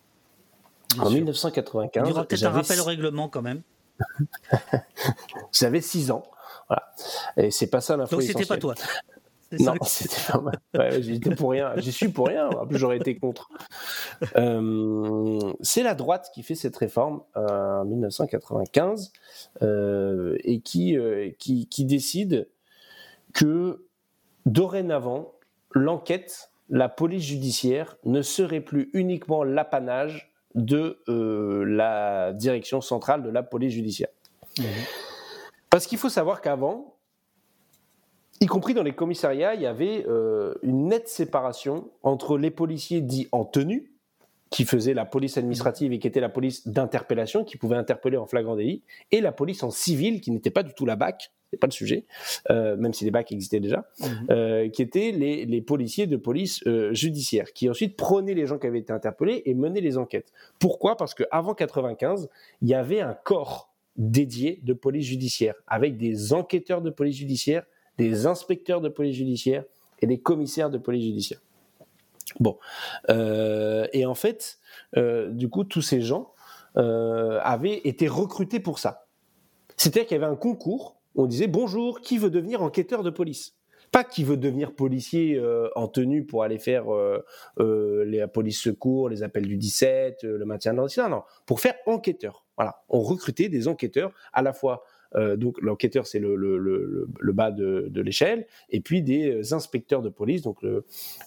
[0.94, 1.14] Bien En sûr.
[1.14, 3.62] 1995, Il y aura peut-être un rappel au règlement quand même.
[5.52, 6.22] j'avais 6 ans.
[6.68, 6.92] Voilà.
[7.36, 8.74] Et c'est pas ça l'info Donc c'était pas toi.
[9.58, 10.42] Non, c'était pas.
[10.78, 11.72] Ouais, j'y étais pour rien.
[11.76, 12.48] J'y suis pour rien.
[12.48, 13.48] En plus, j'aurais été contre.
[14.36, 19.12] Euh, c'est la droite qui fait cette réforme euh, en 1995
[19.62, 22.48] euh, et qui, euh, qui, qui décide
[23.32, 23.86] que
[24.46, 25.32] dorénavant,
[25.72, 33.44] l'enquête, la police judiciaire ne serait plus uniquement l'apanage de la direction centrale de la
[33.44, 34.10] police judiciaire.
[35.68, 36.96] Parce qu'il faut savoir qu'avant,
[38.40, 43.00] y compris dans les commissariats, il y avait euh, une nette séparation entre les policiers
[43.00, 43.92] dits en tenue,
[44.50, 48.26] qui faisaient la police administrative et qui était la police d'interpellation, qui pouvait interpeller en
[48.26, 51.56] flagrant délit, et la police en civil, qui n'était pas du tout la BAC, c'est
[51.56, 52.04] pas le sujet,
[52.50, 53.88] euh, même si les BAC existaient déjà,
[54.30, 58.58] euh, qui étaient les, les policiers de police euh, judiciaire, qui ensuite prenaient les gens
[58.58, 60.32] qui avaient été interpellés et menaient les enquêtes.
[60.58, 60.96] Pourquoi?
[60.96, 62.28] Parce qu'avant 95,
[62.62, 67.64] il y avait un corps dédié de police judiciaire, avec des enquêteurs de police judiciaire,
[67.98, 69.64] des inspecteurs de police judiciaire
[70.00, 71.40] et des commissaires de police judiciaire.
[72.38, 72.58] Bon,
[73.08, 74.58] Euh, et en fait,
[74.96, 76.32] euh, du coup, tous ces gens
[76.76, 79.08] euh, avaient été recrutés pour ça.
[79.76, 83.10] C'est-à-dire qu'il y avait un concours, où on disait bonjour, qui veut devenir enquêteur de
[83.10, 83.56] police?
[83.90, 85.42] Pas qui veut devenir policier
[85.74, 87.24] en tenue pour aller faire euh,
[87.58, 91.60] euh, les police secours, les appels du 17, euh, le maintien de l'ordre, non, pour
[91.60, 92.44] faire enquêteur.
[92.56, 94.84] Voilà, on recrutait des enquêteurs à la fois
[95.14, 99.52] euh, donc l'enquêteur c'est le, le, le, le bas de, de l'échelle, et puis des
[99.52, 100.58] inspecteurs de police, donc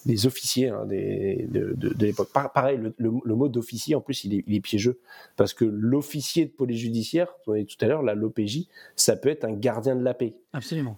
[0.06, 2.30] les officiers hein, des, de, de, de l'époque.
[2.34, 5.00] Par- pareil, le, mot d'officier en plus il est, il est piégeux
[5.36, 9.16] parce que l'officier de police judiciaire, on a dit tout à l'heure, la l'OPJ, ça
[9.16, 10.36] peut être un gardien de la paix.
[10.54, 10.98] Absolument.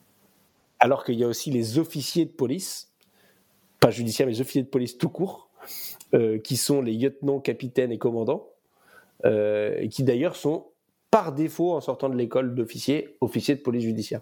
[0.79, 2.91] Alors qu'il y a aussi les officiers de police,
[3.79, 5.49] pas judiciaires, mais les officiers de police tout court,
[6.13, 8.49] euh, qui sont les lieutenants, capitaines et commandants,
[9.23, 10.67] euh, et qui d'ailleurs sont
[11.15, 14.19] par défaut, en sortant de l'école d'officier, officiers de police judiciaire.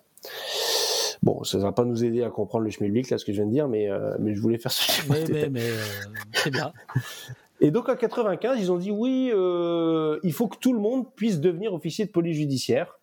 [1.24, 3.38] Bon, ça ne va pas nous aider à comprendre le schmilblick, là, ce que je
[3.38, 5.82] viens de dire, mais, euh, mais je voulais faire ce petit Mais, mais, mais euh,
[6.34, 6.72] c'est bien.
[7.62, 11.08] Et donc en 95, ils ont dit oui, euh, il faut que tout le monde
[11.16, 13.00] puisse devenir officier de police judiciaire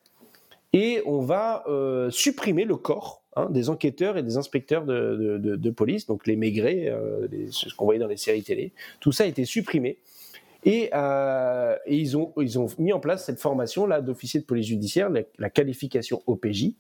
[0.72, 1.64] et on va
[2.10, 6.28] supprimer le corps hein, des enquêteurs et des inspecteurs de, de- de- de police, donc
[6.28, 6.94] les maigrés,
[7.32, 8.72] les- ce qu'on voyait dans les séries télé.
[9.00, 9.98] Tout ça a été supprimé.
[10.64, 12.32] Et, euh, ils, ont,
[12.78, 16.72] mis en place cette formation là d'officier de police judiciaire, la, qualification OPJ,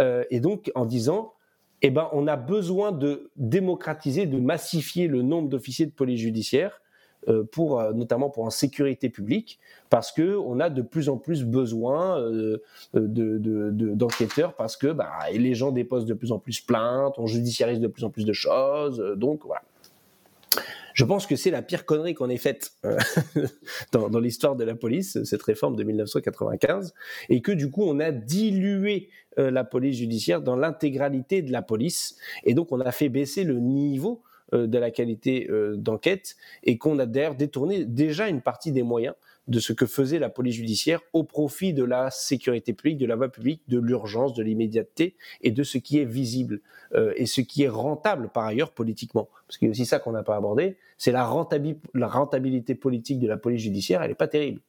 [0.00, 1.34] euh, et donc en disant,
[1.82, 6.80] eh ben, on a besoin de démocratiser, de massifier le nombre d'officiers de police judiciaire
[7.28, 11.44] euh, pour notamment pour en sécurité publique, parce que on a de plus en plus
[11.44, 12.62] besoin de,
[12.94, 17.26] de- de- d'enquêteurs, parce que bah, les gens déposent de plus en plus plaintes, on
[17.26, 19.62] judiciarise de plus en plus de choses, donc voilà.
[20.94, 22.98] Je pense que c'est la pire connerie qu'on ait faite euh,
[23.92, 26.94] dans, l'histoire de la police, cette réforme de 1995,
[27.28, 29.08] et que du coup on a dilué
[29.38, 33.44] euh, la police judiciaire dans l'intégralité de la police, et donc on a fait baisser
[33.44, 38.72] le niveau euh, de la qualité d'enquête, et qu'on a d'ailleurs détourné déjà une partie
[38.72, 39.14] des moyens
[39.48, 43.16] de ce que faisait la police judiciaire au profit de la sécurité publique, de la
[43.16, 46.60] voie publique, de l'urgence, de l'immédiateté et de ce qui est visible
[46.94, 49.28] euh, et ce qui est rentable par ailleurs politiquement.
[49.48, 52.74] Parce qu'il y a aussi ça qu'on n'a pas abordé, c'est la, rentabi- la rentabilité
[52.76, 54.60] politique de la police judiciaire, elle n'est pas terrible.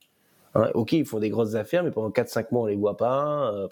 [0.55, 3.51] Hein, ok, ils font des grosses affaires, mais pendant 4-5 mois, on les voit pas.
[3.53, 3.67] Euh,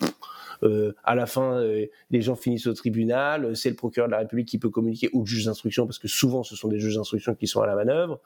[0.64, 3.45] euh, à la fin, euh, les gens finissent au tribunal.
[3.45, 5.99] euh, C'est le procureur de la République qui peut communiquer ou le juge d'instruction, parce
[5.99, 8.19] que souvent, ce sont des juges d'instruction qui sont à la manœuvre.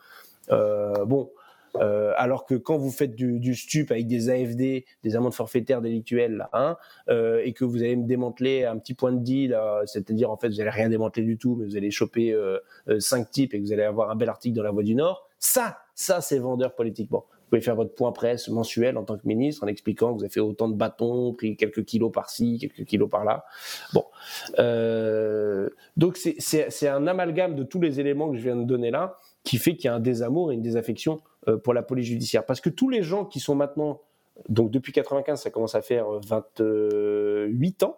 [0.50, 1.32] Bon,
[1.82, 5.82] euh, alors que quand vous faites du, du stup avec des AFD, des amendes forfaitaires
[5.82, 6.78] délictuelles, là, hein,
[7.10, 10.38] euh, et que vous allez me démanteler un petit point de deal, euh, c'est-à-dire en
[10.38, 13.54] fait vous allez rien démanteler du tout, mais vous allez choper euh, euh, cinq types
[13.54, 16.40] et vous allez avoir un bel article dans la Voix du Nord, ça, ça c'est
[16.40, 17.26] vendeur politiquement.
[17.30, 20.24] Vous pouvez faire votre point presse mensuel en tant que ministre en expliquant que vous
[20.24, 23.46] avez fait autant de bâtons, pris quelques kilos par-ci, quelques kilos par-là.
[23.94, 24.04] Bon,
[24.58, 29.20] euh, donc c'est un amalgame de tous les éléments que je viens de donner là
[29.46, 32.46] qui fait qu'il y a un désamour et une désaffection euh, pour la police judiciaire.
[32.46, 34.02] Parce que tous les gens qui sont maintenant,
[34.50, 36.08] donc depuis 95, ça commence à faire
[36.60, 37.98] 28 ans,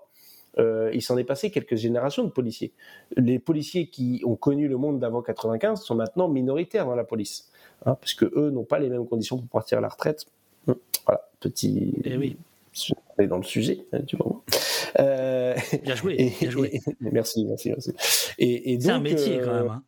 [0.60, 2.72] euh, il s'en est passé quelques générations de policiers.
[3.16, 7.50] Les policiers qui ont connu le monde d'avant 95 sont maintenant minoritaires dans la police,
[7.86, 10.26] hein, parce que eux n'ont pas les mêmes conditions pour partir à la retraite.
[10.68, 10.76] Hum,
[11.06, 11.94] Voilà, petit.
[12.04, 12.38] Eh oui.
[13.18, 14.44] On est dans le sujet hein, du moment.
[15.00, 16.70] Euh, Bien joué, et- bien joué.
[16.74, 17.94] et- merci, merci, merci.
[18.38, 19.70] Et, et C'est un métier euh, quand même.
[19.70, 19.84] hein.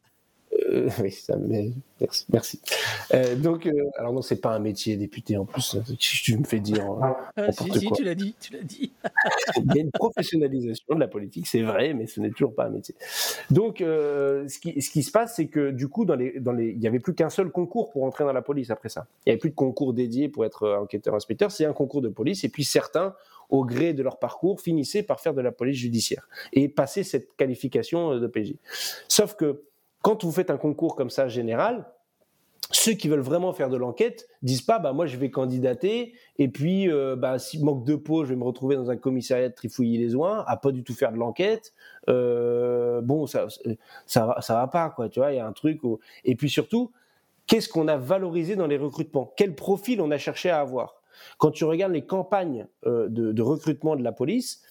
[0.68, 2.26] Euh, oui, ça, mais, merci.
[2.31, 2.61] merci.
[3.14, 5.76] Euh, donc, euh, alors non, c'est pas un métier député en plus.
[5.76, 7.98] hein, Tu me fais dire Ah, si, si, quoi.
[7.98, 8.91] tu l'as dit, tu l'as dit.
[9.57, 12.65] Il y a une professionnalisation de la politique, c'est vrai, mais ce n'est toujours pas
[12.65, 12.95] un métier.
[13.49, 16.69] Donc, ce, qui, ce qui se passe, c'est que du coup, dans les, dans les,
[16.69, 19.07] il n'y avait plus qu'un seul concours pour entrer dans la police après ça.
[19.26, 22.44] Il n'y avait plus de concours dédié pour être enquêteur-inspecteur, c'est un concours de police.
[22.44, 23.15] Et puis certains,
[23.49, 27.36] au gré de leur parcours, finissaient par faire de la police judiciaire et passer cette
[27.36, 28.53] qualification de PJ.
[29.07, 29.64] Sauf que
[30.02, 31.86] quand vous faites un concours comme ça général,
[32.72, 36.50] ceux qui veulent vraiment faire de l'enquête disent pas bah moi je vais candidater et
[36.50, 39.56] puis euh, bah s'il manque de peau je vais me retrouver dans un commissariat de
[39.56, 41.74] trifouiller les oins à pas du tout faire de l'enquête
[42.10, 43.48] Euh, bon ça
[44.06, 46.00] ça va ça va pas quoi tu vois il y a un truc où...
[46.26, 46.92] et puis surtout
[47.48, 49.34] qu'est-ce qu'on a valorisé dans les recrutements?
[49.36, 51.02] Quel profil on a cherché à avoir?
[51.40, 54.62] Quand tu regardes les campagnes euh, de, de recrutement de la police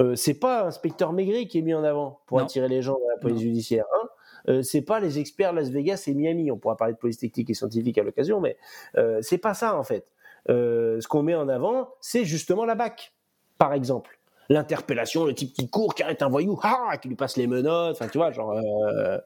[0.00, 2.44] euh, c'est pas inspecteur Maigret qui est mis en avant pour Non.
[2.44, 3.42] attirer les gens dans la police Non.
[3.42, 4.08] judiciaire hein.
[4.48, 6.50] Euh, c'est pas les experts Las Vegas et Miami.
[6.50, 8.56] On pourra parler de police technique et scientifique à l'occasion, mais
[8.96, 10.06] euh, c'est pas ça en fait.
[10.50, 13.12] Euh, ce qu'on met en avant, c'est justement la BAC,
[13.58, 14.18] par exemple.
[14.48, 17.96] L'interpellation, le type qui court, qui arrête un voyou, ah, qui lui passe les menottes,
[17.96, 19.18] enfin tu vois, genre euh,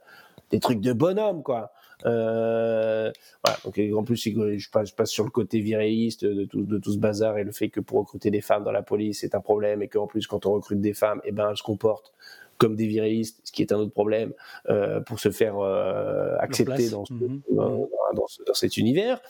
[0.51, 1.73] des trucs de bonhomme quoi.
[2.05, 3.13] Euh,
[3.65, 5.63] donc en plus je passe, sur le côté
[6.19, 8.83] tout, de tout ce bazar et le fait que pour recruter des femmes dans la
[8.83, 11.57] police c'est un problème et qu'en plus quand on recrute des femmes, eh ben elles
[11.57, 12.13] se comportent
[12.63, 14.33] comme des virilistes, ce qui est un autre problème
[14.71, 16.91] euh, pour se faire euh, accepter place.
[16.91, 17.41] dans, ce- Mhm.
[17.51, 19.21] dans, dans ce- dans cet univers.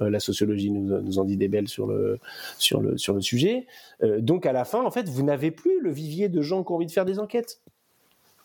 [0.00, 2.18] Euh, la sociologie nous, nous en dit des belles sur le,
[2.58, 3.66] sur le, sur le sujet.
[4.18, 6.76] Donc à la fin, en fait, vous n'avez plus le vivier de gens qui ont
[6.76, 7.60] envie de faire des enquêtes.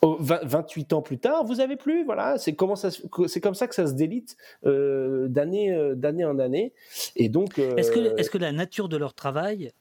[0.02, 3.56] Au 20 28 ans plus tard, vous avez plus, voilà, c'est comment ça, c'est comme
[3.56, 4.36] ça que ça se délite
[4.66, 6.74] euh, d'année euh, d'année en année,
[7.16, 7.58] et donc.
[7.58, 9.72] euh, Est-ce que, est que la nature de leur travail,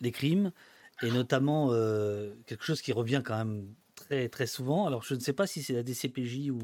[0.00, 0.52] des crimes,
[1.02, 5.20] et notamment euh, quelque chose qui revient quand même très, très souvent, alors je ne
[5.20, 6.60] sais pas si c'est la DCPJ ou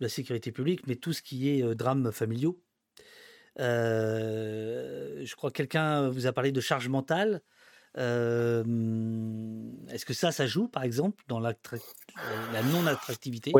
[0.00, 2.60] la sécurité publique, mais tout ce qui est euh, drames familiaux.
[3.58, 7.42] Euh, je crois que quelqu'un vous a parlé de charge mentale.
[7.96, 8.64] Est-ce
[10.04, 11.52] que ça, ça joue, par exemple, dans la
[12.72, 13.52] non-attractivité?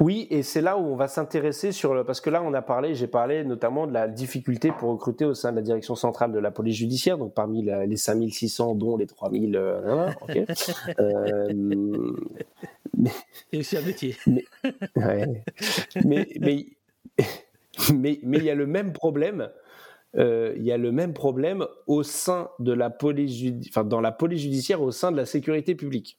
[0.00, 2.62] Oui, et c'est là où on va s'intéresser sur le parce que là on a
[2.62, 6.32] parlé, j'ai parlé notamment de la difficulté pour recruter au sein de la direction centrale
[6.32, 10.38] de la police judiciaire, donc parmi la- les 5600 dont les 3000 euh, voilà, ok.
[11.00, 12.12] Euh,
[13.52, 14.16] C'est aussi un métier.
[14.96, 15.42] Ouais.
[16.04, 16.66] mais mais
[17.94, 19.50] mais mais il y a le même problème.
[20.16, 24.12] euh, il y a le même problème au sein de la police, enfin dans la
[24.12, 26.18] police judiciaire, au sein de la sécurité publique.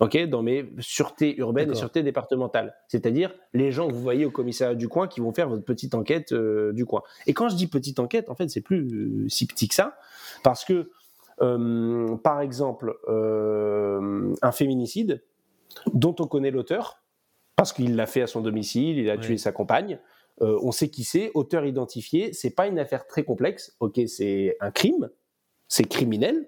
[0.00, 2.74] Ok, dans mes sûretés urbaines et sûretés départementales.
[2.86, 5.94] C'est-à-dire les gens que vous voyez au commissariat du coin qui vont faire votre petite
[5.94, 7.02] enquête euh, du coin.
[7.26, 9.96] Et quand je dis petite enquête, en fait, c'est plus euh, si petit que ça,
[10.42, 10.90] parce que
[11.40, 15.22] euh, par exemple, un féminicide
[15.92, 17.02] dont on connaît l'auteur,
[17.56, 19.98] parce qu'il l'a fait à son domicile, il a tué sa compagne.
[20.40, 22.34] on sait qui c'est, auteur identifié.
[22.34, 23.76] C'est pas une affaire très complexe.
[23.80, 25.08] Ok, c'est un crime,
[25.68, 26.46] c'est criminel,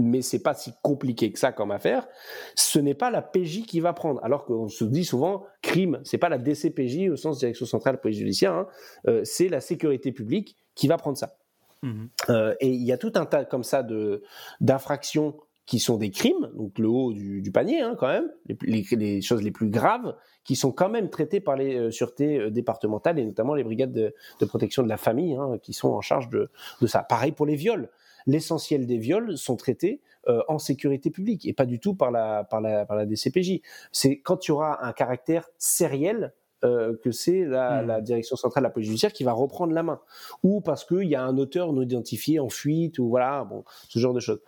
[0.00, 2.06] mais c'est pas si compliqué que ça comme affaire.
[2.54, 4.22] Ce n'est pas la PJ qui va prendre.
[4.24, 8.18] Alors qu'on se dit souvent crime, c'est pas la DCPJ au sens direction centrale police
[8.18, 8.66] judiciaire, hein.
[9.08, 11.36] Euh, c'est la sécurité publique qui va prendre ça.
[11.82, 12.08] Mhm.
[12.30, 14.22] Euh, et il y a tout un tas comme ça de
[14.60, 18.56] d'infractions qui sont des crimes, donc le haut du, du panier hein, quand même, les,
[18.62, 22.50] les- les choses les plus graves, qui sont quand même traitées par les euh, sûretés
[22.50, 26.00] départementales et notamment les brigades de, de protection de la famille hein, qui sont en
[26.00, 26.48] charge de,
[26.80, 27.02] de ça.
[27.02, 27.90] Pareil pour les viols.
[28.28, 32.44] L'essentiel des viols sont traités euh, en sécurité publique et pas du tout par la,
[32.44, 33.60] par la, par la DCPJ.
[33.90, 36.32] C'est quand il y aura un caractère sériel
[36.64, 39.84] euh, que c'est la, la direction centrale de la police judiciaire qui va reprendre la
[39.84, 40.00] main,
[40.42, 44.00] ou parce qu'il y a un auteur non identifié en fuite, ou voilà, bon, ce
[44.00, 44.40] genre de choses.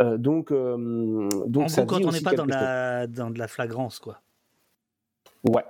[0.00, 3.48] Euh, donc, euh, donc en ça quand on n'est pas dans la, dans de la
[3.48, 4.22] flagrance, quoi.
[5.46, 5.64] Ouais.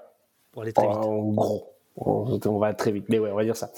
[0.53, 0.97] Pour aller très vite.
[0.97, 1.75] En gros.
[2.01, 3.71] On on va très vite, mais ouais, on va dire ça.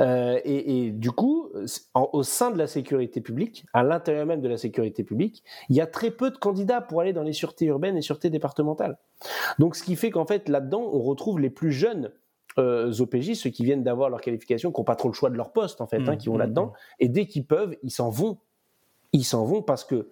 [0.00, 1.50] Euh, et, et du coup,
[1.94, 5.76] en- au sein de la sécurité publique, à l'intérieur même de la sécurité publique, il
[5.76, 8.98] y a très peu de candidats pour aller dans les sûretés urbaines et sûretés départementales.
[9.58, 12.12] Donc, ce qui fait qu'en fait, là-dedans, on retrouve les plus jeunes
[12.58, 15.36] euh, OPJ, ceux qui viennent d'avoir leur qualification, qui n'ont pas trop le choix de
[15.36, 16.72] leur poste, en fait, hein, Mmh, qui vont mmh, là-dedans.
[17.00, 18.38] Et dès qu'ils peuvent, ils s'en vont.
[19.12, 20.10] Ils s'en vont parce que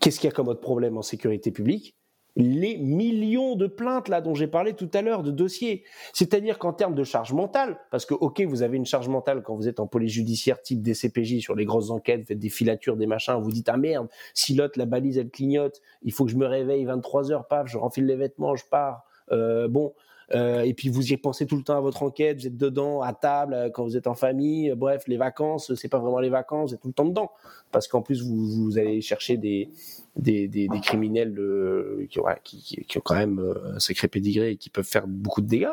[0.00, 1.96] qu'est-ce qu'il y a comme autre problème en sécurité publique?
[2.36, 5.84] Les millions de plaintes là dont j'ai parlé tout à l'heure de dossiers.
[6.12, 9.54] C'est-à-dire qu'en termes de charge mentale, parce que ok vous avez une charge mentale quand
[9.54, 13.06] vous êtes en police judiciaire type DCPJ sur les grosses enquêtes, faites des filatures, des
[13.06, 16.36] machins, vous dites ah merde, si l'autre la balise elle clignote, il faut que je
[16.36, 19.04] me réveille 23 heures, paf, je renfile les vêtements, je pars.
[19.30, 19.94] Euh, bon.
[20.34, 23.02] Euh, et puis vous y pensez tout le temps à votre enquête, vous êtes dedans,
[23.02, 26.20] à table, euh, quand vous êtes en famille, euh, bref, les vacances, c'est pas vraiment
[26.20, 27.30] les vacances, vous êtes tout le temps dedans.
[27.70, 29.70] Parce qu'en plus, vous, vous allez chercher des,
[30.16, 33.78] des, des, des criminels euh, qui, ouais, qui, qui- qui ont quand même euh, un
[33.78, 35.68] sacré pédigré et qui peuvent faire beaucoup de dégâts.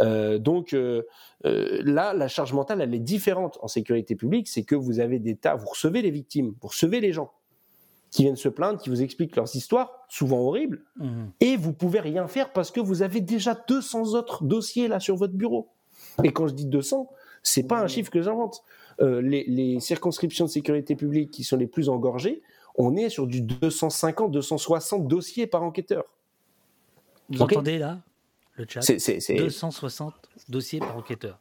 [0.00, 1.02] Euh, donc euh,
[1.46, 5.18] euh, là, la charge mentale, elle est différente en sécurité publique, c'est que vous avez
[5.18, 7.32] des tas, vous recevez les victimes, vous recevez les gens
[8.10, 11.30] qui viennent se plaindre, qui vous expliquent leurs histoires, souvent horribles, Mhm.
[11.40, 15.16] et vous pouvez rien faire parce que vous avez déjà 200 autres dossiers là sur
[15.16, 15.68] votre bureau.
[16.24, 17.08] Et quand je dis 200,
[17.42, 18.62] c'est pas un chiffre que j'invente.
[19.00, 22.42] Euh, les, les circonscriptions de sécurité publique qui sont les plus engorgées,
[22.74, 26.04] on est sur du 250, 260 dossiers par enquêteur.
[27.28, 27.98] Vous entendez là
[28.56, 30.14] le chat C'est- c'est- c'est- 260
[30.48, 31.38] dossiers par enquêteur.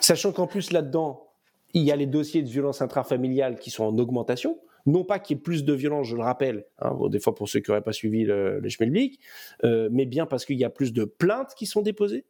[0.00, 1.25] Sachant qu'en plus là-dedans,
[1.74, 4.58] il y a les dossiers de violence intrafamiliale qui sont en augmentation.
[4.86, 7.48] Non pas qu'il y ait plus de violence, je le rappelle, hein, des fois pour
[7.48, 9.18] ceux qui n'auraient pas suivi le, le schmilblick,
[9.64, 12.24] euh, mais bien parce qu'il y a plus de plaintes qui sont déposées.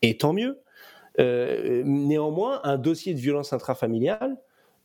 [0.00, 0.60] Et tant mieux.
[1.18, 4.36] Euh, néanmoins, un dossier de violence intrafamiliale,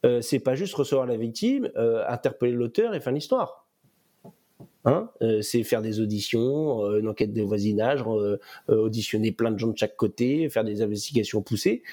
[0.06, 3.67] euh, c'est pas juste recevoir la victime, euh, interpeller l'auteur et faire l'histoire.
[4.88, 8.38] Hein Euh, c'est faire des auditions, euh, une enquête de voisinage, euh,
[8.70, 11.84] auditionner plein de gens de chaque côté, faire des investigations poussées.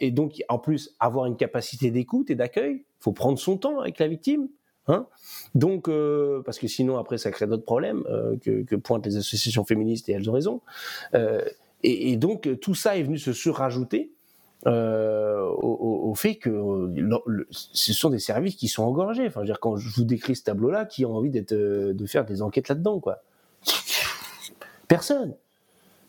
[0.00, 2.82] Et donc, en plus, avoir une capacité d'écoute et d'accueil.
[2.82, 4.48] Il faut prendre son temps avec la victime.
[4.88, 5.06] Hein
[5.54, 5.88] donc,
[6.44, 8.04] parce que sinon, après, ça crée d'autres problèmes
[8.42, 10.60] que, pointent les associations féministes et elles ont raison.
[11.82, 14.12] Et, et donc, tout ça est venu se surrajouter
[14.66, 19.26] euh, au, au- fait que euh, ce sont des services qui sont engorgés.
[19.26, 21.92] Enfin, je veux dire, quand je vous décris ce tableau-là, qui a envie d'être, euh,
[21.94, 23.22] de faire des enquêtes là-dedans, quoi?
[24.88, 25.34] Personne.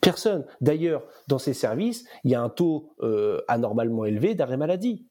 [0.02, 0.46] Personne.
[0.62, 5.06] D'ailleurs, dans ces services, il y a un taux euh, anormalement élevé d'arrêt maladie.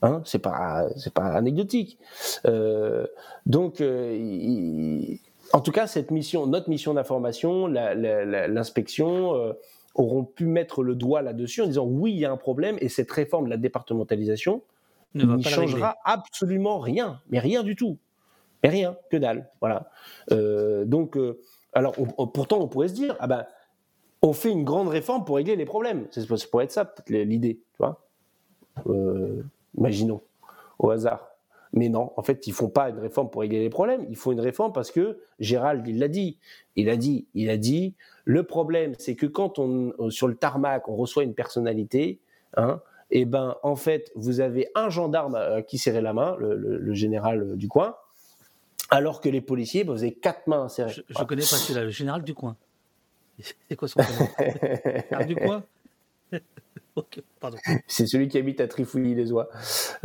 [0.00, 1.98] Hein, c'est pas, c'est pas anecdotique.
[2.46, 3.06] Euh,
[3.46, 5.20] donc, euh, il-
[5.52, 9.34] en tout cas, cette mission, notre mission d'information, l'inspection
[9.94, 12.88] auront pu mettre le doigt là-dessus en disant oui, il y a un problème et
[12.88, 14.62] cette réforme de la départementalisation
[15.14, 17.98] Ne va pas changera absolument rien, mais rien du tout,
[18.62, 19.90] mais rien, que dalle, voilà.
[20.30, 21.40] Euh, donc, euh,
[21.74, 23.44] alors, on- on- pourtant, on pourrait se dire, ah ben,
[24.22, 26.06] on fait une grande réforme pour régler les problèmes.
[26.10, 28.00] C'est pourrait être ça, peut-être l'idée, tu vois.
[28.86, 29.42] Euh,
[29.76, 30.20] imaginons,
[30.78, 31.28] au hasard.
[31.74, 34.04] Mais non, en fait, ils font pas une réforme pour régler les problèmes.
[34.10, 36.38] Ils font une réforme parce que Gérald, il l'a dit.
[36.76, 37.94] Il a dit, il a dit.
[38.24, 42.20] Le problème, c'est que quand on euh, sur le tarmac, on reçoit une personnalité,
[42.56, 42.80] hein,
[43.10, 46.78] et ben, en fait, vous avez un gendarme à qui serrer la main, le, le-
[46.78, 47.96] le général euh, du coin,
[48.90, 50.90] alors que les policiers, ben, vous avez quatre mains à serrer.
[50.92, 52.56] Je, je connais pas celui-là, le général du coin.
[53.68, 54.28] C'est quoi son prénom?
[55.08, 55.64] Général du coin?
[57.86, 59.48] C'est celui qui habite à Trifouilly-les-Oies.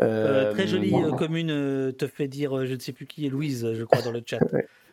[0.01, 3.25] Euh, très jolie euh, commune, euh, te fait dire, euh, je ne sais plus qui
[3.25, 4.39] est Louise, je crois, dans le chat.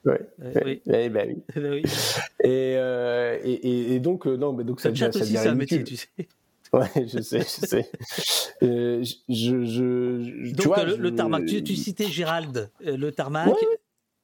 [0.06, 1.08] Ouais, Euh, ouais, oui.
[1.08, 1.42] bah oui.
[1.56, 1.82] Ben oui.
[2.40, 5.32] Et, euh, et, et- et donc, euh, non, mais donc ça Le chat ça aussi,
[5.32, 6.08] devient c'est un métier, tu sais.
[6.74, 7.90] Ouais, je sais, je sais.
[8.62, 12.98] Euh, je, je, je- tu Donc, vois, euh, le, tarmac, tu, tu citais Gérald, euh,
[12.98, 13.78] le tarmac, Ouais.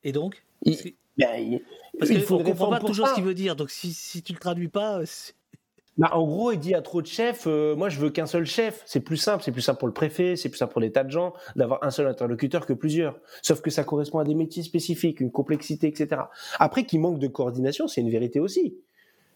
[0.05, 0.77] et donc Il,
[1.17, 1.63] ben, il-
[1.99, 4.35] Parce qu'on une ne comprend pas toujours ce qu'il veut dire, donc si, si tu
[4.35, 5.33] le traduis pas, euh, c'est-
[6.01, 8.47] Bah, en gros, il dit à trop de chefs, euh, moi je veux qu'un seul
[8.47, 8.83] chef.
[8.87, 11.05] C'est plus simple, c'est plus simple pour le préfet, c'est plus simple pour des tas
[11.05, 13.21] de gens d'avoir un seul interlocuteur que plusieurs.
[13.43, 16.23] Sauf que ça correspond à des métiers spécifiques, une complexité, etc.
[16.59, 18.79] Après, qu'il manque de coordination, c'est une vérité aussi.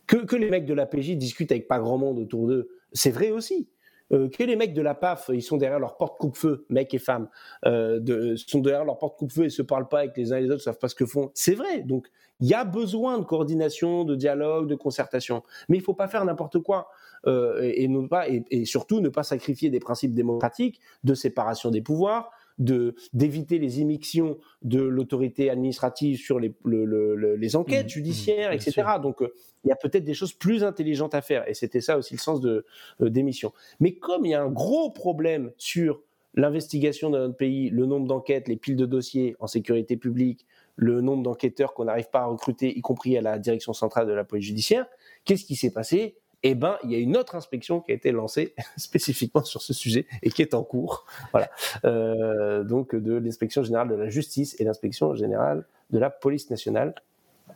[0.07, 3.13] Que, que les mecs de la PJ discutent avec pas grand monde autour d'eux, c'est
[3.13, 3.69] vrai aussi.
[4.13, 6.99] euh, que les mecs de la PAF, ils sont derrière leur porte coupe-feu, mecs et
[6.99, 7.29] femmes,
[7.67, 10.43] euh, de, sont derrière leur porte coupe-feu et se parlent pas avec les uns et
[10.43, 11.31] les autres, savent pas ce que font.
[11.35, 11.83] C'est vrai.
[11.83, 12.09] Donc,
[12.41, 15.43] il y a besoin de coordination, de dialogue, de concertation.
[15.69, 16.89] Mais il faut pas faire n'importe quoi.
[17.27, 21.15] Euh, et, et, ne pas, et, et surtout ne pas sacrifier des principes démocratiques de
[21.15, 27.57] séparation des pouvoirs, de d'éviter les immixtions de l'autorité administrative sur les, le, le, les
[27.57, 28.73] enquêtes Mmh, judiciaires, mmh, bien etc.
[28.73, 29.01] sûr.
[29.01, 29.33] Donc euh,
[29.65, 32.21] il y a peut-être des choses plus intelligentes à faire, et c'était ça aussi le
[32.21, 32.65] sens de
[33.01, 33.53] euh, d'émission.
[33.81, 36.03] Mais comme il y a un gros problème sur
[36.35, 40.47] l'investigation dans notre pays, le nombre d'enquêtes, les piles de dossiers en sécurité publique,
[40.77, 44.13] le nombre d'enquêteurs qu'on n'arrive pas à recruter, y compris à la direction centrale de
[44.13, 44.87] la police judiciaire,
[45.25, 46.17] qu'est-ce qui s'est passé?
[46.47, 49.73] Eh ben, il y a une autre inspection qui a été lancée spécifiquement sur ce
[49.73, 51.07] sujet et qui est en cours.
[51.33, 51.49] Voilà.
[51.85, 56.95] Euh, donc, de l'inspection générale de la justice et l'inspection générale de la police nationale.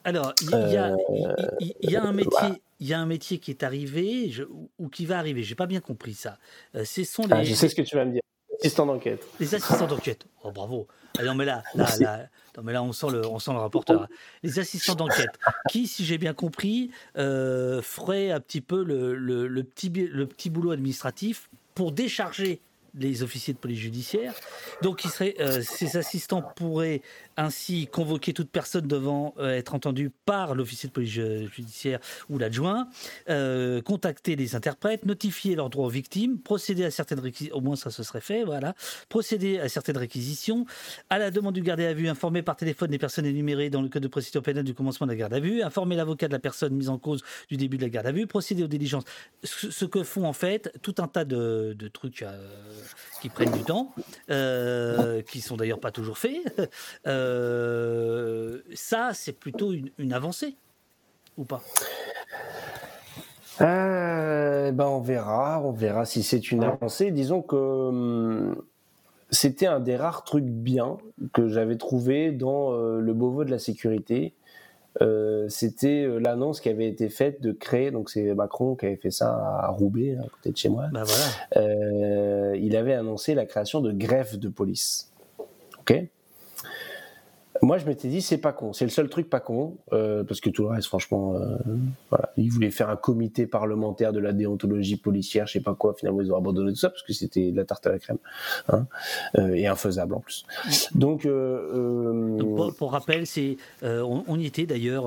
[0.05, 1.35] Alors, il y, a, Euh,
[1.83, 2.13] y a un voilà.
[2.13, 4.45] métier, il y a un métier qui est arrivé je-
[4.79, 5.43] ou- qui va arriver.
[5.43, 6.39] J'ai pas bien compris ça.
[6.75, 8.23] Euh, ce sont les, Ah, je sais ce que tu vas me dire.
[8.61, 9.25] Assistant d'enquête.
[9.39, 10.27] les assistants d'enquête.
[10.45, 10.87] Oh bravo.
[11.19, 12.19] Ah, non mais là, là, là,
[12.57, 14.09] non, mais là on sent le, on sent le rapporteur.
[14.43, 15.39] Les assistants d'enquête,
[15.71, 20.27] qui, si j'ai bien compris, euh, feraient un petit peu le, le- le petit, le
[20.27, 22.61] petit boulot administratif pour décharger
[22.99, 24.35] les officiers de police judiciaire.
[24.83, 27.03] Donc, il serait, euh, ces assistants pourraient
[27.37, 32.39] ainsi convoquer toute personne devant euh, être entendue par l'officier de police ju- judiciaire ou
[32.39, 32.89] l'adjoint,
[33.29, 37.77] euh, contacter les interprètes, notifier leurs droits aux victimes, procéder à certaines réquisitions, au moins
[37.77, 38.75] ça se serait fait, voilà,
[39.09, 40.67] procéder à certaines réquisitions,
[41.11, 43.89] à la demande du gardé à vue, informer par téléphone les personnes énumérées dans le
[43.89, 46.39] code de procédure pénale du commencement de la garde à vue, informer l'avocat de la
[46.39, 49.05] personne mise en cause du début de la garde à vue, procéder aux diligences.
[49.45, 52.25] Ce, que font en fait tout un tas de, trucs
[53.21, 53.93] qui prennent du temps,
[54.31, 56.39] euh, qui sont d'ailleurs pas toujours faits.
[57.07, 60.57] Euh, ça, c'est plutôt une, avancée,
[61.37, 61.63] ou pas?
[63.61, 67.11] Euh, ben on verra, on verra si c'est une avancée.
[67.11, 68.63] Disons que hum,
[69.31, 70.99] c'était un des rares trucs bien
[71.33, 74.35] que j'avais trouvé dans euh, le Beauvau de la sécurité.
[75.01, 78.97] Euh, c'était euh, l'annonce qui avait été faite de créer, donc c'est Macron qui avait
[78.97, 80.87] fait ça à Roubaix, à côté de chez moi.
[80.93, 81.25] Bah voilà.
[81.57, 85.13] Euh, il avait annoncé la création de greffes de police.
[85.81, 85.95] Ok?
[87.63, 88.73] Moi, je m'étais dit, c'est pas con.
[88.73, 91.57] C'est le seul truc pas con, euh, parce que tout le reste, franchement, euh,
[92.11, 92.33] voilà.
[92.37, 95.95] Ils voulaient faire un comité parlementaire de la déontologie policière, je sais pas quoi.
[95.95, 98.19] Finalement, ils ont abandonné tout ça parce que c'était de la tarte à la crème,
[98.69, 98.87] hein,
[99.39, 100.45] euh, et infaisable en plus.
[100.95, 105.05] Donc, euh, Donc, pour, pour rappel, c'est on, on y était d'ailleurs,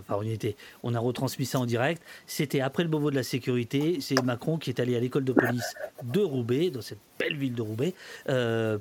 [0.00, 2.02] enfin on y était, on a retransmis ça en direct.
[2.26, 5.32] C'était après le Beauvau de la sécurité, c'est Macron qui est allé à l'école de
[5.32, 5.74] police
[6.04, 7.94] de Roubaix, dans cette belle ville de Roubaix,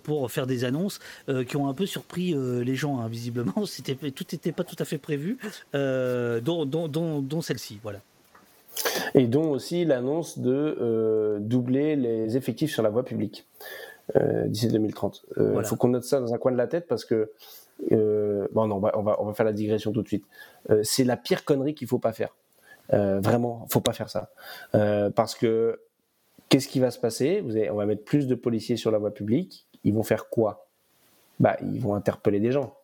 [0.04, 1.00] pour faire des annonces
[1.48, 2.85] qui ont un peu surpris les gens.
[3.00, 5.38] Hein, visiblement, c'était tout n'était pas tout à fait prévu,
[5.74, 8.00] euh, dont, dont, dont, dont celle-ci, voilà.
[9.14, 13.48] et dont aussi l'annonce de euh, doubler les effectifs sur la voie publique
[14.16, 15.26] euh, d'ici 2030.
[15.38, 15.68] Il Voilà.
[15.68, 17.32] faut qu'on note ça dans un coin de la tête parce que
[17.90, 20.26] bon, non, on va, on va on va faire la digression tout de suite.
[20.84, 22.36] C'est la pire connerie qu'il faut pas faire.
[22.94, 24.30] Euh, vraiment, faut pas faire ça
[24.76, 25.80] Euh, parce que
[26.50, 27.42] qu'est-ce qui va se passer?
[27.42, 29.66] Vous avez, on va mettre plus de policiers sur la voie publique.
[29.84, 30.65] Ils vont faire quoi?
[31.40, 32.76] Bah, ils vont interpeller des gens.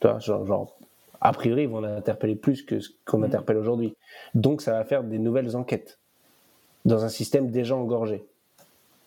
[0.00, 0.78] Tu vois, genre, genre,
[1.20, 3.96] a priori, ils vont en interpeller plus que ce qu'on interpelle aujourd'hui.
[4.34, 5.98] Donc, ça va faire des nouvelles enquêtes
[6.84, 8.24] dans un système déjà engorgé.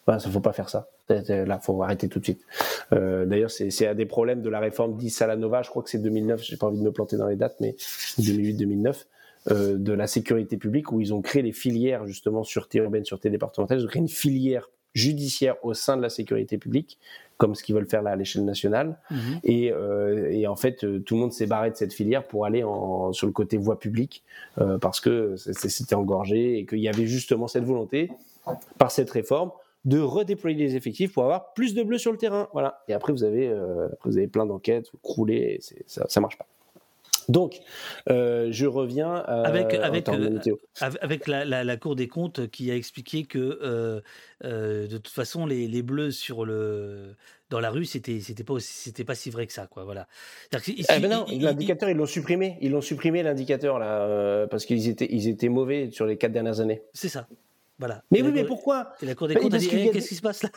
[0.06, 0.90] Voilà, ça faut pas faire ça.
[1.10, 2.46] Là, faut arrêter tout de suite.
[2.94, 5.64] Euh, D'ailleurs, c'est c'est un des problèmes de la réforme dite Salanova.
[5.64, 6.42] Je crois que c'est 2009.
[6.44, 7.76] J'ai pas envie de me planter dans les dates, mais
[8.20, 9.06] 2008-2009
[9.52, 13.30] euh, de la sécurité publique où ils ont créé les filières justement sûreté urbaine, sûreté
[13.30, 13.80] départementale.
[13.80, 16.98] Ils ont créé une filière judiciaire au sein de la sécurité publique,
[17.38, 18.98] comme ce qu'ils veulent faire là à l'échelle nationale.
[19.44, 22.46] Et, euh, et en fait, euh, tout le monde s'est barré de cette filière pour
[22.46, 24.24] aller en, sur le côté voie publique
[24.60, 28.12] euh, parce que c'était engorgé et qu'il y avait justement cette volonté,
[28.78, 29.52] par cette réforme,
[29.86, 32.50] de redéployer les effectifs pour avoir plus de bleus sur le terrain.
[32.54, 32.84] Voilà.
[32.88, 36.20] Et après, vous avez, euh, après, vous avez plein d'enquêtes, vous croulez, et ça, ça
[36.20, 36.46] marche pas.
[37.30, 37.60] Donc,
[38.10, 40.40] euh, je reviens euh, avec, euh,
[41.02, 43.60] avec la, la- la Cour des comptes qui a expliqué que
[44.44, 47.16] euh, de toute façon les, les bleus sur le
[47.50, 50.08] dans la rue c'était c'était pas c'était pas si vrai que ça quoi voilà.
[50.52, 52.58] Eh ben non, l'indicateur, ils l'ont supprimé.
[52.62, 56.60] Ils l'ont supprimé, l'indicateur, là, parce qu'ils étaient, ils étaient mauvais sur les quatre dernières
[56.60, 56.82] années.
[56.94, 57.28] c'est ça.
[57.78, 58.04] Voilà.
[58.12, 59.90] Mais Et oui, mais Cour- pourquoi Et la Cour des Bah, comptes a dit Eh,
[59.92, 60.50] qu'est-ce qui se passe là?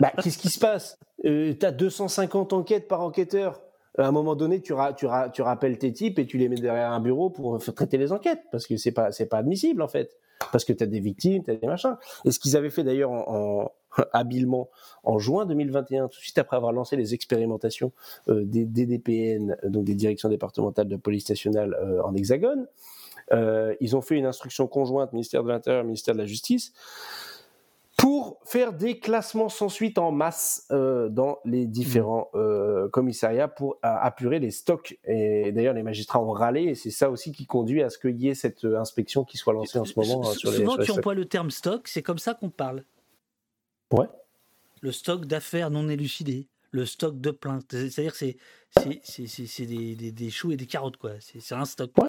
[0.00, 0.98] Bah, Qu'est-ce qui se passe?
[1.22, 3.60] Tu as 250 enquêtes par enquêteur.
[3.98, 6.48] À un moment donné, tu, ra- tu, ra- tu rappelles tes types et tu les
[6.48, 9.88] mets derrière un bureau pour traiter les enquêtes, parce que c'est pas, pas admissible en
[9.88, 10.16] fait.
[10.52, 11.96] Parce que tu as des victimes, tu as des machins.
[12.24, 13.24] Et ce qu'ils avaient fait d'ailleurs en,
[13.64, 13.72] en-
[14.12, 14.70] habilement
[15.02, 17.92] en juin 2021, tout de suite après avoir lancé les expérimentations
[18.28, 22.68] euh, des DDPN, donc des directions départementales de police nationale euh, en Hexagone,
[23.32, 26.72] euh, ils ont fait une instruction conjointe, ministère de l'Intérieur, ministère de la Justice,
[28.00, 33.74] pour faire des classements sans suite en masse euh, dans les différents euh, commissariats pour
[33.74, 34.98] euh, apurer les stocks.
[35.04, 38.16] Et d'ailleurs, les magistrats ont râlé, et c'est ça aussi qui conduit à ce qu'il
[38.20, 40.84] y ait cette inspection qui soit lancée en ce moment euh, sur les, Souvent, les
[40.84, 42.84] tu emploies le terme stock, c'est comme ça qu'on parle.
[43.92, 44.06] Ouais.
[44.80, 47.66] Le stock d'affaires non élucidées, le stock de plaintes.
[47.70, 51.10] C'est-à-dire que c'est, des, des- des choux et des carottes, quoi.
[51.20, 51.90] C'est, un stock.
[51.98, 52.08] Ouais.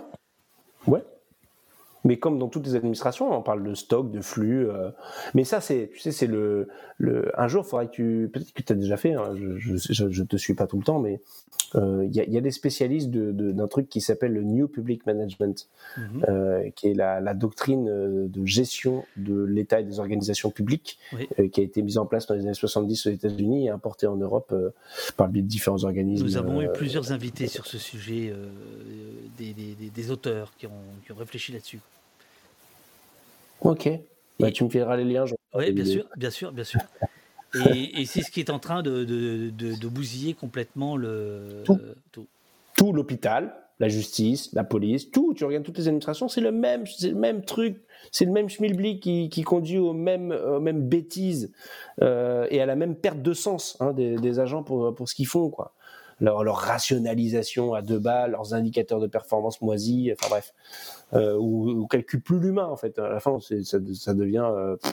[2.04, 4.68] Mais comme dans toutes les administrations, on parle de stock, de flux.
[4.68, 4.90] euh,
[5.36, 7.32] Mais ça, c'est, tu sais, c'est le, le.
[7.40, 8.30] Un jour, il faudrait que tu.
[8.34, 9.14] Peut-être que tu as déjà fait.
[9.14, 11.22] hein, je, je, je, te suis pas tout le temps, mais
[11.76, 14.34] euh, il y, a, il y a des spécialistes de, de- d'un truc qui s'appelle
[14.34, 16.26] le New Public Management, Mhm.
[16.28, 17.86] euh, qui est la, la doctrine
[18.28, 21.50] de gestion de l'État et des organisations publiques, Oui.
[21.52, 24.16] qui a été mise en place dans les années 70 aux États-Unis et importée en
[24.16, 24.54] Europe
[25.18, 26.24] par le biais de différents organismes.
[26.26, 28.34] Nous avons eu plusieurs invités sur ce sujet,
[29.38, 30.72] des, des- des- des auteurs qui ont,
[31.06, 31.80] qui ont réfléchi là-dessus.
[33.62, 33.90] Ok.
[34.40, 35.26] Bah, tu me fileras les liens.
[35.54, 36.82] Oui, bien sûr, bien sûr, bien sûr.
[37.54, 41.64] Et, et c'est ce qui est en train de, de, de- de bousiller complètement le
[41.66, 41.74] Tout.
[41.74, 42.26] euh, tout.
[42.78, 45.34] tout l'hôpital, la justice, la police, tout.
[45.34, 47.82] Tu regardes toutes les administrations, c'est le même, c'est le même truc,
[48.12, 51.52] c'est le même schmilblick qui, qui conduit aux mêmes, aux mêmes bêtises
[52.02, 55.14] euh, et à la même perte de sens hein, des, des agents pour, pour ce
[55.16, 55.74] qu'ils font, quoi.
[56.22, 60.53] Leur, rationalisation à deux balles, leurs indicateurs de performance moisis, enfin bref,
[61.14, 62.98] euh, ou, calcul plus l'humain en fait.
[63.00, 63.80] À la fin, ça,
[64.14, 64.48] devient.
[64.48, 64.75] euh.
[64.75, 64.90] De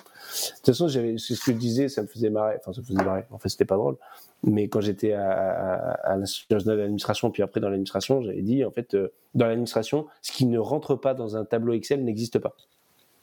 [0.57, 2.57] toute façon, c'est ce que je disais, ça me faisait marrer.
[2.59, 3.25] Enfin, ça me faisait marrer.
[3.31, 3.97] En fait, c'était pas drôle.
[4.43, 8.71] Mais quand j'étais à, l'Institut national de l'administration, puis après dans l'administration, j'avais dit, en
[8.71, 12.57] fait, euh, dans l'administration, ce qui ne rentre pas dans un tableau Excel n'existe pas.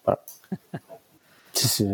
[0.06, 0.24] Voilà.
[1.53, 1.88] C'est-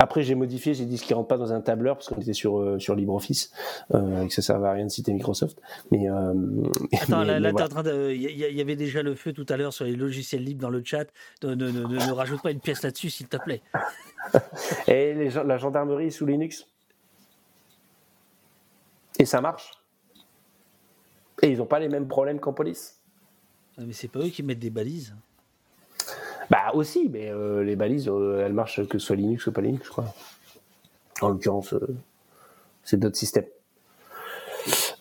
[0.00, 2.32] Après, j'ai modifié, j'ai dit ce qui rentre pas dans un tableur, parce qu'on était
[2.32, 3.52] sur, euh, sur LibreOffice,
[3.94, 5.60] euh, et que ça servait à rien de citer Microsoft.
[5.92, 6.32] Mais, euh,
[7.00, 7.66] Attends, mais- là, là, t'es voilà.
[7.66, 8.10] en train de.
[8.12, 10.62] Il y, il y avait déjà le feu tout à l'heure sur les logiciels libres
[10.62, 11.04] dans le chat.
[11.44, 13.62] Ne, ne- ne- ne rajoute pas une pièce là-dessus, s'il te plaît.
[14.88, 16.66] Et les la gendarmerie est sous Linux?
[19.20, 19.70] Et ça marche?
[21.42, 23.00] Et ils n'ont pas les mêmes problèmes qu'en police?
[23.78, 25.14] Ah, Mais c'est pas eux qui mettent des balises.
[26.50, 29.60] Bah aussi, mais euh, les balises, euh, elles marchent que ce soit Linux ou pas
[29.62, 30.04] Linux, je crois.
[31.20, 31.96] En l'occurrence, euh,
[32.82, 33.46] c'est d'autres systèmes.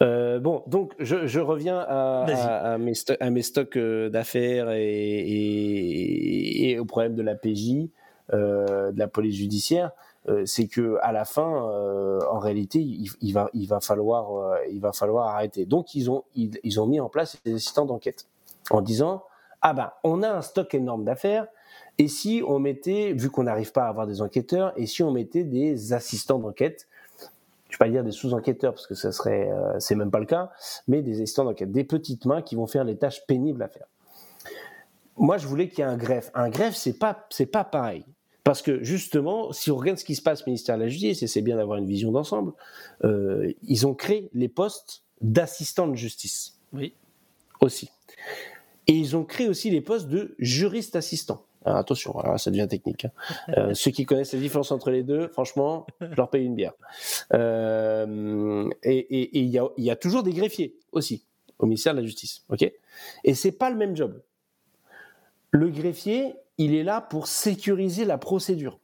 [0.02, 4.10] Euh, bon, donc je, je reviens à, à- à mes, sto- à mes stocks euh,
[4.10, 7.88] d'affaires et, et- et au problème de la PJ,
[8.34, 9.92] euh, de la police judiciaire.
[10.30, 14.58] euh, c'est que à la fin, euh, en réalité, il, il va, il va falloir,
[14.72, 15.66] il va falloir arrêter.
[15.66, 18.26] Donc ils ont, ils, ils ont mis en place des assistants d'enquête
[18.70, 19.24] en disant
[19.64, 21.48] ah ben on a un stock énorme d'affaires
[22.00, 25.12] et si on mettait, vu qu'on n'arrive pas à avoir des enquêteurs, et si on
[25.12, 26.88] mettait des assistants d'enquête,
[27.70, 30.26] je vais pas dire des sous-enquêteurs parce que ça serait, euh, c'est même pas le
[30.26, 30.52] cas,
[30.88, 33.88] mais des assistants d'enquête, des petites mains qui vont faire les tâches pénibles à faire.
[35.18, 36.32] Moi, je voulais qu'il y ait un greffe.
[36.34, 38.06] Un greffe, c'est pas, c'est pas pareil.
[38.44, 41.22] Parce que justement, si on regarde ce qui se passe au ministère de la Justice,
[41.22, 42.54] et c'est bien d'avoir une vision d'ensemble,
[43.04, 46.94] euh, ils ont créé les postes d'assistants de justice Oui.
[47.62, 47.90] aussi.
[48.88, 51.46] Et ils ont créé aussi les postes de juriste assistant.
[51.66, 53.06] Alors, attention, alors, ça devient technique.
[53.06, 53.12] hein.
[53.58, 56.74] Euh, ceux qui connaissent la différence entre les deux, franchement, je leur paye une bière.
[57.34, 61.26] Euh, et il y, a, il y a toujours des greffiers aussi
[61.60, 62.70] au ministère de la Justice, ok?
[63.24, 64.22] Et c'est pas le même job.
[65.52, 68.80] Le greffier, il est là pour sécuriser la procédure.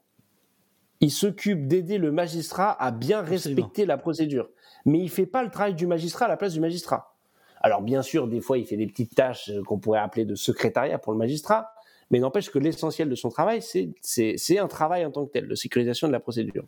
[1.02, 4.50] Il s'occupe d'aider le magistrat à bien respecter la procédure,
[4.86, 7.16] mais il fait pas le travail du magistrat à la place du magistrat.
[7.61, 10.35] Alors bien sûr, des fois, il fait des petites tâches euh, qu'on pourrait appeler de
[10.35, 11.73] secrétariat pour le magistrat,
[12.11, 15.55] mais n'empêche que l'essentiel de son travail, c'est- un travail en tant que tel, de
[15.55, 16.63] sécurisation de la procédure.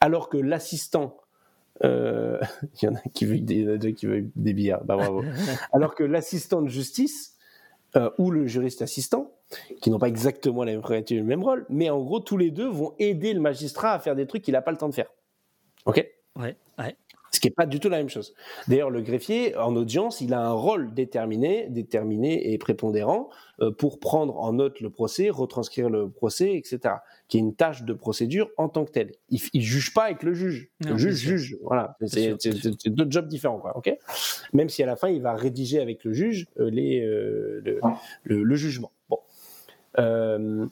[0.00, 1.16] Alors que l'assistant,
[1.84, 2.38] euh,
[2.82, 5.22] il y en a qui veulent des, qui veulent des bières, bah bravo.
[5.72, 7.36] Alors que l'assistant de justice
[7.96, 9.32] euh, ou le juriste assistant,
[9.82, 12.50] qui n'ont pas exactement la même prérogative le même rôle, mais en gros, tous les
[12.50, 14.94] deux vont aider le magistrat à faire des trucs qu'il n'a pas le temps de
[14.94, 15.10] faire.
[15.84, 16.06] Ok?
[16.36, 16.96] Ouais, ouais.
[17.34, 18.34] Ce qui n'est pas du tout la même chose.
[18.68, 23.30] D'ailleurs, le greffier, en audience, il a un rôle déterminé, déterminé et prépondérant
[23.60, 26.96] euh, pour prendre en note le procès, retranscrire le procès, etc.
[27.28, 29.12] Qui est une tâche de procédure en tant que telle.
[29.30, 30.68] Il, ne juge pas avec le juge.
[30.84, 31.56] Non, le juge juge.
[31.62, 31.96] Voilà.
[32.06, 32.36] C'est
[32.86, 33.76] deux jobs différents, quoi.
[33.78, 33.90] Ok?
[34.52, 37.80] Même si à la fin, il va rédiger avec le juge euh, les, euh, le,
[38.24, 38.92] le- le jugement.
[39.08, 39.18] Bon.
[39.98, 40.66] Euh,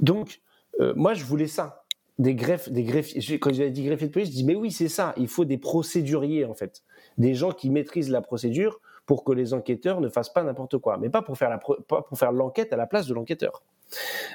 [0.00, 0.40] donc,
[0.80, 1.85] euh, moi, je voulais ça
[2.18, 3.20] des greffes, des greffiers.
[3.20, 5.14] je- Quand j'avais dit greffier de police, je dis mais oui, c'est ça.
[5.16, 6.82] Il faut des procéduriers en fait,
[7.18, 10.98] des gens qui maîtrisent la procédure pour que les enquêteurs ne fassent pas n'importe quoi,
[10.98, 13.62] mais pas pour faire la pour faire l'enquête à la place de l'enquêteur.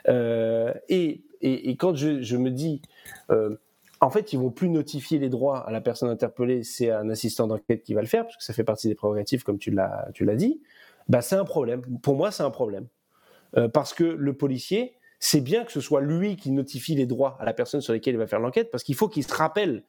[0.08, 2.82] Euh, et, et, quand je, me dis
[3.32, 3.58] euh,
[4.00, 7.48] en fait, ils vont plus notifier les droits à la personne interpellée, c'est un assistant
[7.48, 10.08] d'enquête qui va le faire, parce que ça fait partie des prérogatives, comme tu l'as,
[10.14, 10.62] tu l'as dit.
[11.10, 11.82] Bah, c'est un problème.
[12.02, 12.88] Pour moi, c'est un problème.
[13.58, 17.38] Euh, parce que le policier, c'est bien que ce soit lui qui notifie les droits
[17.40, 19.84] à la personne sur laquelle il va faire l'enquête, parce qu'il faut qu'il se rappelle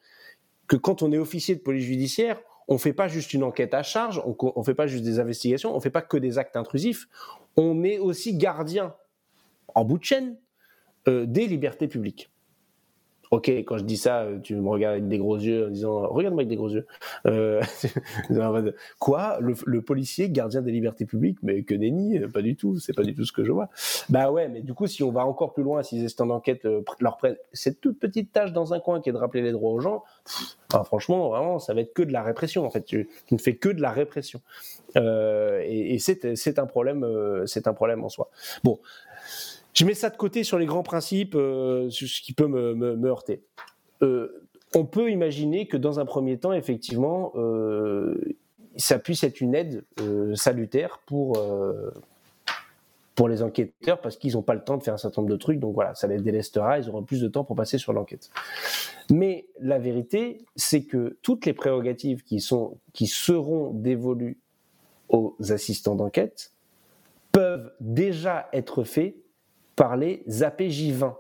[0.69, 2.39] que quand on est officier de police judiciaire,
[2.69, 5.75] on fait pas juste une enquête à charge, on, on fait pas juste des investigations,
[5.75, 7.09] on fait pas que des actes intrusifs,
[7.57, 8.95] on est aussi gardien
[9.75, 10.37] en bout de chaîne
[11.09, 12.32] euh, des libertés publiques.
[13.33, 16.07] Ok, quand je dis ça, euh, tu me regardes avec des gros yeux en disant
[16.07, 16.87] Regarde-moi avec des gros yeux.
[17.27, 17.63] Euh,
[18.99, 19.39] quoi?
[19.41, 21.39] Le, le, policier gardien des libertés publiques?
[21.43, 23.71] Mais que nenni, pas du tout, c'est pas du tout ce que je vois.
[24.11, 26.67] Bah ouais, mais du coup, si on va encore plus loin, si les assistants d'enquête
[26.67, 29.53] euh, leur prennent cette toute petite tâche dans un coin qui est de rappeler les
[29.53, 32.71] droits aux gens, pff, bah, franchement, vraiment, ça va être que de la répression en
[32.71, 32.85] fait.
[32.85, 34.43] Tu, tu ne fais que de la répression.
[34.97, 38.29] Euh, et, et c'est un problème, euh, c'est un problème en soi.
[38.63, 38.79] Bon,
[39.75, 43.43] je mets ça de côté sur les grands principes, euh, ce qui peut me, heurter.
[44.03, 48.15] Euh, on peut imaginer que dans un premier temps, effectivement, euh,
[48.77, 49.85] ça puisse être une aide
[50.35, 51.37] salutaire pour,
[53.15, 55.39] pour les enquêteurs parce qu'ils n'ont pas le temps de faire un certain nombre de
[55.39, 55.59] trucs.
[55.59, 58.31] Donc voilà, ça les délestera, ils auront plus de temps pour passer sur l'enquête.
[59.11, 64.39] Mais la vérité, c'est que toutes les prérogatives qui, sont, qui seront dévolues
[65.11, 66.53] aux assistants d'enquête
[67.31, 69.22] peuvent déjà être faites
[69.77, 71.15] par les APJ20.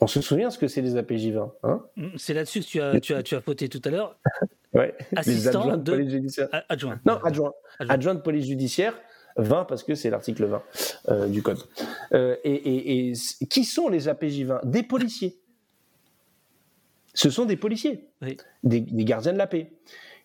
[0.00, 1.82] On se souvient ce que c'est les APJ20 hein?
[2.16, 4.18] C'est là-dessus que tu as, tu, as, tu as poté tout à l'heure.
[4.74, 4.94] ouais.
[5.16, 6.48] Assistant les de, de police judiciaire.
[6.68, 7.00] Adjoint.
[7.06, 7.52] Non, adjoint.
[7.78, 7.94] adjoint.
[7.94, 8.94] Adjoint de police judiciaire.
[9.36, 10.62] 20 parce que c'est l'article 20
[11.08, 11.58] euh, du code.
[12.12, 15.40] Euh, et, et, et, qui sont les APJ20 Des policiers.
[17.14, 18.36] Ce sont des policiers, oui.
[18.64, 19.70] des, des gardiens de la paix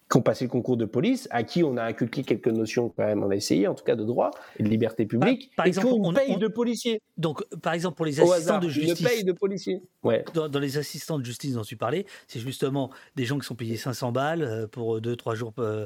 [0.09, 3.05] qui ont passé le concours de police, à qui on a inculqué quelques notions quand
[3.05, 5.65] même, on a essayé en tout cas de droit et de liberté publique, par, par
[5.67, 7.01] exemple, et on, paye on, de policiers.
[7.17, 9.83] Donc, par exemple, pour les assistants hasard, de justice, une paye de policiers.
[10.01, 10.25] Ouais.
[10.33, 13.55] Dans, dans, les assistants de justice dont tu parlais, c'est justement des gens qui sont
[13.55, 15.85] payés 500 balles pour 2-3 jours euh,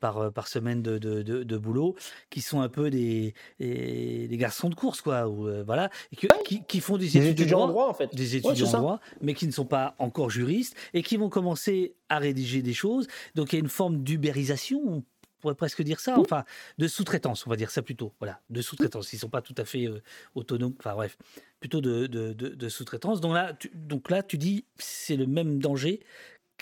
[0.00, 1.94] par, par semaine de, de, de, de, boulot,
[2.30, 6.16] qui sont un peu des, des, des garçons de course, quoi, ou, euh, voilà, et
[6.16, 6.42] que, ouais.
[6.44, 8.14] qui, qui, font des, des études étudiants de droit, droit, en fait.
[8.14, 11.28] des étudiants ouais, en droit, mais qui ne sont pas encore juristes et qui vont
[11.28, 13.06] commencer à rédiger des choses.
[13.34, 15.04] Donc il y a une forme d'ubérisation, on
[15.40, 16.44] pourrait presque dire ça, enfin
[16.78, 18.12] de sous-traitance, on va dire ça plutôt.
[18.20, 19.12] Voilà, de sous-traitance.
[19.12, 20.00] Ils sont pas tout à fait euh,
[20.34, 20.74] autonomes.
[20.78, 21.16] Enfin bref,
[21.60, 23.20] plutôt de, de, de, de sous-traitance.
[23.20, 26.00] Donc là, tu, donc là, tu dis c'est le même danger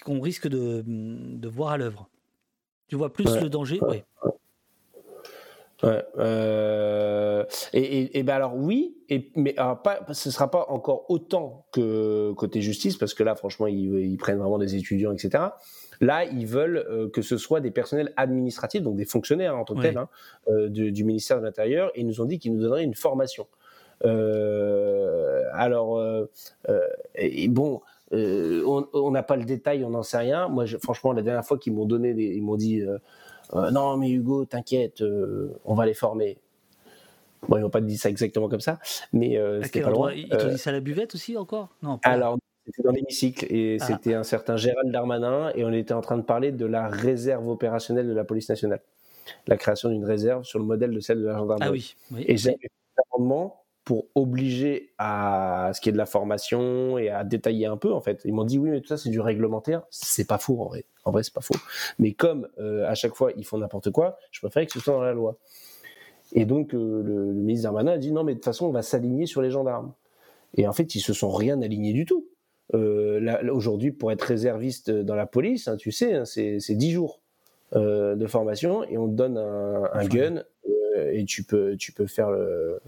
[0.05, 2.09] qu'on risque de, de voir à l'œuvre.
[2.89, 4.03] Tu vois plus ouais, le danger, oui.
[5.83, 10.67] Ouais, euh, et, et, et, ben alors oui, et, mais alors pas, ce sera pas
[10.69, 15.13] encore autant que côté justice parce que là franchement ils, ils prennent vraiment des étudiants
[15.13, 15.45] etc.
[16.03, 19.75] Là ils veulent euh, que ce soit des personnels administratifs donc des fonctionnaires en tant
[19.75, 20.09] que tels hein,
[20.49, 22.95] euh, du, du ministère de l'Intérieur et ils nous ont dit qu'ils nous donneraient une
[22.95, 23.47] formation.
[24.05, 26.27] Euh, alors euh,
[27.15, 27.81] et bon.
[28.13, 30.49] Euh, on n'a pas le détail, on n'en sait rien.
[30.49, 32.83] Moi, je, franchement, la dernière fois qu'ils m'ont donné, des, ils m'ont dit
[33.53, 36.39] non, mais Hugo, t'inquiète, euh, on va les former.
[37.49, 38.79] Bon, ils n'ont pas dit ça exactement comme ça,
[39.13, 40.13] mais euh, c'était pas loin.
[40.13, 41.69] Ils t'ont dit ça à la buvette aussi encore?
[41.83, 41.99] Non.
[41.99, 42.11] Pas.
[42.11, 43.87] Alors, c'était dans l'hémicycle et ah.
[43.87, 47.49] c'était un certain Gérald Darmanin et on était en train de parler de la réserve
[47.49, 48.83] opérationnelle de la police nationale,
[49.47, 51.67] la création d'une réserve sur le modèle de celle de la gendarmerie.
[51.67, 51.97] Ah oui.
[52.13, 56.99] oui et j'avais fait un amendement pour obliger à ce qui est de la formation
[56.99, 58.21] et à détailler un peu en fait.
[58.25, 60.85] Ils m'ont dit oui mais tout ça c'est du réglementaire, c'est pas faux en vrai.
[61.05, 61.57] En vrai c'est pas faux.
[61.99, 64.95] Mais comme euh, à chaque fois ils font n'importe quoi, je préfère que ce soit
[64.95, 65.39] dans la loi.
[66.33, 68.73] Et donc euh, le, le, ministre Darmanin a dit non mais de toute façon on
[68.73, 69.93] va s'aligner sur les gendarmes.
[70.57, 72.27] Et en fait ils se sont rien alignés du tout.
[72.75, 77.21] Euh, Aujourd'hui pour être réserviste dans la police, hein, tu sais, hein, c'est 10 jours
[77.73, 80.43] de formation et on te donne un, un gun
[80.97, 82.81] et tu peux tu peux faire le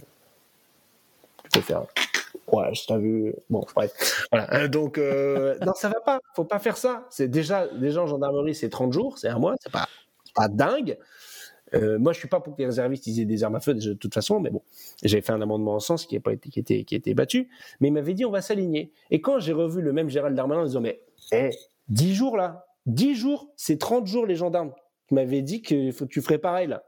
[1.52, 1.84] peux faire.
[2.52, 3.34] Ouais, je t'ai vu.
[3.48, 4.26] Bon, bref.
[4.30, 4.68] Voilà.
[4.68, 6.20] Donc, euh, non, ça va pas.
[6.34, 7.06] Faut pas faire ça.
[7.10, 9.88] C'est déjà, déjà en gendarmerie, c'est 30 jours, c'est un mois, c'est pas,
[10.34, 10.98] pas dingue.
[11.74, 13.94] Euh, moi, je suis pas pour que les réservistes aient des armes à feu de
[13.94, 14.62] toute façon, mais bon,
[15.02, 17.48] j'avais fait un amendement en sens qui a pas été, qui était, qui était battu.
[17.80, 18.92] Mais il m'avait dit, on va s'aligner.
[19.10, 21.00] Et quand j'ai revu le même Gérald Darmanin en disant, mais,
[21.32, 21.50] eh,
[21.88, 24.72] 10 jours là, 10 jours, c'est 30 jours les gendarmes.
[25.08, 26.84] Tu m'avais dit que tu ferais pareil là.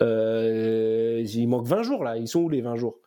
[0.00, 2.16] Euh, il manque 20 jours là.
[2.16, 2.98] Ils sont où les 20 jours?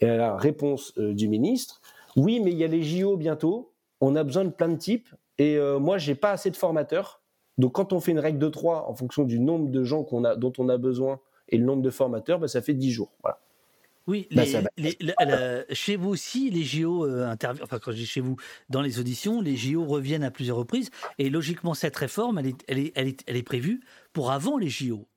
[0.00, 1.80] Et la réponse euh, du ministre,
[2.16, 5.08] oui, mais il y a les JO bientôt, on a besoin de plein de types,
[5.38, 7.20] et euh, moi, j'ai pas assez de formateurs.
[7.58, 10.36] Donc, quand on fait une règle de 3 en fonction du nombre de gens a,
[10.36, 13.12] dont on a besoin et le nombre de formateurs, ben, ça fait 10 jours.
[13.22, 13.40] Voilà.
[14.06, 17.90] Oui, les, bah, les, la, la, chez vous aussi, les JO euh, interviennent, enfin quand
[17.90, 18.36] je dis chez vous,
[18.70, 22.64] dans les auditions, les JO reviennent à plusieurs reprises, et logiquement, cette réforme, elle est,
[22.68, 23.80] elle est, elle est, elle est prévue
[24.12, 25.08] pour avant les JO.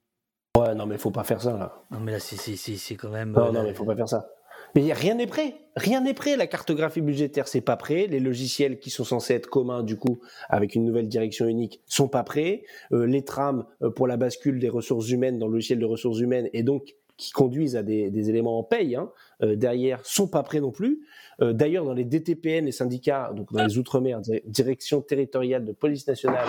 [0.57, 1.83] Ouais, non, mais faut pas faire ça, là.
[1.91, 3.31] Non, mais là, c'est quand même...
[3.31, 4.27] Non, euh, non, mais faut pas faire ça.
[4.75, 5.55] Mais rien n'est prêt.
[5.75, 6.35] Rien n'est prêt.
[6.37, 8.07] La cartographie budgétaire, c'est pas prêt.
[8.07, 12.07] Les logiciels qui sont censés être communs, du coup, avec une nouvelle direction unique, sont
[12.07, 12.63] pas prêts.
[12.91, 16.19] Euh, les trames euh, pour la bascule des ressources humaines dans le logiciel de ressources
[16.19, 19.11] humaines et donc qui conduisent à des, des éléments en paye hein,
[19.43, 21.01] euh, derrière sont pas prêts non plus.
[21.41, 25.73] Euh, D'ailleurs, dans les DTPN, les syndicats, donc dans les outre-mer, di- direction territoriale de
[25.73, 26.47] police nationale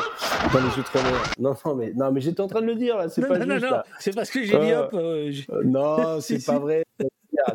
[0.52, 1.23] dans les outre-mer.
[1.40, 3.39] Non, non, mais non, mais j'étais en train de le dire là, c'est Non, pas
[3.39, 3.65] non, non, juste.
[3.66, 3.84] non, là.
[3.99, 5.65] c'est parce que j'ai dit hop.
[5.65, 6.84] non, c'est pas vrai.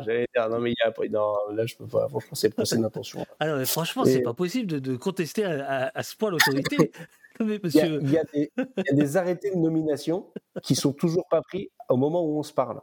[0.04, 2.08] J'allais dire, non mais il y a, non, là je peux pas.
[2.08, 3.24] Franchement, c'est procès d'intention.
[3.40, 6.16] Ah non, mais franchement, Et- c'est pas possible de, de contester à, à- à ce
[6.16, 6.92] point l'autorité.
[7.38, 10.26] Mais Il y, a, monsieur, y des, il y a des arrêtés de nomination
[10.62, 12.80] qui sont toujours pas pris au moment où on se parle.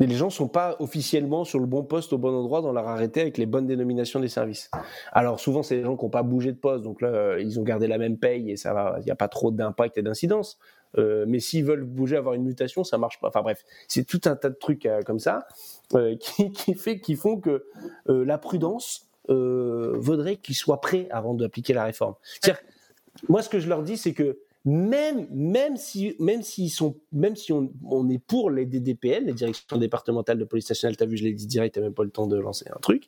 [0.00, 2.86] Et les gens sont pas officiellement sur le bon poste au bon endroit dans leur
[2.86, 4.70] arrêté avec les bonnes dénominations des services.
[5.12, 7.64] Alors souvent c'est des gens qui n'ont pas bougé de poste, donc là ils ont
[7.64, 10.58] gardé la même paye et ça va, il n'y a pas trop d'impact et d'incidence.
[10.96, 13.28] Euh, mais s'ils veulent bouger, avoir une mutation, ça marche pas.
[13.28, 15.46] Enfin bref, c'est tout un tas de trucs euh, comme ça
[15.94, 16.16] euh,
[16.54, 17.66] qui, fait, qui font que
[18.08, 22.14] euh, la prudence vaudrait qu'ils soient prêts avant d'appliquer la réforme.
[23.28, 27.52] Moi ce que je leur dis, c'est que même même si même sont même si
[27.52, 31.34] on, est pour les DDPN, les directions départementales de police nationale, t'as vu, je l'ai
[31.34, 33.04] dit direct, t'as même pas le temps de lancer un truc.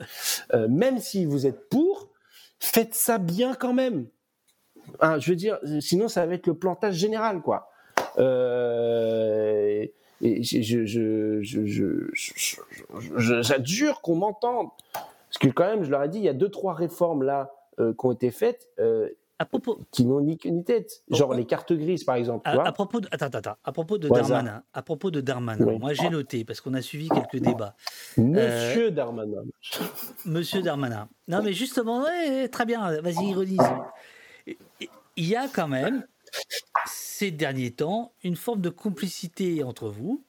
[0.69, 2.11] même si vous êtes pour,
[2.59, 4.07] faites ça bien quand même.
[5.01, 7.70] Hein, je veux dire, sinon ça va être le plantage général, quoi.
[8.19, 9.87] Euh,
[10.23, 11.41] et je, je,
[14.03, 14.69] qu'on m'entende.
[14.93, 17.51] Parce que quand même, je leur ai dit, il y a deux, trois réformes là
[17.79, 19.09] euh, qui ont été faites euh,
[19.39, 21.03] à propos, qui n'ont ni queue ni tête.
[21.09, 22.43] Genre Pourquoi les cartes grises, par exemple.
[22.45, 22.69] tu à, vois.
[22.69, 24.09] à propos de, attends, attends, à propos de.
[24.09, 25.79] Darmanin, à propos de Darmanin, Oui.
[25.79, 27.75] moi j'ai noté parce qu'on a suivi quelques débats.
[28.19, 29.45] Monsieur Darmanin.
[30.27, 31.09] Monsieur Darmanin.
[31.27, 33.59] Non, mais justement, ouais, très bien, vas-y, ironise.
[35.17, 36.05] Il y a quand même,
[36.87, 40.23] ces derniers temps, une forme de complicité entre vous.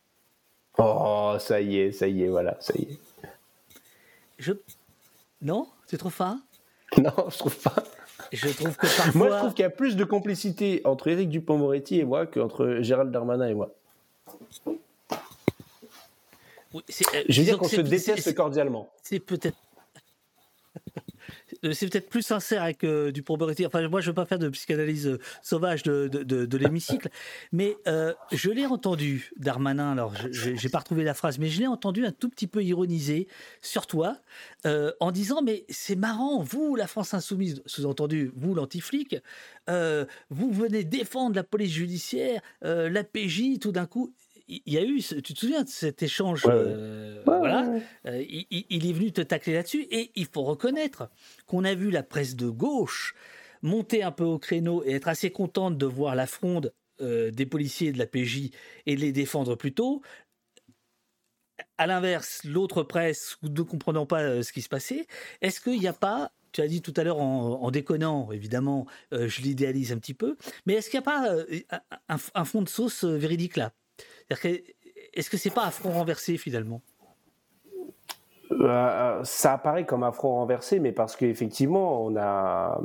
[0.77, 2.99] Oh, ça y est, ça y est, voilà, ça y est.
[4.37, 4.53] Je...
[5.41, 6.41] Non C'est trop fin
[6.97, 7.75] Non, je trouve pas.
[8.31, 9.11] Je trouve que parfois.
[9.15, 12.79] Moi, je trouve qu'il y a plus de complicité entre Éric Dupond-Moretti et moi qu'entre
[12.81, 13.73] Gérald Darmanin et moi.
[16.73, 18.89] Oui, euh, Je veux dire qu'on se déteste cordialement.
[19.03, 19.57] C'est peut-être.
[21.63, 23.65] Euh, C'est peut-être plus sincère avec euh, du Moretti.
[23.65, 27.09] Enfin, moi, je veux pas faire de psychanalyse euh, sauvage de, de, de- l'hémicycle,
[27.51, 27.75] mais
[28.31, 29.91] je l'ai entendu, Darmanin.
[29.93, 32.63] Alors, je n'ai pas retrouvé la phrase, mais je l'ai entendu un tout petit peu
[32.63, 33.27] ironiser
[33.61, 34.17] sur toi,
[34.99, 39.17] en disant Mais c'est marrant, vous, la France Insoumise, sous-entendu, vous, l'anti-flic,
[39.67, 44.13] vous venez défendre la police judiciaire, la PJ, tout d'un coup.
[44.51, 47.73] Il y a eu, tu te souviens de cet échange Ouais, euh, Ouais, voilà,
[48.05, 51.09] euh, il, est venu te tacler là-dessus et il faut reconnaître
[51.47, 53.15] qu'on a vu la presse de gauche
[53.61, 57.45] monter un peu au créneau et être assez contente de voir la fronde euh, des
[57.45, 58.51] policiers de la PJ
[58.85, 60.01] et de les défendre plus tôt.
[61.77, 65.07] À l'inverse, l'autre presse, ne comprenant pas ce qui se passait,
[65.39, 68.85] est-ce qu'il n'y a pas, tu as dit tout à l'heure en, en déconnant, évidemment,
[69.13, 71.45] euh, je l'idéalise un petit peu, mais est-ce qu'il n'y a pas euh,
[72.09, 73.71] un, un fond de sauce véridique là?
[74.29, 74.61] Que-
[75.13, 76.81] Est-ce que c'est pas à front renversé finalement?
[78.51, 82.81] Euh, ça apparaît comme un front renversé, mais parce qu'effectivement, on a.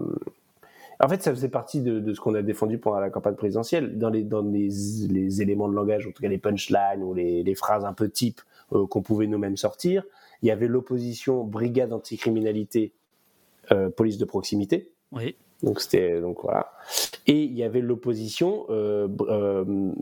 [0.98, 3.98] En fait, ça faisait partie de, de ce qu'on a défendu pendant la campagne présidentielle.
[3.98, 4.68] Dans les, dans les,
[5.10, 8.08] les éléments de langage, en tout cas les punchlines ou les, les phrases un peu
[8.08, 8.40] type
[8.72, 10.04] euh, qu'on pouvait nous-mêmes sortir,
[10.40, 12.92] il y avait l'opposition brigade anticriminalité,
[13.72, 14.90] euh, police de proximité.
[15.12, 15.36] Oui.
[15.62, 16.72] Donc c'était donc voilà.
[17.26, 19.92] Et il y avait l'opposition euh, euh,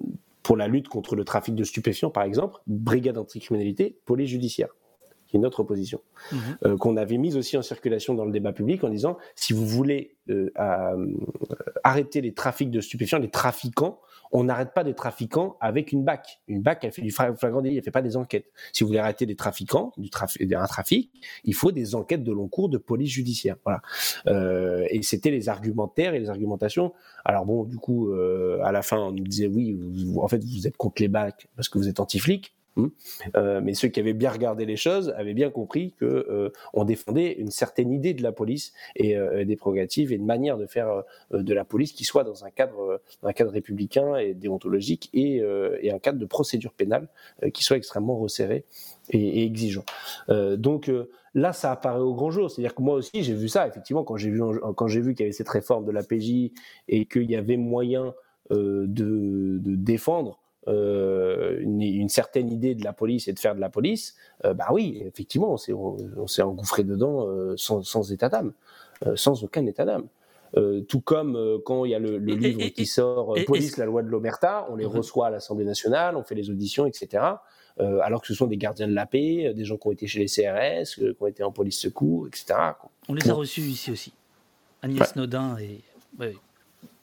[0.45, 4.69] pour la lutte contre le trafic de stupéfiants, par exemple, brigade anticriminalité, police judiciaire,
[5.27, 6.01] qui est notre opposition,
[6.31, 6.39] Mhm.
[6.67, 9.67] euh, qu'on avait mise aussi en circulation dans le débat public en disant si vous
[9.67, 11.07] voulez euh, euh,
[11.83, 14.01] arrêter les trafics de stupéfiants, les trafiquants,
[14.33, 16.41] on n'arrête pas des trafiquants avec une BAC.
[16.49, 18.47] Une BAC, elle fait du flagrant délit, elle fait pas des enquêtes.
[18.73, 21.11] Si vous voulez arrêter des trafiquants, un trafic,
[21.45, 23.57] il faut des enquêtes de long cours de police judiciaire.
[23.65, 23.83] Voilà.
[24.27, 26.93] Euh, et c'était les argumentaires et les argumentations.
[27.25, 29.79] Alors bon, du coup, euh, à la fin, on nous disait oui,
[30.17, 32.55] en fait, vous êtes contre les BAC parce que vous êtes anti-flic.
[32.77, 32.91] Hum.
[33.37, 36.85] Euh, mais ceux qui avaient bien regardé les choses avaient bien compris que euh, on
[36.85, 40.67] défendait une certaine idée de la police et euh, des prérogatives et une manière de
[40.67, 45.43] faire de la police qui soit dans un cadre, un cadre républicain et déontologique et,
[45.81, 47.09] et un cadre de procédure pénale
[47.53, 48.65] qui soit extrêmement resserré
[49.11, 49.85] et, exigeant.
[50.29, 50.91] Donc
[51.35, 52.51] là, ça apparaît au grand jour.
[52.51, 54.41] C'est-à-dire que moi aussi, j'ai vu ça effectivement quand j'ai vu
[54.77, 56.51] quand j'ai vu qu'il y avait cette réforme de la PJ
[56.89, 58.15] et qu'il y avait moyen
[58.51, 63.69] de défendre euh, une, une certaine idée de la police et de faire de la
[63.69, 68.13] police, euh, bah oui, effectivement, on s'est, on, on s'est engouffré dedans euh, sans, sans
[68.13, 68.53] état d'âme,
[69.07, 70.07] euh, sans aucun état d'âme.
[70.89, 73.77] Tout comme quand il y a le, le Et- livre et- qui sort, et- Police,
[73.77, 74.93] la loi de l'Omerta, on les Mhm.
[74.99, 77.25] reçoit à l'Assemblée nationale, on fait les auditions, etc.
[77.81, 80.21] Alors que ce sont des gardiens de la paix, des gens qui ont été chez
[80.21, 82.55] les CRS, qui ont été en police secours, etc.
[83.09, 84.13] On les a reçus ici aussi.
[84.81, 85.07] Agnès Ouais.
[85.17, 85.81] Nodin et.
[86.21, 86.37] ouais.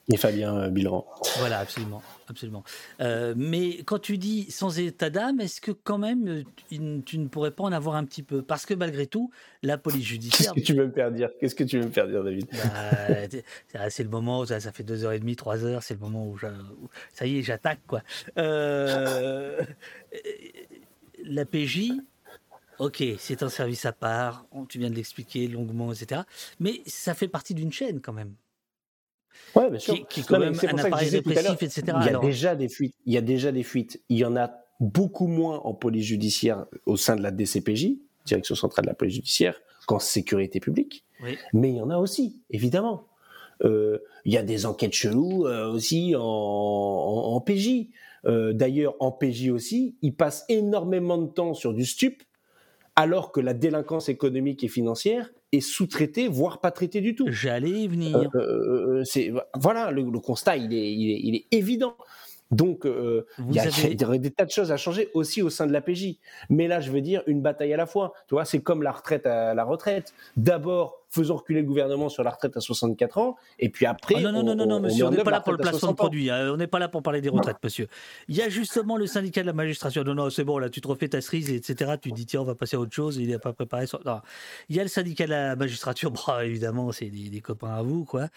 [0.09, 1.05] Et Fabien euh, Bilran.
[1.37, 2.63] Voilà, absolument, absolument.
[2.99, 7.27] Euh, mais quand tu dis sans état d'âme, est-ce que quand même euh, tu, ne
[7.27, 8.41] pourrais pas en avoir un petit peu?
[8.41, 9.31] Parce que malgré tout,
[9.61, 10.53] la police Qu'est-ce judiciaire.
[10.53, 11.29] que tu veux me faire dire?
[11.39, 12.47] Qu'est-ce que tu veux me faire dire, David?
[12.51, 13.43] Bah, t'es-
[13.89, 15.99] c'est le moment, où ça, ça fait deux heures et demie, trois heures, c'est le
[15.99, 16.37] moment où,
[17.13, 18.01] ça y est, j'attaque quoi.
[18.37, 19.61] Euh,
[21.23, 21.91] la PJ,
[22.79, 26.21] ok, c'est un service à part, tu viens de l'expliquer longuement, etc.
[26.59, 28.33] Mais ça fait partie d'une chaîne quand même.
[29.55, 29.93] Bien sûr.
[29.93, 31.81] Qui, qui est Non, quand même un appareil répressif, etc.
[31.87, 32.95] Il y a Alors, déjà des fuites.
[33.05, 34.01] Il y a déjà des fuites.
[34.09, 38.55] Il y en a beaucoup moins en police judiciaire au sein de la DCPJ, Direction
[38.55, 41.05] centrale de la police judiciaire, qu'en sécurité publique.
[41.23, 41.37] oui.
[41.53, 43.07] Mais il y en a aussi, évidemment.
[43.63, 47.87] Euh, il y a des enquêtes cheloues euh, aussi en, en, en PJ.
[48.25, 52.23] Euh, D'ailleurs, en PJ aussi, ils passent énormément de temps sur du stup,
[52.95, 57.25] alors que la délinquance économique et financière est sous-traitée, voire pas traitée du tout.
[57.29, 58.29] J'allais y Euh, venir.
[58.35, 61.95] euh, c'est voilà, le, le constat, il est, il est, il est évident.
[62.51, 65.09] Donc, euh, il y, a- avez- il y aurait des tas de choses à changer
[65.13, 66.17] aussi au sein de l'APJ.
[66.49, 68.13] Mais là, je veux dire, une bataille à la fois.
[68.27, 70.13] Tu vois, c'est comme la retraite à la retraite.
[70.35, 74.15] D'abord, faisons reculer le gouvernement sur la retraite à 64 ans, et puis après.
[74.17, 75.75] Ah non, non, non, non, non, met monsieur, on n'est pas là pour le placement
[75.75, 75.95] de 60 ans.
[75.95, 76.29] produits.
[76.29, 77.87] hein, On n'est pas là pour parler des retraites, monsieur.
[78.29, 80.03] Il y a justement le syndicat de la magistrature.
[80.05, 81.93] Non, non, c'est bon, là, tu te refais ta cerise, etc.
[82.01, 83.17] Tu dis, tiens, on va passer à autre chose.
[83.17, 83.87] Il n'a pas préparé.
[83.87, 84.21] son- Non.
[84.69, 86.11] Il y a le syndicat de la magistrature.
[86.27, 88.27] Bon, évidemment, c'est des, des copains à vous, quoi.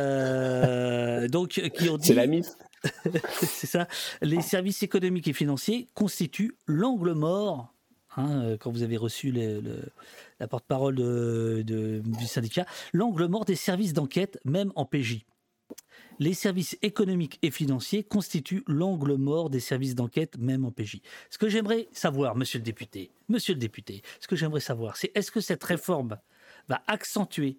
[0.00, 2.08] Euh, donc, qui ont dit.
[2.08, 2.46] C'est la MIF.
[3.32, 3.86] c'est ça.
[4.22, 7.74] Les services économiques et financiers constituent l'angle mort.
[8.16, 10.96] Hein, euh, quand vous avez reçu la porte-parole
[11.64, 15.24] du syndicat, l'angle mort des services d'enquête, même en PJ.
[16.18, 21.00] Les services économiques et financiers constituent l'angle mort des services d'enquête, même en PJ.
[21.30, 25.10] Ce que j'aimerais savoir, monsieur le député, monsieur le député, ce que j'aimerais savoir, c'est
[25.14, 26.18] est-ce que cette réforme
[26.68, 27.58] va accentuer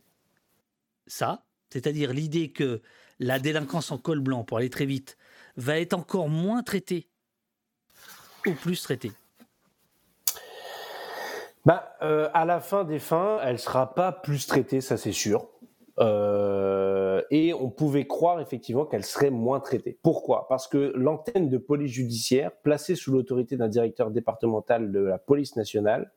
[1.08, 2.82] ça, c'est-à-dire l'idée que
[3.20, 5.18] la délinquance en col blanc, pour aller très vite,
[5.58, 7.08] va être encore moins traitée
[8.46, 9.12] ou plus traitée?
[11.66, 15.48] Bah, euh, à la fin des fins, elle sera pas plus traitée, ça c'est sûr.
[16.00, 20.00] Euh, et on pouvait croire effectivement qu'elle serait moins traitée.
[20.02, 20.48] Pourquoi?
[20.48, 25.56] Parce que l'antenne de police judiciaire, placée sous l'autorité d'un directeur départemental de la police
[25.56, 26.12] nationale,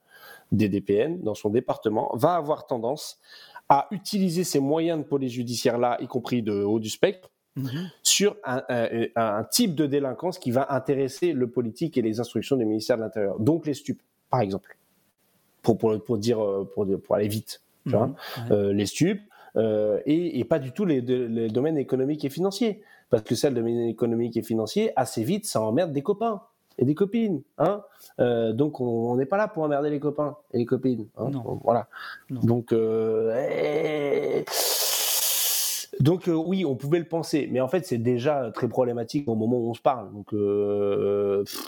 [0.53, 3.21] des DPN, dans son département, va avoir tendance
[3.69, 7.31] à utiliser ces moyens de police judiciaire-là, y compris de haut du spectre,
[8.03, 12.57] sur un, un- un type de délinquance qui va intéresser le politique et les instructions
[12.57, 13.39] du ministère de l'Intérieur.
[13.39, 14.77] Donc les stupes, par exemple
[15.65, 18.07] pour, pour, pour dire euh, pour, pour aller vite, tu vois.
[18.09, 18.15] Mhm,
[18.51, 18.57] ouais.
[18.57, 19.23] Euh, les stupes
[19.57, 23.49] euh, et, et pas du tout les, les domaines économiques et financiers parce que ça
[23.51, 26.41] le domaine économique et financier assez vite ça emmerde des copains
[26.78, 27.83] et des copines hein
[28.20, 31.31] Euh, donc on n'est pas là pour emmerder les copains et les copines hein.
[31.33, 31.60] Non.
[31.65, 31.89] voilà
[32.31, 32.41] Non.
[32.43, 34.44] donc eh,
[36.01, 39.59] donc oui, on pouvait le penser, mais en fait c'est déjà très problématique au moment
[39.59, 40.12] où on se parle.
[40.12, 41.62] Donc euh, pff,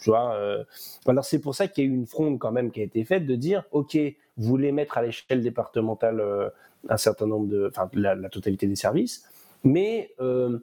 [0.00, 0.64] tu vois, euh,
[1.06, 3.04] alors c'est pour ça qu'il y a eu une fronde quand même qui a été
[3.04, 3.96] faite de dire, ok,
[4.36, 6.48] vous voulez mettre à l'échelle départementale euh,
[6.88, 9.24] un certain nombre de, enfin la, la totalité des services,
[9.64, 10.58] mais euh,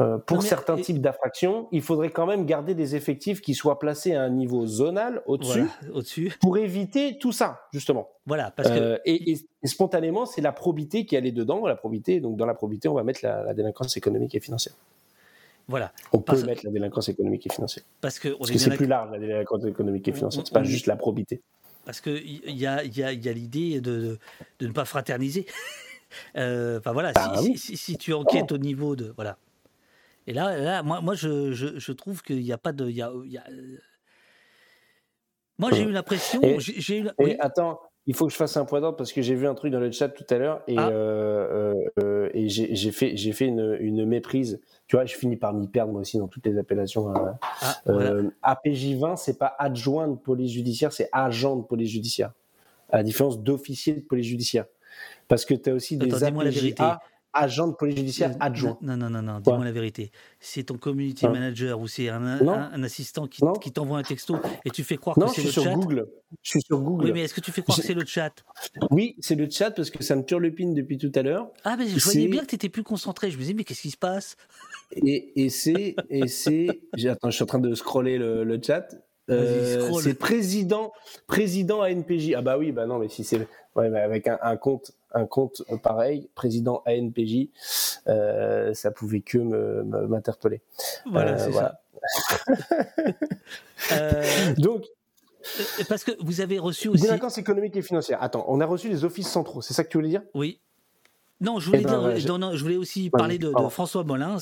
[0.00, 3.42] euh, pour Non, mais- certains et- types d'infractions, il faudrait quand même garder des effectifs
[3.42, 6.32] qui soient placés à un niveau zonal au-dessus Voilà, au-dessus.
[6.40, 8.08] pour éviter tout ça justement.
[8.26, 11.66] Voilà, parce que Euh, et, et- et spontanément, c'est la probité qui allait dedans.
[11.66, 14.74] La probité, donc dans la probité, on va mettre la, la délinquance économique et financière.
[15.72, 17.84] Voilà, On peut Parce- mettre la délinquance économique et financière.
[18.00, 20.44] parce que que c'est plus large la délinquance économique et financière.
[20.46, 21.42] C'est pas on- juste la probité.
[21.84, 24.18] Parce qu'il y a, il y a, il y a l'idée de, de,
[24.60, 25.46] de ne pas fraterniser.
[26.36, 27.56] Euh, Enfin voilà, Ah si, oui.
[27.56, 29.14] si, si- si tu enquêtes au niveau de.
[29.16, 29.38] Voilà.
[30.26, 32.86] Et là, là moi, moi je, je, je trouve qu'il n'y a pas de.
[32.86, 33.78] il Y a, il y a, euh,
[35.58, 36.42] Moi, j'ai Euh, eu l'impression.
[36.42, 38.80] et- j'ai- j'ai eu la- Et oui, attends, il faut que je fasse un point
[38.80, 40.88] d'ordre parce que j'ai vu un truc dans le chat tout à l'heure et, Ah.
[40.88, 44.60] euh, euh, euh, et j'ai fait, j'ai fait une, une méprise.
[44.92, 47.08] Tu vois, je finis par m'y perdre moi aussi dans toutes les appellations.
[47.16, 47.38] hein.
[47.62, 48.10] ah, voilà.
[48.10, 52.32] Euh, APJ20, c'est pas adjoint de police judiciaire, c'est agent de police judiciaire.
[52.90, 54.66] À la différence d'officier de police judiciaire.
[55.28, 56.82] Parce que tu as aussi des Attends, dis-moi la vérité.
[56.82, 57.00] APJA,
[57.32, 58.76] agents de police judiciaire adjoints.
[58.82, 60.12] Non, non, non, non, dis-moi la vérité.
[60.40, 62.52] C'est ton community Hein manager ou c'est un, Non.
[62.52, 63.40] un, un assistant qui,
[63.72, 65.74] t'envoie un texto et tu fais croire Non, que je c'est suis le sur chat?
[65.74, 66.06] Google.
[66.42, 67.04] Je suis sur Google.
[67.06, 68.44] Oui, mais est-ce que tu fais croire que c'est le chat?
[68.90, 71.48] Oui, c'est le chat parce que ça me turlupine depuis tout à l'heure.
[71.64, 73.30] Ah, mais je voyais bien que tu étais plus concentré.
[73.30, 74.36] Je me disais, mais qu'est-ce qui se passe?
[74.96, 75.96] Et, et c'est.
[76.10, 76.68] Et c'est
[77.08, 78.88] attends, je suis en train de scroller le, le chat.
[79.30, 80.92] Euh, c'est président,
[81.26, 82.34] président ANPJ.
[82.36, 83.46] Ah bah oui, bah non, mais si c'est
[83.76, 87.48] ouais, avec un, un compte, un compte pareil, président ANPJ,
[88.08, 90.60] euh, ça pouvait que me- m'interpeller.
[91.06, 91.80] Voilà, Euh, c'est voilà.
[92.28, 92.44] ça.
[93.92, 94.84] Euh, Donc,
[95.88, 97.02] parce que vous avez reçu aussi.
[97.02, 98.22] délinquance économique et financière.
[98.22, 99.60] Attends, on a reçu les offices centraux.
[99.62, 100.22] C'est ça que tu voulais dire?
[100.34, 100.60] Oui.
[101.40, 103.48] Non, je voulais, Eh ben, dire- voilà, j'ai- non, non, je voulais aussi parler de,
[103.52, 103.68] de.
[103.68, 104.36] François Molins,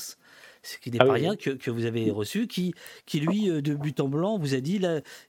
[0.63, 2.73] ce qui n'est Ah pas oui, rien, que, que vous avez reçu, qui,
[3.05, 4.79] qui lui, euh, de but en blanc, vous a dit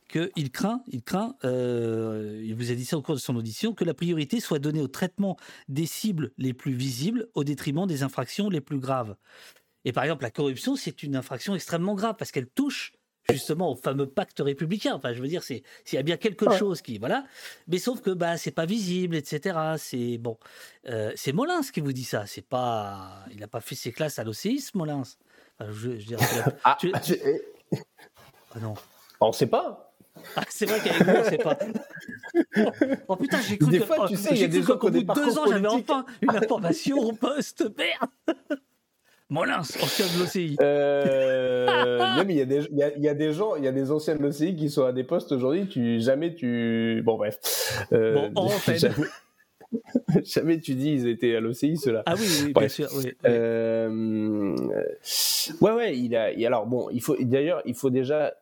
[0.09, 3.73] qu'il craint, il craint, euh, il vous a dit ça au cours de son audition,
[3.75, 5.37] que la priorité soit donnée au traitement
[5.69, 9.17] des cibles les plus visibles au détriment des infractions les plus graves.
[9.85, 12.93] Et par exemple, la corruption, c'est une infraction extrêmement grave parce qu'elle touche
[13.31, 14.95] justement au fameux pacte républicain.
[14.95, 16.59] Enfin, je veux dire, c'est s'il y a bien quelque Ouais.
[16.59, 17.25] chose qui, voilà,
[17.69, 19.59] mais sauf que bah c'est pas visible, etc.
[19.79, 20.39] C'est bon,
[20.89, 22.27] Euh, c'est Molins qui vous dit ça.
[22.27, 25.03] C'est pas, il n'a pas fait ses classes à l'OCI, ce Molins.
[25.59, 26.25] Enfin, je, je dirais
[26.65, 27.43] Ah, tu- j'ai-
[28.55, 28.75] Ah non.
[29.21, 29.89] on sait pas.
[30.37, 31.59] Ah, c'est vrai qu'avec vous, on sait pas.
[33.09, 34.61] Oh putain, j'ai cru Des que, fois, oh, tu sais, il y a j'ai des
[34.61, 37.13] cru gens qu'au qui ont bout des de deux ans, j'avais enfin une information au
[37.13, 37.65] poste.
[37.77, 38.61] Merde.
[39.33, 40.57] Molins, ancien de l'OCI.
[40.61, 43.57] Euh, non, mais il y, a des- il y a- il y a des gens,
[43.57, 46.35] il y a des anciens de l'OCI qui sont à des postes aujourd'hui, tu, jamais
[46.35, 47.03] tu.
[47.05, 47.39] Bon, bref.
[47.93, 48.77] Euh, Bon, en antenne.
[48.79, 49.07] jamais,
[50.25, 52.03] jamais tu dis ils étaient à l'OCI, ceux-là.
[52.07, 52.89] Ah oui, oui, bien sûr.
[52.95, 53.13] oui, oui.
[53.25, 54.55] Euh,
[55.61, 56.25] ouais, ouais, il a.
[56.47, 57.17] alors, bon, il faut.
[57.21, 58.35] D'ailleurs, il faut déjà.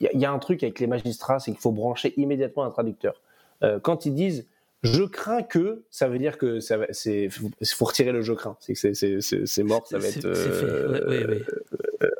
[0.00, 2.12] Il y, a- il y a un truc avec les magistrats, c'est qu'il faut brancher
[2.18, 3.22] immédiatement un traducteur.
[3.62, 4.46] Euh, quand ils disent
[4.84, 8.32] je crains que, ça veut dire que ça va, c'est, faut, faut retirer le je
[8.32, 8.56] crains.
[8.60, 10.34] C'est que c'est, c'est, c'est, c'est mort, ça va C'est- être.
[10.34, 11.42] c'est fait, euh, ouais, ouais, ouais.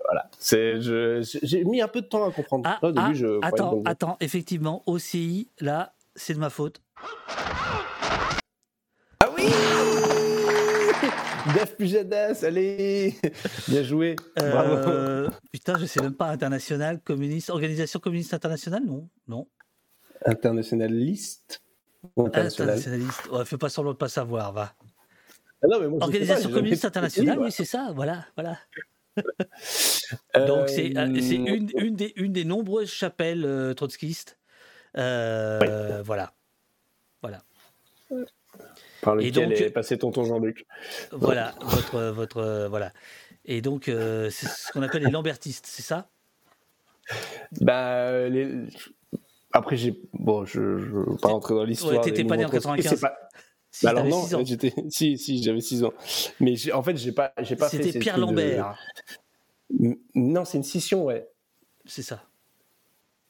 [0.05, 0.31] voilà.
[0.39, 2.65] C'est, je, j'ai mis un peu de temps à comprendre.
[2.67, 6.51] Ah, Là, au début, ah, je attends, donc- attends, effectivement, OCI, là, c'est de ma
[6.51, 6.81] faute.
[9.21, 9.45] Ah oui
[11.55, 13.15] Def Pujadas, allez
[13.69, 14.17] Bien joué.
[14.37, 14.75] Bravo.
[14.89, 19.47] Euh, putain, je sais même pas, international, communiste, organisation communiste internationale Non, non.
[20.25, 21.61] Internationaliste
[22.17, 23.27] ou Internationaliste.
[23.31, 24.75] Ouais, fais pas semblant de pas savoir, va.
[25.63, 28.27] Ah non, mais moi, je sais pas, Organisation communiste internationale, Oui, oui, c'est ça, voilà,
[28.37, 28.59] voilà.
[30.37, 34.39] Euh, Donc c'est euh, une, une, des, une des nombreuses chapelles euh, trotskistes.
[34.97, 36.35] Euh, Voilà.
[37.23, 37.43] Voilà.
[39.01, 40.67] Par lequel donc- est passé tonton Jean-Luc.
[41.13, 42.93] Voilà, votre, votre, voilà.
[43.47, 46.09] Et donc, c'est ce qu'on appelle les lambertistes, c'est ça?
[47.61, 48.67] Bah, les-
[49.55, 49.99] après, j'ai.
[50.13, 51.95] Bon, je ne veux pas rentrer dans l'histoire.
[51.95, 52.91] Ouais, t'étais pas né en mouvements trotskistes.
[52.91, 52.99] 95.
[52.99, 53.17] C'est pas-
[53.71, 54.73] Si, Bah alors non, j'étais.
[54.91, 55.93] Si, si, j'avais 6 ans.
[56.41, 57.83] Mais en fait, j'ai pas, j'ai pas fait.
[57.83, 58.77] C'était Pierre de- Lambert,
[60.15, 61.29] Non, c'est une scission, ouais.
[61.87, 62.23] c'est ça.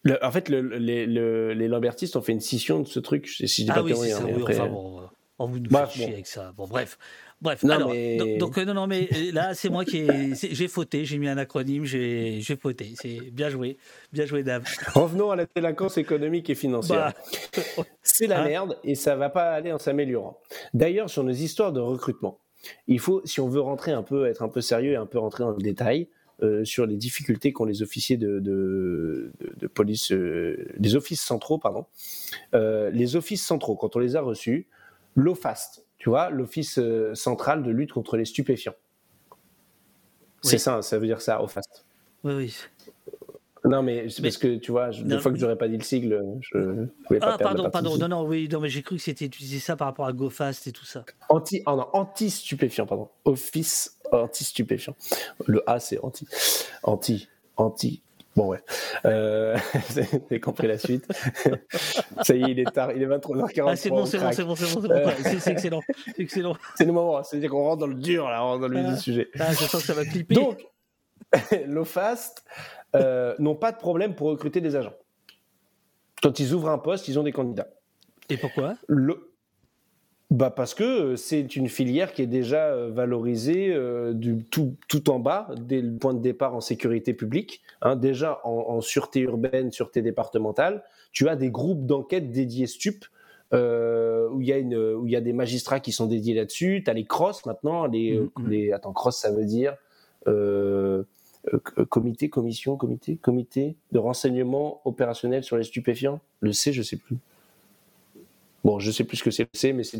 [0.02, 3.26] Le- en fait, le- les, le- les Lambertistes ont fait une scission de ce truc.
[3.28, 4.18] Si je dis Ah pas oui, c'est ça.
[4.18, 5.04] hein, mais oui, enfin bon, euh,
[5.38, 6.12] on vous nous Bref, fait chier bon.
[6.12, 6.52] avec ça.
[6.52, 6.98] Bon, bref.
[7.42, 9.98] Bref, Non, alors, mais- donc, donc, euh, non, non, mais euh, là, c'est moi qui
[9.98, 12.94] ai, j'ai fauté, j'ai mis un acronyme, j'ai j'ai fauté.
[13.00, 13.76] C'est bien joué,
[14.12, 14.64] bien joué, Dave.
[14.94, 17.12] Revenons à la délinquance économique et financière.
[17.56, 20.38] Bah, C'est la Hein merde et ça va pas aller en s'améliorant.
[20.72, 22.38] D'ailleurs, sur nos histoires de recrutement,
[22.86, 25.18] il faut, si on veut rentrer un peu, être un peu sérieux et un peu
[25.18, 26.08] rentrer dans le détail
[26.42, 31.22] euh, sur les difficultés qu'ont les officiers de, de, de- de police, euh, les offices
[31.22, 31.84] centraux, pardon.
[32.54, 34.66] Euh, les offices centraux, quand on les a reçus,
[35.14, 38.74] l'OFAST, tu vois, l'Office euh, central de lutte contre les stupéfiants.
[40.42, 41.86] C'est ça, ça veut dire ça, OFAST.
[42.24, 42.56] oui, oui.
[43.64, 45.82] Non, mais c'est parce que tu vois, je- des fois que j'aurais pas dit le
[45.82, 47.96] sigle, je pouvais Ah, pardon, pardon.
[47.96, 50.66] Non, non, oui, non, mais j'ai cru que c'était utilisé ça par rapport à GoFast
[50.66, 51.06] et tout ça.
[51.30, 53.08] Anti, oh non, anti-stupéfiant, pardon.
[53.24, 54.94] Office anti-stupéfiant.
[55.46, 56.28] Le A, c'est anti.
[56.82, 57.30] Anti.
[57.56, 58.02] Anti.
[58.36, 58.58] Bon, ouais.
[59.04, 59.56] Euh,
[60.28, 61.06] T'as compris la suite.
[62.22, 62.92] Ça y est, il est tard.
[62.92, 63.64] Il est 23h43.
[63.68, 64.90] Ah, c'est bon, on c'est bon, c'est bon, c'est bon, c'est.
[64.90, 65.10] Euh.
[65.22, 66.56] C'est c'est excellent, c'est excellent.
[66.76, 67.22] C'est le moment.
[67.22, 68.94] C'est-à-dire qu'on rentre dans le dur, là, on rentre dans le vif Ah.
[68.94, 69.28] du sujet.
[69.38, 70.34] Ah, je sens que ça va clipper.
[70.34, 70.66] Donc,
[71.66, 72.44] l'OFAST
[72.96, 74.94] euh, n'ont pas de problème pour recruter des agents.
[76.22, 77.68] Quand ils ouvrent un poste, ils ont des candidats.
[78.30, 78.74] Et pourquoi?
[78.88, 79.33] Le...
[80.34, 84.74] Bah parce que euh, c'est une filière qui est déjà euh, valorisée euh, du tout,
[84.88, 87.62] tout en bas, dès le point de départ en sécurité publique.
[87.82, 87.94] hein.
[87.94, 90.82] déjà en, en sûreté urbaine, sûreté départementale,
[91.12, 93.04] tu as des groupes d'enquête dédiés stup.
[93.52, 97.04] euh, où il y y a des magistrats qui sont dédiés là-dessus tu as les
[97.04, 98.48] crosses maintenant les, Mhm.
[98.50, 99.76] les attends cross ça veut dire
[100.26, 101.04] euh,
[101.90, 106.20] comité commission comité comité de renseignement opérationnel sur les stupéfiants?
[106.40, 107.16] Le C je sais plus
[108.64, 109.98] Bon, je sais plus ce que c'est mais c'est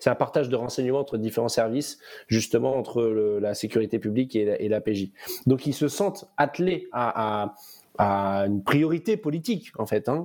[0.00, 3.02] c'est un partage de renseignements entre différents services, justement entre
[3.40, 5.08] la sécurité publique et la, et la PJ.
[5.46, 7.54] Donc ils se sentent attelés à,
[8.00, 10.24] une priorité politique, en fait, hein,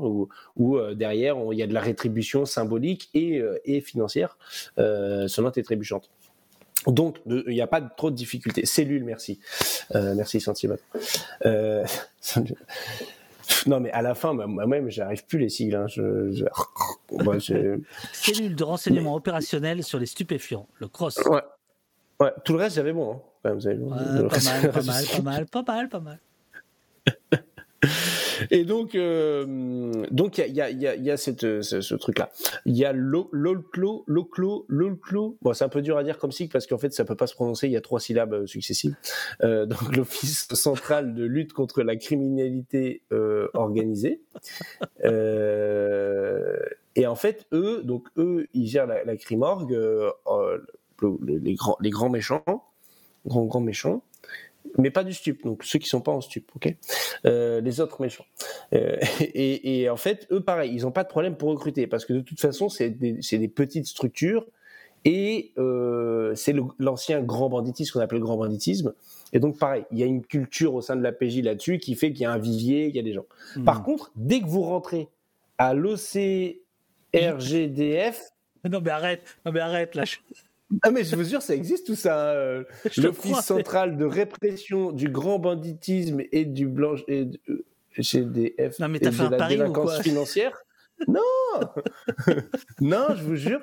[0.55, 4.37] où, euh, derrière il y a de la rétribution symbolique et, euh, financière,
[4.77, 6.11] euh, sonnante et trébuchante.
[6.85, 8.65] Donc, il n'y a pas trop de difficultés.
[8.65, 9.39] Cellule, merci.
[9.95, 10.75] Euh, merci, Sentiment.
[13.67, 15.75] Non, mais à la fin, moi-même, j'arrive plus les sigles.
[15.75, 15.87] hein.
[15.87, 16.45] Je, je-
[17.23, 17.79] moi, je-
[18.11, 21.17] Cellule de renseignement opérationnel sur les stupéfiants, le CROSS.
[21.25, 21.41] Ouais.
[22.19, 23.13] Ouais, tout le reste, j'avais bon.
[23.13, 23.21] hein.
[23.49, 25.99] Ouais, vous avez- Ouais, le pas reste- mal, pas mal, pas mal, pas mal, pas
[25.99, 26.19] mal.
[28.51, 32.29] Et donc, euh, donc il y a, y, a, y a cette, ce, ce truc-là.
[32.65, 35.37] Il y a l'olclo, l'olclo, l'olclo.
[35.41, 37.27] Bon, c'est un peu dur à dire comme sigle parce qu'en fait, ça peut pas
[37.27, 37.67] se prononcer.
[37.67, 38.95] Il y a trois syllabes euh, successives.
[39.43, 44.21] Euh, donc, l'Office central de lutte contre la criminalité euh, organisée.
[45.03, 46.57] Euh,
[46.95, 50.11] et en fait, eux, donc eux, ils gèrent la, la crimorgue, euh,
[51.25, 52.43] les, les, grands, les grands méchants,
[53.25, 54.03] grands grands méchants
[54.77, 56.75] mais pas du stup, donc ceux qui sont pas en stup, ok?
[57.25, 58.25] Euh, Les autres méchants.
[58.73, 62.05] Euh, et, et, en fait, eux, pareil, ils n'ont pas de problème pour recruter, parce
[62.05, 64.45] que de toute façon, c'est des, des, petites structures,
[65.05, 68.93] et euh, c'est l'ancien grand banditisme qu'on appelle le grand banditisme.
[69.33, 71.95] Et donc, pareil, il y a une culture au sein de la PJ là-dessus qui
[71.95, 73.25] fait qu'il y a un vivier, il y a des gens.
[73.55, 73.65] Mmh.
[73.65, 75.09] Par contre, dès que vous rentrez
[75.57, 76.61] à l'OCRGDF...
[78.69, 80.05] Non mais arrête, non mais arrête, là.
[80.81, 82.31] Ah mais je vous jure, ça existe tout ça.
[82.31, 82.63] Euh,
[82.97, 87.65] L'Office central de répression du grand banditisme et du blanche et de, euh,
[87.97, 90.63] GDF non, mais et fait de la délinquance financière?
[91.07, 91.19] Non,
[92.81, 93.61] non, je vous jure.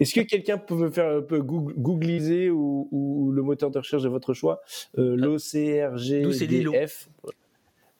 [0.00, 4.08] Est-ce que quelqu'un peut faire un peu googliser ou, ou, le moteur de recherche de
[4.08, 4.62] votre choix?
[4.98, 7.08] Euh, L'OCRGDF.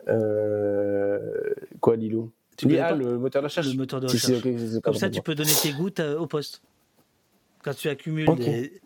[0.09, 1.21] Euh,
[1.81, 2.33] quoi, Lilo?
[2.57, 3.69] Tu ah, le moteur de recherche.
[3.69, 4.25] Le moteur de recherche.
[4.25, 6.63] Si, okay, Comme ça, tu peux donner tes gouttes euh, au poste.
[7.63, 8.45] Quand tu accumules okay.
[8.45, 8.81] des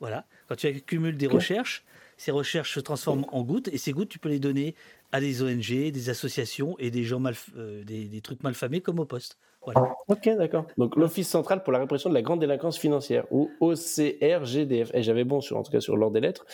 [0.00, 1.36] voilà, quand tu accumules des okay.
[1.36, 1.84] recherches,
[2.16, 4.74] ces recherches se transforment en gouttes et ces gouttes tu peux les donner
[5.12, 8.98] à des ONG, des associations et des gens mal, euh, des, des, trucs malfamés comme
[8.98, 9.38] au poste.
[9.64, 9.94] Voilà.
[10.08, 10.64] Ok, d'accord.
[10.78, 14.90] Donc l'Office central pour la répression de la grande délinquance financière ou OCRGDF.
[14.94, 16.46] Et j'avais bon sur en tout cas sur l'ordre des lettres.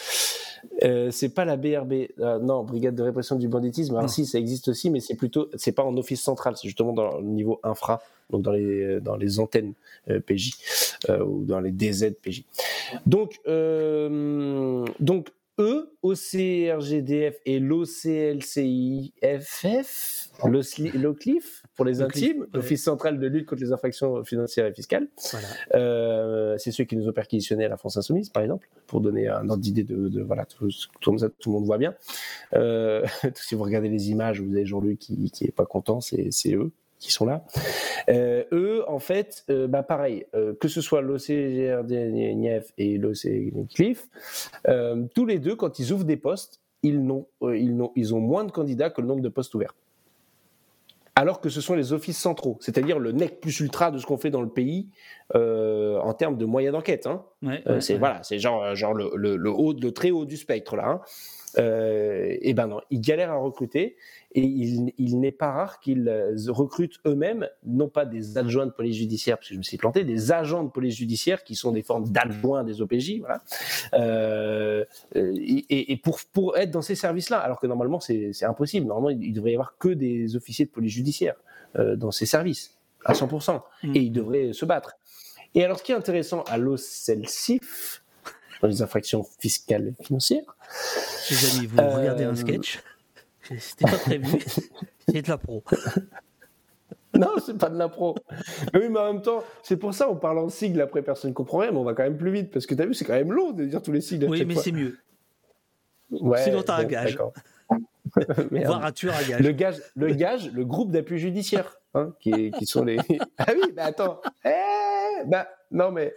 [0.82, 3.96] Euh, c'est pas la BRB, euh, non, Brigade de répression du banditisme.
[3.96, 6.92] Alors si, ça existe aussi, mais c'est plutôt, c'est pas en office central, c'est justement
[6.92, 9.74] dans le niveau infra, donc dans les dans les antennes
[10.10, 10.56] euh, PJ
[11.24, 12.44] ou dans les DZ PJ.
[13.06, 13.40] Donc
[14.98, 15.28] donc
[15.58, 19.12] eux, OCRGDF et l'OCLCIFF,
[20.44, 25.08] l'OCLIF pour les intimes, l'Office central de lutte contre les infractions financières et fiscales.
[25.30, 25.48] Voilà.
[25.74, 29.28] Euh, c'est ceux qui nous ont perquisitionné à la France Insoumise, par exemple, pour donner
[29.28, 30.68] un ordre d'idée de, de, voilà, tout,
[31.00, 31.94] tout, tout, le monde voit bien.
[32.54, 36.54] Euh, si vous regardez les images, vous avez Jean-Luc qui, qui est pas content, c'est
[36.54, 37.44] eux qui sont là.
[38.08, 44.08] Euh, eux, en fait, euh, bah pareil, euh, que ce soit l'OCGRDNF et l'OCCLIF,
[44.68, 48.20] euh, tous les deux, quand ils ouvrent des postes, ils, n'ont, ils, n'ont, ils ont
[48.20, 49.74] moins de candidats que le nombre de postes ouverts.
[51.18, 54.18] Alors que ce sont les offices centraux, c'est-à-dire le nec plus ultra de ce qu'on
[54.18, 54.88] fait dans le pays
[55.34, 57.06] en termes de moyens d'enquête.
[57.06, 57.24] Hein.
[57.42, 57.98] Ouais, ouais, c'est ouais.
[57.98, 60.88] voilà, c'est genre, genre le, le, le, haut, le très haut du spectre là.
[60.88, 61.00] Hein.
[61.58, 63.96] Euh, et ben non, ils galèrent à recruter
[64.34, 66.10] et il, il n'est pas rare qu'ils
[66.48, 70.04] recrutent eux-mêmes, non pas des adjoints de police judiciaire, parce que je me suis planté,
[70.04, 73.40] des agents de police judiciaire qui sont des formes d'adjoints des OPJ, voilà,
[73.94, 78.86] euh, et, et, pour, pour être dans ces services-là, alors que normalement c'est impossible.
[78.86, 81.36] Normalement, il, il, devrait y avoir que des officiers de police judiciaire
[81.78, 83.62] euh, dans ces services, à 100%,
[83.94, 84.96] et ils devraient se battre.
[85.54, 88.02] Et alors, ce qui est intéressant à l'OCELCIF,
[88.60, 90.56] dans les infractions fiscales et financières.
[91.30, 91.96] Les amis, vous euh...
[91.96, 92.80] regardez un sketch.
[93.58, 94.38] C'était pas prévu.
[95.08, 95.62] C'est de la pro.
[97.14, 98.16] non, c'est pas de l'impro.
[98.72, 101.30] Mais oui, mais en même temps, c'est pour ça on parle en sigle après personne
[101.30, 102.92] ne comprend rien, mais on va quand même plus vite parce que tu as vu,
[102.92, 104.28] c'est quand même long de dire tous les sigles.
[104.28, 104.98] Oui, mais c'est mieux.
[106.10, 107.18] Ouais, Sinon, t'as bon, un gage.
[108.50, 109.40] Voire un tueur à gage.
[109.40, 112.98] Le gage, le, gage, le groupe d'appui judiciaire, hein, qui, qui, sont les.
[113.38, 114.20] ah oui, mais attends.
[114.44, 116.14] Eh, bah, non, mais.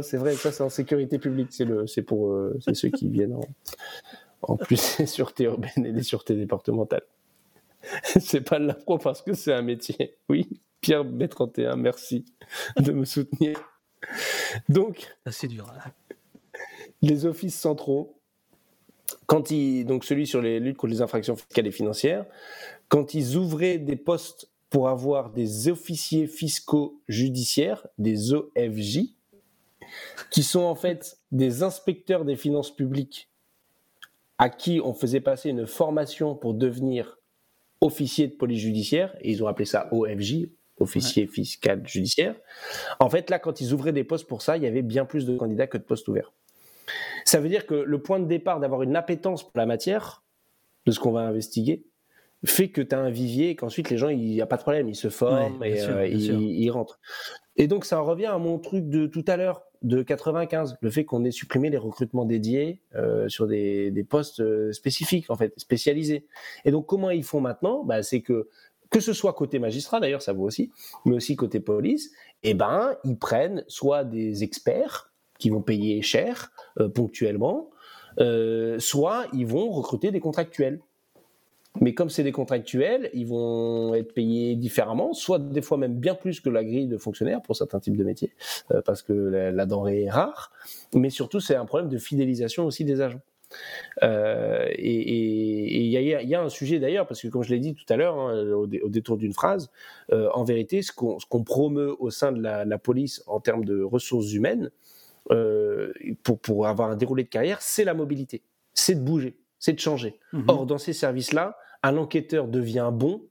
[0.00, 3.08] C'est vrai, ça c'est en sécurité publique, c'est le, c'est pour, euh, c'est ceux qui
[3.08, 3.48] viennent en,
[4.42, 7.04] en plus des sûretés urbaines et des sûretés départementales.
[8.04, 10.16] c'est pas de l'impro parce que c'est un métier.
[10.28, 10.48] Oui,
[10.80, 12.24] Pierre B31, merci
[12.78, 13.58] de me soutenir.
[14.68, 15.66] Donc, c'est dur.
[15.66, 15.92] Là.
[17.02, 18.18] Les offices centraux,
[19.26, 22.26] quand ils, donc celui sur les luttes contre les infractions fiscales et financières,
[22.88, 29.00] quand ils ouvraient des postes pour avoir des officiers fiscaux judiciaires, des OFJ,
[30.30, 33.30] qui sont en fait des inspecteurs des finances publiques
[34.38, 37.18] à qui on faisait passer une formation pour devenir
[37.80, 41.28] officier de police judiciaire, et ils ont appelé ça OFJ, officier ouais.
[41.28, 42.34] fiscal judiciaire.
[43.00, 45.26] En fait, là, quand ils ouvraient des postes pour ça, il y avait bien plus
[45.26, 46.32] de candidats que de postes ouverts.
[47.24, 50.22] Ça veut dire que le point de départ d'avoir une appétence pour la matière,
[50.86, 51.84] de ce qu'on va investiguer,
[52.44, 54.62] fait que tu as un vivier et qu'ensuite les gens, il n'y a pas de
[54.62, 56.98] problème, ils se forment ouais, et sûr, euh, ils, ils, rentrent.
[57.56, 61.04] Et donc ça revient à mon truc de tout à l'heure de 95, le fait
[61.04, 66.26] qu'on ait supprimé les recrutements dédiés euh, sur des, postes euh, spécifiques, en fait, spécialisés.
[66.64, 67.84] Et donc, comment ils font maintenant?
[67.84, 68.48] Bah, C'est que,
[68.90, 70.70] que ce soit côté magistrat, d'ailleurs, ça vaut aussi,
[71.04, 72.12] mais aussi côté police,
[72.42, 77.70] eh ben, ils prennent soit des experts qui vont payer cher, euh, ponctuellement,
[78.78, 80.80] soit ils vont recruter des contractuels.
[81.80, 86.14] Mais comme c'est des contractuels, ils vont être payés différemment, soit des fois même bien
[86.14, 88.32] plus que la grille de fonctionnaires pour certains types de métiers,
[88.72, 90.52] euh, parce que la, la, denrée est rare.
[90.94, 93.22] Mais surtout, c'est un problème de fidélisation aussi des agents.
[94.02, 97.74] Euh, et il y, y, a un sujet d'ailleurs, parce que comme je l'ai dit
[97.74, 99.70] tout à l'heure, hein, au, détour d'une phrase,
[100.12, 103.64] euh, en vérité, ce qu'on qu promeut au sein de la, la, police en termes
[103.64, 104.70] de ressources humaines,
[105.30, 105.92] euh,
[106.22, 108.42] pour, pour avoir un déroulé de carrière, c'est la mobilité,
[108.74, 110.18] c'est de bouger, c'est de changer.
[110.32, 110.42] Mmh.
[110.48, 113.22] Or, dans ces services-là, un enquêteur devient bon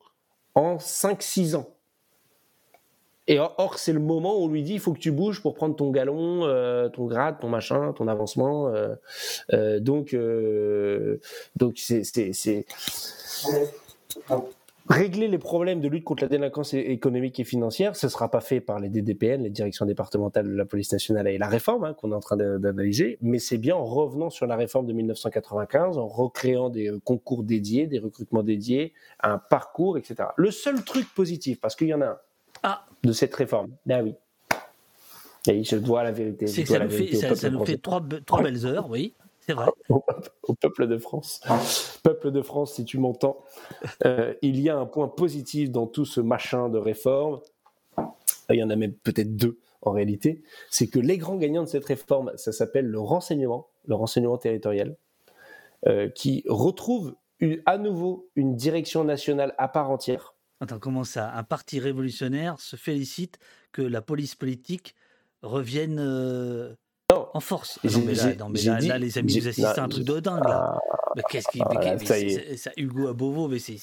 [0.56, 1.76] en 5-6 ans.
[3.28, 5.54] Et or, c'est le moment où on lui dit il faut que tu bouges pour
[5.54, 8.70] prendre ton galon, euh, ton grade, ton machin, ton avancement.
[8.70, 8.96] Euh,
[9.54, 10.16] euh, donc,
[11.58, 12.66] donc c'est
[14.90, 17.96] régler les problèmes de lutte contre la délinquance économique et financière.
[17.96, 21.28] Ce ne sera pas fait par les DDPN, les directions départementales de la police nationale
[21.28, 24.48] et la réforme hein, qu'on est en train d'analyser, mais c'est bien en revenant sur
[24.48, 30.30] la réforme de 1995, en recréant des concours dédiés, des recrutements dédiés, un parcours, etc.
[30.36, 32.18] Le seul truc positif, parce qu'il y en a un
[32.64, 32.86] ah.
[33.04, 34.16] de cette réforme, ben oui.
[35.48, 36.46] Et je dois la vérité.
[36.46, 39.16] Ça, nous, fait, ça, ça nous fait trois, trois belles heures, oui.
[39.52, 39.68] C'est vrai.
[39.90, 40.04] Au,
[40.44, 41.42] au, peuple de France.
[42.04, 43.44] Peuple de France, si tu m'entends,
[44.06, 47.42] euh, il y a un point positif dans tout ce machin de réforme.
[48.50, 50.42] Il y en a même peut-être deux en réalité.
[50.70, 54.96] C'est que les grands gagnants de cette réforme, ça s'appelle le renseignement, le renseignement territorial,
[55.88, 60.36] euh, qui retrouve une, à nouveau une direction nationale à part entière.
[60.62, 61.34] Attends, comment ça?
[61.34, 63.40] Un parti révolutionnaire se félicite
[63.74, 64.96] que la police politique
[65.42, 66.74] revienne euh.
[67.34, 67.80] En force.
[67.84, 70.04] Non, mais là, non, mais là, dit, là, les amis, vous assistez à un truc
[70.04, 70.44] de dingue.
[70.44, 70.76] Là.
[70.76, 71.62] Ah, mais qu'est-ce qui.
[71.62, 72.16] ah, mais ça,
[72.58, 73.78] ça, Hugo à Beauvau, mais c'est,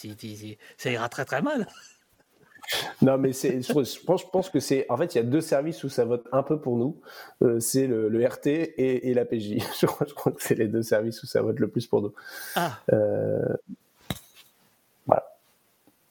[0.76, 1.66] ça ira très très mal.
[3.02, 4.84] Non, mais c'est, je, pense, je pense que c'est.
[4.90, 7.00] En fait, il y a deux services où ça vote un peu pour nous.
[7.42, 9.56] Euh, c'est le, le, RT et, et la PJ.
[9.80, 12.02] Je crois, je crois, que c'est les deux services où ça vote le plus pour
[12.02, 12.12] nous.
[12.56, 12.78] Ah.
[12.92, 13.40] Euh.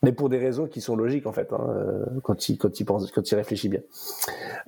[0.08, 3.11] Mais pour des raisons qui sont logiques, en fait, hein, quand il, quand il pense,
[3.11, 3.82] quand il réfléchit bien.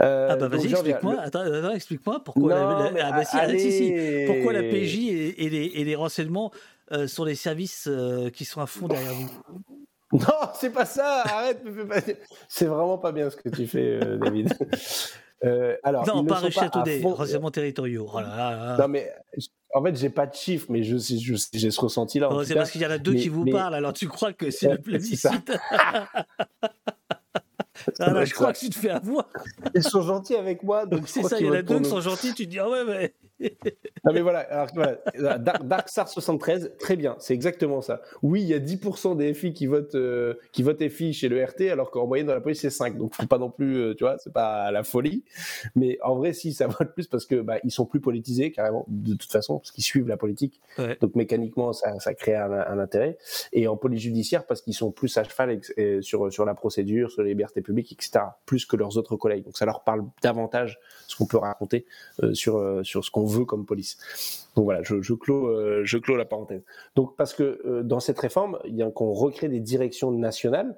[0.02, 1.14] Euh, ah bah vas-y, explique-moi.
[1.14, 1.20] Le...
[1.22, 3.58] Attends, attends explique-moi pourquoi, non, la, ah bah si, allez...
[3.58, 3.94] si, si.
[4.28, 6.52] pourquoi la PJ et, et, les, et les renseignements
[6.92, 9.30] euh, sont les services euh, qui sont à fond derrière vous?
[10.12, 11.22] Non, c'est pas ça.
[11.24, 11.64] Arrête.
[12.50, 14.54] c'est vraiment pas bien ce que tu fais, euh, David.
[15.46, 18.10] Euh, alors, non, ils pas ne sont Richard fond- renseignements territoriaux.
[18.14, 18.78] Oh là là là.
[18.78, 19.10] Non, mais
[19.74, 20.98] en fait, j'ai pas de chiffres, mais je
[21.54, 22.30] j'ai ce ressenti-là.
[22.30, 23.94] en Oh, c'est parce qu'il y en a deux Mais- qui vous mais- parlent, alors
[23.94, 25.52] tu crois que c'est le plébiscite.
[28.00, 28.54] Ah là, je crois ça.
[28.54, 29.26] que tu te fais avoir.
[29.74, 32.02] Ils sont gentils avec moi, donc C'est ça, il y en a deux qui sont
[32.02, 33.14] gentils, tu te dis, ah ouais, mais.
[34.06, 35.38] Non mais voilà, alors, voilà.
[35.38, 38.02] Dark, Dark Star 73, très bien, c'est exactement ça.
[38.24, 41.44] Oui, il y a 10% des FI qui votent euh, qui votent FI chez le
[41.44, 42.98] RT, alors qu'en moyenne dans la police c'est 5.
[42.98, 45.24] Donc faut pas non plus, euh, tu vois, c'est pas la folie.
[45.76, 48.86] Mais en vrai, si ça vote plus parce que bah, ils sont plus politisés carrément
[48.88, 50.62] de toute façon, parce qu'ils suivent la politique.
[50.78, 50.98] Ouais.
[51.02, 53.18] Donc mécaniquement, ça, ça crée un, un intérêt.
[53.52, 57.12] Et en police judiciaire parce qu'ils sont plus à cheval euh, sur sur la procédure,
[57.12, 58.26] sur les libertés publiques, etc.
[58.46, 59.44] Plus que leurs autres collègues.
[59.44, 61.86] Donc ça leur parle davantage ce qu'on peut raconter
[62.24, 64.50] euh, sur euh, sur ce qu'on veut comme police.
[64.56, 66.64] Donc voilà, je, je clôt euh, je la parenthèse.
[66.96, 70.78] Donc parce que euh, dans cette réforme, il y a qu'on recrée des directions nationales.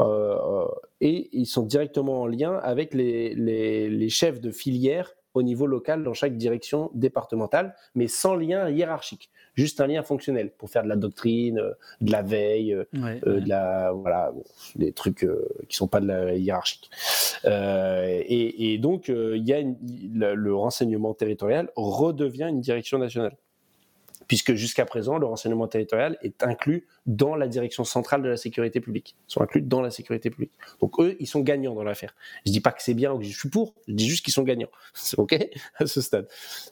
[0.00, 0.66] euh,
[1.00, 5.66] et ils sont directement en lien avec les, les, les chefs de filière au niveau
[5.66, 10.82] local dans chaque direction départementale, mais sans lien hiérarchique, juste un lien fonctionnel pour faire
[10.82, 13.40] de la doctrine, euh, de la veille, euh, Ouais, euh, ouais.
[13.40, 14.44] de la voilà bon,
[14.76, 16.90] des trucs euh, qui sont pas de la hiérarchique
[17.44, 19.76] Euh, et, et donc il y a une-
[20.14, 23.36] le, le renseignement territorial redevient une direction nationale
[24.28, 28.80] puisque jusqu'à présent le renseignement territorial est inclus dans la direction centrale de la sécurité
[28.80, 29.16] publique.
[29.28, 30.52] Ils sont inclus dans la sécurité publique.
[30.80, 32.14] Donc eux ils sont gagnants dans l'affaire.
[32.46, 34.34] Je dis pas que c'est bien ou que je suis pour je dis juste qu'ils
[34.34, 34.70] sont gagnants.
[34.94, 35.36] C'est ok
[35.76, 36.28] à ce stade.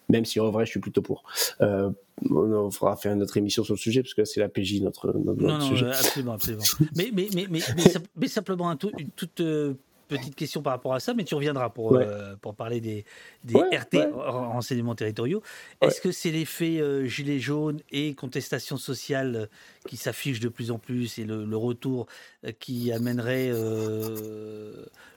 [0.08, 1.24] Même si en vrai je suis plutôt pour.
[1.60, 1.90] Euh,
[2.30, 5.06] on fera faire une autre émission sur le sujet parce que c'est la PJ notre,
[5.06, 5.86] notre, Non, notre non, sujet.
[5.86, 6.62] absolument, absolument.
[6.94, 9.72] mais, mais, mais, mais, mais, sim- mais simplement un tout- une toute euh,
[10.18, 12.04] petite question par rapport à ça, mais tu reviendras pour, Ouais.
[12.06, 13.04] euh, pour parler des,
[13.44, 14.04] des Ouais, RT, ouais.
[14.12, 15.42] ren- renseignements territoriaux.
[15.80, 19.46] Est-ce que c'est l'effet euh, gilet jaune et contestation sociale euh,
[19.88, 22.06] qui s'affiche de plus en plus et le, le retour
[22.44, 23.50] euh, qui amènerait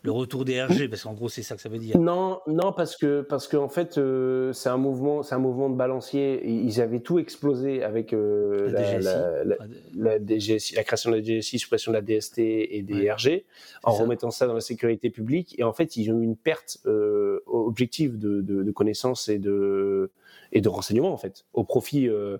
[0.03, 1.98] le retour des RG Parce qu'en gros, c'est ça que ça veut dire.
[1.98, 5.75] Non, non, parce que parce qu'en fait, euh, c'est un mouvement, c'est un mouvement de
[5.75, 6.45] balancier.
[6.45, 9.06] Ils avaient tout explosé avec euh, La la, DGSI.
[9.06, 9.64] la, la, Ah,
[9.95, 13.45] la DGSI, la création de la DGSI, suppression de la DST et des Ouais, RG,
[13.83, 14.03] en ça.
[14.03, 15.56] remettant ça dans la sécurité publique.
[15.57, 19.40] Et en fait, ils ont eu une perte euh, objective de, de, de connaissances et
[19.40, 20.11] de
[20.53, 22.38] et de renseignements en fait, au profit euh,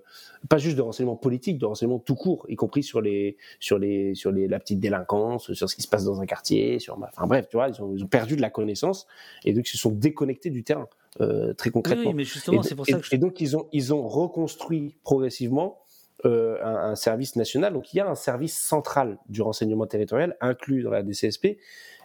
[0.48, 4.14] pas juste de renseignements politiques, de renseignements tout court, y compris sur les sur les
[4.14, 7.26] sur les la petite délinquance, sur ce qui se passe dans un quartier, sur enfin
[7.26, 9.06] bref, tu vois, ils ont, ils ont perdu de la connaissance
[9.44, 10.88] et donc ils se sont déconnectés du terrain
[11.20, 12.10] euh, très concrètement.
[12.10, 13.14] oui, mais justement, c'est pour ça que je...
[13.14, 15.80] et donc ils ont ils ont reconstruit progressivement
[16.24, 17.72] euh, un, un service national.
[17.72, 21.58] Donc il y a un service central du renseignement territorial inclus dans la DCSP,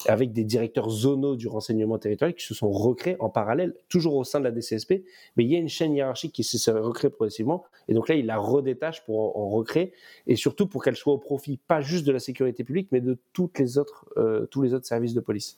[0.07, 4.23] avec des directeurs zonaux du renseignement territorial qui se sont recréés en parallèle, toujours au
[4.23, 5.03] sein de la DCSP,
[5.35, 8.25] mais il y a une chaîne hiérarchique qui se recrée progressivement, et donc là, il
[8.25, 9.93] la redétache pour en, recréer,
[10.27, 13.17] et surtout pour qu'elle soit au profit, pas juste de la sécurité publique, mais de
[13.33, 15.57] toutes les autres, euh, tous les autres services de police.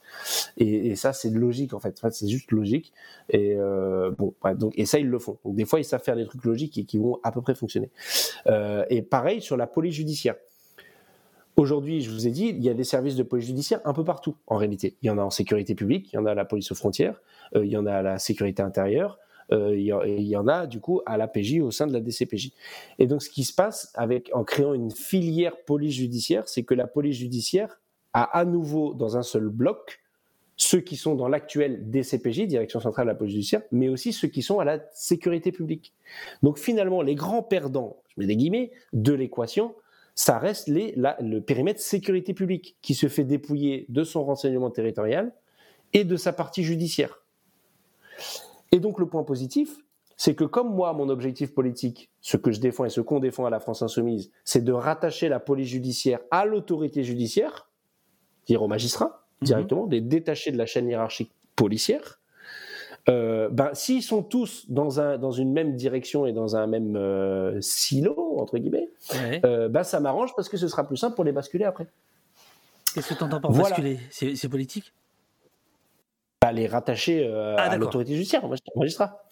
[0.58, 2.94] Et, et ça, c'est logique, en fait, en fait c'est juste logique,
[3.30, 5.38] et euh, bon, ouais, donc, et ça, ils le font.
[5.45, 7.56] Donc des fois, ils savent faire des trucs logiques et qui vont à peu près
[7.56, 7.90] fonctionner.
[8.48, 10.36] Euh, et pareil sur la police judiciaire.
[11.61, 14.03] Aujourd'hui, je vous ai dit, il y a des services de police judiciaire un peu
[14.03, 14.98] partout, en réalité.
[15.03, 16.75] Il y en a en sécurité publique, il y en a à la police aux
[16.75, 17.22] frontières,
[17.56, 19.19] euh, il y en a à la sécurité intérieure,
[19.51, 22.51] euh, il, y en, a du coup à la PJ au sein de la DCPJ.
[22.98, 23.93] Et donc, ce qui se passe
[24.33, 27.80] en créant une filière police judiciaire, c'est que la police judiciaire
[28.14, 29.99] a à nouveau dans un seul bloc
[30.57, 34.30] ceux qui sont dans l'actuel DCPJ, Direction centrale de la police judiciaire, mais aussi ceux
[34.30, 35.93] qui sont à la sécurité publique.
[36.41, 39.75] Donc finalement, les grands perdants, je mets des guillemets, de l'équation,
[40.15, 44.69] ça reste les, la, le périmètre sécurité publique qui se fait dépouiller de son renseignement
[44.69, 45.33] territorial
[45.93, 47.23] et de sa partie judiciaire.
[48.72, 49.77] Et donc le point positif,
[50.17, 53.45] c'est que comme moi, mon objectif politique, ce que je défends et ce qu'on défend
[53.45, 57.69] à la France insoumise, c'est de rattacher la police judiciaire à l'autorité judiciaire,
[58.45, 59.91] dire aux magistrats directement, mmh.
[59.91, 62.20] les détacher de la chaîne hiérarchique policière.
[63.09, 66.95] Euh, ben, s'ils sont tous dans, un, dans une même direction et dans un même
[66.95, 69.41] euh, silo, entre guillemets, ouais.
[69.45, 71.88] euh, ben, ça m'arrange parce que ce sera plus simple pour les basculer après.
[72.93, 73.69] Qu'est-ce que tu entends par voilà.
[73.69, 73.99] basculer?
[74.11, 74.93] C'est politique?
[76.41, 78.43] Ben, Les rattacher ah, à l'autorité judiciaire,
[78.75, 79.23] magistrat.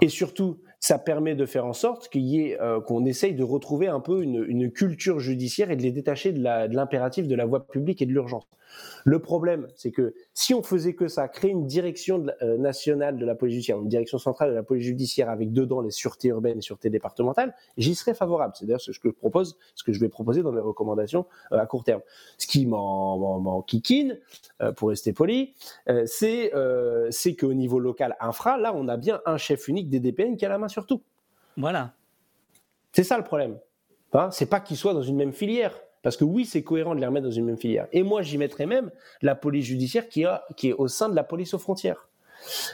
[0.00, 3.86] Et surtout, ça permet de faire en sorte qu'il y ait, qu'on essaye de retrouver
[3.86, 7.46] un peu une, une, culture judiciaire et de les détacher de l'impératif de, de la
[7.46, 8.44] voie publique et de l'urgence.
[9.04, 13.18] Le problème, c'est que si on faisait que ça, créer une direction de, euh, nationale
[13.18, 16.28] de la police judiciaire, une direction centrale de la police judiciaire avec dedans les sûretés
[16.28, 18.54] urbaines et sûretés départementales, j'y serais favorable.
[18.56, 21.58] C'est d'ailleurs ce que je propose, ce que je vais proposer dans mes recommandations euh,
[21.58, 22.00] à court terme.
[22.38, 24.18] Ce qui m'en kikine,
[24.62, 25.54] euh, pour rester poli,
[26.06, 30.36] c'est euh, qu'au niveau local infra, là, on a bien un chef unique des DPN
[30.36, 31.02] qui a la main sur tout.
[31.56, 31.94] Voilà.
[32.92, 33.58] C'est ça le problème.
[34.12, 35.74] Hein c'est pas qu'ils soient dans une même filière.
[36.04, 37.88] Parce que oui, c'est cohérent de les remettre dans une même filière.
[37.90, 38.90] Et moi, j'y mettrais même
[39.22, 42.08] la police judiciaire qui, est au sein de la police aux frontières.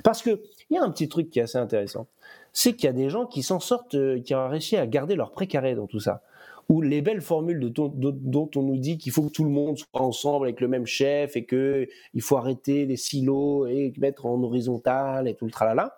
[0.02, 2.08] Parce qu'il y a un petit truc qui est assez intéressant.
[2.52, 5.14] C'est qu'il y a des gens qui s'en sortent, euh, qui ont réussi à garder
[5.14, 6.22] leur précaré dans tout ça.
[6.68, 10.02] Ou les belles formules dont on nous dit qu'il faut que tout le monde soit
[10.02, 15.28] ensemble avec le même chef et qu'il faut arrêter les silos et mettre en horizontal
[15.28, 15.96] et tout le tralala.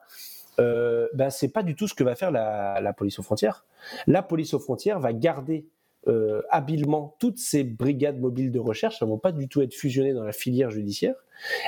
[0.61, 3.65] Euh, ben c'est pas du tout ce que va faire la police aux frontières.
[4.07, 5.67] La police aux frontières va garder
[6.09, 9.75] euh, habilement toutes ces brigades mobiles de recherche, elles ne vont pas du tout être
[9.75, 11.15] fusionnées dans la filière judiciaire.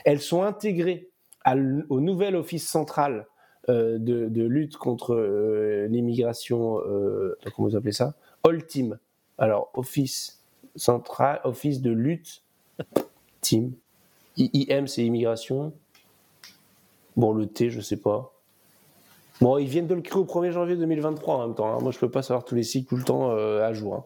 [0.04, 1.08] Elles sont intégrées
[1.88, 3.26] au nouvel office central
[3.70, 8.14] euh, de, lutte contre euh, l'immigration, euh, comment vous appelez ça?
[8.68, 8.98] Team.
[9.38, 10.42] Alors, office
[10.76, 12.42] central, office de lutte,
[13.40, 13.72] team.
[14.36, 15.72] IIM, c'est immigration.
[17.16, 18.33] Bon, le T, je sais pas.
[19.40, 21.74] Bon, ils viennent de le créer au 1er janvier 2023 en même temps.
[21.74, 21.78] Hein.
[21.80, 23.94] Moi, je peux pas savoir tous les cycles tout le temps euh, à jour.
[23.94, 24.04] Hein.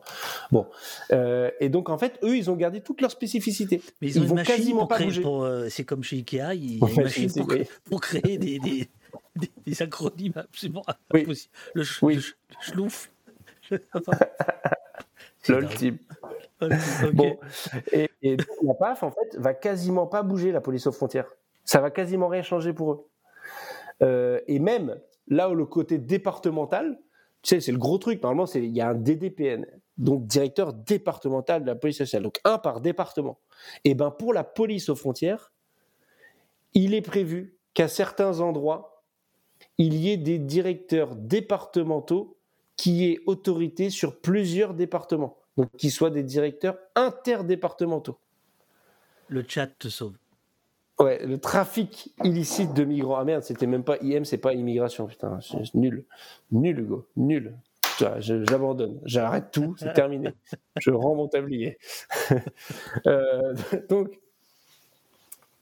[0.50, 0.66] Bon,
[1.12, 3.82] euh, et donc en fait, eux, ils ont gardé toutes leurs spécificités.
[4.00, 5.22] Mais ils, ils vont quasiment pas bouger.
[5.24, 7.52] Euh, c'est comme chez Ikea, il y a une machine pour,
[7.84, 8.88] pour, créer des, des,
[9.36, 11.22] des, des acronymes absolument oui.
[11.22, 11.54] impossibles.
[11.74, 12.14] Le, ch oui.
[12.14, 13.10] le, ch le schlouf.
[15.48, 15.98] L'ultime.
[16.60, 16.76] Okay.
[17.12, 17.38] Bon,
[17.92, 21.26] et, et la PAF, en fait, va quasiment pas bouger la police aux frontières.
[21.64, 23.06] Ça va quasiment rien changer pour eux.
[24.02, 24.98] Euh, et même
[25.28, 26.98] là où le côté départemental,
[27.42, 28.22] tu sais, c'est le gros truc.
[28.22, 29.66] Normalement, il y a un DDPN,
[29.96, 33.38] donc directeur départemental de la police nationale, donc un par département.
[33.84, 35.52] Et ben pour la police aux frontières,
[36.74, 39.04] il est prévu qu'à certains endroits,
[39.78, 42.36] il y ait des directeurs départementaux
[42.76, 48.18] qui aient autorité sur plusieurs départements, donc qui soient des directeurs interdépartementaux.
[49.28, 50.16] Le chat te sauve.
[50.98, 53.16] Ouais, le trafic illicite de migrants.
[53.18, 55.38] Ah merde, c'était même pas IM, c'est pas immigration, putain.
[55.40, 56.04] C'est nul.
[56.50, 57.08] Nul, Hugo.
[57.16, 57.56] Nul.
[58.20, 59.00] J'abandonne.
[59.04, 60.30] J'arrête tout, c'est terminé.
[60.80, 61.78] Je rends mon tablier.
[63.06, 63.54] euh,
[63.88, 64.18] donc,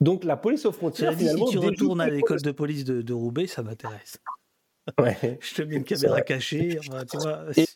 [0.01, 1.47] donc, la police aux frontières, finalement.
[1.47, 4.19] Si tu retournes à l'école de police de, de Roubaix, ça m'intéresse.
[4.99, 5.39] Ouais.
[5.41, 6.79] Je te mets une caméra cachée.
[6.79, 7.67] Enfin, tu vois, et,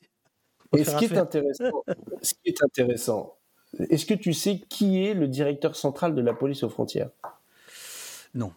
[0.77, 1.83] et ce, qui est intéressant,
[2.23, 3.37] ce qui est intéressant,
[3.89, 7.11] est-ce que tu sais qui est le directeur central de la police aux frontières?
[8.35, 8.53] Non.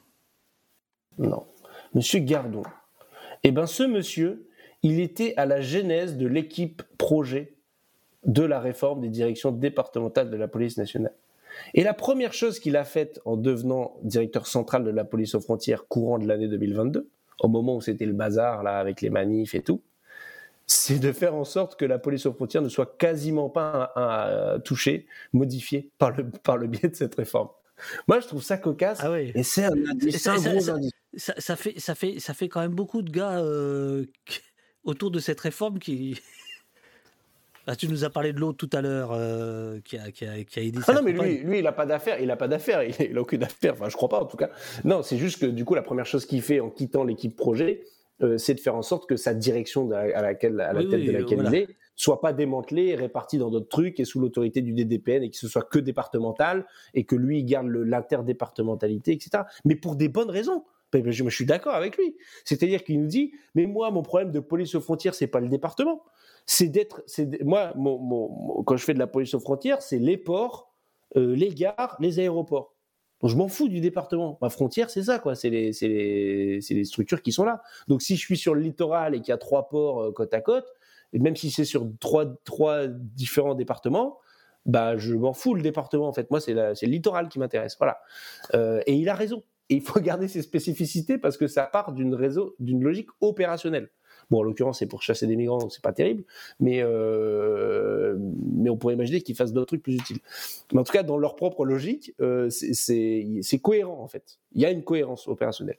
[1.17, 1.45] Non.
[1.93, 2.63] Monsieur Gardon.
[3.43, 4.47] Eh bien, ce monsieur,
[4.81, 7.53] il était à la genèse de l'équipe projet
[8.25, 11.13] de la réforme des directions départementales de la police nationale.
[11.73, 15.41] Et la première chose qu'il a faite en devenant directeur central de la police aux
[15.41, 19.53] frontières courant de l'année 2022, au moment où c'était le bazar là avec les manifs
[19.53, 19.81] et tout,
[20.65, 24.59] c'est de faire en sorte que la police aux frontières ne soit quasiment pas un,
[24.61, 27.49] touchée, modifiée par le biais de cette réforme.
[28.07, 28.99] Moi, je trouve ça cocasse.
[29.01, 29.31] Ah oui.
[29.35, 30.91] Et c'est un, indice, un gros ça, indice.
[31.15, 34.05] Ça, fait, ça, fait, ça fait quand même beaucoup de gars euh,
[34.83, 36.19] autour de cette réforme qui.
[37.65, 40.43] Ah, tu nous as parlé de l'autre tout à l'heure euh, qui, a, qui, a,
[40.43, 40.79] qui, a, aidé.
[40.85, 42.19] Ah non, mais lui, lui, il n'a pas d'affaires.
[42.19, 42.83] Il n'a pas d'affaires.
[42.83, 43.71] Il n'a aucune affaire.
[43.71, 44.49] Enfin, je crois pas en tout cas.
[44.83, 47.85] Non, c'est juste que du coup, la première chose qu'il fait en quittant l'équipe projet,
[48.21, 50.99] euh, c'est de faire en sorte que sa direction à laquelle, à la Oui, tête
[50.99, 51.49] oui, de laquelle voilà.
[51.51, 55.23] il est soit pas démantelée et répartie dans d'autres trucs et sous l'autorité du DDPN
[55.23, 59.43] et que ce soit que départemental et que lui garde l'interdépartementalité, etc.
[59.65, 60.63] Mais pour des bonnes raisons.
[60.91, 62.15] Ben, ben, Je, je suis d'accord avec lui.
[62.45, 65.49] C'est-à-dire qu'il nous dit, mais moi, mon problème de police aux frontières, c'est pas le
[65.49, 66.03] département.
[66.45, 70.17] C'est d'être, c'est moi, mon- quand je fais de la police aux frontières, c'est les
[70.17, 70.71] ports,
[71.15, 72.75] euh, les gares, les aéroports.
[73.21, 74.37] Donc, je m'en fous du département.
[74.41, 75.33] Ma frontière, c'est ça, quoi.
[75.35, 77.61] C'est les, les, les structures qui sont là.
[77.87, 80.33] Donc, si je suis sur le littoral et qu'il y a trois ports euh, côte
[80.33, 80.65] à côte,
[81.19, 84.19] même si c'est sur trois, trois différents départements,
[84.65, 86.29] bah, je m'en fous le département, en fait.
[86.31, 87.75] Moi, c'est le littoral qui m'intéresse.
[87.77, 87.99] Voilà.
[88.53, 89.43] Euh, et il a raison.
[89.69, 93.89] Et il faut garder ses spécificités parce que ça part d'une réseau, d'une logique opérationnelle.
[94.29, 96.23] Bon, en l'occurrence, c'est pour chasser des migrants, donc c'est pas terrible,
[96.59, 98.15] mais, euh,
[98.53, 100.19] mais on pourrait imaginer qu'ils fassent d'autres trucs plus utiles.
[100.71, 104.39] Mais en tout cas, dans leur propre logique, euh, c'est cohérent en fait.
[104.53, 105.77] Il y a une cohérence opérationnelle.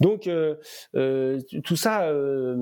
[0.00, 0.54] Donc euh,
[0.94, 2.54] euh, tout ça euh,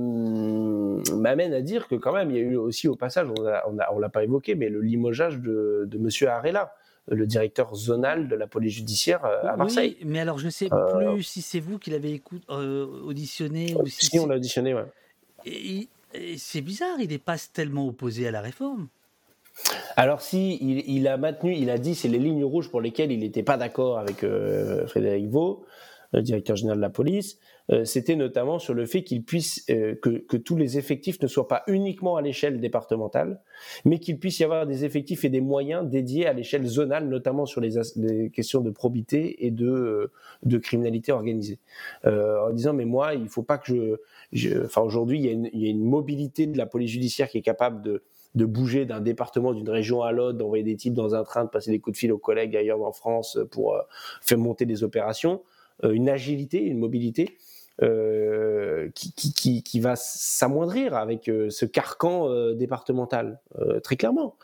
[1.15, 3.62] m'amène à dire que quand même, il y a eu aussi au passage, on a-
[3.68, 6.73] on a- on l'a pas évoqué, mais le limogeage de, de Monsieur Arella,
[7.08, 9.97] le directeur zonal de la police judiciaire à Marseille.
[10.00, 13.74] Oui, mais alors je ne sais Euh, plus si c'est vous qui l'avez euh, auditionné
[13.74, 14.06] ou si.
[14.06, 14.84] Si on l'a auditionné, ouais.
[15.44, 18.89] Et- et c'est bizarre, il n'est pas tellement opposé à la réforme.
[19.97, 23.12] Alors si il, il a maintenu, il a dit c'est les lignes rouges pour lesquelles
[23.12, 24.24] il n'était pas d'accord avec
[24.86, 25.65] Frédéric Vaux,
[26.16, 27.38] le directeur général de la police,
[27.70, 31.26] euh, c'était notamment sur le fait qu'il puisse euh, que, que tous les effectifs ne
[31.26, 33.40] soient pas uniquement à l'échelle départementale,
[33.84, 37.46] mais qu'il puisse y avoir des effectifs et des moyens dédiés à l'échelle zonale, notamment
[37.46, 40.12] sur les, les questions de probité et de, euh,
[40.42, 41.58] de criminalité organisée.
[42.06, 44.00] Euh, en disant mais moi il faut pas que
[44.32, 47.42] je, enfin aujourd'hui il il y a une mobilité de la police judiciaire qui est
[47.42, 48.02] capable de
[48.36, 51.48] de bouger d'un département, d'une région à l'autre, d'envoyer des types dans un train, de
[51.48, 53.80] passer des coups de fil aux collègues ailleurs en France pour euh,
[54.20, 55.42] faire monter des opérations,
[55.82, 57.36] une agilité, une mobilité
[57.82, 63.96] euh, qui, qui, qui, qui va s'amoindrir avec euh, ce carcan euh, départemental, euh, très
[63.96, 64.36] clairement.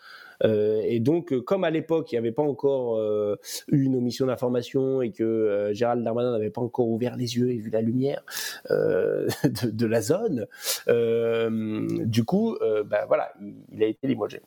[0.44, 3.36] Euh, et donc, euh, comme à l'époque, il n'y avait pas encore euh,
[3.70, 7.51] eu une omission d'information et que euh, Gérald Darmanin n'avait pas encore ouvert les yeux
[7.51, 8.23] et vu la lumière
[8.70, 10.47] euh, de, de la zone,
[10.89, 14.41] euh, du coup, euh, ben voilà, il, il a été limogé,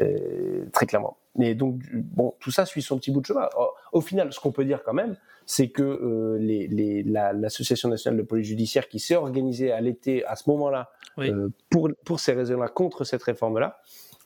[0.00, 1.16] euh, très clairement.
[1.36, 3.48] Mais donc, bon, tout ça suit son petit bout de chemin.
[3.56, 7.32] Au, au final, ce qu'on peut dire quand même, c'est que euh, les, les, la-
[7.32, 11.30] l'Association nationale de police judiciaire qui s'est organisée à l'été, à ce moment-là, Oui.
[11.30, 13.78] euh, pour, pour ces raisons-là, contre cette réforme-là,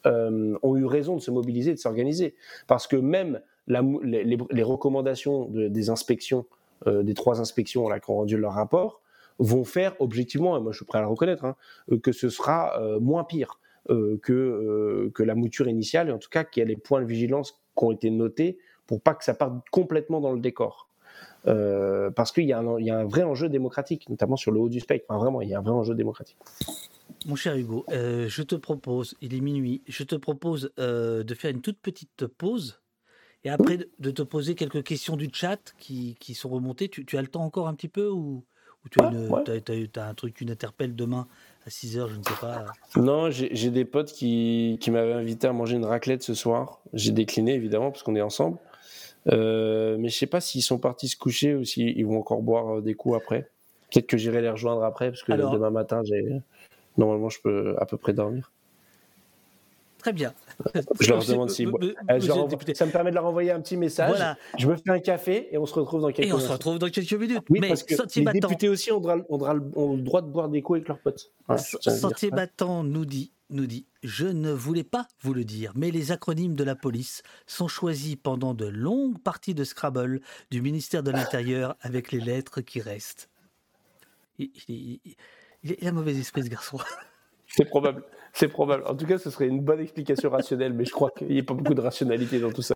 [0.07, 2.35] euh, ont eu raison de se mobiliser, de s'organiser.
[2.67, 6.47] Parce que même la les, recommandations de- des inspections,
[6.87, 9.01] des trois inspections là, qui ont rendu leur rapport,
[9.39, 11.57] vont faire objectivement, et moi je suis prêt à le reconnaître, hein,
[12.03, 13.59] que ce sera moins pire
[13.89, 17.01] que, euh, que la mouture initiale, et en tout cas qu'il y a les points
[17.01, 20.89] de vigilance qui ont été notés pour pas que ça parte complètement dans le décor.
[21.47, 24.51] Euh, parce qu'il y, a un- il y a un vrai enjeu démocratique, notamment sur
[24.51, 25.05] le haut du spectre.
[25.09, 26.39] Enfin, vraiment, il y a un vrai enjeu démocratique.
[27.27, 31.35] Mon cher Hugo, euh, je te propose, il est minuit, je te propose euh, de
[31.35, 32.81] faire une toute petite pause
[33.45, 36.89] et après de, de te poser quelques questions du chat qui, qui sont remontées.
[36.89, 38.45] Tu, tu as le temps encore un petit peu ou,
[38.85, 39.45] ou tu as, Ouais, une- ouais.
[39.45, 41.27] t'as- t'as- t'as un truc, une interpelle demain
[41.67, 42.67] à 6h, je ne sais pas.
[42.97, 46.81] Non, j'ai des potes qui, qui m'avaient invité à manger une raclette ce soir.
[46.93, 48.59] J'ai décliné, évidemment, parce qu'on est ensemble.
[49.33, 52.77] Euh, mais je sais pas s'ils sont partis se coucher ou s'ils vont encore boire
[52.79, 53.49] euh, des coups après.
[53.91, 56.23] Peut-être que j'irai les rejoindre après, parce que Alors- demain matin, j'ai
[56.99, 58.53] normalement, je peux à peu près dormir.
[60.05, 60.35] Très bien.
[61.01, 62.75] Je leur demande me- Euh.
[62.75, 64.11] Ça me permet de leur envoyer un petit message.
[64.11, 64.37] Voilà.
[64.59, 66.79] Je me fais un café et on se retrouve dans quelques Et on se retrouve
[66.79, 67.41] dans quelques minutes.
[67.49, 70.77] Oui, Mais parce que Sentier les députés aussi ont, le droit de boire des coups
[70.81, 71.33] avec leurs potes.
[71.47, 71.63] Voilà.
[71.63, 76.13] Sentier Battant nous dit, nous dit, je ne voulais pas vous le dire, mais les
[76.13, 81.13] acronymes de la police sont choisis pendant de longues parties de Scrabble du ministère de
[81.13, 83.31] l'Intérieur avec les lettres qui restent.
[84.39, 84.75] Il, il-
[85.05, 85.17] il-
[85.63, 86.77] il- il a mauvais esprit ce garçon.
[87.47, 88.05] C'est probable.
[88.37, 88.83] C'est probable.
[88.87, 91.43] En tout cas, ce serait une bonne explication rationnelle, mais je crois qu'il n'y a
[91.45, 92.75] pas beaucoup de rationalité dans tout ça.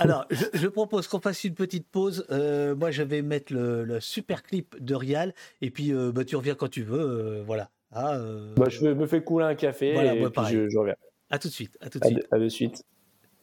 [0.00, 2.26] Alors, je, je propose qu'on fasse une petite pause.
[2.30, 6.24] Euh, moi, je vais mettre le, le super clip de Rial, et puis euh, bah,
[6.24, 6.98] tu reviens quand tu veux.
[6.98, 7.70] euh, voilà.
[7.92, 8.18] Ah,
[8.56, 10.96] Bah, je me- fais couler un café Voilà, et moi, puis je, je reviens.
[11.30, 11.78] À tout de suite.
[11.80, 12.18] À tout de À suite.
[12.18, 12.82] de, à de suite.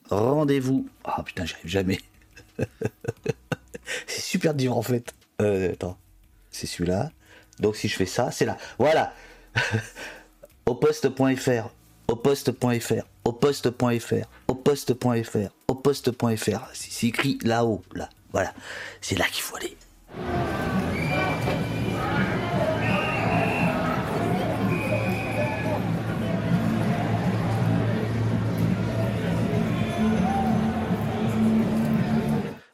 [0.10, 0.88] Rendez-vous.
[1.06, 2.00] Ah putain, j'arrive jamais.
[4.08, 5.14] c'est super dur en fait.
[5.40, 5.98] Attends,
[6.52, 7.12] c'est celui-là.
[7.60, 8.58] Donc si je fais ça, c'est là.
[8.78, 9.14] Voilà.
[10.66, 11.70] au poste.fr,
[12.08, 16.70] au poste.fr, au poste.fr, au poste.fr, au poste.fr.
[16.74, 18.10] C'est écrit là-haut, là.
[18.32, 18.54] Voilà.
[19.02, 19.78] C'est là qu'il faut aller.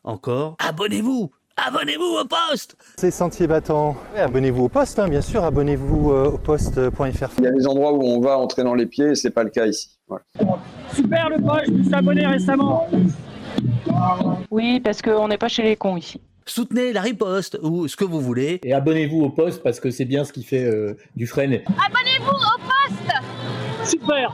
[0.04, 0.56] Encore.
[0.60, 1.32] Abonnez-vous
[1.64, 3.96] Abonnez-vous au poste C'est Sentier Battant.
[4.16, 5.44] Ouais, abonnez-vous au poste, hein, bien sûr.
[5.44, 7.30] Abonnez-vous euh, au poste.fr.
[7.38, 9.44] Il y a des endroits où on va entrer dans les pieds et c'est pas
[9.44, 10.00] le cas ici.
[10.08, 10.24] Voilà.
[10.96, 12.88] Super le poste, je me suis abonné récemment.
[14.50, 16.20] Oui, parce qu'on n'est pas chez les cons ici.
[16.48, 18.60] Soutenez la riposte ou ce que vous voulez.
[18.64, 21.44] Et abonnez-vous au poste parce que c'est bien ce qui fait euh, du frein.
[21.44, 23.12] Abonnez-vous au poste
[23.84, 24.34] Super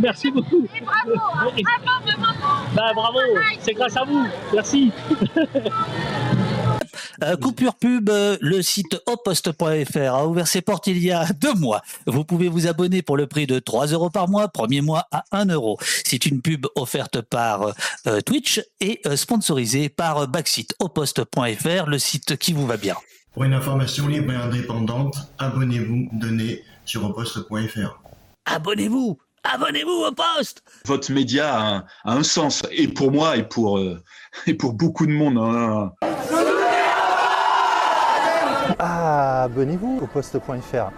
[0.00, 1.50] Merci beaucoup Et bravo hein.
[1.62, 3.18] Bravo, bravo Bah bravo
[3.60, 4.90] C'est grâce à vous Merci
[7.22, 11.54] Euh, coupure pub, euh, le site oposte.fr a ouvert ses portes il y a deux
[11.54, 11.82] mois.
[12.06, 15.24] Vous pouvez vous abonner pour le prix de 3 euros par mois, premier mois à
[15.32, 15.78] 1 euro.
[16.04, 17.72] C'est une pub offerte par
[18.06, 20.74] euh, Twitch et euh, sponsorisée par euh, Backseat.
[20.78, 22.96] Oposte.fr, le site qui vous va bien.
[23.32, 28.00] Pour une information libre et indépendante, abonnez-vous, donnez sur oposte.fr.
[28.46, 29.18] Abonnez-vous
[29.54, 33.78] Abonnez-vous au poste Votre média a un, a un sens, et pour moi, et pour,
[33.78, 34.02] euh,
[34.48, 35.38] et pour beaucoup de monde.
[35.38, 35.92] hein.
[38.78, 40.90] Ah, abonnez-vous au poste.fr.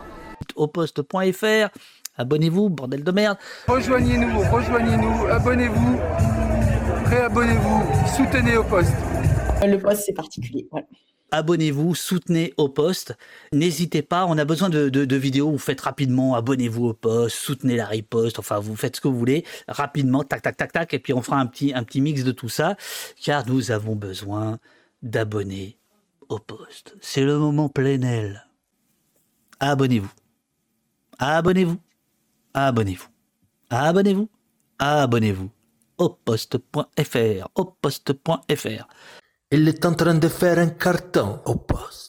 [0.56, 1.68] Au poste.fr,
[2.16, 3.38] abonnez-vous, bordel de merde.
[3.66, 5.98] Rejoignez-nous, rejoignez-nous, abonnez-vous,
[7.06, 7.82] réabonnez-vous,
[8.16, 8.92] soutenez au poste.
[9.62, 10.66] Le poste, c'est particulier.
[10.70, 10.86] Voilà.
[11.30, 13.14] Abonnez-vous, soutenez au poste.
[13.52, 15.50] N'hésitez pas, on a besoin de, de- de vidéos.
[15.50, 18.38] Vous faites rapidement, abonnez-vous au poste, soutenez la riposte.
[18.38, 20.94] Enfin, vous faites ce que vous voulez rapidement, tac, tac, tac, tac.
[20.94, 22.76] Et puis on fera un petit, un petit mix de tout ça,
[23.22, 24.58] car nous avons besoin
[25.02, 25.77] d'abonnés
[27.00, 28.47] C'est le moment plénel.
[29.60, 30.12] Abonnez-vous.
[31.18, 31.78] Abonnez-vous.
[32.55, 33.08] Abonnez-vous.
[33.70, 34.28] Abonnez-vous.
[34.78, 35.50] Abonnez-vous.
[35.98, 37.48] Au poste.fr.
[37.55, 38.89] Au poste.fr.
[39.50, 42.07] Il est en train de faire un carton au poste.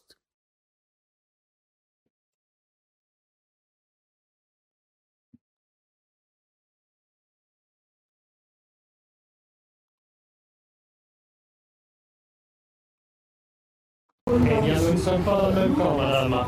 [14.32, 16.48] Eh nous ne sommes pas dans le même camp.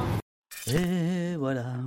[0.67, 1.77] Et voilà.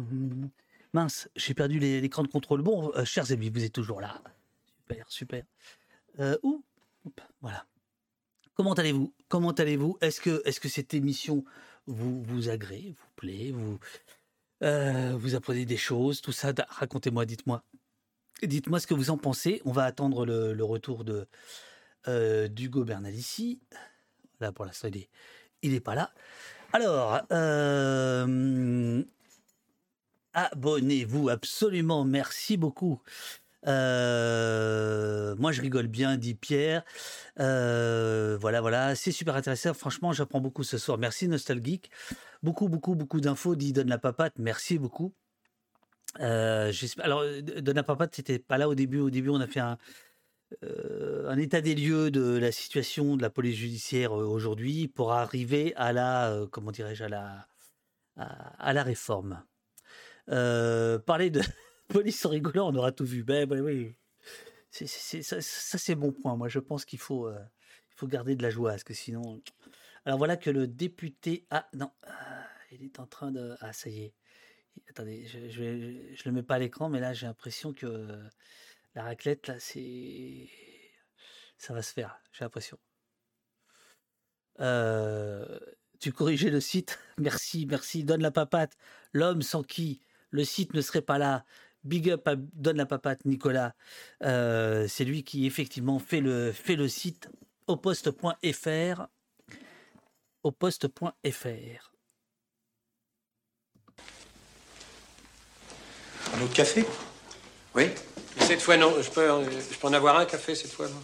[0.92, 2.62] Mince, j'ai perdu l'écran de contrôle.
[2.62, 4.20] Bon, euh, chers amis, vous êtes toujours là.
[4.80, 5.44] Super, super.
[6.18, 6.36] Euh,
[7.40, 7.64] voilà.
[8.54, 9.14] Comment allez-vous?
[9.28, 9.96] Comment allez-vous?
[10.00, 11.44] Est-ce que, est que cette émission
[11.86, 13.78] vous, vous agrée, vous plaît vous,
[14.64, 16.52] euh, vous apprenez des choses, tout ça?
[16.70, 17.62] Racontez-moi, dites-moi.
[18.42, 19.62] Dites-moi ce que vous en pensez.
[19.64, 21.28] On va attendre le, retour de
[22.08, 23.60] euh, d'Hugo Bernalici.
[24.40, 25.06] Là, pour l'instant, il
[25.64, 26.10] il est pas là.
[26.72, 29.02] Alors, euh,
[30.34, 32.04] abonnez-vous absolument.
[32.04, 33.00] Merci beaucoup.
[33.66, 36.84] Euh, moi, je rigole bien, dit Pierre.
[37.40, 39.72] Euh, voilà, voilà, c'est super intéressant.
[39.72, 40.98] Franchement, j'apprends beaucoup ce soir.
[40.98, 41.90] Merci, Nostalgeek.
[42.42, 43.54] Beaucoup, beaucoup, beaucoup d'infos.
[43.54, 44.34] Dit Donne la papate.
[44.38, 45.14] Merci beaucoup.
[46.20, 49.00] Euh, Alors, Donne la papate, c'était pas là au début.
[49.00, 49.78] Au début, on a fait un,
[50.62, 55.12] euh, un état des lieux de la situation de la police judiciaire euh, aujourd'hui pour
[55.12, 57.46] arriver à la, euh, comment dirais-je, à la,
[58.16, 59.42] à, la réforme.
[60.26, 61.40] Parler de
[61.88, 63.24] police en rigolant, on aura tout vu.
[63.24, 63.96] Ben, ben oui,
[64.70, 64.88] ça,
[65.78, 66.36] c'est bon point.
[66.36, 69.42] Moi, je pense qu'il faut, il faut garder de la joie, parce que sinon.
[70.06, 71.46] Alors voilà que le député.
[71.50, 71.90] Ah non,
[72.72, 73.54] il est en train de.
[73.60, 74.14] Ah, ça y est.
[74.90, 78.08] Attendez, je, je le mets pas à l'écran, mais là, j'ai l'impression que
[78.94, 80.48] la raclette, là, c'est.
[81.58, 82.78] Ça va se faire, j'ai l'impression.
[84.60, 85.58] Euh,
[86.00, 86.98] tu corrigeais le site?
[87.18, 88.04] Merci, merci.
[88.04, 88.76] Donne la papate.
[89.12, 90.00] L'homme sans qui
[90.30, 91.44] le site ne serait pas là.
[91.84, 93.74] Big up à Donne la papate, Nicolas.
[94.22, 97.28] Euh, c'est lui qui effectivement fait le, fait le site
[97.66, 99.06] au poste.fr.
[100.42, 101.92] Au poste.fr.
[106.34, 106.84] Un autre café?
[107.74, 107.90] Oui.
[108.38, 108.92] Cette fois, non.
[109.00, 111.02] Je peux, en- je peux en avoir un café cette fois, non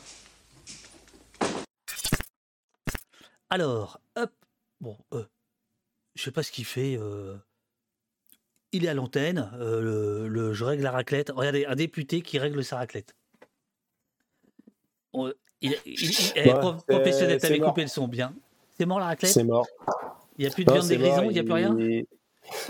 [3.48, 4.30] Alors, hop.
[4.80, 5.24] Bon, euh,
[6.14, 6.96] je sais pas ce qu'il fait.
[6.98, 7.36] euh,
[8.72, 9.50] il est à l'antenne.
[9.54, 11.30] euh, le, le- je règle la raclette.
[11.34, 13.14] Regardez, un député qui règle sa raclette.
[15.12, 18.34] On- il, il- il- eh, Ouais, prof- c'est- professionnel, t'avais coupé le son bien.
[18.78, 19.32] C'est mort la raclette?
[19.32, 19.66] C'est mort.
[20.38, 21.76] Il n'y a plus de Non, viande des grisons, il n'y a plus rien?
[21.78, 22.06] il-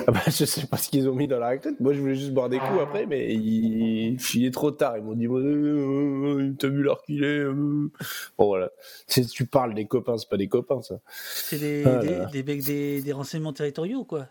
[0.07, 1.81] Ah bah, je sais pas ce qu'ils ont mis dans la raclette.
[1.81, 4.97] Moi, je voulais juste boire des coups après, mais il, il est trop tard.
[4.99, 7.91] Ils m'ont dit, euh, t'as vu l'heure qu'il est euh.
[8.39, 8.71] Bon, voilà.
[9.07, 10.97] Si tu parles des copains, c'est pas des copains, ça.
[11.11, 14.27] C'est des, Ah des, des- des renseignements territoriaux, quoi.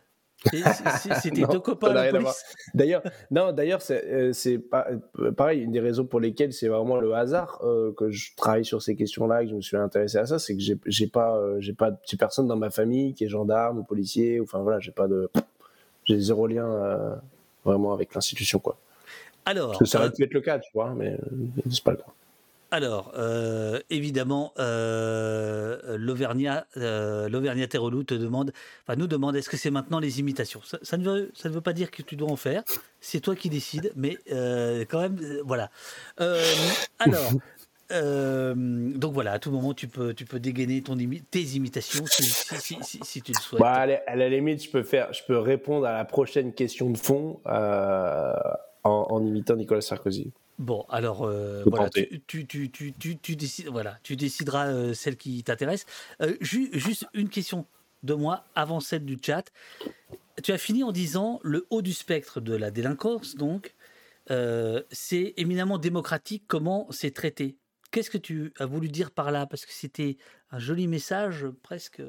[1.22, 1.94] C'était deux copains.
[2.74, 3.02] D'ailleurs,
[3.32, 4.32] non, d'ailleurs, c'est euh,
[5.20, 5.62] euh, pareil.
[5.62, 8.96] Une des raisons pour lesquelles c'est vraiment le hasard euh, que je travaille sur ces
[8.96, 11.92] questions-là, que je me suis intéressé à ça, c'est que j'ai pas, euh, j'ai pas,
[12.08, 14.40] j'ai personne dans ma famille qui est gendarme ou policier.
[14.40, 15.30] ou- Enfin voilà, j'ai pas de,
[16.06, 17.16] j'ai zéro lien euh,
[17.66, 18.78] vraiment avec l'institution quoi.
[19.46, 21.18] Alors, ça aurait pu être le cas, tu vois, mais
[21.72, 22.04] c'est pas le cas.
[22.72, 28.52] Alors, euh, évidemment, euh, l'Auvergnat, euh, Terrelou te demande,
[28.86, 30.62] enfin nous demande, est-ce que c'est maintenant les imitations?
[30.64, 32.64] Ça, ça ne veut, ça ne veut pas dire que tu dois en faire.
[33.02, 35.72] C'est toi qui décides, mais euh, quand même, euh, voilà.
[37.00, 37.32] Alors.
[37.92, 42.06] euh, donc voilà, à tout moment tu peux, tu peux dégainer ton imi- tes imitations
[42.06, 43.62] si, si, si, si- si tu le souhaites.
[43.62, 46.54] Bah, à, la, à la limite, je peux faire, je peux répondre à la prochaine
[46.54, 48.34] question de fond euh,
[48.84, 50.32] en, en imitant Nicolas Sarkozy.
[50.60, 51.90] Bon, alors euh, voilà,
[52.28, 55.86] tu, tu, tu, tu, tu décides, voilà, tu décideras euh, celle qui t'intéresse.
[56.22, 57.66] Euh, ju- juste une question
[58.04, 59.50] de moi avant celle du chat.
[60.44, 63.74] Tu as fini en disant le haut du spectre de la délinquance, donc
[64.92, 66.44] c'est éminemment démocratique.
[66.48, 67.58] Comment c'est traité?
[67.92, 69.48] Qu'est-ce que tu as voulu dire par là?
[69.48, 70.18] Parce que c'était
[70.52, 72.00] un joli message, presque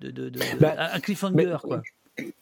[0.00, 1.82] de, de, de- Bah, un cliffhanger, mais- quoi.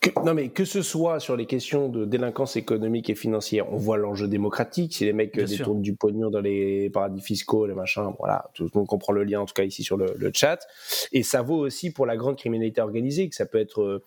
[0.01, 3.77] Que- non, mais que ce soit sur les questions de délinquance économique et financière, on
[3.77, 4.95] voit l'enjeu démocratique.
[4.95, 5.47] Si les mecs sûr.
[5.47, 9.25] détournent du pognon dans les paradis fiscaux, les machins, voilà, tout le monde comprend le
[9.25, 10.67] lien, en tout cas ici sur le, le chat.
[11.13, 14.03] Et ça vaut aussi pour la grande criminalité organisée, que ça peut être euh,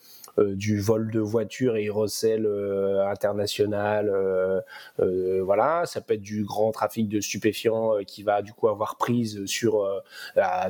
[0.56, 4.61] du vol de voitures et recel euh, international, euh,
[5.00, 8.68] euh, voilà, ça peut être du grand trafic de stupéfiants euh, qui va du coup
[8.68, 10.00] avoir prise sur euh,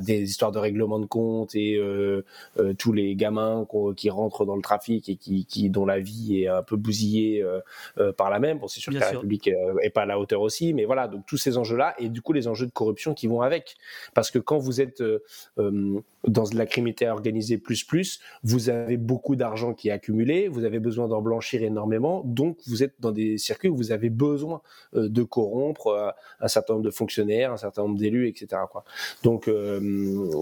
[0.01, 2.23] des histoires de règlement de compte et euh,
[2.59, 6.41] euh, tous les gamins qui rentrent dans le trafic et qui, qui dont la vie
[6.43, 7.59] est un peu bousillée euh,
[7.97, 8.59] euh, par la même.
[8.59, 9.19] Bon, c'est sûr Bien que la sûr.
[9.19, 12.09] République euh, est pas à la hauteur aussi, mais voilà, donc tous ces enjeux-là et
[12.09, 13.75] du coup les enjeux de corruption qui vont avec,
[14.13, 15.23] parce que quand vous êtes euh,
[15.57, 20.47] euh, dans de la criminalité organisée plus plus, vous avez beaucoup d'argent qui est accumulé,
[20.47, 24.09] vous avez besoin d'en blanchir énormément, donc vous êtes dans des circuits où vous avez
[24.09, 24.61] besoin
[24.95, 28.61] euh, de corrompre euh, un certain nombre de fonctionnaires, un certain nombre d'élus, etc.
[28.71, 28.83] Quoi.
[29.23, 29.79] Donc, euh,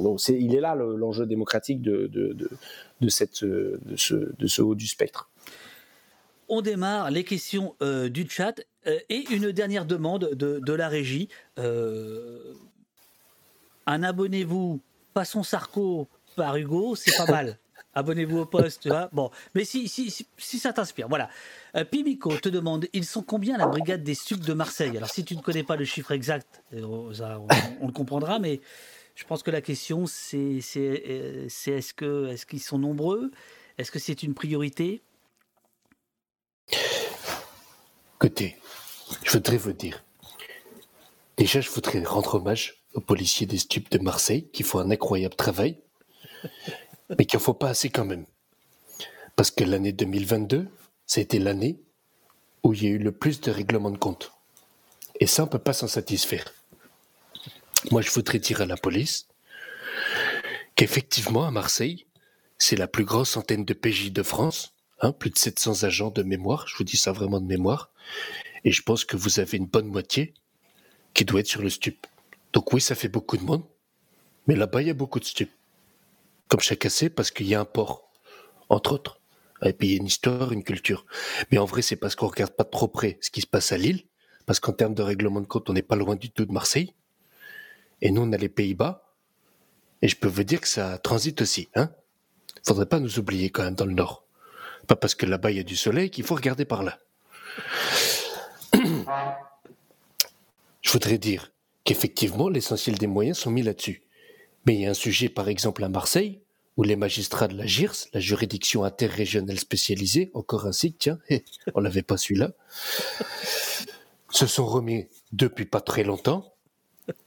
[0.02, 2.50] donc il est là le- l'enjeu démocratique de, de, de,
[3.02, 5.30] de cette, de, ce, de ce haut du spectre.
[6.50, 10.88] On démarre les questions euh, du chat euh, et une dernière demande de, de la
[10.88, 11.28] régie.
[11.60, 12.54] Euh,
[13.86, 14.80] un abonnez-vous,
[15.14, 17.58] passons Sarko par Hugo, c'est pas mal.
[17.98, 18.90] Abonnez-vous au poste, tu.
[19.12, 21.30] Bon, mais si, si, si, ça t'inspire, voilà.
[21.76, 24.96] Euh, Pimico te demande ils sont combien la brigade des Stucs de Marseille?
[24.96, 28.62] Alors, si tu ne connais pas le chiffre exact, euh, on, le comprendra, mais
[29.16, 33.32] je pense que la question, c'est c'est, euh, c'est est-ce que est-ce qu'ils sont nombreux?
[33.80, 35.02] Est-ce que c'est une priorité?
[38.18, 38.58] Écoutez,
[39.24, 40.04] je voudrais vous dire.
[41.36, 45.36] Déjà, je voudrais rendre hommage aux policiers des stupes de Marseille qui font un incroyable
[45.36, 45.80] travail,
[47.10, 48.26] mais qu'il n'en faut pas assez quand même.
[49.36, 50.68] Parce que l'année 2022,
[51.06, 51.80] ça a été l'année
[52.64, 54.32] où il y a eu le plus de règlements de compte.
[55.20, 56.54] Et ça, on ne peut pas s'en satisfaire.
[57.92, 59.28] Moi, je voudrais dire à la police
[60.76, 62.06] qu'effectivement, à Marseille,
[62.58, 66.24] c'est la plus grosse antenne de PJ de France, hein, plus de 700 agents de
[66.24, 67.92] mémoire, je vous dis ça vraiment de mémoire,
[68.64, 70.34] et je pense que vous avez une bonne moitié
[71.14, 72.08] qui doit être sur le stup.
[72.54, 73.64] Donc oui, ça fait beaucoup de monde,
[74.48, 75.50] mais là-bas, il y a beaucoup de stup.
[76.48, 78.12] Comme sait, parce qu'il y a un port,
[78.70, 79.20] entre autres.
[79.64, 81.06] Et puis il y a une histoire, une culture.
[81.52, 83.78] Mais en vrai, c'est parce qu'on regarde pas trop près ce qui se passe à
[83.78, 84.04] Lille,
[84.46, 86.94] parce qu'en termes de règlement de compte, on n'est pas loin du tout de Marseille.
[88.02, 89.04] Et nous, on a les Pays-Bas.
[90.02, 91.90] Et je peux vous dire que ça transite aussi, hein.
[92.66, 94.26] Faudrait pas nous oublier quand même dans le Nord.
[94.88, 97.00] Pas parce que là-bas il y a du soleil qu'il faut regarder par là.
[100.82, 101.52] Je voudrais dire
[101.84, 104.04] qu'effectivement, l'essentiel des moyens sont mis là-dessus.
[104.68, 106.42] Mais il y a un sujet, par exemple, à Marseille,
[106.76, 111.20] où les magistrats de la GIRS, la juridiction interrégionale spécialisée, encore un site, tiens,
[111.74, 112.52] on l'avait pas celui-là,
[114.30, 116.54] se sont remis depuis pas très longtemps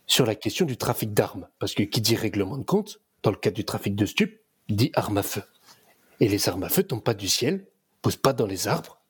[0.07, 1.49] sur la question du trafic d'armes.
[1.59, 4.39] Parce que qui dit règlement de compte, dans le cas du trafic de stupes,
[4.69, 5.43] dit armes à feu.
[6.21, 7.67] Et les armes à feu tombent pas du ciel,
[8.03, 9.01] posent pas dans les arbres.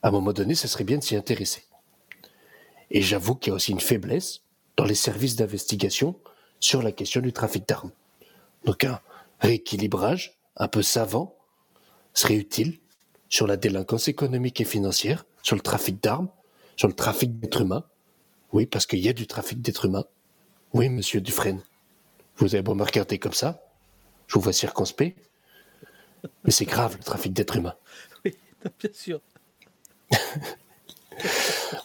[0.00, 1.64] À un moment donné, ce serait bien de s'y intéresser.
[2.92, 4.42] Et j'avoue qu'il y a aussi une faiblesse
[4.76, 6.14] dans les services d'investigation
[6.60, 7.92] sur la question du trafic d'armes.
[8.64, 9.00] Donc un
[9.40, 11.36] rééquilibrage un peu savant
[12.14, 12.78] serait utile
[13.28, 16.28] sur la délinquance économique et financière, sur le trafic d'armes,
[16.76, 17.84] sur le trafic d'êtres humains.
[18.52, 20.04] Oui, parce qu'il y a du trafic d'êtres humains.
[20.72, 21.62] Oui, monsieur Dufresne.
[22.36, 23.62] Vous avez beau me regarder comme ça,
[24.26, 25.16] je vous vois circonspect,
[26.44, 27.76] mais c'est grave le trafic d'êtres humains.
[28.24, 28.34] Oui,
[28.80, 29.20] bien sûr.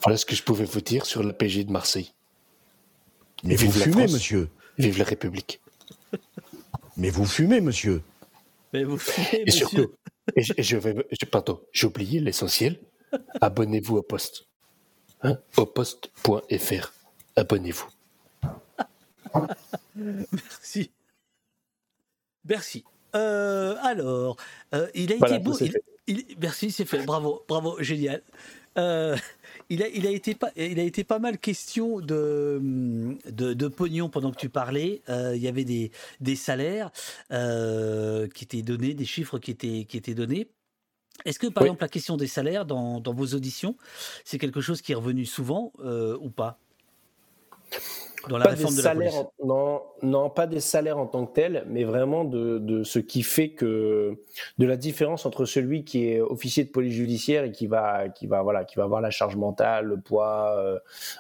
[0.04, 2.14] Voilà ce que je pouvais vous dire sur la PG de Marseille.
[3.44, 4.50] Mais Vive vous la fumez, monsieur.
[4.82, 5.62] Vive la République.
[6.98, 8.02] Mais vous fumez, monsieur.
[8.74, 9.68] Mais vous filez, Et monsieur.
[9.68, 9.92] surtout,
[10.36, 12.80] et je, et je vais, je- pardon, j'ai oublié l'essentiel.
[13.42, 14.46] Abonnez-vous au poste.
[15.24, 16.94] Hein, au poste.fr.
[17.36, 17.90] Abonnez-vous.
[19.96, 20.92] Merci.
[22.48, 22.84] Merci.
[23.16, 24.38] Euh, alors,
[24.74, 25.58] euh, il a Voilà, été beau.
[25.60, 25.74] il-
[26.08, 27.04] il- merci, c'est fait.
[27.06, 28.22] Bravo, bravo, génial.
[28.78, 29.18] Euh,
[29.72, 32.62] il, a, il, a été pas, il a été pas mal question de,
[33.26, 35.02] de, de pognon pendant que tu parlais.
[35.08, 36.92] Euh, il y avait des, des salaires
[37.32, 40.50] euh, qui étaient donnés, des chiffres qui étaient, qui étaient donnés.
[41.24, 41.70] Est-ce que, par Oui.
[41.70, 43.78] exemple, la question des salaires dans, dans vos auditions,
[44.26, 46.60] c'est quelque chose qui est revenu souvent euh, ou pas?
[48.30, 51.08] Dans la Pas des réforme de la salaires police non, non, pas des salaires en
[51.08, 54.20] tant que tels, mais vraiment de, de ce qui fait que
[54.60, 58.28] de la différence entre celui qui est officier de police judiciaire et qui va, qui
[58.28, 60.80] va, voilà, qui va avoir la charge mentale, le poids euh,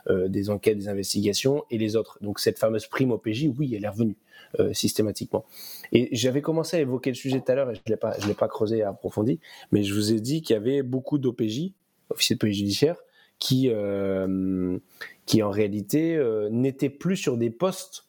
[0.10, 2.20] euh, des enquêtes, des investigations, et les autres.
[2.22, 4.18] Donc cette fameuse prime OPJ, oui, elle est revenue
[4.60, 5.46] euh, systématiquement.
[5.92, 8.28] Et j'avais commencé à évoquer le sujet tout à l'heure et je l'ai pas, je
[8.28, 9.40] l'ai pas creusé et approfondi,
[9.72, 11.72] mais je vous ai dit qu'il y avait beaucoup d'OPJ,
[12.10, 12.98] officiers de police judiciaire,
[13.42, 14.78] qui, euh,
[15.26, 18.06] qui en réalité euh, n'étaient plus sur des postes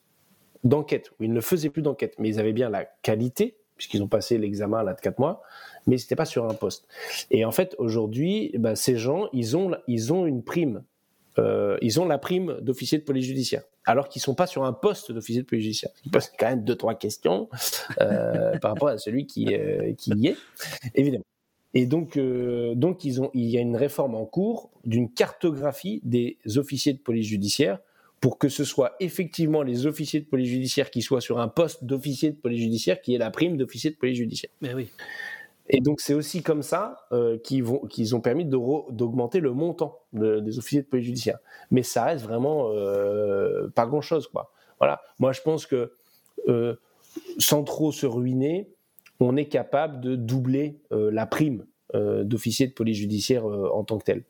[0.62, 4.08] d'enquête, où ils ne faisaient plus d'enquête, mais ils avaient bien la qualité, puisqu'ils ont
[4.08, 5.42] passé l'examen là de 4 mois,
[5.86, 6.86] mais c'était pas sur un poste.
[7.30, 10.84] Et en fait, aujourd'hui, bah, ces gens, ils ont, ils ont une prime,
[11.38, 14.74] euh, ils ont la prime d'officier de police judiciaire, alors qu'ils sont pas sur un
[14.74, 15.92] poste d'officier de police judiciaire.
[16.04, 17.48] Ils posent quand même deux trois questions
[18.02, 20.36] euh, par rapport à celui qui, euh, qui y est,
[20.94, 21.24] évidemment.
[21.74, 26.00] Et donc, euh, donc ils ont, il y a une réforme en cours d'une cartographie
[26.04, 27.78] des officiers de police judiciaire
[28.20, 31.84] pour que ce soit effectivement les officiers de police judiciaire qui soient sur un poste
[31.84, 34.50] d'officier de police judiciaire qui ait la prime d'officier de police judiciaire.
[34.60, 34.90] Mais oui.
[35.68, 40.00] Et donc c'est aussi comme ça euh, qu'ils vont, qu'ils ont permis d'augmenter le montant
[40.12, 41.38] de- des officiers de police judiciaire.
[41.70, 44.52] Mais ça reste vraiment euh, pas grand-chose, quoi.
[44.78, 45.00] Voilà.
[45.18, 45.92] Moi, je pense que
[46.48, 46.74] euh,
[47.38, 48.68] sans trop se ruiner,
[49.22, 53.84] on est capable de doubler euh, la prime euh, d'officier de police judiciaire euh, en
[53.84, 54.24] tant que tel,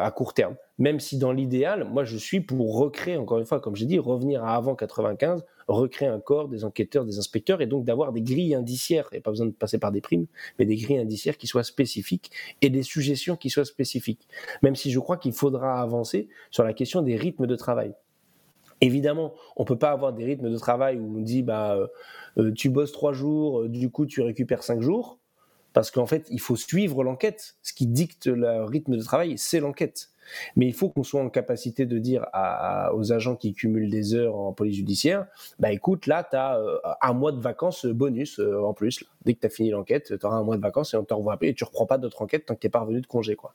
[0.00, 0.56] à court terme.
[0.78, 3.98] Même si dans l'idéal, moi je suis pour recréer, encore une fois, comme j'ai dit,
[3.98, 8.22] revenir à avant 95, recréer un corps des enquêteurs, des inspecteurs, et donc d'avoir des
[8.22, 10.24] grilles indiciaires, et pas besoin de passer par des primes,
[10.58, 12.30] mais des grilles indiciaires qui soient spécifiques
[12.62, 14.26] et des suggestions qui soient spécifiques.
[14.62, 17.92] Même si je crois qu'il faudra avancer sur la question des rythmes de travail.
[18.80, 21.86] Évidemment, on peut pas avoir des rythmes de travail où on dit bah euh,
[22.38, 25.18] euh, tu bosses trois jours, euh, du coup tu récupères cinq jours,
[25.72, 27.56] parce qu'en fait il faut suivre l'enquête.
[27.62, 30.10] Ce qui dicte le rythme de travail, c'est l'enquête.
[30.56, 32.26] Mais il faut qu'on soit en capacité de dire
[32.94, 35.26] aux agents qui cumulent des heures en police judiciaire,
[35.58, 36.58] bah écoute, là, tu as
[37.00, 39.04] un mois de vacances bonus euh, en plus.
[39.24, 41.14] Dès que tu as fini l'enquête, tu auras un mois de vacances et on te
[41.30, 43.36] appeler et tu reprends pas d'autres enquêtes tant que tu pas revenu de congé.
[43.36, 43.52] Quoi.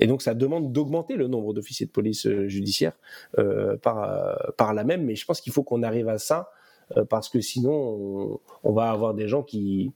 [0.00, 2.92] Et donc ça demande d'augmenter le nombre d'officiers de police euh, judiciaire
[3.38, 5.04] euh, par, euh, par là même.
[5.04, 6.50] Mais je pense qu'il faut qu'on arrive à ça
[6.96, 9.92] euh, parce que sinon, on, on va avoir des gens qui,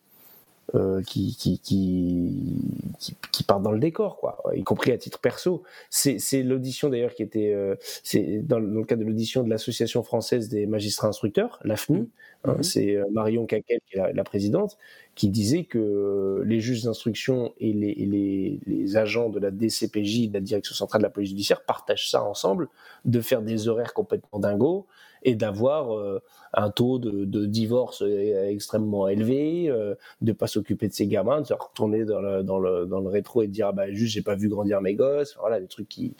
[0.75, 5.63] euh, qui, qui, qui, qui, partent dans le décor, quoi, y compris à titre perso.
[5.91, 7.75] C'est c'est l'audition d'ailleurs qui était, euh,
[8.05, 12.11] c'est dans, le- dans le cadre de l'audition de l'Association française des magistrats instructeurs, l'AFMI,
[12.45, 12.63] hein, Mhm.
[12.63, 14.77] c'est euh, Marion Caquel qui est la, la présidente,
[15.15, 20.29] qui disait que les juges d'instruction et, les, et les, les agents de la DCPJ,
[20.29, 22.69] de la Direction centrale de la police judiciaire, partagent ça ensemble,
[23.05, 24.87] de faire des horaires complètement dingos
[25.23, 26.21] et d'avoir euh,
[26.53, 31.41] un taux de, de divorce euh, extrêmement élevé, euh, de pas s'occuper de ses gamins,
[31.41, 33.91] de se retourner dans le, dans le, dans le rétro et de dire ah bah
[33.91, 36.15] juste j'ai pas vu grandir mes gosses, voilà des trucs qui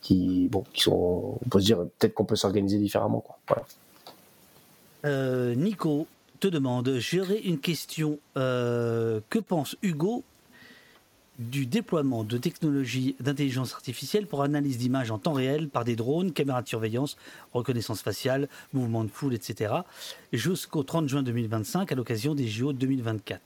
[0.00, 3.38] qui bon qui sont on peut se dire peut-être qu'on peut s'organiser différemment quoi.
[3.48, 3.64] Voilà.
[5.04, 6.06] Euh, Nico
[6.40, 8.18] te demande J'aurais une question.
[8.34, 10.22] Que pense Hugo
[11.38, 16.32] du déploiement de technologies d'intelligence artificielle pour analyse d'images en temps réel par des drones,
[16.32, 17.16] caméras de surveillance,
[17.52, 19.74] reconnaissance faciale, mouvement de foule, etc.
[20.32, 23.40] jusqu'au 30 juin 2025 à l'occasion des JO 2024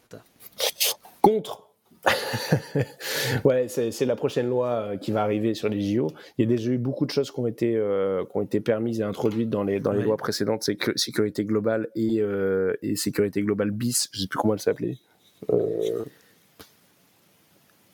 [1.23, 1.65] Contre.
[3.45, 6.09] ouais, c'est la prochaine loi euh, qui va arriver sur les JO.
[6.39, 8.61] Il y a déjà eu beaucoup de choses qui ont été, euh, qui ont été
[8.61, 10.05] permises et introduites dans les, dans les Ouais.
[10.05, 14.55] lois précédentes, sécu- sécurité globale et, euh, et sécurité globale bis, je sais plus comment
[14.55, 14.97] elle s'appelait.
[15.53, 16.05] Euh,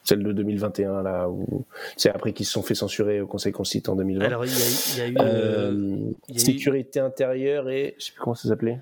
[0.04, 1.64] celle de 2021, là, où
[1.96, 4.24] c'est après qu'ils se sont fait censurer au Conseil constituant en 2020.
[4.24, 5.14] Alors, il y a, il y a eu.
[5.18, 8.78] Euh, euh, il y a eu- sécurité intérieure et je sais plus comment ça s'appelait.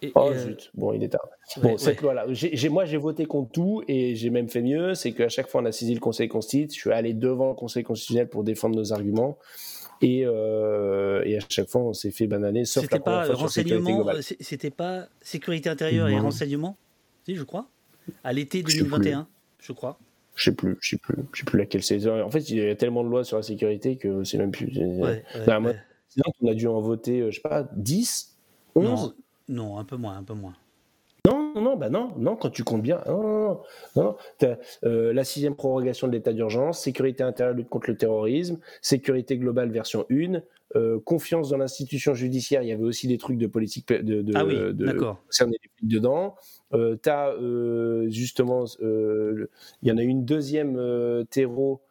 [0.00, 1.26] et- Oh et, euh, zut, bon, il est tard.
[1.56, 1.78] ouais, Bon, ouais.
[1.78, 5.10] cette loi-là, j'ai- j'ai- moi j'ai voté contre tout et j'ai même fait mieux, c'est
[5.12, 7.82] qu'à chaque fois on a saisi le Conseil constitutionnel, je suis allé devant le Conseil
[7.82, 9.38] constitutionnel pour défendre nos arguments
[10.00, 14.12] et, euh, et à chaque fois on s'est fait bananer, sauf C'était la pas renseignement,
[14.38, 16.76] c'était pas sécurité intérieure et renseignement,
[17.26, 17.66] si je crois,
[18.24, 18.88] à l'été Je sais plus.
[18.90, 19.28] 2021,
[19.60, 19.98] je crois.
[20.34, 22.06] Je sais plus, je sais plus, je sais plus laquelle c'est.
[22.08, 24.76] En fait, il y a tellement de lois sur la sécurité que c'est même plus.
[24.78, 25.78] Ouais, ouais, Non, moi, ouais.
[26.08, 28.36] sinon, on a dû en voter, euh, je sais pas, 10,
[28.76, 29.14] 11 Non,
[29.48, 30.54] non, un peu moins, un peu moins.
[31.28, 33.60] Non, non, bah non, non, quand tu comptes bien, non, non,
[33.96, 34.16] non,
[34.84, 39.70] euh, la sixième prorogation de l'état d'urgence, sécurité intérieure, lutte contre le terrorisme, sécurité globale
[39.70, 40.40] version 1,
[40.76, 44.32] euh, confiance dans l'institution judiciaire, il y avait aussi des trucs de politique de, de,
[44.36, 45.18] Ah oui, de- d'accord.
[45.30, 46.34] flics dedans.
[46.72, 47.32] Euh, t'as
[48.08, 49.48] justement, il
[49.82, 51.82] y en a une deuxième terreau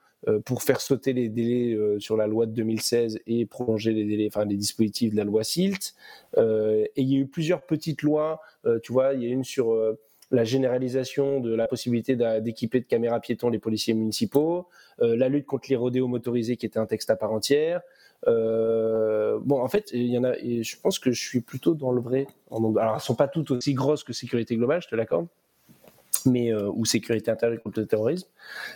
[0.46, 4.28] pour faire sauter les délais euh, sur la loi de 2016 et prolonger les délais,
[4.28, 5.94] enfin les dispositifs de la loi SILT.
[6.38, 8.42] Euh, et il y a eu plusieurs petites lois.
[8.66, 10.00] euh, tu vois, il y a une sur euh,
[10.32, 14.68] la généralisation de la possibilité d'équiper de caméras piétons les policiers municipaux,
[15.02, 17.82] euh, la lutte contre les rodéos motorisés qui était un texte à part entière.
[18.28, 20.34] Euh, bon, en fait, il y en a.
[20.34, 22.28] je pense que je suis plutôt dans le vrai.
[22.52, 25.28] Alors, elles sont pas toutes aussi grosses que sécurité globale, je te l'accorde,
[26.26, 28.28] mais euh, ou sécurité intérieure contre le terrorisme.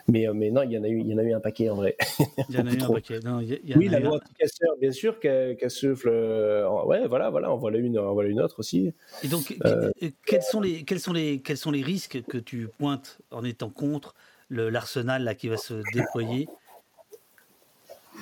[0.07, 1.39] Mais, euh, mais non, il y en a eu, il y en a eu un
[1.39, 1.97] paquet en vrai.
[2.49, 3.19] Il y en a eu un paquet.
[3.23, 5.55] Non, il y a- il y en Oui, a la loi anti-casseur, bien sûr, qu'elle
[5.57, 6.09] qu'elle souffle.
[6.09, 8.93] euh, ouais, voilà, voilà, on voit une, on voit une autre aussi.
[9.23, 9.91] Et donc, que-
[10.25, 13.69] quels, sont les, quels, sont les, quels sont les risques que tu pointes en étant
[13.69, 14.13] contre
[14.49, 16.49] l'arsenal là qui va se déployer?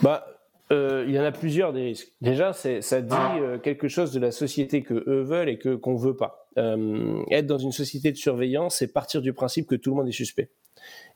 [0.03, 0.38] Bah,
[0.71, 2.11] euh, il y en a plusieurs des risques.
[2.21, 5.95] Déjà, ça dit euh, quelque chose de la société que eux veulent et que qu'on
[5.95, 6.47] veut pas.
[6.57, 10.07] Euh, être dans une société de surveillance, c'est partir du principe que tout le monde
[10.07, 10.51] est suspect.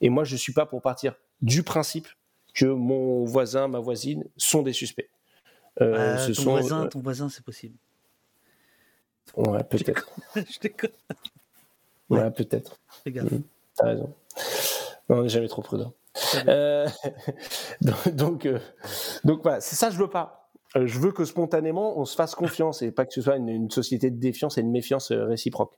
[0.01, 2.07] Et moi, je suis pas pour partir du principe
[2.55, 5.09] que mon voisin, ma voisine sont des suspects.
[5.79, 7.75] Ce ton, sont, voisin, ton voisin, c'est possible.
[9.37, 10.09] ouais, peut-être.
[10.35, 10.91] Je déconne.
[12.09, 12.79] Ouais, peut-être.
[13.03, 13.31] Fais gaffe.
[13.31, 13.43] Mhm,
[13.75, 14.13] T'as raison.
[15.09, 15.93] Non, on n'est jamais trop prudent.
[16.47, 16.87] Euh,
[17.81, 18.59] donc, donc, euh,
[19.23, 20.39] donc voilà, c'est ça, je veux pas.
[20.75, 23.47] Euh, je veux que spontanément, on se fasse confiance et pas que ce soit une,
[23.47, 25.73] une société de défiance et une méfiance réciproque.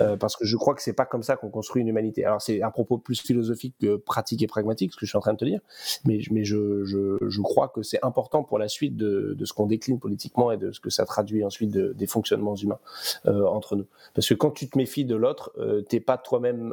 [0.00, 2.24] Euh, parce que je crois que c'est pas comme ça qu'on construit une humanité.
[2.24, 5.20] Alors c'est un propos plus philosophique que pratique et pragmatique, ce que je suis en
[5.20, 5.60] train de te dire,
[6.06, 9.52] mais, mais je, je, je crois que c'est important pour la suite de, de ce
[9.52, 12.78] qu'on décline politiquement et de ce que ça traduit ensuite de- des fonctionnements humains
[13.26, 13.84] entre nous.
[14.14, 15.52] Parce que quand tu te méfies de l'autre,
[15.90, 16.72] t'es pas toi-même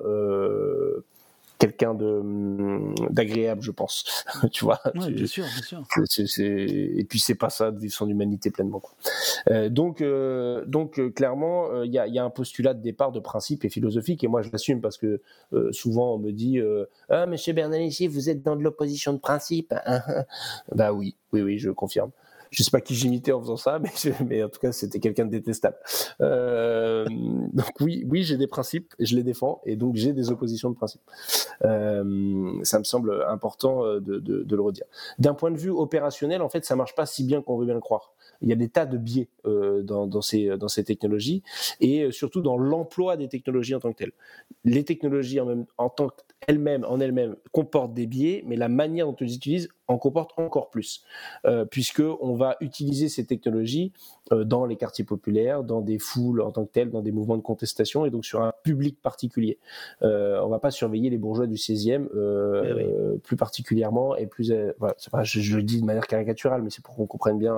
[1.57, 4.25] quelqu'un de hum, d'agréable, je pense.
[4.51, 4.79] tu vois.
[4.95, 5.83] Ouais, bien sûr, bien sûr.
[6.39, 8.81] Et puis c'est pas ça de vivre son humanité pleinement.
[9.49, 13.11] Euh, donc, euh, donc euh, clairement, il y, a, y a un postulat de départ
[13.11, 15.21] de principe et philosophique, et moi je l'assume parce que
[15.71, 16.59] souvent on me dit
[17.09, 19.73] Ah, Monsieur Bernalici, vous êtes dans de l'opposition de principe.
[20.71, 22.11] bah oui, oui, oui, je confirme.
[22.55, 23.79] Je sais pas qui j'imitais en faisant ça,
[24.25, 25.75] mais, en tout cas c'était quelqu'un de détestable.
[26.21, 27.05] Euh,
[27.53, 30.75] donc oui, oui, j'ai des principes, je les défends, et donc j'ai des oppositions de
[30.75, 31.01] principe.
[31.65, 34.85] Euh, ça me semble important euh, de, le redire.
[35.19, 37.73] D'un point de vue opérationnel, en fait, ça marche pas si bien qu'on veut bien
[37.73, 38.13] le croire.
[38.41, 41.43] Il y a des tas de biais dans, ces, technologies
[41.81, 44.11] et surtout dans l'emploi des technologies en tant que telles.
[44.63, 46.09] Les technologies en, en tant
[46.41, 50.31] qu'elles-mêmes, en elles-mêmes, comportent des biais, mais la manière dont on les utilise en comporte
[50.37, 51.03] encore plus,
[51.45, 53.93] euh, puisque on va utiliser ces technologies
[54.31, 57.37] euh, dans les quartiers populaires, dans des foules en tant que telles, dans des mouvements
[57.37, 59.59] de contestation et donc sur un public particulier.
[60.01, 62.83] Euh, on va pas surveiller les bourgeois du 16e euh, Eh oui.
[62.83, 64.51] euh, plus particulièrement et plus.
[64.79, 67.37] voilà, c'est pas- je, je le dis de manière caricaturale, mais c'est pour qu'on comprenne
[67.37, 67.55] bien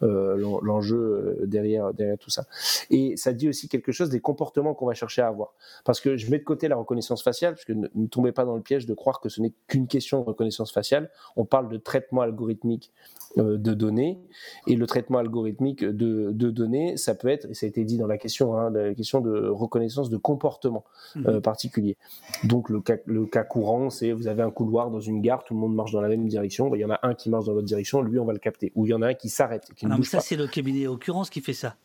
[0.00, 2.44] l'en- l'enjeu derrière derrière tout ça.
[2.90, 5.54] Et ça dit aussi quelque chose des comportements qu'on va chercher à avoir.
[5.84, 8.44] Parce que je mets de côté la reconnaissance faciale, parce que ne, ne tombez pas
[8.44, 11.10] dans le piège de croire que ce n'est qu'une question de reconnaissance faciale.
[11.36, 12.90] On parle de traitement algorithmique
[13.38, 14.18] euh, de données,
[14.66, 17.96] et le traitement algorithmique de, de données, ça peut être, et ça a été dit
[17.96, 20.84] dans la question, hein, la question de reconnaissance de comportement
[21.16, 21.40] euh, Mhm.
[21.42, 21.96] particulier.
[22.42, 25.54] Donc le cas, le cas courant, c'est vous avez un couloir dans une gare, tout
[25.54, 27.52] le monde marche dans la même direction, il y en a un qui marche dans
[27.52, 28.72] l'autre direction, lui on va le capter.
[28.74, 30.34] Ou il y en a un qui s'arrête, qui ne Non, mais bouge ça, c'est
[30.36, 31.76] le cabinet occurrence qui fait ça.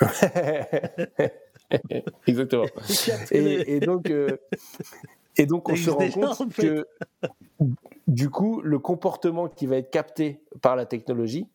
[2.26, 2.64] Exactement.
[3.32, 4.38] Et, et donc, euh,
[5.36, 6.86] et donc on se rend compte que
[8.08, 11.46] du coup, le comportement qui va être capté par la technologie,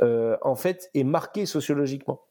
[0.00, 2.22] euh, en fait, est marqué sociologiquement.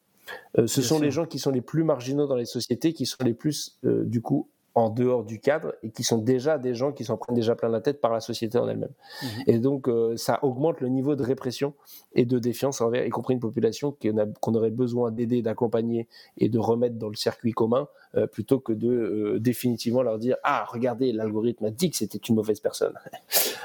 [0.58, 1.04] Euh, ce Bien sont sûr.
[1.06, 4.04] les gens qui sont les plus marginaux dans les sociétés, qui sont les plus, euh,
[4.06, 4.50] du coup,
[4.80, 7.68] en dehors du cadre et qui sont déjà des gens qui s'en prennent déjà plein
[7.68, 8.94] la tête par la société en elle-même.
[9.22, 9.44] Mhm.
[9.48, 11.74] Et donc, euh, ça augmente le niveau de répression
[12.14, 13.96] et de défiance envers, y compris une population
[14.42, 18.72] qu'on aurait besoin d'aider, d'accompagner et de remettre dans le circuit commun, euh, plutôt que
[18.72, 22.94] de euh, définitivement leur dire Ah, regardez, l'algorithme a dit que c'était une mauvaise personne.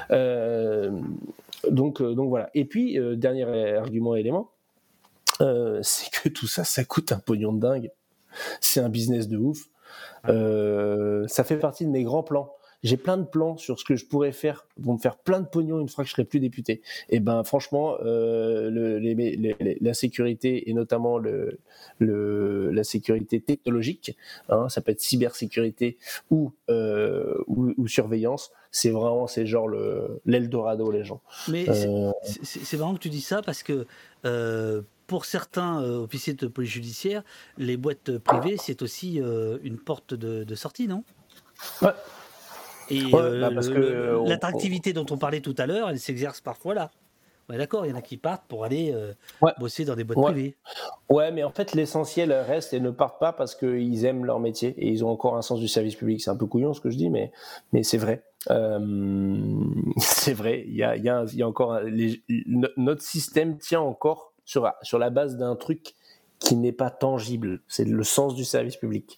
[1.71, 2.51] Donc, donc voilà.
[2.53, 3.43] Et puis, dernier
[3.75, 4.51] argument élément,
[5.39, 7.91] c'est que tout ça, ça coûte un pognon de dingue.
[8.61, 9.67] C'est un business de ouf.
[10.29, 12.51] Euh, ça fait partie de mes grands plans.
[12.83, 15.47] J'ai plein de plans sur ce que je pourrais faire pour me faire plein de
[15.47, 16.83] pognon une fois que je serai plus député.
[17.09, 21.57] Et ben franchement, euh, le- les- les- les- la sécurité et notamment le,
[21.97, 24.15] le- la sécurité technologique,
[24.49, 25.97] hein, ça peut être cybersécurité
[26.29, 31.21] ou, euh, ou, ou surveillance, c'est vraiment, c'est genre le l'Eldorado, les gens.
[31.49, 33.87] Mais Euh, c'est- marrant que tu dis ça parce que
[34.25, 37.23] euh, pour certains euh, officiers de police judiciaire,
[37.57, 41.03] les boîtes privées, c'est aussi euh, une porte de, de sortie, non?
[41.81, 41.89] Ouais.
[42.89, 43.61] Et Ouais, euh, bah,
[44.19, 46.91] on- l'attractivité dont on parlait tout à l'heure, elle s'exerce parfois là.
[47.47, 49.13] Ouais, D'accord, il y en a qui partent pour aller euh,
[49.59, 50.31] bosser dans des boîtes Ouais.
[50.31, 50.55] privées.
[51.09, 54.69] Ouais, mais en fait, l'essentiel reste et ne partent pas parce qu'ils aiment leur métier
[54.79, 56.21] et ils ont encore un sens du service public.
[56.21, 57.31] C'est un peu couillon ce que je dis, mais,
[57.71, 58.23] mais c'est vrai.
[58.49, 59.37] Euh,
[59.97, 60.63] c'est vrai.
[60.67, 61.73] Il y a, il y a, un- il y a encore.
[61.73, 65.95] un- les- no- notre système tient encore sur, sur la base d'un truc
[66.39, 67.61] qui n'est pas tangible.
[67.67, 69.17] C'est le sens du service public,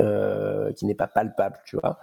[0.00, 1.98] euh, qui n'est pas palpable, tu vois.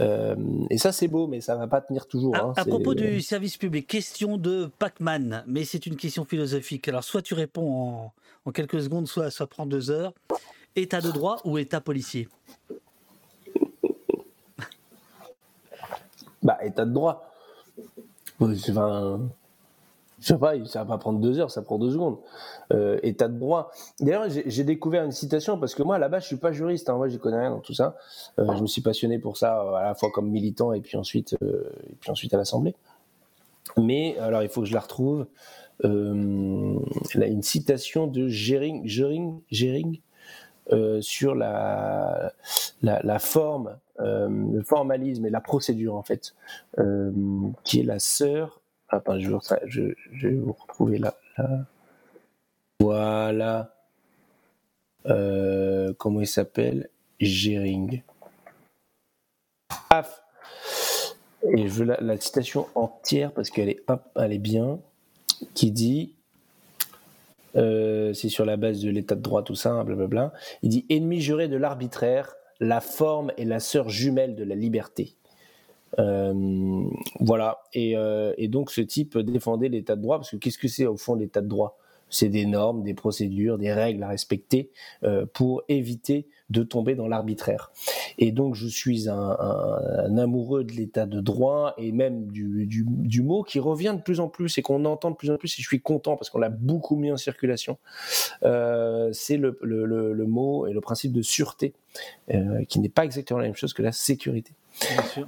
[0.00, 0.34] Euh,
[0.70, 2.34] et ça, c'est beau, mais ça va pas tenir toujours.
[2.34, 2.54] hein.
[2.56, 6.88] À C'est- propos du service public, question de Pac-Man, mais c'est une question philosophique.
[6.88, 8.12] Alors, soit tu réponds en,
[8.46, 10.12] en quelques secondes, soit ça prend deux heures.
[10.74, 12.26] État de droit ou état policier?
[16.42, 17.32] Bah, état de droit.
[18.40, 19.20] Enfin,
[20.26, 22.18] je sais pas, ça va pas prendre deux heures, ça prend deux secondes.
[22.72, 23.70] Euh, état de droit.
[24.00, 26.90] D'ailleurs, j'ai découvert une citation parce que moi, là-bas, je suis pas juriste.
[26.90, 27.96] Hein, moi, j'y connais rien dans tout ça.
[28.40, 30.96] Euh, je me suis passionné pour ça euh, à la fois comme militant et puis
[30.96, 32.74] ensuite, euh, et puis ensuite à l'Assemblée.
[33.76, 35.26] Mais alors, il faut que je la retrouve.
[35.84, 36.82] Une
[37.42, 40.00] citation de Gering, Gering, Gering
[41.00, 42.32] sur la,
[42.82, 46.34] la, forme, le formalisme et la procédure en fait,
[47.62, 48.62] qui est la sœur.
[48.88, 49.30] Attends, je,
[49.66, 51.14] je, vais vous retrouver là.
[51.38, 51.66] là.
[52.80, 53.74] Voilà.
[55.06, 56.88] Euh, comment il s'appelle?
[57.20, 58.02] Gering.
[59.88, 60.22] Paf.
[61.56, 64.80] Et je veux la, citation entière parce qu'elle est, bien,
[65.54, 66.14] qui dit
[67.56, 70.32] euh, c'est sur la base de l'état de droit, tout ça, hein, blablabla.
[70.62, 75.16] Il dit Ennemi juré de l'arbitraire, la forme est la sœur jumelle de la liberté.
[75.98, 76.84] Euh,
[77.20, 77.62] voilà.
[77.72, 80.86] Et, euh, et donc ce type défendait l'état de droit, parce que qu'est-ce que c'est
[80.86, 81.78] au fond l'état de droit?
[82.08, 84.70] C'est des normes, des procédures, des règles à respecter
[85.02, 87.72] euh, pour éviter de tomber dans l'arbitraire.
[88.18, 92.66] Et donc je suis un, un- un amoureux de l'état de droit et même du,
[92.66, 95.36] du, du mot qui revient de plus en plus et qu'on entend de plus en
[95.36, 97.78] plus et je suis content parce qu'on l'a beaucoup mis en circulation.
[98.44, 101.74] Euh, c'est le, le, le, le mot et le principe de sûreté
[102.32, 104.52] euh, qui n'est pas exactement la même chose que la sécurité.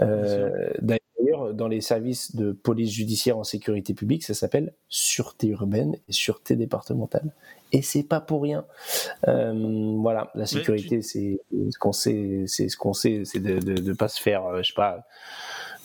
[0.00, 5.96] Euh, D'ailleurs, dans les services de police judiciaire en sécurité publique, ça s'appelle sûreté urbaine
[6.08, 7.32] et sûreté départementale.
[7.72, 8.64] Et c'est pas pour rien.
[9.28, 11.40] Euh, voilà, la sécurité, c'est
[11.70, 14.62] ce qu'on sait, c'est ce qu'on sait, c'est de, de, de pas se faire, euh,
[14.62, 15.06] je sais pas,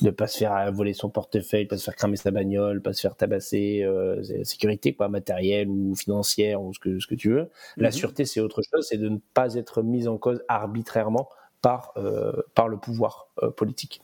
[0.01, 3.01] de pas se faire voler son portefeuille, pas se faire cramer sa bagnole, pas se
[3.01, 7.29] faire tabasser, euh, la sécurité quoi, matérielle ou financière ou ce que ce que tu
[7.31, 7.49] veux.
[7.77, 7.93] La Mhm.
[7.93, 11.27] sûreté, c'est autre chose, c'est de ne pas être mise en cause arbitrairement
[11.61, 14.01] par euh, par le pouvoir euh, politique.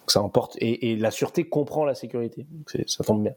[0.00, 2.46] Donc ça emporte et, et la sûreté comprend la sécurité.
[2.50, 3.34] Donc ça tombe bien.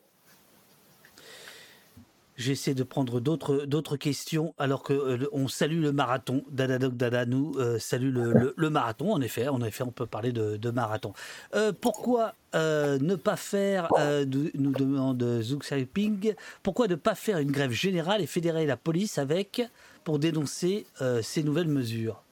[2.39, 6.41] J'essaie de prendre d'autres d'autres questions alors que euh, on salue le marathon.
[6.49, 9.11] Dada Doc Dada nous euh, salue le, le- le marathon.
[9.11, 11.11] En effet, en effet, on peut parler de, de marathon.
[11.53, 13.89] Euh, pourquoi euh, ne pas faire,
[14.25, 18.77] de- nous demande Zouk Ping, pourquoi ne pas faire une grève générale et fédérer la
[18.77, 19.61] police avec
[20.05, 20.85] pour dénoncer
[21.21, 22.23] ces nouvelles mesures?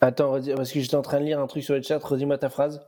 [0.00, 1.98] Attends, parce que j'étais en train de lire un truc sur le chat.
[1.98, 2.80] Redis-moi ta phrase.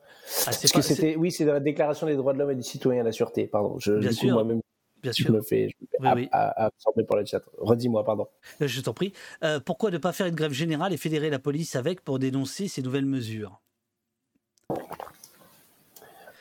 [0.42, 2.62] Ah, parce que c'était, oui, c'est dans la Déclaration des droits de l'homme et du
[2.62, 3.46] citoyen, la sûreté.
[3.46, 3.78] Pardon.
[3.78, 4.28] Je, Bien du sûr.
[4.28, 4.60] coup, moi-même,
[5.02, 5.32] Bien je sûr.
[5.32, 6.28] me fais, je me fais Oui, ab- oui.
[6.32, 7.42] a- absorber par le chat.
[7.58, 8.26] Redis-moi, pardon.
[8.60, 9.12] Euh, Je t'en prie.
[9.42, 12.68] Euh, pourquoi ne pas faire une grève générale et fédérer la police avec pour dénoncer
[12.68, 13.60] ces nouvelles mesures?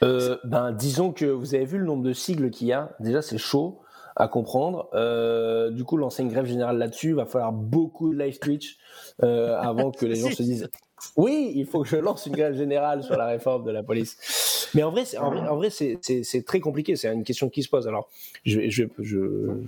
[0.04, 2.96] Euh, ben, disons que vous avez vu le nombre de sigles qu'il y a.
[3.00, 3.82] Déjà, c'est chaud
[4.16, 4.90] à comprendre.
[4.94, 8.78] Euh, du coup, lancer une grève générale là-dessus, il va falloir beaucoup de live Twitch
[9.24, 10.70] euh, avant que les gens se disent
[11.16, 14.70] oui, il faut que je lance une grève générale sur la réforme de la police.
[14.76, 16.96] Mais en vrai, c'est, en vrai, en vrai, c'est, c'est- c'est très compliqué.
[16.96, 17.88] C'est une question qui se pose.
[17.88, 18.10] Alors,
[18.46, 19.62] je, je, je-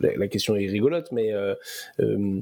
[0.00, 1.54] la, la question est rigolote, mais euh,
[2.00, 2.40] euh,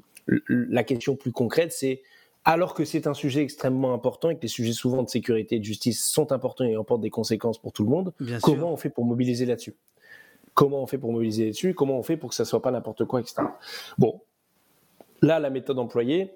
[0.48, 2.02] la question plus concrète, c'est
[2.44, 5.58] alors que c'est un sujet extrêmement important et que les sujets souvent de sécurité et
[5.58, 8.68] de justice sont importants et emportent des conséquences pour tout le monde, Bien comment sûr.
[8.68, 9.74] on fait pour mobiliser là-dessus?
[10.54, 11.74] Comment on fait pour mobiliser là-dessus?
[11.74, 13.42] Comment on fait pour que ça soit pas n'importe quoi, etc.
[13.98, 14.20] Bon,
[15.20, 16.30] là, la méthode employée,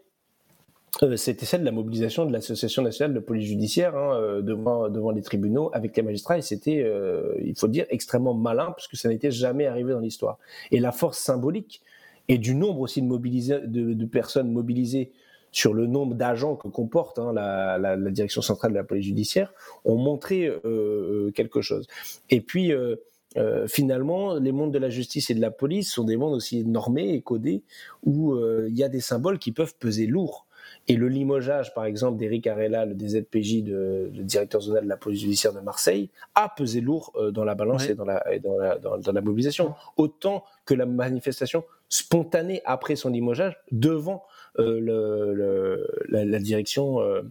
[1.17, 5.11] c'était celle de la mobilisation de l'Association nationale de police judiciaire hein, euh, devant, devant
[5.11, 9.09] les tribunaux avec les magistrats et c'était, euh, il faut dire, extrêmement malin puisque ça
[9.09, 10.39] n'était jamais arrivé dans l'histoire.
[10.71, 11.83] Et la force symbolique
[12.29, 15.13] et du nombre aussi de, personnes mobilisées
[15.51, 19.53] sur le nombre d'agents que comporte hein, la, direction centrale de la police judiciaire
[19.85, 21.87] ont montré euh, euh, quelque chose.
[22.31, 22.97] Et puis, euh,
[23.37, 26.65] euh, finalement, les mondes de la justice et de la police sont des mondes aussi
[26.65, 27.63] normés et codés
[28.03, 30.47] où euh, il y a des symboles qui peuvent peser lourd.
[30.89, 34.97] Et le limogeage, par exemple, d'Éric Arella, le DZPJ, de, le directeur zonal de la
[34.97, 37.93] police judiciaire de Marseille, a pesé lourd euh, dans la balance Ouais.
[37.93, 39.75] et, dans la, et dans, la, dans- dans la mobilisation.
[39.97, 44.25] Autant que la manifestation spontanée après son limogeage devant
[44.59, 47.23] euh, le, le- la, la direction euh,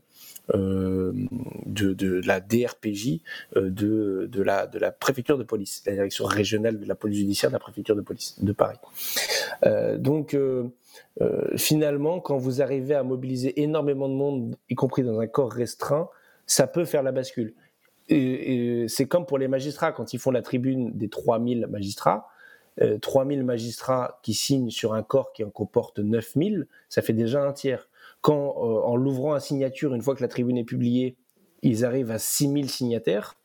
[0.56, 1.12] euh,
[1.66, 3.20] de, de la DRPJ
[3.58, 7.18] euh, de, de, la, de la préfecture de police, la direction régionale de la police
[7.20, 8.78] judiciaire de la préfecture de police de Paris.
[9.66, 10.34] Euh, donc,
[11.22, 15.52] euh, finalement, quand vous arrivez à mobiliser énormément de monde, y compris dans un corps
[15.52, 16.10] restreint,
[16.46, 17.54] ça peut faire la bascule.
[18.10, 22.28] C'est comme pour les magistrats, quand ils font la tribune des 3000 magistrats,
[22.82, 27.44] euh, 3000 magistrats qui signent sur un corps qui en comporte 9000, ça fait déjà
[27.44, 27.90] un tiers.
[28.22, 31.18] Quand, euh, en l'ouvrant à signature, une fois que la tribune est publiée,
[31.64, 33.36] ils arrivent à 6000 signataires,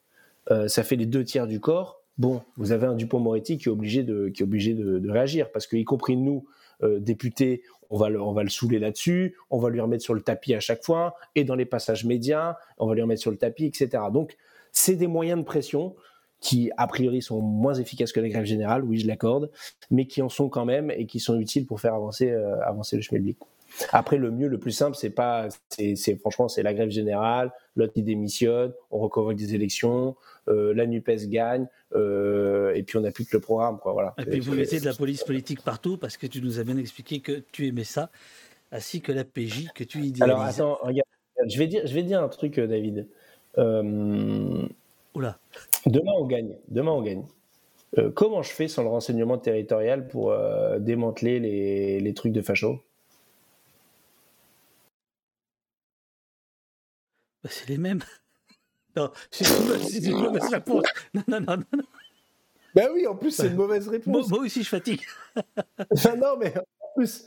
[0.50, 2.02] euh, ça fait les deux tiers du corps.
[2.18, 5.66] Bon, vous avez un Dupont-Moretti qui est obligé de, qui est obligé de réagir, parce
[5.66, 6.46] que, y compris nous,
[6.82, 10.54] euh, députés, on va, le, on saouler là-dessus, on va lui remettre sur le tapis
[10.54, 13.66] à chaque fois, et dans les passages médias, on va lui remettre sur le tapis,
[13.66, 14.02] etc.
[14.12, 14.36] Donc,
[14.72, 15.94] c'est des moyens de pression
[16.40, 19.50] qui, a priori, sont moins efficaces que la grève générale, oui, je l'accorde,
[19.90, 22.96] mais qui en sont quand même et qui sont utiles pour faire avancer, euh, avancer
[22.96, 23.38] le schmilblick.
[23.92, 27.92] Après, le mieux, le plus simple, c'est pas, c'est, franchement, c'est la grève générale, l'autre
[27.96, 30.16] il démissionne, on reconvoque des élections,
[30.48, 33.92] euh, la Nupes gagne, euh, et puis on applique le programme, quoi.
[33.92, 34.14] Voilà.
[34.18, 36.76] Et puis vous mettez de la police politique partout parce que tu nous as bien
[36.76, 38.10] expliqué que tu aimais ça,
[38.72, 40.22] ainsi que la PJ que tu idéalises.
[40.22, 41.08] Alors attends, regarde,
[41.46, 43.06] je vais dire, je vais dire un truc, euh, David.
[43.58, 44.66] Euh,
[45.14, 45.38] Oula.
[45.86, 46.56] Demain on gagne.
[46.68, 47.24] Demain on gagne.
[48.14, 50.36] Comment je fais sans le renseignement territorial pour
[50.80, 52.82] démanteler les, les trucs de facho?
[57.46, 58.00] Bah, c'est les mêmes.
[58.96, 59.44] Non, c'est
[60.06, 60.84] une, mauvaise réponse.
[61.12, 61.64] Non, non, non, non.
[61.70, 61.84] non.
[62.74, 64.06] Ben oui, en plus c'est une mauvaise réponse.
[64.30, 65.02] Moi, moi aussi, je fatigue.
[65.92, 66.62] Enfin, non, mais en
[66.96, 67.26] plus.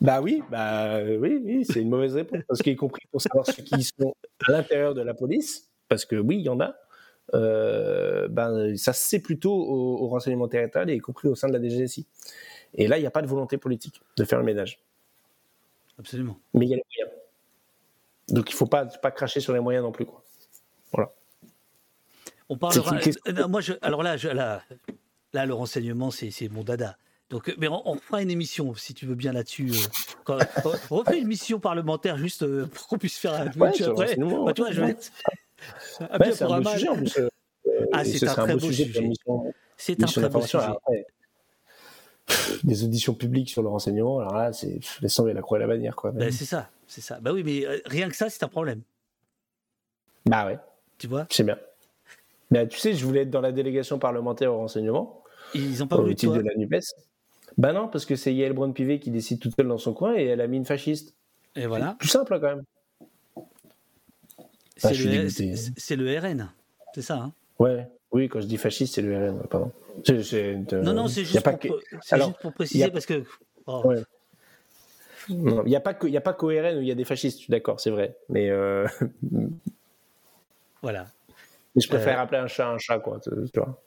[0.00, 2.44] Bah oui, bah oui, oui, c'est une mauvaise réponse.
[2.48, 4.14] Parce qu'y compris pour savoir ceux qui sont
[4.48, 6.74] à l'intérieur de la police, parce que oui, il y en a,
[7.34, 11.52] euh, ben, ça se sait plutôt au, au renseignement territorial, y compris au sein de
[11.52, 12.06] la DGSI.
[12.72, 14.80] Et là, il n'y a pas de volonté politique de faire le ménage.
[15.98, 16.38] Absolument.
[16.54, 17.23] Mais il y a les moyens.
[18.28, 20.06] Donc il ne faut pas, pas cracher sur les moyens non plus.
[20.06, 20.22] Quoi.
[20.92, 21.12] Voilà.
[22.48, 22.98] On parlera.
[23.28, 24.62] Euh, moi, je, alors là, je, là,
[25.32, 26.96] là, le renseignement, c'est mon dada.
[27.30, 29.70] Donc, euh, mais on, on fera une émission, si tu veux bien là-dessus.
[30.28, 30.38] euh,
[30.90, 33.94] on refait une mission parlementaire juste euh, pour qu'on puisse faire un Ouais, Twitch sur
[33.94, 34.16] le après.
[34.16, 34.92] Bah, tu vois, je vais ouais.
[34.92, 35.10] être-
[36.00, 37.18] Ouais, bien c'est un beau sujet en plus.
[37.92, 38.92] Ah, c'est ce un très beau beau sujet
[39.78, 40.58] C'est un très beau sujet.
[40.58, 41.06] Après,
[42.62, 45.66] Des auditions publiques sur le renseignement, alors là, c'est laisse tomber la croix et la
[45.66, 45.96] bannière.
[45.96, 46.10] Quoi.
[46.12, 47.18] Ben, c'est ça, c'est ça.
[47.20, 48.80] Bah oui, mais euh, rien que ça, c'est un problème.
[50.26, 50.58] Bah ouais.
[50.98, 51.26] Tu vois?
[51.30, 51.58] Sais bien.
[52.50, 55.22] Mais tu sais, je voulais être dans la délégation parlementaire au renseignement.
[55.54, 56.42] Ils ont pas au voulu titre toi.
[56.42, 56.80] de la NUPES.
[57.58, 60.24] Bah non, parce que c'est Yael Braun-Pivet qui décide toute seule dans son coin et
[60.24, 61.14] elle a mis une fasciste.
[61.56, 61.96] Et voilà.
[61.98, 62.64] Plus simple hein, quand même.
[64.76, 64.90] C'est Ah,
[65.22, 66.50] le, c'est- c'est RN,
[66.94, 67.16] c'est ça.
[67.16, 67.86] Hein Ouais.
[68.10, 69.70] Oui, quand je dis fasciste, c'est le RN, pardon.
[70.04, 71.68] C'est- c'est, euh, non, non, c'est y a juste, que-
[72.02, 73.22] c'est juste pour préciser a- parce que.
[73.66, 74.02] oh, Ouais.
[75.28, 76.94] Il n'y a pas que- il y a pas qu'au RN où il y a
[76.94, 78.16] des fascistes, je suis d'accord, c'est vrai.
[78.28, 78.86] Mais, euh,
[80.82, 81.06] Voilà.
[81.74, 83.20] mais je préfère Euh, appeler un chat un chat, quoi.
[83.20, 83.80] Tu tu vois.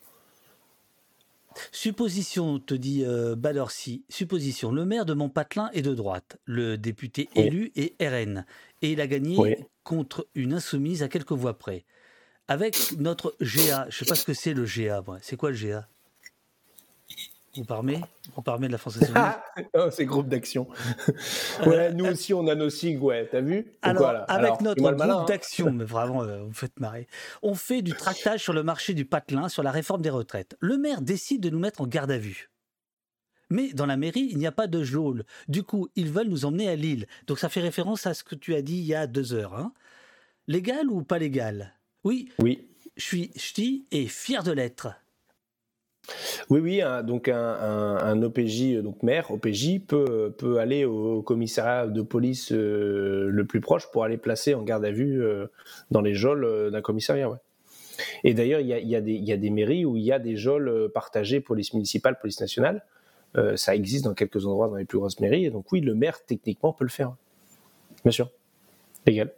[1.72, 4.04] Supposition, te dit euh, Balorsi.
[4.10, 7.44] Supposition, le maire de Montpatelin est de droite, le député Oui.
[7.44, 8.46] élu est RN,
[8.84, 9.56] et il a gagné Oui.
[9.84, 11.86] contre une insoumise à quelques voix près.
[12.48, 15.18] Avec notre GA, je sais pas ce que c'est le GA, moi.
[15.22, 15.88] C'est quoi le GA
[17.58, 19.24] Vous parlez de la France Insoumise
[19.74, 20.68] Oh, c'est groupe d'action.
[21.66, 23.74] ouais, nous aussi, on a nos ouais, t'as vu?
[23.82, 25.26] Alors, avec Alors, notre groupe hein.
[25.28, 27.08] d'action, mais vraiment, euh, vous me faites marrer,
[27.42, 30.56] on fait du tractage sur le marché du patelin sur la réforme des retraites.
[30.60, 32.50] Le maire décide de nous mettre en garde à vue.
[33.50, 35.24] Mais dans la mairie, il n'y a pas de geôle.
[35.48, 37.08] Du coup, ils veulent nous emmener à Lille.
[37.28, 39.56] Donc ça fait référence à ce que tu as dit il y a deux heures.
[39.56, 39.74] hein.
[40.48, 41.74] Légal ou pas légal?
[42.04, 42.68] Oui, Oui.
[42.98, 44.90] je suis ch'ti et fier de l'être.
[46.50, 50.86] Oui, oui, un- donc un, un- un OPJ, euh, donc maire, OPJ, peut, peut aller
[50.86, 55.22] au commissariat de police euh, le plus proche pour aller placer en garde à vue
[55.24, 55.48] euh,
[55.92, 57.30] dans les geôles d'un commissariat.
[57.30, 57.38] Ouais.
[58.24, 60.04] Et d'ailleurs, il y a, y a des- il y a des mairies où il
[60.04, 62.84] y a des geôles partagées, police municipale, police nationale.
[63.36, 65.46] Euh, ça existe dans quelques endroits dans les plus grosses mairies.
[65.46, 67.14] Et donc oui, le maire, techniquement, peut le faire.
[68.04, 68.30] Bien sûr.
[69.06, 69.34] Légal.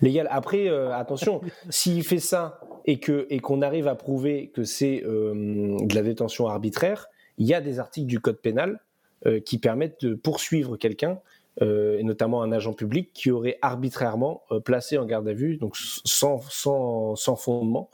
[0.00, 0.28] Légal.
[0.30, 5.76] Après, attention, s'il fait ça et que et qu'on arrive à prouver que c'est euh,
[5.78, 8.80] de la détention arbitraire, il y a des articles du code pénal
[9.26, 11.20] euh, qui permettent de poursuivre quelqu'un,
[11.60, 15.76] euh, et notamment un agent public qui aurait arbitrairement placé en garde à vue, donc
[15.76, 17.90] sans sans, sans fondement,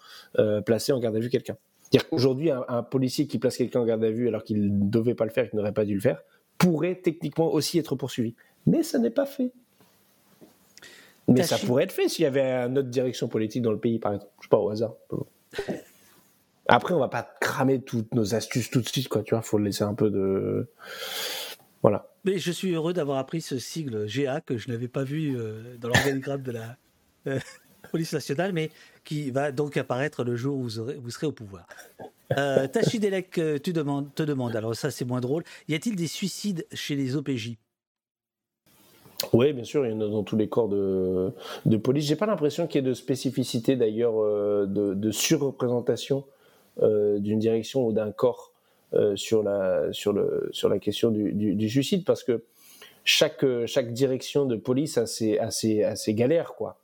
[0.64, 1.56] placé en garde à vue quelqu'un.
[1.82, 4.88] C'est-à-dire qu'aujourd'hui, un, un policier qui place quelqu'un en garde à vue alors qu'il ne
[4.88, 6.22] devait pas le faire, qu'il n'aurait pas dû le faire,
[6.56, 9.52] pourrait techniquement aussi être poursuivi Mais ça n'est pas fait.
[11.28, 13.98] Mais ça pourrait être fait s'il y avait une autre direction politique dans le pays,
[13.98, 14.32] par exemple.
[14.40, 14.94] Je sais pas, au hasard.
[16.66, 19.22] Après, on va pas cramer toutes nos astuces tout de suite, quoi.
[19.22, 20.68] Tu vois, faut laisser un peu de.
[21.82, 22.08] Voilà.
[22.24, 25.76] Mais je suis heureux d'avoir appris ce sigle GA que je n'avais pas vu euh,
[25.78, 26.76] dans l'organigramme de la
[27.26, 27.38] euh,
[27.90, 28.70] police nationale, mais
[29.04, 31.66] qui va donc apparaître le jour où vous, aurez- vous serez au pouvoir.
[32.38, 36.06] Euh, Tachidelec, euh, tu demandes, te demandes, alors ça c'est moins drôle, y a-t-il des
[36.06, 37.56] suicides chez les OPJ
[39.32, 41.32] Oui, bien sûr, il y en a dans tous les corps de,
[41.66, 42.06] de police.
[42.06, 46.24] J'ai pas l'impression qu'il y ait de spécificité d'ailleurs euh, de, surreprésentation
[46.82, 48.52] euh, d'une direction ou d'un corps
[48.92, 52.44] euh, sur, la, sur, le, sur la question du, du- suicide parce que
[53.04, 56.78] chaque, chaque direction de police a ses, a ses, a ses galères, quoi.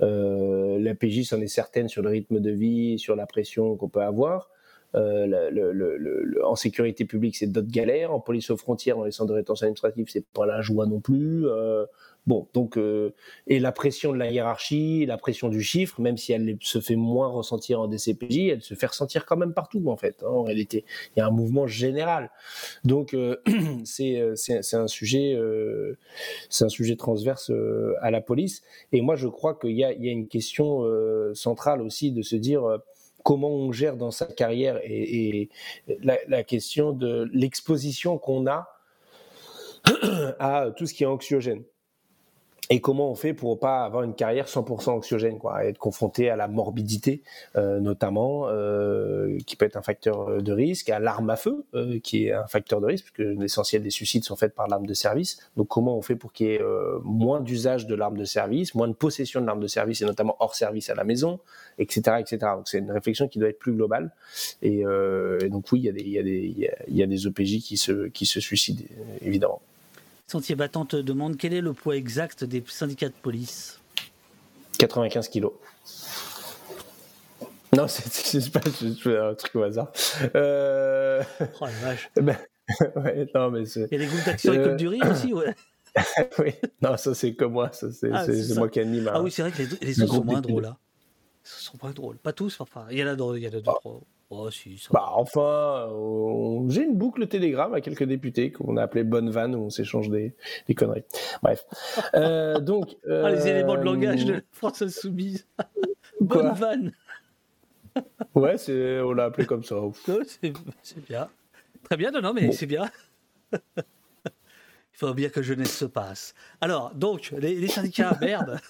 [0.00, 4.02] La PJ s'en est certaine sur le rythme de vie, sur la pression qu'on peut
[4.02, 4.48] avoir.
[4.94, 8.12] Euh, le- le- le- en sécurité publique, c'est d'autres galères.
[8.12, 10.98] En police aux frontières, dans les centres de rétention administrative, c'est pas la joie non
[11.00, 11.46] plus.
[11.46, 11.84] Euh,
[12.26, 13.12] bon, donc euh,
[13.46, 16.96] et la pression de la hiérarchie, la pression du chiffre, même si elle se fait
[16.96, 20.22] moins ressentir en DCPJ, elle se fait ressentir quand même partout en fait.
[20.22, 20.84] hein, en réalité,
[21.14, 22.30] il y a un mouvement général.
[22.84, 23.36] Donc euh,
[23.84, 25.98] c'est euh, c'est c'est un sujet euh,
[26.50, 27.50] c'est un sujet transverse
[28.00, 28.62] à la police.
[28.92, 30.84] Et moi, je crois qu'il y y a une question
[31.34, 32.62] centrale aussi de se dire
[33.28, 35.50] comment on gère dans sa carrière et,
[35.86, 38.74] la question de l'exposition qu'on a
[40.38, 41.62] à tout ce qui est anxiogène.
[42.70, 46.36] Et comment on fait pour pas avoir une carrière 100% anxiogène, quoi, être confronté à
[46.36, 47.22] la morbidité,
[47.56, 51.98] euh, notamment, euh, qui peut être un facteur de risque, à l'arme à feu, euh,
[51.98, 54.92] qui est un facteur de risque, puisque l'essentiel des suicides sont faits par l'arme de
[54.92, 55.38] service.
[55.56, 58.74] Donc, comment on fait pour qu'il y ait euh, moins d'usage de l'arme de service,
[58.74, 61.40] moins de possession de l'arme de service, et notamment hors service à la maison,
[61.78, 62.38] etc., etc.
[62.54, 64.12] Donc, c'est une réflexion qui doit être plus globale.
[64.60, 67.26] Et, euh, et donc, oui, il y a des, il y a y a des
[67.26, 68.84] OPJ qui se, qui se suicident,
[69.22, 69.62] évidemment.
[70.30, 73.80] Sentier Battant te demande quel est le poids exact des syndicats de police
[74.78, 75.52] 95 kilos.
[77.74, 79.90] Non, c'est pas je un truc au hasard.
[80.34, 81.22] Euh...
[81.60, 82.10] Oh la vache.
[82.16, 82.36] ben,
[82.96, 83.64] ouais, non, mais.
[83.64, 85.54] Il y a des groupes d'action et Euh, Club du Rire aussi ouais.
[86.38, 88.26] oui, non, ça c'est comme moi, ça c'est Ah,
[88.56, 89.10] moi qui anime.
[89.12, 90.66] Ah oui, c'est vrai que les, les le autres sont moins drôles.
[90.66, 90.76] Hein.
[91.44, 92.18] Ils sont moins drôles.
[92.18, 92.86] Pas tous, enfin.
[92.90, 94.00] Il y en a, dans- il y en a deux, trois.
[94.30, 98.82] Oh, si, ça Bah enfin, on- j'ai une boucle Telegram à quelques députés qu'on a
[98.82, 100.34] appelé Bonne Vanne où on s'échange des,
[100.66, 101.04] des conneries.
[101.42, 101.64] Bref.
[102.14, 102.96] Euh, donc.
[103.08, 105.46] Ah, les éléments de euh, langage de la France Insoumise.
[105.58, 106.92] Quoi Bonne vanne.
[108.34, 108.54] Ouais,
[109.02, 109.74] on l'a appelé comme ça.
[110.26, 111.28] C'est c'est bien.
[111.82, 112.52] Très bien, non, non, mais Bon.
[112.52, 112.88] c'est bien.
[113.52, 113.82] Il
[114.92, 116.34] faut bien que jeunesse se passe.
[116.60, 118.60] Alors, donc, les, les syndicats, merde.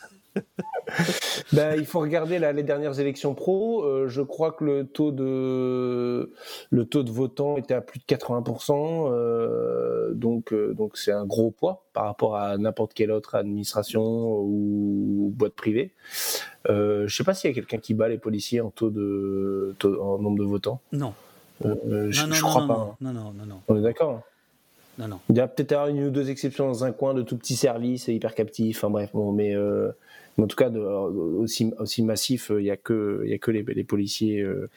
[1.53, 3.83] Ben, il faut regarder là, les dernières élections pro.
[3.83, 6.31] Euh, je crois que le taux de
[6.71, 9.09] le taux de votants était à plus de 80%.
[9.11, 14.03] euh, donc euh, donc c'est un gros poids par rapport à n'importe quelle autre administration
[14.43, 15.93] ou boîte privée.
[16.69, 20.03] Je sais pas s'il y a quelqu'un qui bat les policiers en taux de taux-
[20.03, 20.81] en nombre de votants.
[20.93, 21.15] Non.
[21.65, 22.75] Je, non, non, je non, crois pas.
[23.01, 23.13] non, hein.
[23.13, 24.11] non, non, non, On est d'accord.
[24.11, 24.23] hein.
[24.99, 25.19] non, non.
[25.31, 28.07] Il y a peut-être une ou deux exceptions dans un coin de tout petits services
[28.09, 28.79] hyper captifs.
[28.79, 29.93] Enfin bref, bon, mais, euh, mais
[30.43, 33.39] en tout cas de, aussi, aussi massif, euh, il y a que il y a
[33.39, 34.69] que les, les policiers euh,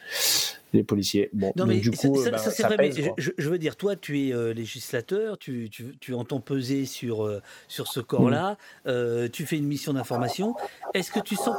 [0.74, 1.30] les policiers.
[1.34, 3.16] Bon, Non, mais du coup, ça- euh, ça, c'est ça vrai, pèse, mais quoi.
[3.18, 7.26] je, je veux dire, toi, tu es euh, législateur, tu, tu, tu entends peser sur,
[7.26, 8.88] euh, sur ce corps-là, Mm.
[8.88, 10.56] euh, tu fais une mission d'information.
[10.94, 11.58] Est-ce que tu sens.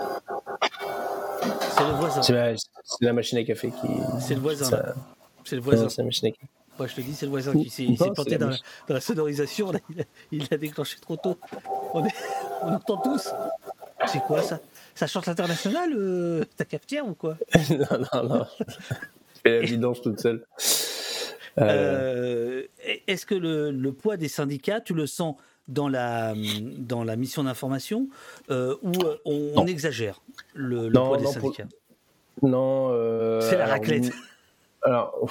[1.77, 2.23] C'est le voisin.
[2.23, 2.33] C'est
[3.03, 3.87] la, machine à café qui.
[4.21, 4.71] C'est le voisin.
[5.45, 5.89] C'est le voisin.
[5.89, 6.47] C'est la machine à café.
[6.79, 8.65] Moi, je te dis, c'est le voisin qui s'est planté la dans la, machine.
[8.89, 9.73] dans la sonorisation.
[9.73, 10.05] là, il, a,
[10.53, 11.37] il déclenché trop tôt.
[11.93, 12.15] On, est-
[12.63, 13.29] on entend tous.
[14.07, 14.61] C'est quoi ça?
[14.95, 17.37] Ça chante l'international, euh, ta cafetière ou quoi?
[17.71, 18.47] Non, non, non.
[19.35, 20.45] Je fais la vidange toute seule.
[21.59, 22.63] Euh, Euh,
[23.07, 25.37] Est-ce que le, le poids des syndicats, tu le sens
[25.69, 26.35] dans la,
[26.79, 28.09] dans la mission d'information
[28.51, 28.93] ou
[29.25, 30.23] on, on exagère
[30.55, 31.77] le, le Non, poids des non, pour- syndicats?
[32.43, 33.41] Non.
[33.43, 34.11] C'est la raclette.
[34.85, 35.29] Alors,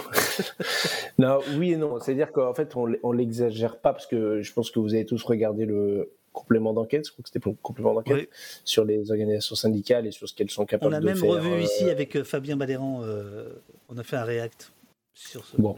[1.19, 1.99] non, oui et non.
[1.99, 5.21] C'est-à-dire qu'en fait, on, on l'exagère pas parce que je pense que vous avez tous
[5.23, 7.05] regardé le complément d'enquête.
[7.07, 8.27] Je crois que c'était pour le complément d'enquête Oui.
[8.63, 11.29] sur les organisations syndicales et sur ce qu'elles sont On capables l'a de même faire.
[11.29, 13.01] revu euh, ici avec euh, Fabien Baléran.
[13.03, 13.49] euh,
[13.89, 14.71] on a fait un react
[15.13, 15.57] sur ce.
[15.57, 15.75] Bon,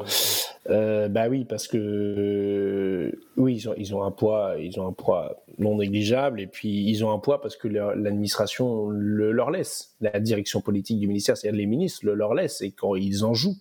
[0.70, 4.88] Euh, bah oui, parce que euh, oui, ils ont, ils ont un poids, ils ont
[4.88, 9.52] un poids non négligeable, et puis ils ont un poids parce que l'administration le leur
[9.52, 13.26] laisse, la direction politique du ministère, c'est-à-dire les ministres le leur laissent, et quand ils
[13.26, 13.58] en jouent.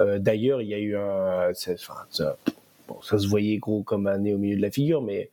[0.00, 2.36] Euh, D'ailleurs, il y a eu un, c'est- enfin, ça,
[2.86, 5.28] bon, ça se voyait gros comme un nez au milieu de la figure, mais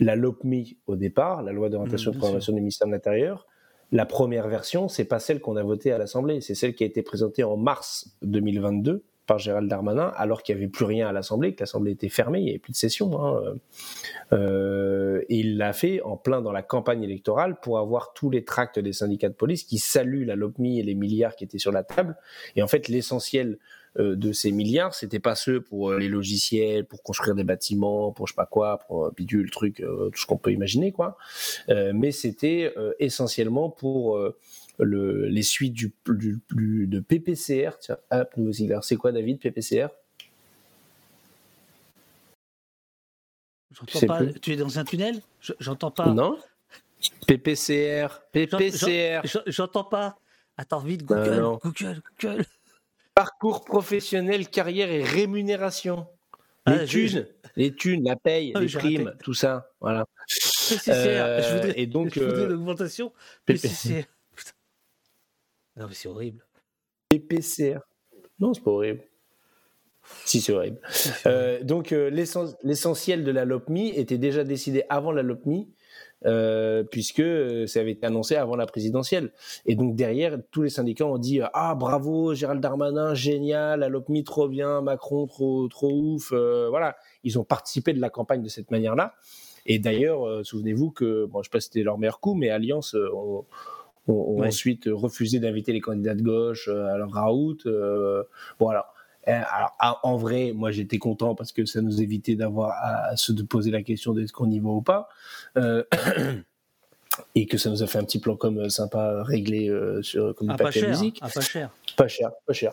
[0.00, 3.46] la LOPMI au départ, la loi d'orientation Mmh, et de programmation du ministère de l'Intérieur,
[3.92, 6.86] la première version, c'est pas celle qu'on a votée à l'Assemblée, c'est celle qui a
[6.86, 11.12] été présentée en mars 2022 par Gérald Darmanin, alors qu'il n'y avait plus rien à
[11.12, 13.24] l'Assemblée, que l'Assemblée était fermée, il n'y avait plus de session.
[13.24, 13.54] Hein.
[14.32, 18.44] Euh, et il l'a fait en plein dans la campagne électorale pour avoir tous les
[18.44, 21.70] tracts des syndicats de police qui saluent la LOPMI et les milliards qui étaient sur
[21.70, 22.16] la table.
[22.56, 23.56] Et en fait, l'essentiel euh,
[23.96, 28.26] de ces milliards, c'était pas ceux pour euh, les logiciels, pour construire des bâtiments, pour
[28.26, 31.16] je sais pas quoi, pour euh, bidule, truc, tout ce qu'on peut imaginer, quoi.
[31.68, 34.18] mais c'était essentiellement pour
[34.78, 36.40] le, les suites du, du,
[36.86, 37.78] de PPCR.
[37.80, 38.52] Tiens, hop, nouveau
[38.82, 39.88] C'est quoi, David, PPCR
[43.72, 44.26] J'entends pas.
[44.40, 45.20] Tu es dans un tunnel?
[45.58, 46.06] J'entends pas.
[46.06, 46.38] Non.
[47.26, 48.20] PPCR.
[48.32, 49.22] PPCR.
[49.46, 50.18] J'entends pas.
[50.56, 52.44] Attends, vite, Google, Google, Google.
[53.20, 56.06] Parcours professionnel, carrière et rémunération.
[56.66, 59.70] Les ah, thunes, les thunes, la paye, ah, les primes, tout ça.
[59.78, 60.06] Voilà.
[60.26, 60.88] PCCR.
[60.88, 63.12] Euh, je voudrais, et donc, je voudrais euh, l'augmentation.
[63.44, 64.04] PCCR.
[65.76, 66.46] Non, mais c'est horrible.
[67.10, 67.80] PPCR.
[68.38, 69.02] Non, c'est pas horrible.
[70.24, 70.80] Si, c'est horrible.
[71.26, 75.68] Euh, donc, euh, l'essentiel de la LOPMI était déjà décidé avant la LOPMI,
[76.26, 77.22] euh, puisque
[77.66, 79.32] ça avait été annoncé avant la présidentielle.
[79.66, 84.24] Et donc, derrière, tous les syndicats ont dit Ah, bravo, Gérald Darmanin, génial, la LOPMI,
[84.24, 86.32] trop bien, Macron, trop, trop ouf.
[86.32, 86.96] voilà.
[87.24, 89.14] Ils ont participé de la campagne de cette manière-là.
[89.66, 92.50] Et d'ailleurs, souvenez-vous que, bon, je ne sais pas si c'était leur meilleur coup, mais
[92.50, 93.44] Alliance ont,
[94.08, 97.58] ensuite refusé d'inviter les candidats de gauche à leur raout.
[98.58, 98.86] voilà.
[99.28, 99.40] Euh,
[99.78, 103.70] alors, en vrai, moi j'étais content parce que ça nous évitait d'avoir à, se poser
[103.70, 105.08] la question de ce qu'on y va ou pas.
[105.56, 105.84] Euh,
[107.34, 109.70] et que ça nous a fait un petit plan comme euh, sympa réglé
[110.02, 111.18] sur comme ah, pas cher, musique.
[111.20, 111.70] Ah, pas cher.
[111.96, 112.72] Pas cher, pas cher.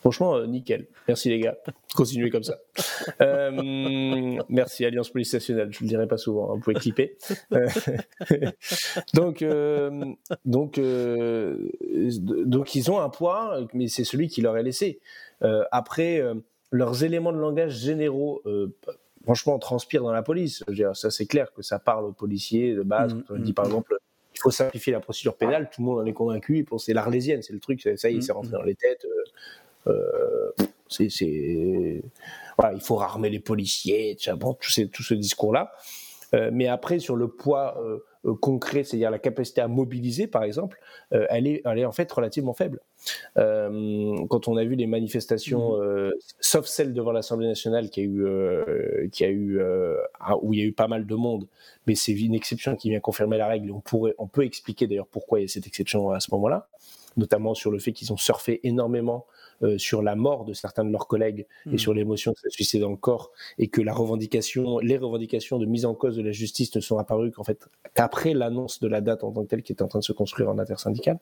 [0.00, 0.86] Franchement, nickel.
[1.08, 1.56] Merci les gars.
[1.94, 2.56] Continuez comme ça.
[4.48, 5.72] merci Alliance Police Nationale.
[5.72, 6.50] Je le dirai pas souvent.
[6.52, 7.16] Hein, vous pouvez clipper.
[9.14, 9.44] donc,
[10.44, 15.00] donc, donc ils ont un poids, mais c'est celui qui leur est laissé.
[15.42, 16.34] Euh, après, euh,
[16.70, 18.74] leurs éléments de langage généraux euh,
[19.24, 20.64] franchement, transpirent dans la police.
[20.94, 23.14] ça, c'est clair que ça parle aux policiers de base.
[23.14, 23.68] Mmh, on dit, par mmh.
[23.68, 23.98] exemple,
[24.34, 26.66] il faut simplifier la procédure pénale, tout le monde en est convaincu.
[26.78, 29.06] C'est l'arlésienne, c'est le truc, ça y est, c'est mmh, rentré dans les têtes.
[30.88, 32.02] c'est,
[32.56, 35.72] voilà, il faut rarmer les policiers, bon, tout, tout ce discours-là.
[36.32, 37.78] Mais après, sur le poids
[38.24, 40.80] euh, concret, c'est-à-dire la capacité à mobiliser, par exemple,
[41.12, 42.80] euh, elle, est, elle est en fait relativement faible.
[43.36, 46.12] Euh, quand on a vu les manifestations, mmh.
[46.40, 49.60] sauf celle devant l'Assemblée nationale qui a eu, qui a eu
[50.42, 51.46] où il y a eu pas mal de monde,
[51.86, 53.70] mais c'est une exception qui vient confirmer la règle.
[53.70, 56.68] On pourrait, on peut expliquer d'ailleurs pourquoi il y a cette exception à ce moment-là,
[57.16, 60.90] notamment sur le fait qu'ils ont surfé énormément euh, sur la mort de certains de
[60.90, 61.78] leurs collègues et hmm.
[61.78, 65.66] sur l'émotion que ça suscitait dans le corps, et que la revendication, les revendications de
[65.66, 69.00] mise en cause de la justice ne sont apparues qu'en fait qu'après l'annonce de la
[69.00, 71.18] date en tant que telle qui est en train de se construire en intersyndical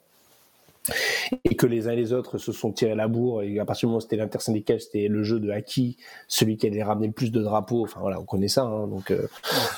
[1.44, 3.42] et que les uns et les autres se sont tirés la bourre.
[3.42, 5.96] Et à partir du moment où c'était l'intersyndical c'était le jeu de Haki
[6.28, 7.82] celui qui allait ramener le plus de drapeaux.
[7.82, 9.28] Enfin voilà on connaît ça hein, donc euh,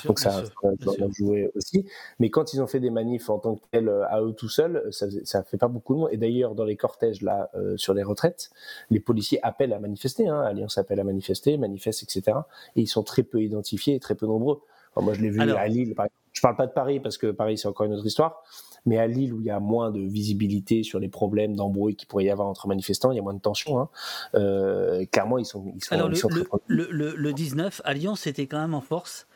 [0.05, 1.85] donc ça a joué aussi.
[2.19, 4.49] Mais quand ils ont fait des manifs en tant que tel euh, à eux tout
[4.49, 6.09] seuls ça ça fait pas beaucoup de monde.
[6.11, 8.49] Et d'ailleurs dans les cortèges là euh, sur les retraites
[8.89, 12.37] les policiers appellent à manifester hein, Alliance appelle à manifester manifeste etc
[12.75, 14.61] et ils sont très peu identifiés et très peu nombreux.
[14.95, 16.21] Moi je l'ai vu à Lille par exemple.
[16.33, 18.43] je parle pas de Paris parce que Paris c'est encore une autre histoire
[18.85, 22.07] mais à Lille, où il y a moins de visibilité sur les problèmes d'embrouille qu'il
[22.07, 23.79] pourrait y avoir entre manifestants, il y a moins de tension.
[23.79, 23.89] Hein.
[24.35, 28.73] Euh, clairement, ils sont, ils sont, Alors, le, le, le, 19, Alliance était quand même
[28.73, 29.27] en force.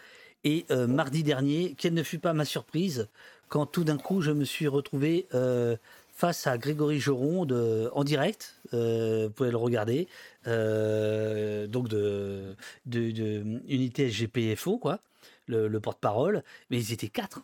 [0.44, 3.08] Et euh, mardi dernier, quelle ne fut pas ma surprise
[3.48, 5.78] quand tout d'un coup je me suis retrouvé euh,
[6.12, 10.08] face à Grégory Joron de, en direct, vous pouvez le regarder,
[10.46, 12.56] donc de,
[12.88, 15.00] de, de, unité SGPFO, quoi,
[15.48, 17.44] le, le porte-parole, mais ils étaient quatre.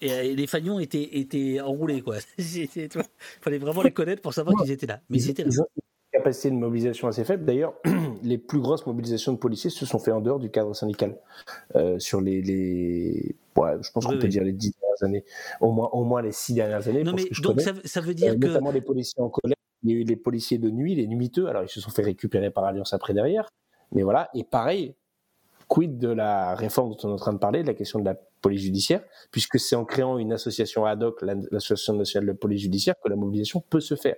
[0.00, 2.16] Et euh, les fagnons étaient, étaient enroulés, quoi.
[2.38, 2.88] Il
[3.40, 5.00] fallait vraiment les connaître pour savoir qu'ils étaient là.
[5.10, 5.50] Mais ils, étaient là.
[5.52, 7.44] Ils ont une capacité de mobilisation assez faible.
[7.44, 7.74] D'ailleurs,
[8.22, 11.16] les plus grosses mobilisations de policiers se sont faites en dehors du cadre syndical.
[11.74, 13.36] Euh, sur les, les...
[13.56, 15.24] Ouais, je pense qu'on peut dire les dix dernières années.
[15.60, 17.02] Au moins, au moins les six dernières années.
[17.02, 18.46] Non, mais donc ça, ça, veut dire euh, que.
[18.46, 19.56] Notamment les policiers en colère.
[19.84, 21.46] Il y a eu les policiers de nuit, les nuiteux.
[21.46, 23.48] Alors, ils se sont fait récupérer par Alliance après derrière.
[23.92, 24.28] Mais voilà.
[24.34, 24.94] Et pareil,
[25.68, 28.04] quid de la réforme dont on est en train de parler, de la question de
[28.04, 32.62] la police judiciaire, puisque c'est en créant une association ad hoc, l'association nationale de police
[32.62, 34.16] judiciaire, que la mobilisation peut se faire.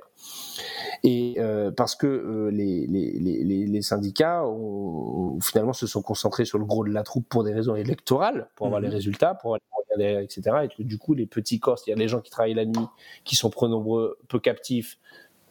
[1.03, 6.45] Et euh, parce que euh, les, les, les, les, syndicats ont, finalement se sont concentrés
[6.45, 8.95] sur le gros de la troupe pour des raisons électorales, pour avoir les mhm.
[8.95, 9.61] résultats, pour avoir
[9.99, 10.57] etc.
[10.65, 12.87] Et que, du coup, les petits corps, c'est-à-dire les gens qui travaillent la nuit,
[13.25, 14.99] qui sont peu nombreux, peu captifs,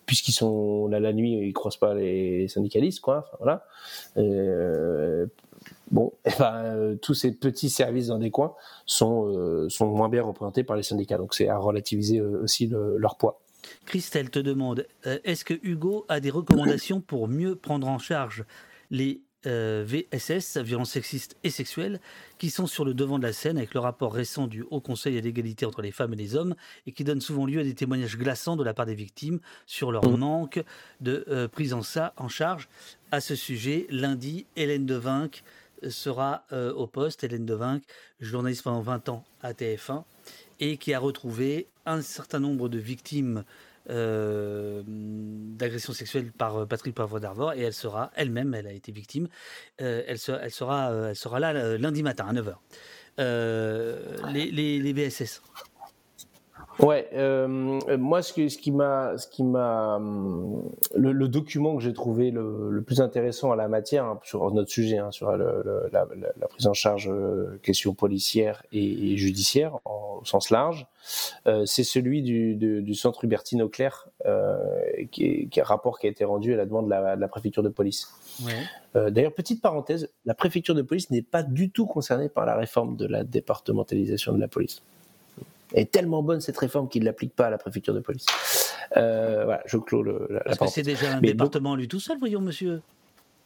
[0.06, 3.26] puisqu'ils sont là la nuit, ils croisent pas les syndicalistes, quoi.
[3.28, 3.66] Enfin, voilà.
[4.18, 5.28] Euh,
[5.92, 8.54] bon, eh ben, euh, tous ces petits services dans des coins
[8.86, 11.18] sont, euh, sont moins bien représentés par les syndicats.
[11.18, 13.42] Donc c'est à relativiser euh, aussi leur poids.
[13.86, 18.46] Christelle te demande est-ce que Hugo a des recommandations pour mieux prendre en charge
[18.90, 22.02] les euh, VSS, violences sexistes et sexuelles,
[22.40, 25.18] qui sont sur le devant de la scène avec le rapport récent du Haut Conseil
[25.18, 27.74] à l'égalité entre les femmes et les hommes et qui donne souvent lieu à des
[27.74, 30.62] témoignages glaçants de la part des victimes sur leur manque
[31.00, 32.68] de euh, prise en, ça, en charge?
[33.12, 35.44] À ce sujet, lundi, Hélène Devinck
[35.90, 37.24] sera euh, au poste.
[37.24, 37.84] Hélène Devinck,
[38.20, 40.04] journaliste pendant 20 ans à TF1
[40.60, 43.44] et qui a retrouvé un certain nombre de victimes
[43.90, 48.92] euh, d'agression sexuelle par euh, Patrick Poivre d'Arvor et elle sera elle-même, elle a été
[48.92, 49.28] victime.
[49.82, 52.56] Euh, elle, sera, elle, sera, elle sera là lundi matin à 9h.
[54.32, 55.42] les, les, les BSS.
[56.80, 57.48] Ouais, euh,
[57.98, 60.00] moi ce, que, ce qui m'a, ce qui m'a,
[60.96, 64.50] le, le, document que j'ai trouvé le, le, plus intéressant à la matière hein, sur
[64.54, 66.08] notre sujet, hein, sur le, la,
[66.40, 69.80] la, prise en charge euh, questions policières et, et judiciaires
[70.22, 70.88] au sens large,
[71.48, 74.58] euh, c'est celui du, du, du, centre Hubertine Auclair, euh,
[75.12, 77.16] qui, est, qui est un rapport qui a été rendu à la demande de la,
[77.16, 78.08] de la préfecture de police.
[78.44, 78.54] Ouais.
[78.96, 82.56] Euh, D'ailleurs, petite parenthèse, la préfecture de police n'est pas du tout concernée par la
[82.56, 84.82] réforme de la départementalisation de la police
[85.74, 88.26] est tellement bonne cette réforme qu'il ne l'applique pas à la préfecture de police.
[88.98, 92.00] Euh, voilà, je clôt le, la, Parce que c'est déjà un Mais département lui tout
[92.00, 92.82] seul, voyons, monsieur.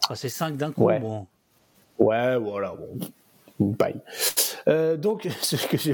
[0.10, 1.00] Ah, c'est cinq d'un coup, ouais.
[1.00, 1.28] bon.
[2.00, 3.08] Ouais, voilà, bon.
[3.60, 4.02] Une paille.
[4.68, 5.92] Euh, donc, ce que, je,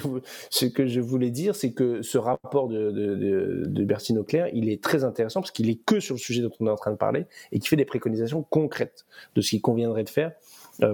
[0.49, 4.47] ce que je voulais dire, c'est que ce rapport de, de, de, de Bertine Auclair,
[4.53, 6.75] il est très intéressant parce qu'il est que sur le sujet dont on est en
[6.75, 10.31] train de parler et qui fait des préconisations concrètes de ce qu'il conviendrait de faire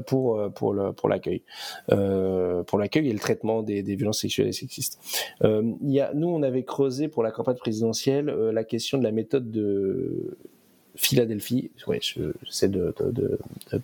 [0.06, 1.42] pour pour le pour l'accueil,
[1.92, 5.00] euh, pour l'accueil et le traitement des, des violences sexuelles et sexistes.
[5.44, 8.98] Euh, il y a, nous, on avait creusé pour la campagne présidentielle euh, la question
[8.98, 10.38] de la méthode de
[10.96, 11.72] Philadelphie.
[11.88, 13.40] Ouais, j'essaie de, de, de,
[13.72, 13.82] de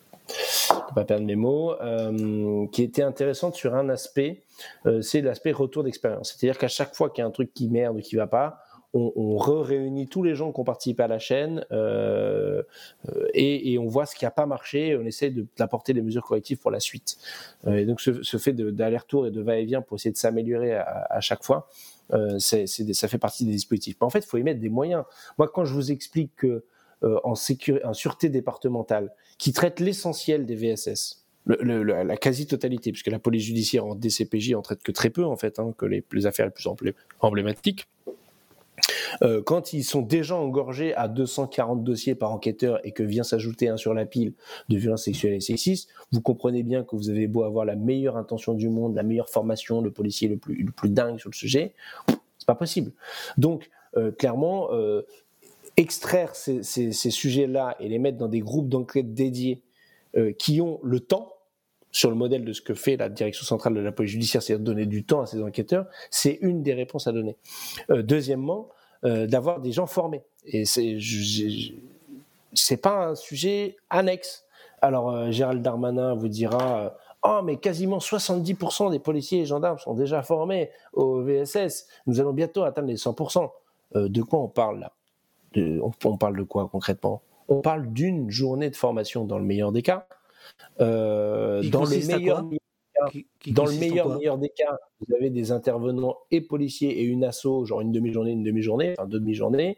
[0.89, 4.43] de pas perdre mes mots, euh, qui était intéressante sur un aspect,
[4.85, 6.35] euh, c'est l'aspect retour d'expérience.
[6.37, 8.59] C'est-à-dire qu'à chaque fois qu'il y a un truc qui merde, qui va pas,
[8.93, 12.63] on, on réunit tous les gens qui ont participé à la chaîne euh,
[13.33, 16.57] et, et, on voit ce qui n'a pas marché, on essaie d'apporter des mesures correctives
[16.57, 17.17] pour la suite.
[17.67, 21.07] Euh, et donc ce, ce fait d'aller-retour et de va-et-vient pour essayer de s'améliorer à,
[21.09, 21.69] à, chaque fois,
[22.13, 23.95] euh, c'est ça fait partie des dispositifs.
[24.01, 25.03] Mais en fait, il faut y mettre des moyens.
[25.37, 26.65] Moi, quand je vous explique que
[27.03, 33.07] euh, en, en sûreté départementale, qui traite l'essentiel des VSS, le, le, la quasi-totalité, puisque
[33.07, 36.03] la police judiciaire en DCPJ en traite que très peu, en fait, hein, que les,
[36.11, 36.67] les, affaires les plus
[37.21, 37.87] emblématiques.
[39.21, 43.69] Euh, quand ils sont déjà engorgés à 240 dossiers par enquêteur et que vient s'ajouter
[43.69, 44.33] un sur la pile
[44.69, 48.17] de violences sexuelles et sexistes, vous comprenez bien que vous avez beau avoir la meilleure
[48.17, 51.35] intention du monde, la meilleure formation, le policier le plus, le plus dingue sur le
[51.35, 51.73] sujet,
[52.37, 52.91] c'est pas possible.
[53.37, 55.01] Donc, euh, clairement, euh,
[55.77, 59.61] extraire ces, ces, ces sujets-là et les mettre dans des groupes d'enquête dédiés
[60.17, 61.33] euh, qui ont le temps,
[61.93, 64.63] sur le modèle de ce que fait la direction centrale de la police judiciaire, c'est-à-dire
[64.63, 67.37] donner du temps à ces enquêteurs, c'est une des réponses à donner.
[67.89, 68.69] Euh, deuxièmement,
[69.05, 70.21] euh, d'avoir des gens formés.
[70.45, 70.97] Et c'est,
[72.53, 74.45] c'est pas un sujet annexe.
[74.81, 79.93] Alors, euh, Gérald Darmanin vous dira, Oh, mais quasiment 70% des policiers et gendarmes sont
[79.93, 81.87] déjà formés au VSS.
[82.07, 83.49] Nous allons bientôt atteindre les 100%.
[83.95, 84.91] Euh, de quoi on parle là?
[85.53, 87.21] De, on, on, parle de quoi concrètement?
[87.47, 90.07] On parle d'une journée de formation dans le meilleur des cas.
[90.79, 92.43] Euh, dans le meilleur,
[93.09, 97.03] qui, qui dans le meilleur, meilleur des cas, vous avez des intervenants et policiers et
[97.03, 99.77] une asso, genre une demi-journée, une demi-journée, enfin deux demi-journées,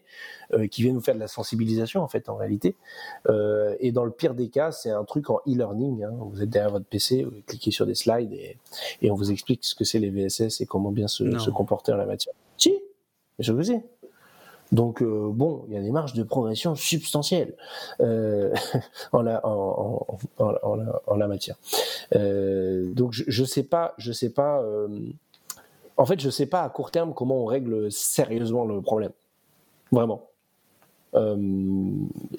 [0.53, 2.75] euh, qui viennent vous faire de la sensibilisation en fait en réalité.
[3.29, 6.03] Euh, et dans le pire des cas, c'est un truc en e-learning.
[6.03, 6.13] Hein.
[6.31, 8.57] Vous êtes derrière votre PC, vous cliquez sur des slides et,
[9.01, 11.93] et on vous explique ce que c'est les VSS et comment bien se, se comporter
[11.93, 12.33] en la matière.
[12.57, 12.71] Si,
[13.37, 13.81] mais je vous dis.
[14.73, 17.53] Donc euh, bon, il y a des marges de progression substantielles
[18.01, 18.51] euh,
[19.11, 21.55] en, la, en, en, en, la, en, la, matière.
[22.15, 24.63] Euh, donc je, je sais pas, je sais pas.
[25.95, 29.11] en fait, je sais pas à court terme comment on règle sérieusement le problème.
[29.91, 30.27] Vraiment.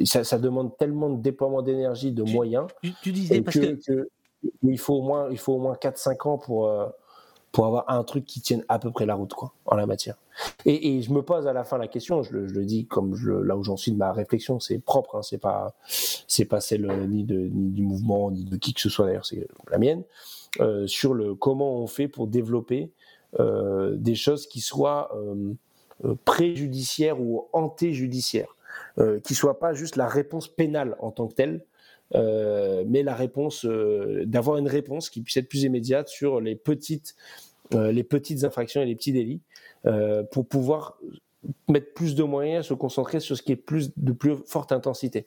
[0.05, 2.67] Ça, ça, demande tellement de déploiement d'énergie, de tu, moyens.
[2.83, 4.09] Tu, tu disais parce que, que,
[4.65, 6.69] il faut au moins, il faut au moins 4-5 ans pour
[7.55, 10.17] pour avoir un truc qui tienne à peu près la route quoi en la matière.
[10.65, 12.87] Et, et je me pose à la fin la question, je le, je le dis
[12.87, 16.47] comme je, là où j'en suis de ma réflexion, c'est propre, hein, c'est pas c'est
[16.47, 19.47] pas celle ni de ni du mouvement ni de qui que ce soit d'ailleurs, c'est
[19.71, 20.03] la mienne
[20.61, 22.91] euh, sur le comment on fait pour développer
[23.39, 25.55] euh, des choses qui soient euh,
[26.25, 28.57] préjudiciaires ou antéjudiciaires,
[28.99, 31.63] euh, qui soient pas juste la réponse pénale en tant que telle, euh,
[32.13, 37.15] mais la réponse, euh, d'avoir une réponse qui puisse être plus immédiate sur les petites,
[37.75, 39.41] euh, les petites infractions et les petits délits,
[39.87, 40.99] euh, pour pouvoir
[41.69, 45.27] mettre plus de moyens, se concentrer sur ce qui est plus de plus forte intensité.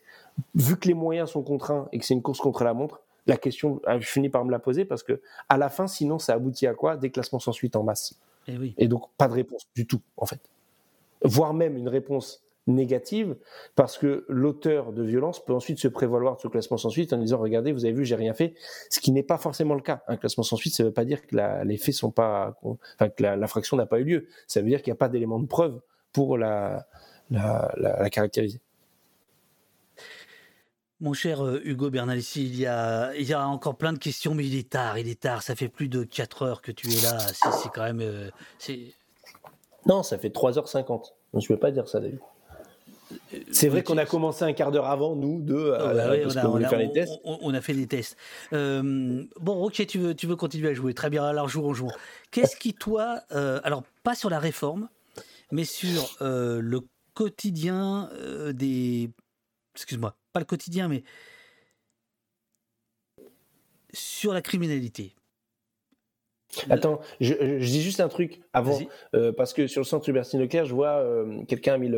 [0.56, 3.38] Vu que les moyens sont contraints et que c'est une course contre la montre, la
[3.38, 6.65] question, je finis par me la poser parce que à la fin, sinon, ça aboutit
[6.65, 6.95] à quoi?
[6.95, 8.17] Déclassement sans suite en masse.
[8.47, 8.73] Et, oui.
[8.77, 10.39] et donc pas de réponse du tout, en fait.
[11.22, 13.35] voire même une réponse négative,
[13.75, 17.17] parce que l'auteur de violence peut ensuite se prévaloir de ce classement sans suite en
[17.17, 18.53] disant regardez, vous avez vu, j'ai rien fait,
[18.89, 20.03] ce qui n'est pas forcément le cas.
[20.07, 22.57] Un classement sans suite, ça ne veut pas dire que la, les faits sont pas,
[22.63, 24.27] enfin que l'infraction n'a pas eu lieu.
[24.47, 25.79] Ça veut dire qu'il n'y a pas d'élément de preuve
[26.13, 26.87] pour la,
[27.31, 28.59] la, la, la caractériser.
[30.99, 34.33] Mon cher euh, Hugo Bernalissi, il y, a, il y a encore plein de questions,
[34.33, 35.43] mais il est tard, il est tard.
[35.43, 37.19] Ça fait plus de 4 heures que tu es là.
[37.19, 38.01] C'est quand même.
[38.01, 38.29] euh,
[39.85, 41.13] Non, ça fait 3h50.
[41.33, 42.19] Je ne peux pas dire ça, David.
[43.51, 46.38] C'est vrai qu'on a commencé un quart d'heure avant, nous, deux, Ah euh, bah on,
[46.38, 47.14] a, on faire les tests.
[47.23, 48.17] on- on a fait des tests.
[48.53, 50.93] Euh, bon, ok, tu veux, tu veux continuer à jouer.
[50.93, 51.91] Très bien, alors jouons, jouons.
[52.31, 54.89] Qu'est-ce qui, toi, euh, alors pas sur la réforme,
[55.51, 56.81] mais sur euh, le
[57.14, 58.09] quotidien
[58.53, 59.11] des.
[59.75, 61.03] Excuse-moi, pas le quotidien, mais
[63.93, 65.15] sur la criminalité?
[66.69, 68.72] Attends, je, je dis juste un truc avant,
[69.16, 71.98] euh, parce que sur le centre Hubertine Leclerc, je vois euh, quelqu'un a mis le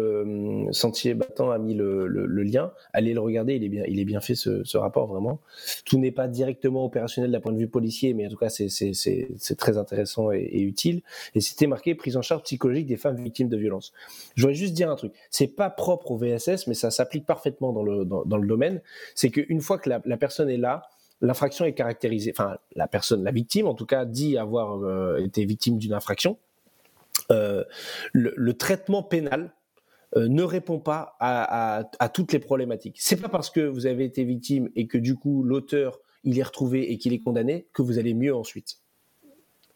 [0.67, 2.71] euh, sentier battant a mis le, le- le lien.
[2.93, 5.39] Allez le regarder, il est bien, il est bien fait ce, ce rapport vraiment.
[5.85, 9.55] Tout n'est pas directement opérationnel d'un point de vue policier, mais en tout cas c'est
[9.57, 11.01] très intéressant et, et utile.
[11.35, 13.93] Et c'était marqué prise en charge psychologique des femmes victimes de violences.
[14.35, 15.13] Je voudrais juste dire un truc.
[15.31, 18.81] C'est pas propre au VSS, mais ça s'applique parfaitement dans le dans, dans le domaine.
[19.15, 20.83] C'est qu'une fois que la, la personne est là,
[21.21, 25.45] l'infraction est caractérisée, enfin la personne, la victime en tout cas, dit avoir euh, été
[25.45, 26.37] victime d'une infraction.
[27.31, 27.63] Euh,
[28.13, 29.53] le, le traitement pénal
[30.15, 32.95] euh, ne répond pas à, à- à toutes les problématiques.
[32.99, 36.43] C'est pas parce que vous avez été victime et que du coup l'auteur il est
[36.43, 38.77] retrouvé et qu'il est condamné que vous allez mieux ensuite.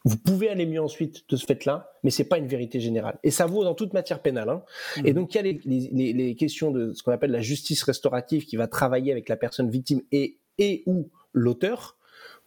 [0.05, 3.17] Vous pouvez aller mieux ensuite de ce fait-là, mais c'est pas une vérité générale.
[3.23, 4.49] Et ça vaut dans toute matière pénale.
[4.49, 4.63] hein.
[5.05, 8.45] Et donc il y a les- les questions de ce qu'on appelle la justice restaurative
[8.45, 11.98] qui va travailler avec la personne victime et, et ou l'auteur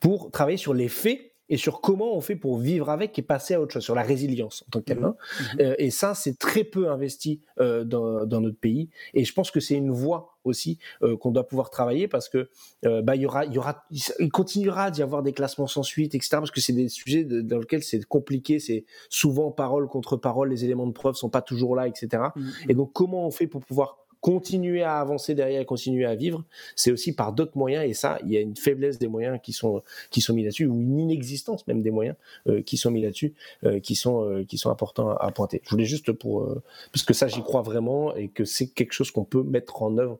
[0.00, 3.54] pour travailler sur les faits et sur comment on fait pour vivre avec et passer
[3.54, 4.98] à autre chose, sur la résilience en tant que tel.
[5.04, 5.14] hein.
[5.60, 8.90] Euh, et ça, c'est très peu investi euh, dans, dans notre pays.
[9.14, 12.48] Et je pense que c'est une voie aussi euh, qu'on doit pouvoir travailler parce que
[12.84, 13.84] euh, bah, il y aura, il y aura,
[14.18, 16.30] il continuera d'y avoir des classements sans suite, etc.
[16.32, 18.58] Parce que c'est des sujets de- dans lesquels c'est compliqué.
[18.58, 22.24] C'est souvent parole contre parole, les éléments de preuve sont pas toujours là, etc.
[22.68, 26.44] Et donc, comment on fait pour pouvoir continuer à avancer derrière et continuer à vivre,
[26.74, 27.84] c'est aussi par d'autres moyens.
[27.84, 30.66] Et ça, il y a une faiblesse des moyens qui sont qui sont mis là-dessus,
[30.66, 32.16] ou une inexistence même des moyens
[32.48, 35.60] euh, qui sont mis là-dessus, euh, qui sont euh, qui sont importants à, pointer.
[35.64, 36.46] Je voulais juste pour
[36.92, 39.96] parce que ça, j'y crois vraiment et que c'est quelque chose qu'on peut mettre en
[39.98, 40.18] œuvre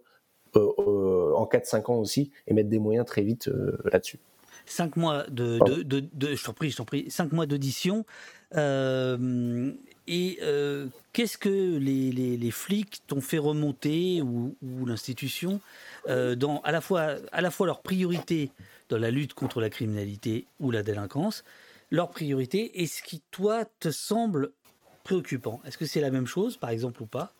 [0.54, 3.50] en 4-5 ans aussi et mettre des moyens très vite
[3.92, 4.18] là-dessus.
[4.64, 8.06] Cinq mois de, de, de, de- je t'en prie, je mois d'audition.
[10.06, 15.60] Et euh, qu'est-ce que les, les- les flics t'ont fait remonter ou, ou l'institution
[16.08, 18.50] euh, dans à la fois à la fois leur priorité
[18.88, 21.44] dans la lutte contre la criminalité ou la délinquance,
[21.90, 24.52] leur priorité et ce qui toi te semble
[25.04, 25.60] préoccupant?
[25.64, 27.32] Est-ce que c'est la même chose, par exemple ou pas?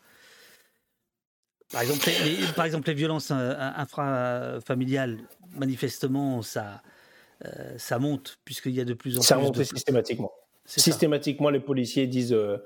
[1.73, 5.19] Par exemple, les, par exemple, les violences euh, intrafamiliales,
[5.51, 6.83] manifestement, ça,
[7.45, 9.65] euh, ça monte, puisqu'il y a de plus en Ça plus remonte de...
[9.65, 10.33] systématiquement.
[10.67, 10.81] Ça.
[10.83, 12.57] Systématiquement, les policiers disent euh,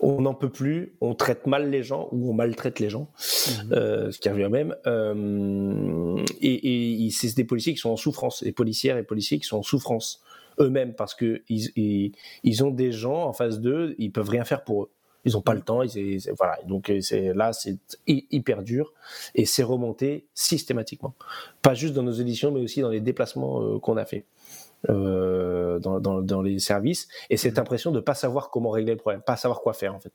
[0.00, 3.08] on n'en peut plus, on traite mal les gens ou on maltraite les gens,
[3.64, 3.72] Mhm.
[3.72, 4.74] euh, ce qui revient même.
[4.86, 9.46] Euh, et et c'est des policiers qui sont en souffrance, les policières et policiers qui
[9.46, 10.22] sont en souffrance
[10.60, 12.12] eux-mêmes parce que ils, ils,
[12.44, 14.90] ils ont des gens en face d'eux, ils peuvent rien faire pour eux.
[15.24, 16.58] Ils n'ont pas le temps, ils, ils- voilà.
[16.66, 16.92] Donc
[17.34, 18.92] là, c'est hy- hyper dur
[19.34, 21.14] et c'est remonté systématiquement,
[21.62, 24.24] pas juste dans nos éditions, mais aussi dans les déplacements qu'on a fait
[24.88, 28.92] euh, dans, dans, dans les services et cette impression de ne pas savoir comment régler
[28.92, 30.12] le problème, pas savoir quoi faire en fait.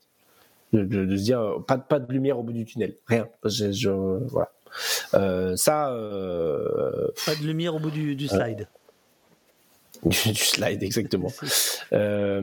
[0.72, 2.96] De, de- de se dire euh, pas, de- pas de lumière au bout du tunnel,
[3.06, 3.28] rien.
[3.44, 3.90] Je, je-
[4.28, 4.50] voilà.
[5.14, 8.68] Euh, ça, euh, Pas de lumière au bout du, du slide.
[10.26, 11.28] du slide, exactement.
[11.92, 12.40] Euh,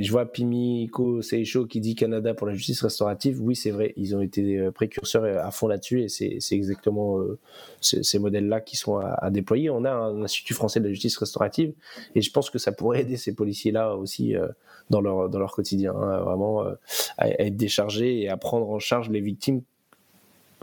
[0.00, 3.40] je vois Pimiko Seisho qui dit Canada pour la justice restaurative.
[3.40, 7.38] Oui, c'est vrai, ils ont été euh, précurseurs à fond là-dessus et c'est exactement euh,
[7.80, 9.70] ces, ces modèles-là qui sont à, à déployer.
[9.70, 11.72] On a un Institut français de la justice restaurative
[12.14, 14.48] et je pense que ça pourrait aider ces policiers-là aussi euh,
[14.88, 16.72] dans, leur, dans leur quotidien, hein, vraiment euh,
[17.16, 19.62] à, à être déchargés et à prendre en charge les victimes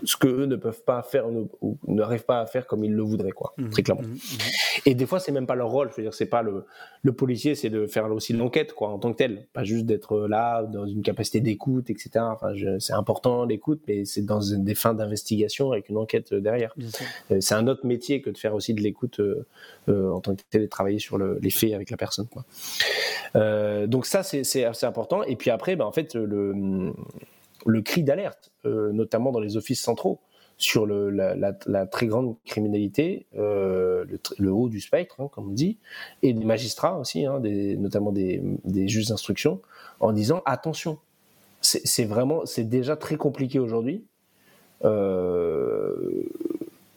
[0.04, 2.94] ce que eux ne peuvent pas faire ne- ou n'arrivent pas à faire comme ils
[2.94, 3.70] le voudraient quoi Mhm.
[3.72, 4.04] très clairement.
[4.86, 6.66] Et des fois c'est même pas leur rôle je veux dire c'est pas le
[7.04, 9.48] le policier c'est de faire aussi l'enquête quoi en tant que tel.
[9.54, 14.22] Pas juste d'être là dans une capacité d'écoute etc enfin c'est important l'écoute mais c'est
[14.26, 16.76] dans des fins d'investigation avec une enquête euh, derrière.
[17.32, 19.46] Euh, c'est un autre métier que de faire aussi de l'écoute euh,
[19.90, 22.28] euh, en tant que tel et de travailler sur le- les faits avec la personne
[22.28, 22.46] quoi.
[23.36, 25.24] Euh, donc ça c'est important.
[25.24, 26.54] Et puis après ben, en fait le
[27.66, 30.20] le cri d'alerte, euh, notamment dans les offices centraux,
[30.60, 34.06] sur le, la, la- la très grande criminalité, euh,
[34.40, 35.78] le, haut du spectre, hein, comme on dit,
[36.24, 39.62] et des magistrats aussi, hein, des, notamment des, des juges d'instruction,
[40.00, 40.98] en disant attention,
[41.62, 44.04] c'est vraiment, c'est déjà très compliqué aujourd'hui.
[44.86, 46.24] Euh,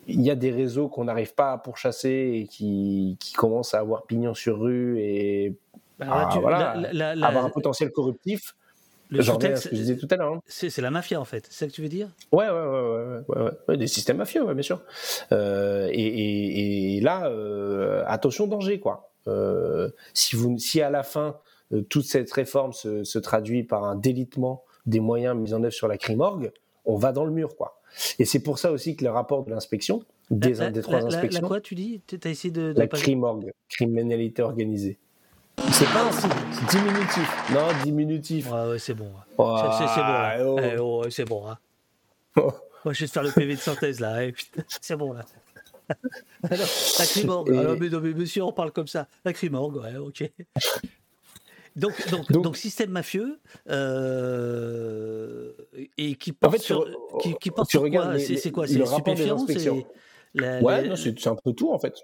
[0.06, 3.78] il y a des réseaux qu'on n'arrive pas à pourchasser et qui, qui commencent à
[3.78, 5.55] avoir pignon sur rue et
[6.00, 8.55] Alors là, à, tu- voilà, la- la- la- avoir un potentiel corruptif.
[9.10, 10.32] Le sous-texte, ce que je disais tout à l'heure.
[10.34, 10.40] hein.
[10.47, 12.08] c'est la mafia en fait, c'est ça que tu veux dire?
[12.32, 14.82] Ouais, ouais, ouais, ouais, ouais, ouais, ouais, des systèmes mafieux, bien sûr.
[15.32, 19.12] Euh, et, et, et là, euh, attention danger, quoi.
[19.26, 21.36] Euh, si vous, si à la fin
[21.72, 25.72] euh, toute cette réforme se, se traduit par un délitement des moyens mis en œuvre
[25.74, 26.52] sur la crimorgue,
[26.84, 27.80] on va dans le mur, quoi.
[28.18, 30.94] Et c'est pour ça aussi que le rapport de l'inspection, des, La- des la- trois
[30.94, 32.00] la- la inspections, quoi tu dis?
[32.24, 32.72] As essayé de.
[32.72, 34.98] de la crimorgue, criminalité organisée.
[35.72, 37.50] C'est pas un signe, c'est diminutif.
[37.52, 38.50] Non, diminutif.
[38.50, 39.05] Ouais, ouais, c'est bon.
[39.06, 39.10] ouais.
[39.39, 40.06] Oh, C'est- c'est c'est bon.
[40.12, 40.36] là.
[40.44, 40.58] oh.
[40.62, 41.47] Eh, oh, ouais, c'est bon.
[41.48, 41.58] hein.
[42.36, 44.24] Moi, je vais te faire le PV de synthèse là.
[44.24, 44.34] eh,
[44.80, 45.24] c'est bon là.
[46.50, 46.66] Alors.
[47.47, 49.06] Et- Alors, mais, non, mais monsieur, on parle comme ça.
[49.24, 50.30] La crimorgue, ouais, ok.
[51.76, 53.39] Donc, donc, donc, système mafieux
[53.70, 55.52] euh,
[55.97, 58.16] et qui porte En fait, tu sur, re- qui, qui porte tu sur regardes quoi
[58.16, 59.86] les- C'est c'est quoi le C'est les rapport des stupéfiants C'est inspections.
[60.34, 61.94] la- Ouais, les- non, c'est c'est un peu tout en fait.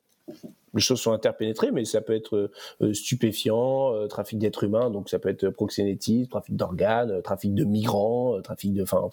[0.74, 2.50] Les choses sont interpénétrées, mais ça peut être
[2.82, 7.54] euh, stupéfiant, euh, trafic d'êtres humains, donc ça peut être proxénétisme, trafic d'organes, euh, trafic
[7.54, 9.08] de migrants, euh, trafic de, enfin,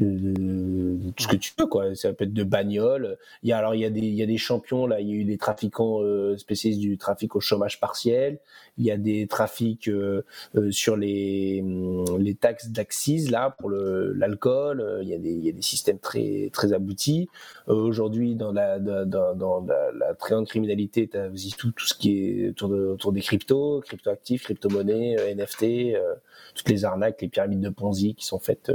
[0.00, 1.94] de, de- tout ce que tu veux quoi.
[1.96, 3.18] Ça peut être de bagnoles.
[3.44, 5.00] Il y a alors il y a des il y a des champions là.
[5.00, 8.40] Il y a eu des trafiquants euh, spécialistes du trafic au chômage partiel.
[8.78, 10.24] Il y a des trafics euh,
[10.56, 14.82] euh, sur les hum, les taxes d'accise là pour l'alcool.
[14.82, 17.28] Euh, Il y a des il y a des systèmes très très aboutis.
[17.68, 19.66] Euh, Aujourd'hui dans la dans, dans,
[19.98, 24.44] la grande criminalité, tu as aussi tout ce qui est autour de des cryptos, cryptoactifs,
[24.44, 26.14] crypto-monnaies, euh, NFT, euh,
[26.54, 28.70] toutes les arnaques, les pyramides de Ponzi qui sont faites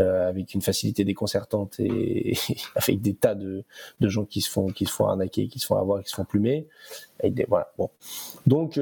[0.00, 2.34] euh, avec une facilité déconcertante et
[2.76, 3.64] avec des tas de,
[4.00, 6.14] de gens qui se font qui se font arnaquer, qui se font avoir, qui se
[6.14, 6.66] font plumer.
[7.48, 7.72] Voilà.
[7.78, 7.88] Bon.
[8.46, 8.80] Donc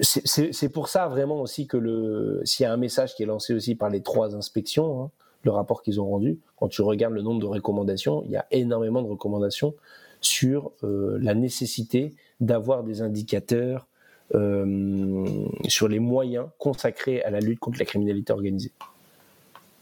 [0.00, 3.74] c'est- pour ça vraiment aussi que s'il y a un message qui est lancé aussi
[3.76, 5.10] par les trois inspections, hein,
[5.44, 8.46] le rapport qu'ils ont rendu, quand tu regardes le nombre de recommandations, il y a
[8.50, 9.74] énormément de recommandations
[10.20, 13.86] sur euh, la nécessité d'avoir des indicateurs
[14.34, 15.26] euh,
[15.68, 18.72] sur les moyens consacrés à la lutte contre la criminalité organisée.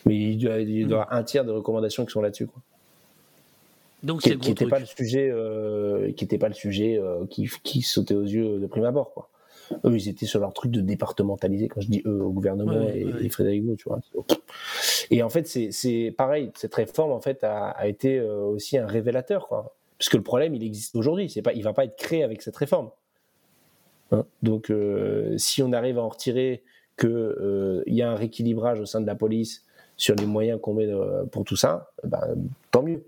[0.07, 2.49] Mais il doit, il doit y avoir un tiers de recommandations qui sont là-dessus.
[4.03, 6.99] Donc, qui c'est le gros n'était pas le sujet, euh, qui était pas le sujet
[7.29, 9.13] qui, sautait aux yeux de prime abord.
[9.13, 9.29] Quoi.
[9.85, 11.69] Eux, ils étaient sur leur truc de départementaliser.
[11.69, 13.25] Quand je dis eux, au gouvernement Ouais, et, ouais.
[13.25, 14.01] et Frédéric Beau, tu vois.
[15.11, 16.53] Et en fait, c'est- pareil.
[16.55, 19.75] Cette réforme, en fait, a, été euh, aussi un révélateur, quoi.
[19.99, 21.29] Parce que le problème, il existe aujourd'hui.
[21.29, 22.91] C'est pas, il va pas être créé avec cette réforme.
[24.13, 24.25] Hein?
[24.43, 26.63] Donc, euh, si on arrive à en retirer
[26.97, 29.65] que euh, y a un rééquilibrage au sein de la police
[29.97, 30.89] sur les moyens qu'on met
[31.31, 32.21] pour tout ça, ben,
[32.71, 33.05] tant mieux.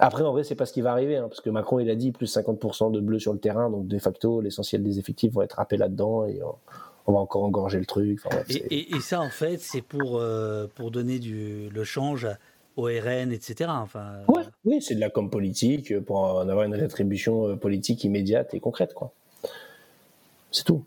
[0.00, 1.94] Après, en vrai, c'est pas ce qui va arriver, hein, parce que Macron, il a
[1.94, 5.42] dit plus 50% de bleus sur le terrain, donc de facto, l'essentiel des effectifs vont
[5.42, 6.40] être happés là-dedans et
[7.08, 8.20] on va encore engorger le truc.
[8.24, 11.68] Enfin, bref, Et, c'est- et- et ça, en fait, c'est pour, euh, pour donner du,
[11.70, 12.28] le change
[12.76, 13.70] au RN, etc.
[13.72, 17.56] Enfin, Ouais, oui, c'est de la com politique euh, pour en avoir une rétribution euh,
[17.56, 19.12] politique immédiate et concrète, quoi.
[20.52, 20.84] C'est tout.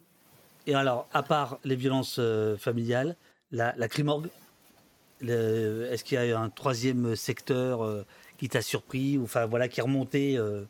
[0.67, 3.15] Et alors, à part les violences euh, familiales,
[3.51, 4.29] la, la crimorgue,
[5.21, 8.05] est-ce qu'il y a un troisième secteur euh,
[8.37, 10.63] qui t'a surpris, ou enfin voilà, qui est remonté euh,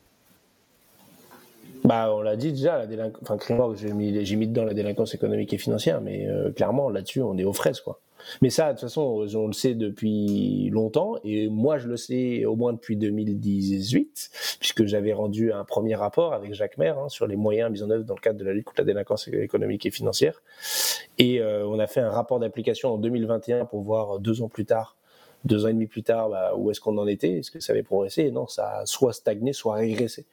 [1.84, 5.14] Bah, on l'a dit déjà, la délinquance, enfin, j'ai mis, j'ai mis dedans la délinquance
[5.14, 8.00] économique et financière, mais euh, clairement, là-dessus, on est aux fraises, quoi.
[8.40, 12.44] Mais ça, de toute façon, on le sait depuis longtemps, et moi, je le sais
[12.44, 17.26] au moins depuis 2018, puisque j'avais rendu un premier rapport avec Jacques Maire hein, sur
[17.26, 19.86] les moyens mis en œuvre dans le cadre de la lutte contre la délinquance économique
[19.86, 20.40] et financière.
[21.18, 24.66] Et euh, on a fait un rapport d'application en 2021 pour voir deux ans plus
[24.66, 24.96] tard
[25.44, 27.72] deux ans et demi plus tard, bah, où est-ce qu'on en était Est-ce que ça
[27.72, 28.22] avait progressé?
[28.22, 30.26] Et Non, ça a soit stagné, soit régressé.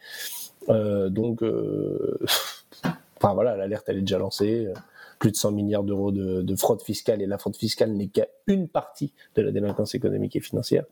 [0.68, 2.20] Euh, donc, euh,
[3.18, 4.68] enfin voilà, l'alerte elle est déjà lancée.
[5.20, 8.28] Plus de 100 milliards d'euros de, de fraude fiscale et la fraude fiscale n'est qu'à
[8.48, 10.86] une partie de la délinquance économique et financière.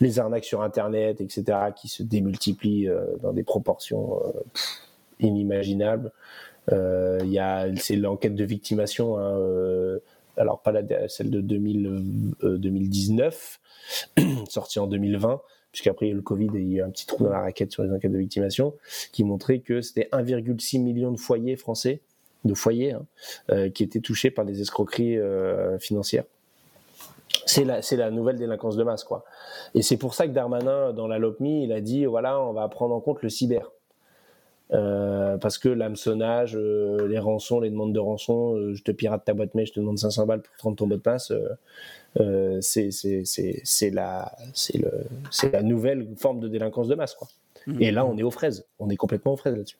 [0.00, 4.32] Les arnaques sur Internet, etc., qui se démultiplient euh, dans des proportions euh,
[5.20, 6.12] inimaginables.
[6.70, 9.18] Euh, Il a, c'est l'enquête de victimation.
[9.18, 9.98] Hein, euh,
[10.36, 10.72] alors pas
[11.08, 13.60] celle de 2000, euh, 2019,
[14.48, 15.40] sortie en 2020,
[15.72, 17.24] puisqu'après il y a eu le Covid et il y a eu un petit trou
[17.24, 18.74] dans la raquette sur les enquêtes de victimation,
[19.10, 22.00] qui montrait que c'était 1,6 million de foyers français,
[22.44, 23.06] de foyers, hein,
[23.50, 26.24] euh, qui étaient touchés par des escroqueries euh, financières.
[27.46, 29.24] C'est la, la nouvelle délinquance de masse, quoi.
[29.74, 32.68] Et c'est pour ça que Darmanin, dans la LOPMI, il a dit, voilà, on va
[32.68, 33.70] prendre en compte le cyber.
[34.72, 39.24] Euh, parce que l'hameçonnage, euh, les rançons, les demandes de rançon, euh, je te pirate
[39.24, 41.32] ta boîte mail, je te demande 500 balles pour prendre ton mot de passe,
[42.62, 44.32] c'est la
[45.62, 47.28] nouvelle forme de délinquance de masse quoi.
[47.66, 47.82] Mmh.
[47.82, 49.76] Et là on est aux fraises, on est complètement aux fraises là-dessus.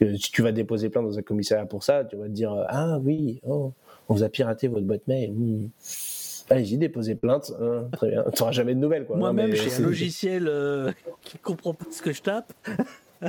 [0.00, 2.98] Si tu vas déposer plainte dans un commissariat pour ça, tu vas te dire ah
[2.98, 3.72] oui, oh,
[4.08, 5.32] on vous a piraté votre boîte mail.
[5.32, 5.68] Hmm.
[6.50, 7.52] Allez-y, déposez plainte.
[7.60, 8.24] Hein, très bien.
[8.34, 9.06] Tu n'auras jamais de nouvelles.
[9.08, 12.52] Moi-même, j'ai un logiciel euh, qui comprend pas ce que je tape.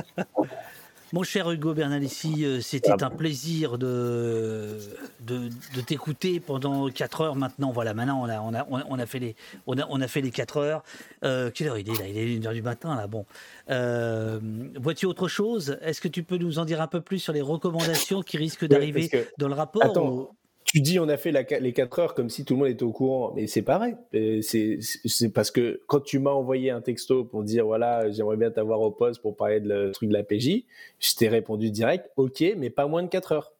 [1.12, 4.76] Mon cher Hugo Bernalici, euh, c'était Ah un plaisir de,
[5.20, 7.70] de, de t'écouter pendant 4 heures maintenant.
[7.70, 9.36] Voilà, maintenant on a, on a, on fait les,
[9.68, 10.82] on a, on a fait les 4 heures.
[11.24, 12.08] Euh, quelle heure il est là?
[12.08, 13.06] Il est 1 heure du matin là.
[13.06, 13.24] Bon.
[13.70, 14.40] Euh,
[14.80, 15.78] Vois-tu autre chose?
[15.82, 18.66] Est-ce que tu peux nous en dire un peu plus sur les recommandations qui risquent
[18.66, 20.28] d'arriver que- dans le rapport Attends, ou-
[20.66, 22.82] tu dis on a fait la- les 4 heures comme si tout le monde était
[22.82, 23.96] au courant, mais c'est vrai.
[24.12, 28.50] Et C'est parce que quand tu m'as envoyé un texto pour dire voilà, j'aimerais bien
[28.50, 30.64] t'avoir au poste pour parler de le truc de la PJ,
[31.00, 33.52] je t'ai répondu direct, ok, mais pas moins de 4 heures.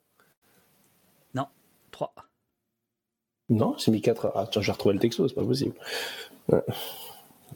[1.35, 1.47] Non,
[1.93, 2.13] 3.
[3.49, 4.33] Non, j'ai mis 4 heures.
[4.37, 5.75] Ah, tiens, j'ai retrouvé le texto, c'est pas possible.
[6.49, 6.61] Ouais.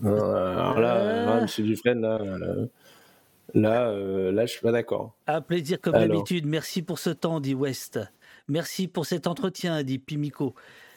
[0.01, 0.95] Non, alors là,
[1.39, 1.43] Euh.
[1.43, 2.55] monsieur Dufresne, là, là,
[3.55, 5.15] là, euh, là, je suis pas d'accord.
[5.27, 6.47] Un plaisir comme d'habitude.
[6.47, 7.99] Merci pour ce temps, dit West.
[8.51, 10.57] Merci pour cet entretien, dit Pimico.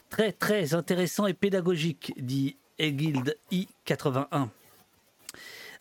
[0.09, 4.47] Très, très intéressant et pédagogique, dit Egild I81.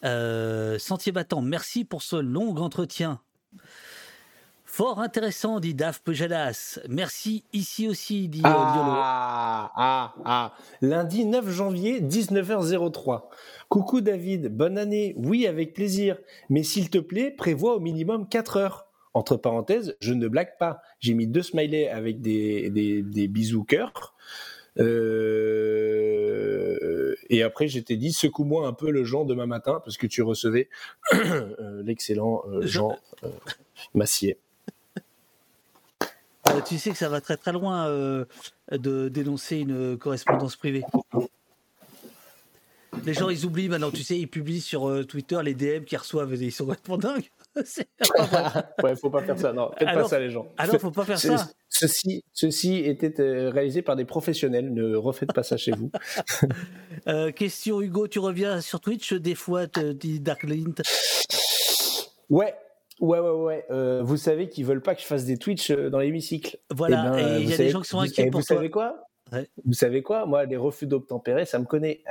[0.05, 3.21] Euh, Sentier battant, merci pour ce long entretien.
[4.67, 6.79] Fort intéressant, dit Dave Pejadas.
[6.91, 8.43] Merci ici aussi, dit.
[8.45, 10.55] Ah, ah, ah.
[10.83, 13.23] Lundi 9 janvier, 19h03.
[13.71, 15.15] Coucou David, bonne année.
[15.17, 16.19] Oui, avec plaisir.
[16.51, 18.92] Mais s'il te plaît, prévois au minimum 4 heures.
[19.15, 20.81] Entre parenthèses, je ne blague pas.
[21.01, 24.15] J'ai mis deux smileys avec des, des, des bisous cœur.
[24.79, 26.13] Euh,
[27.29, 30.23] et après, je t'ai dit, secoue-moi un peu le Jean demain matin, parce que tu
[30.23, 30.69] recevais
[31.15, 32.99] euh, l'excellent euh, Jean
[33.95, 34.39] Massier.
[36.49, 38.25] Euh, tu sais que ça va très très loin euh,
[38.71, 40.85] de dénoncer une correspondance privée.
[43.05, 46.35] Les gens, ils oublient maintenant, tu sais, ils publient sur Twitter les DM qu'ils reçoivent
[46.35, 47.31] et ils sont complètement dingues.
[48.83, 49.53] Ouais, faut pas faire ça.
[49.53, 50.47] Non, faites Alors- pas ça, les gens.
[50.59, 51.49] alors, faut pas faire Ce- ça.
[51.69, 54.73] Ceci, ceci était euh, réalisé par des professionnels.
[54.73, 55.91] Ne refaites pas ça chez vous.
[57.09, 60.75] Euh, question Hugo, tu reviens sur Twitch des fois, te dit Darklint.
[62.31, 62.55] Ouais.
[63.01, 63.67] Ouais, ouais, ouais.
[63.73, 66.59] Euh, vous savez qu'ils veulent pas que je fasse des Twitch dans l'hémicycle.
[66.71, 68.41] Voilà, ben, et il y vous a des gens qui sont vous- inquiets et pour
[68.41, 68.57] Vous toi.
[68.57, 69.09] savez quoi?
[69.33, 69.49] Ouais.
[69.65, 70.27] Vous savez quoi?
[70.27, 72.03] Moi, les refus d'obtempérer, ça me connaît.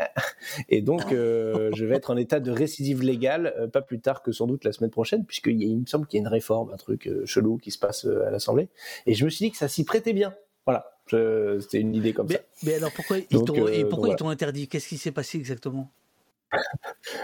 [0.69, 4.23] Et donc, euh, je vais être en état de récidive légale euh, pas plus tard
[4.23, 6.71] que sans doute la semaine prochaine, puisqu'il il me semble qu'il y a une réforme,
[6.73, 8.69] un truc euh, chelou qui se passe à l'Assemblée.
[9.05, 10.33] Et je me suis dit que ça s'y prêtait bien.
[10.65, 12.39] Voilà, c'était une idée comme ça.
[12.63, 14.15] Mais alors pourquoi ils donc voilà.
[14.15, 14.67] t'ont interdit?
[14.67, 15.91] Qu'est-ce qui s'est passé exactement?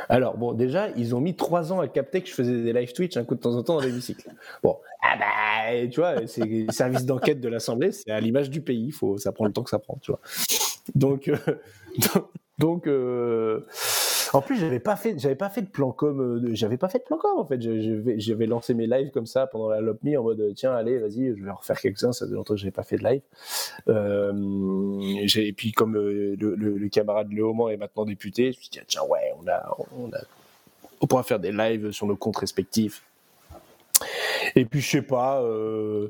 [0.09, 2.93] Alors, bon, déjà, ils ont mis trois ans à capter que je faisais des live
[2.93, 4.30] Twitch un coup de temps en temps dans l'hémicycle.
[4.64, 8.61] Bon, ah bah, tu vois, c'est les services d'enquête de l'Assemblée, c'est à l'image du
[8.61, 10.19] pays, faut, ça prend le temps que ça prend, tu vois.
[10.95, 11.38] Donc, euh,
[12.57, 13.65] donc, euh,
[14.33, 16.99] en plus, j'avais pas fait, j'avais pas fait de plan com, euh, j'avais pas fait
[16.99, 17.59] de plan com, en fait.
[18.17, 21.43] J'avais lancé mes lives comme ça pendant la LOPMI en mode, tiens, allez, vas-y, je
[21.43, 23.22] vais refaire quelques-uns, ça fait longtemps que j'avais pas fait de live.
[23.88, 28.80] Euh, et puis, comme euh, le, camarade Léaumont est maintenant député, je me suis dit,
[28.88, 30.19] tiens, ouais, on a, on a,
[31.01, 33.03] on pourra faire des lives sur nos comptes respectifs.
[34.56, 36.09] Et puis, je sais pas, euh,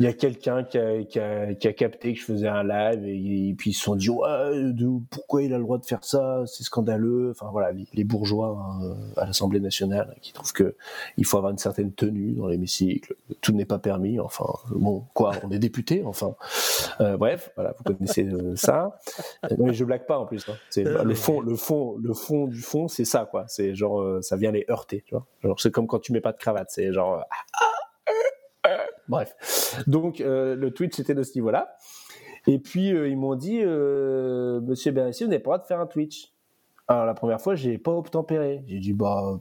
[0.00, 2.64] il y a quelqu'un qui a, qui, a, qui a capté que je faisais un
[2.64, 5.78] live et, et puis ils se sont dit, ouais, de- pourquoi il a le droit
[5.78, 6.42] de faire ça?
[6.46, 7.30] C'est scandaleux.
[7.30, 10.74] Enfin, voilà, les, les bourgeois hein, à l'Assemblée nationale qui trouvent que
[11.18, 13.14] il faut avoir une certaine tenue dans l'hémicycle.
[13.40, 14.18] Tout n'est pas permis.
[14.18, 16.34] Enfin, bon, quoi, on est député, enfin.
[17.00, 18.98] Euh, bref, voilà, vous connaissez euh, ça.
[19.44, 20.48] Euh, Non, mais je blague pas en plus.
[20.48, 20.54] hein.
[20.70, 23.44] C'est Euh, le fond, le fond, le fond du fond, c'est ça, quoi.
[23.48, 25.26] C'est genre, euh, ça vient les heurter, tu vois.
[25.42, 26.68] Genre, c'est comme quand tu mets pas de cravate.
[26.70, 27.22] C'est genre, euh,
[29.12, 29.84] Bref.
[29.86, 31.76] Donc, euh, le Twitch, c'était de ce niveau-là.
[32.46, 35.66] Et puis, euh, ils m'ont dit, euh, Monsieur Bernassi, vous n'avez pas le droit de
[35.66, 36.32] faire un Twitch.
[36.88, 38.64] Alors, la première fois, j'ai pas obtempéré.
[38.66, 39.38] J'ai dit, bah,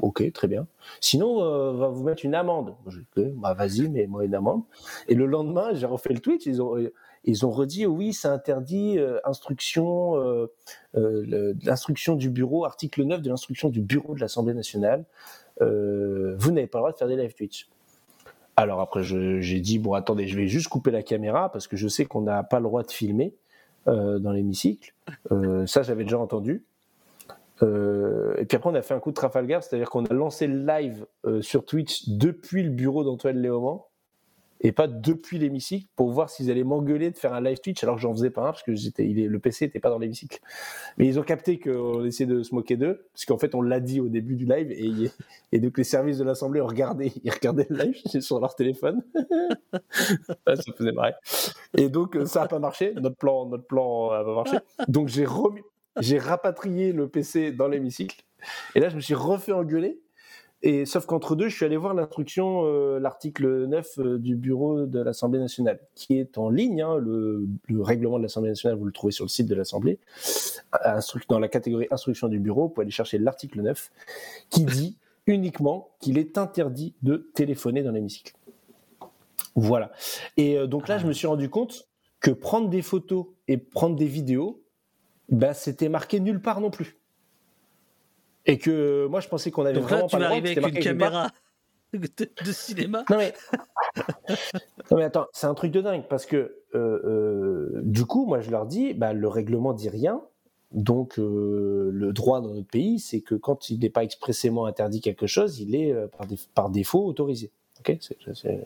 [0.00, 0.66] ok, très bien.
[1.00, 2.74] Sinon, on va vous mettre une amende.
[2.86, 4.62] Dit, Ok, bah, vas-y, mets-moi une amende.
[5.06, 6.44] Et le lendemain, j'ai refait le Twitch.
[6.46, 10.48] Ils ont, redit, oui, c'est interdit, instruction,
[10.94, 15.04] l'instruction du bureau, article 9 de l'instruction du bureau de l'Assemblée nationale.
[15.60, 17.68] Vous n'avez pas le droit de faire des live Twitch.
[18.56, 21.88] Alors après, j'ai dit, bon, attendez, je vais juste couper la caméra parce que je
[21.88, 23.34] sais qu'on n'a pas le droit de filmer
[23.88, 24.94] euh, dans l'hémicycle.
[25.30, 26.64] Euh, ça, j'avais déjà entendu.
[27.62, 30.46] Euh, et puis après, on a fait un coup de Trafalgar, c'est-à-dire qu'on a lancé
[30.46, 31.06] le live
[31.40, 33.84] sur Twitch depuis le bureau d'Antoine Léaumont
[34.62, 37.96] et pas depuis l'hémicycle pour voir s'ils allaient m'engueuler de faire un live Twitch alors
[37.96, 39.98] que j'en faisais pas un parce que j'étais, il est- le PC n'était pas dans
[39.98, 40.40] l'hémicycle.
[40.98, 43.80] Mais ils ont capté qu'on essayait de se moquer d'eux parce qu'en fait on l'a
[43.80, 45.10] dit au début du live et,
[45.52, 49.02] et donc les services de l'Assemblée ont regardé, ils regardaient le live sur leur téléphone.
[50.46, 51.14] Ça faisait marrer.
[51.76, 54.56] Et donc ça a pas marché, notre plan, notre plan a pas marché.
[54.88, 55.62] Donc j'ai remis,
[56.00, 58.22] j'ai rapatrié le PC dans l'hémicycle
[58.74, 60.00] et là je me suis refait engueuler.
[60.64, 64.86] Et sauf qu'entre deux, je suis allé voir l'instruction, euh, l'article 9 euh, du bureau
[64.86, 66.82] de l'Assemblée nationale, qui est en ligne.
[66.82, 69.98] hein, le, le règlement de l'Assemblée nationale, vous le trouvez sur le site de l'Assemblée.
[70.84, 73.90] Instru- Dans la catégorie instruction du bureau, vous pouvez aller chercher l'article 9,
[74.50, 78.34] qui dit uniquement qu'il est interdit de téléphoner dans l'hémicycle.
[79.56, 79.90] Voilà.
[80.36, 81.88] Et euh, donc là, je me suis rendu compte
[82.20, 84.62] que prendre des photos et prendre des vidéos,
[85.28, 86.98] ben, c'était marqué nulle part non plus.
[88.46, 90.50] Et que moi, je pensais qu'on avait Donc là, vraiment tu pas vas le droit.
[90.50, 91.30] arriver avec une caméra
[91.92, 92.08] de,
[92.44, 93.04] de cinéma.
[93.10, 93.34] Non mais,
[94.90, 98.40] non mais attends, c'est un truc de dingue parce que euh, euh, du coup, moi
[98.40, 100.22] je leur dis, bah, le règlement dit rien.
[100.72, 105.00] Donc euh, le droit dans notre pays, c'est que quand il n'est pas expressément interdit
[105.02, 107.50] quelque chose, il est par, par défaut autorisé.
[107.80, 108.64] Ok, c'est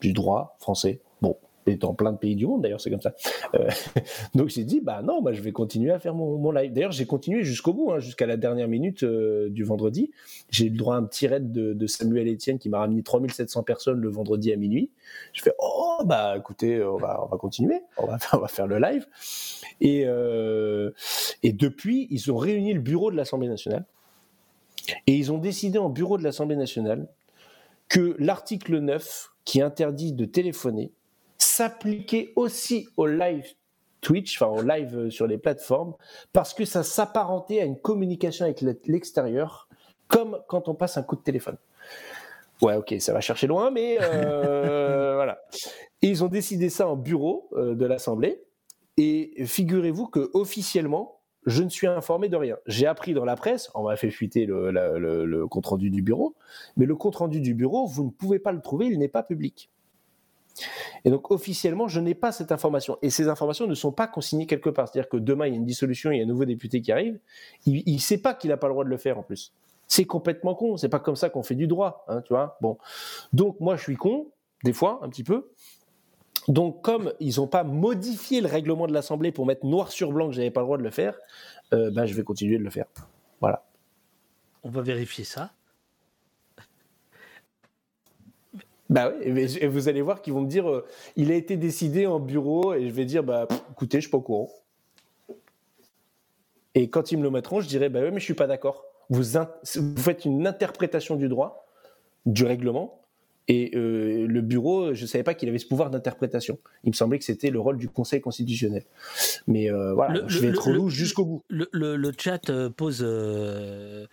[0.00, 1.00] du droit français.
[1.68, 3.14] Et dans plein de pays du monde d'ailleurs, c'est comme ça.
[3.54, 3.68] Euh,
[4.34, 6.72] donc j'ai dit, bah non, moi je vais continuer à faire mon, live.
[6.72, 10.10] D'ailleurs, j'ai continué jusqu'au bout, hein, jusqu'à la dernière minute euh, du vendredi.
[10.50, 13.62] J'ai eu le droit à un petit raid de, Samuel Etienne qui m'a ramené 3700
[13.62, 14.90] personnes le vendredi à minuit.
[15.32, 18.66] Je fais, oh bah écoutez, on va, on va continuer, on va, on va faire
[18.66, 19.06] le live.
[19.80, 20.90] Et, euh,
[21.42, 23.84] et depuis, ils ont réuni le bureau de l'Assemblée nationale
[25.06, 27.08] et ils ont décidé en bureau de l'Assemblée nationale
[27.88, 30.92] que l'article 9 qui interdit de téléphoner
[31.38, 33.44] s'appliquait aussi au live
[34.00, 35.94] Twitch, enfin au live euh, sur les plateformes,
[36.32, 39.68] parce que ça s'apparentait à une communication avec le- l'extérieur,
[40.06, 41.56] comme quand on passe un coup de téléphone.
[42.62, 45.40] Ouais, ok, ça va chercher loin, mais euh, voilà.
[46.02, 48.42] Et ils ont décidé ça en bureau euh, de l'Assemblée.
[48.96, 52.56] Et figurez-vous que officiellement, je ne suis informé de rien.
[52.66, 55.88] J'ai appris dans la presse, on m'a fait fuiter le, la- le- le compte rendu
[55.90, 56.34] du bureau,
[56.76, 59.22] mais le compte rendu du bureau, vous ne pouvez pas le trouver, il n'est pas
[59.22, 59.70] public.
[61.04, 62.98] Et donc officiellement, je n'ai pas cette information.
[63.02, 64.88] Et ces informations ne sont pas consignées quelque part.
[64.88, 66.92] C'est-à-dire que demain, il y a une dissolution, il y a un nouveau député qui
[66.92, 67.18] arrive,
[67.66, 69.52] il ne sait pas qu'il n'a pas le droit de le faire en plus.
[69.86, 70.76] C'est complètement con.
[70.76, 72.58] C'est pas comme ça qu'on fait du droit, hein, tu vois.
[72.60, 72.78] Bon,
[73.32, 74.28] donc moi, je suis con
[74.64, 75.50] des fois un petit peu.
[76.46, 80.28] Donc, comme ils n'ont pas modifié le règlement de l'Assemblée pour mettre noir sur blanc
[80.28, 81.14] que j'avais pas le droit de le faire,
[81.72, 82.86] euh, ben, je vais continuer de le faire.
[83.40, 83.64] Voilà.
[84.62, 85.50] On va vérifier ça.
[88.88, 90.86] Bah oui, et- vous allez voir qu'ils vont me dire, euh,
[91.16, 94.18] il a été décidé en bureau, et je vais dire, bah écoutez, je suis pas
[94.18, 94.48] au courant.
[96.74, 98.84] Et quand ils me le mettront, je dirai, bah oui, mais je suis pas d'accord.
[99.10, 101.66] Vous, vous faites une interprétation du droit,
[102.26, 102.97] du règlement,
[103.50, 106.58] et euh, le bureau, je savais pas qu'il avait ce pouvoir d'interprétation.
[106.84, 108.84] Il me semblait que c'était le rôle du Conseil constitutionnel.
[109.46, 111.42] Mais euh, voilà, Le- je vais être le- le- jusqu'au bout.
[111.48, 114.06] Le, chat euh, pose euh,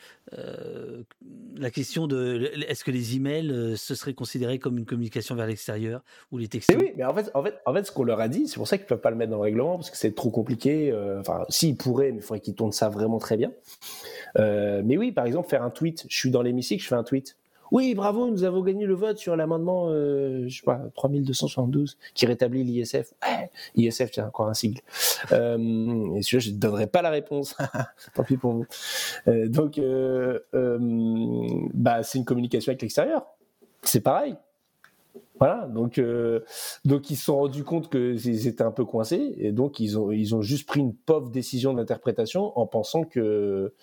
[1.57, 5.47] la question de est-ce que les emails euh, ce serait considéré comme une communication vers
[5.47, 6.75] l'extérieur ou les textos?
[6.77, 8.55] Mais oui, mais en fait, en fait, en fait ce qu'on leur a dit, c'est
[8.55, 10.29] pour ça qu'ils ne peuvent pas le mettre dans le règlement, parce que c'est trop
[10.29, 10.93] compliqué.
[11.19, 13.51] Enfin, s'ils pourraient, mais il faudrait qu'ils tournent ça vraiment très bien.
[14.37, 16.05] Mais oui, par exemple, faire un tweet.
[16.09, 17.37] Je suis dans l'hémicycle, je fais un tweet.
[17.71, 22.25] Oui, bravo, nous avons gagné le vote sur l'amendement, euh, je sais pas, 3272, qui
[22.25, 23.13] rétablit l'ISF.
[23.23, 24.81] Ouais, ISF, c'est encore un sigle.
[25.31, 27.55] Euh, et celui-là, je ne donnerai pas la réponse.
[28.13, 28.65] Tant pis pour vous.
[29.27, 30.77] Euh, donc, euh, euh,
[31.73, 33.25] bah, c'est une communication avec l'extérieur.
[33.81, 34.35] C'est pareil.
[35.39, 36.41] Voilà, donc, euh,
[36.85, 40.11] donc ils se sont rendus compte qu'ils étaient un peu coincés, et donc ils ont,
[40.11, 43.73] ils ont juste pris une pauvre décision d'interprétation en pensant que,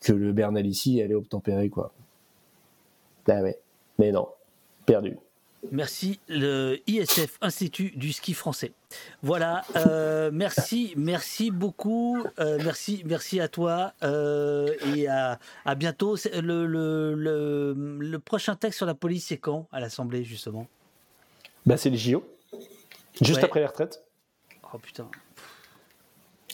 [0.00, 1.92] que le Bernalici allait obtempérer, quoi.
[3.28, 3.58] Ouais,
[3.98, 4.28] mais non,
[4.86, 5.16] perdu.
[5.72, 8.72] Merci, le ISF, Institut du ski français.
[9.22, 16.14] Voilà, euh, merci, merci beaucoup, euh, merci, merci à toi euh, et à, à bientôt.
[16.32, 20.68] Le, le, le, le prochain texte sur la police, c'est quand à l'Assemblée justement?
[21.64, 22.22] Bah c'est les JO,
[23.20, 23.44] juste Ouais.
[23.44, 24.04] après les retraites.
[24.72, 25.08] Oh putain.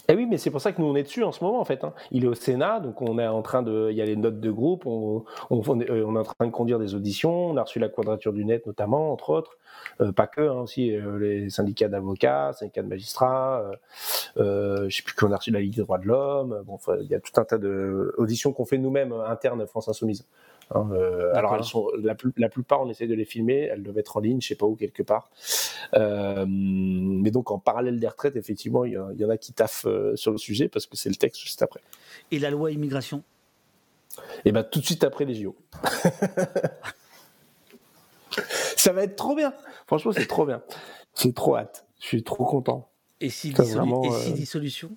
[0.09, 1.65] Eh oui, mais c'est pour ça que nous on est dessus en ce moment en
[1.65, 1.85] fait.
[1.85, 1.93] hein.
[2.11, 4.41] Il est au Sénat, donc on est en train de, il y a les notes
[4.41, 7.51] de groupe, on, on, on est, euh, en train de conduire des auditions.
[7.51, 9.57] On a reçu la Quadrature du Net notamment, entre autres,
[10.01, 13.63] Euh, pas que, hein, aussi euh, les syndicats d'avocats, syndicats de magistrats.
[13.63, 13.77] Euh,
[14.43, 16.63] euh, je sais plus qu'on a reçu la Ligue des droits de l'homme.
[16.67, 19.89] Bon, il y a tout un tas de auditions qu'on fait nous-mêmes euh, internes France
[19.89, 20.27] Insoumise.
[20.75, 23.83] Hein, euh, alors elles sont la, plus- la plupart on essaie de les filmer, elles
[23.83, 25.31] doivent être en ligne, je sais pas où quelque part.
[25.95, 30.17] Euh, mais donc en parallèle des retraites, effectivement, il y, en a qui taffent euh,
[30.17, 31.81] sur le sujet parce que c'est le texte juste après.
[32.31, 33.23] Et la loi immigration?
[34.45, 35.57] Et ben tout de suite après les JO.
[38.77, 39.55] Ça va être trop bien.
[39.87, 40.63] Franchement, c'est trop bien.
[41.17, 41.87] J'ai trop hâte.
[42.01, 42.91] Je suis trop content.
[43.21, 44.91] Et si, dissolu- vraiment, et si dissolution?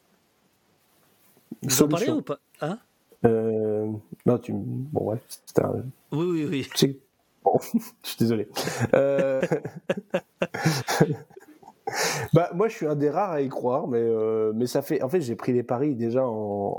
[1.62, 2.40] Vous en parlez ou pas?
[2.62, 2.80] Hein?
[3.26, 3.92] Euh,
[4.26, 4.54] non, tu.
[4.54, 5.84] Bon, ouais, c'était un.
[6.12, 7.00] Oui, oui, oui.
[7.44, 7.60] Bon,
[8.04, 8.48] je suis désolé.
[8.94, 9.42] Euh,
[12.34, 15.04] Bah, moi, je suis un des rares à y croire, mais, euh, mais ça fait.
[15.04, 16.32] En fait, j'ai pris les paris déjà en,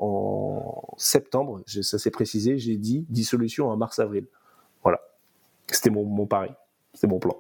[0.03, 1.63] en septembre.
[1.67, 2.59] Ça s'est précisé.
[2.59, 4.27] J'ai dit dissolution en mars-avril.
[4.83, 5.01] Voilà.
[5.69, 6.51] C'était mon, mon pari.
[6.93, 7.37] C'était mon plan.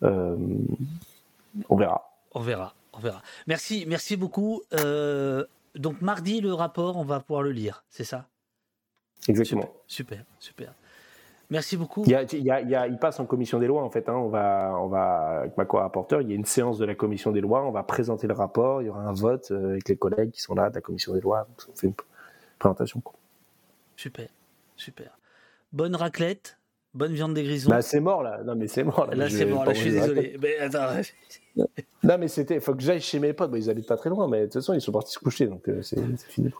[0.00, 2.10] On verra.
[2.32, 3.22] On verra, on verra.
[3.46, 4.62] Merci, merci beaucoup.
[5.74, 8.28] Donc mardi, le rapport, on va pouvoir le lire, c'est ça?
[9.28, 9.68] Exactement.
[9.86, 10.74] Super, super.
[11.50, 12.04] Merci beaucoup.
[12.04, 13.82] Il, y a- il y a- il y a- il passe en commission des lois,
[13.82, 14.08] en fait.
[14.08, 14.14] hein.
[14.14, 17.32] On va, on va, avec ma co-rapporteur, il y a une séance de la commission
[17.32, 17.64] des lois.
[17.66, 18.80] On va présenter le rapport.
[18.82, 21.12] Il y aura un vote euh, avec les collègues qui sont là de la commission
[21.12, 21.46] des lois.
[21.48, 21.94] Donc, on fait une
[22.58, 23.00] présentation.
[23.00, 23.14] quoi.
[23.96, 24.28] Super,
[24.76, 25.18] super.
[25.72, 26.58] Bonne raclette,
[26.94, 27.70] bonne viande des grisons.
[27.70, 28.40] Bah, c'est mort, là.
[28.44, 29.06] Non, mais c'est mort.
[29.14, 30.20] Là, Je c'est bon, pas là, je suis désolé.
[30.34, 30.40] raclette.
[30.40, 31.66] Mais attends,
[32.02, 32.60] Non, mais c'était.
[32.60, 33.50] Faut que j'aille chez mes potes.
[33.50, 35.46] Bah, ils habitent pas très loin, mais de toute façon, ils sont partis se coucher.
[35.46, 35.98] Donc, euh, c'est
[36.28, 36.50] fini.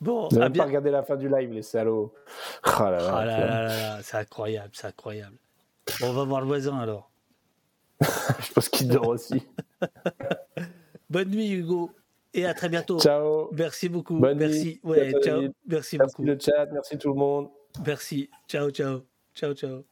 [0.00, 2.12] bon, à même bien- pas regardé la fin du live, les salauds.
[2.62, 3.10] Ah là là.
[3.16, 3.66] Ah là là là
[3.96, 5.36] là, c'est incroyable, c'est incroyable.
[6.00, 7.10] Bon, on va voir le voisin alors.
[8.00, 9.46] Je pense qu'il dort aussi.
[11.10, 11.90] Bonne nuit Hugo
[12.34, 12.98] et à très bientôt.
[13.00, 13.48] Ciao.
[13.52, 14.18] Merci beaucoup.
[14.18, 14.64] Bonne merci.
[14.64, 14.80] nuit.
[14.82, 15.40] Ouais, Ciao.
[15.40, 16.24] Merci Merci beaucoup.
[16.24, 16.66] le chat.
[16.72, 17.48] Merci tout le monde.
[17.80, 18.30] Merci.
[18.48, 19.06] Ciao, ciao.
[19.34, 19.84] Ciao, ciao.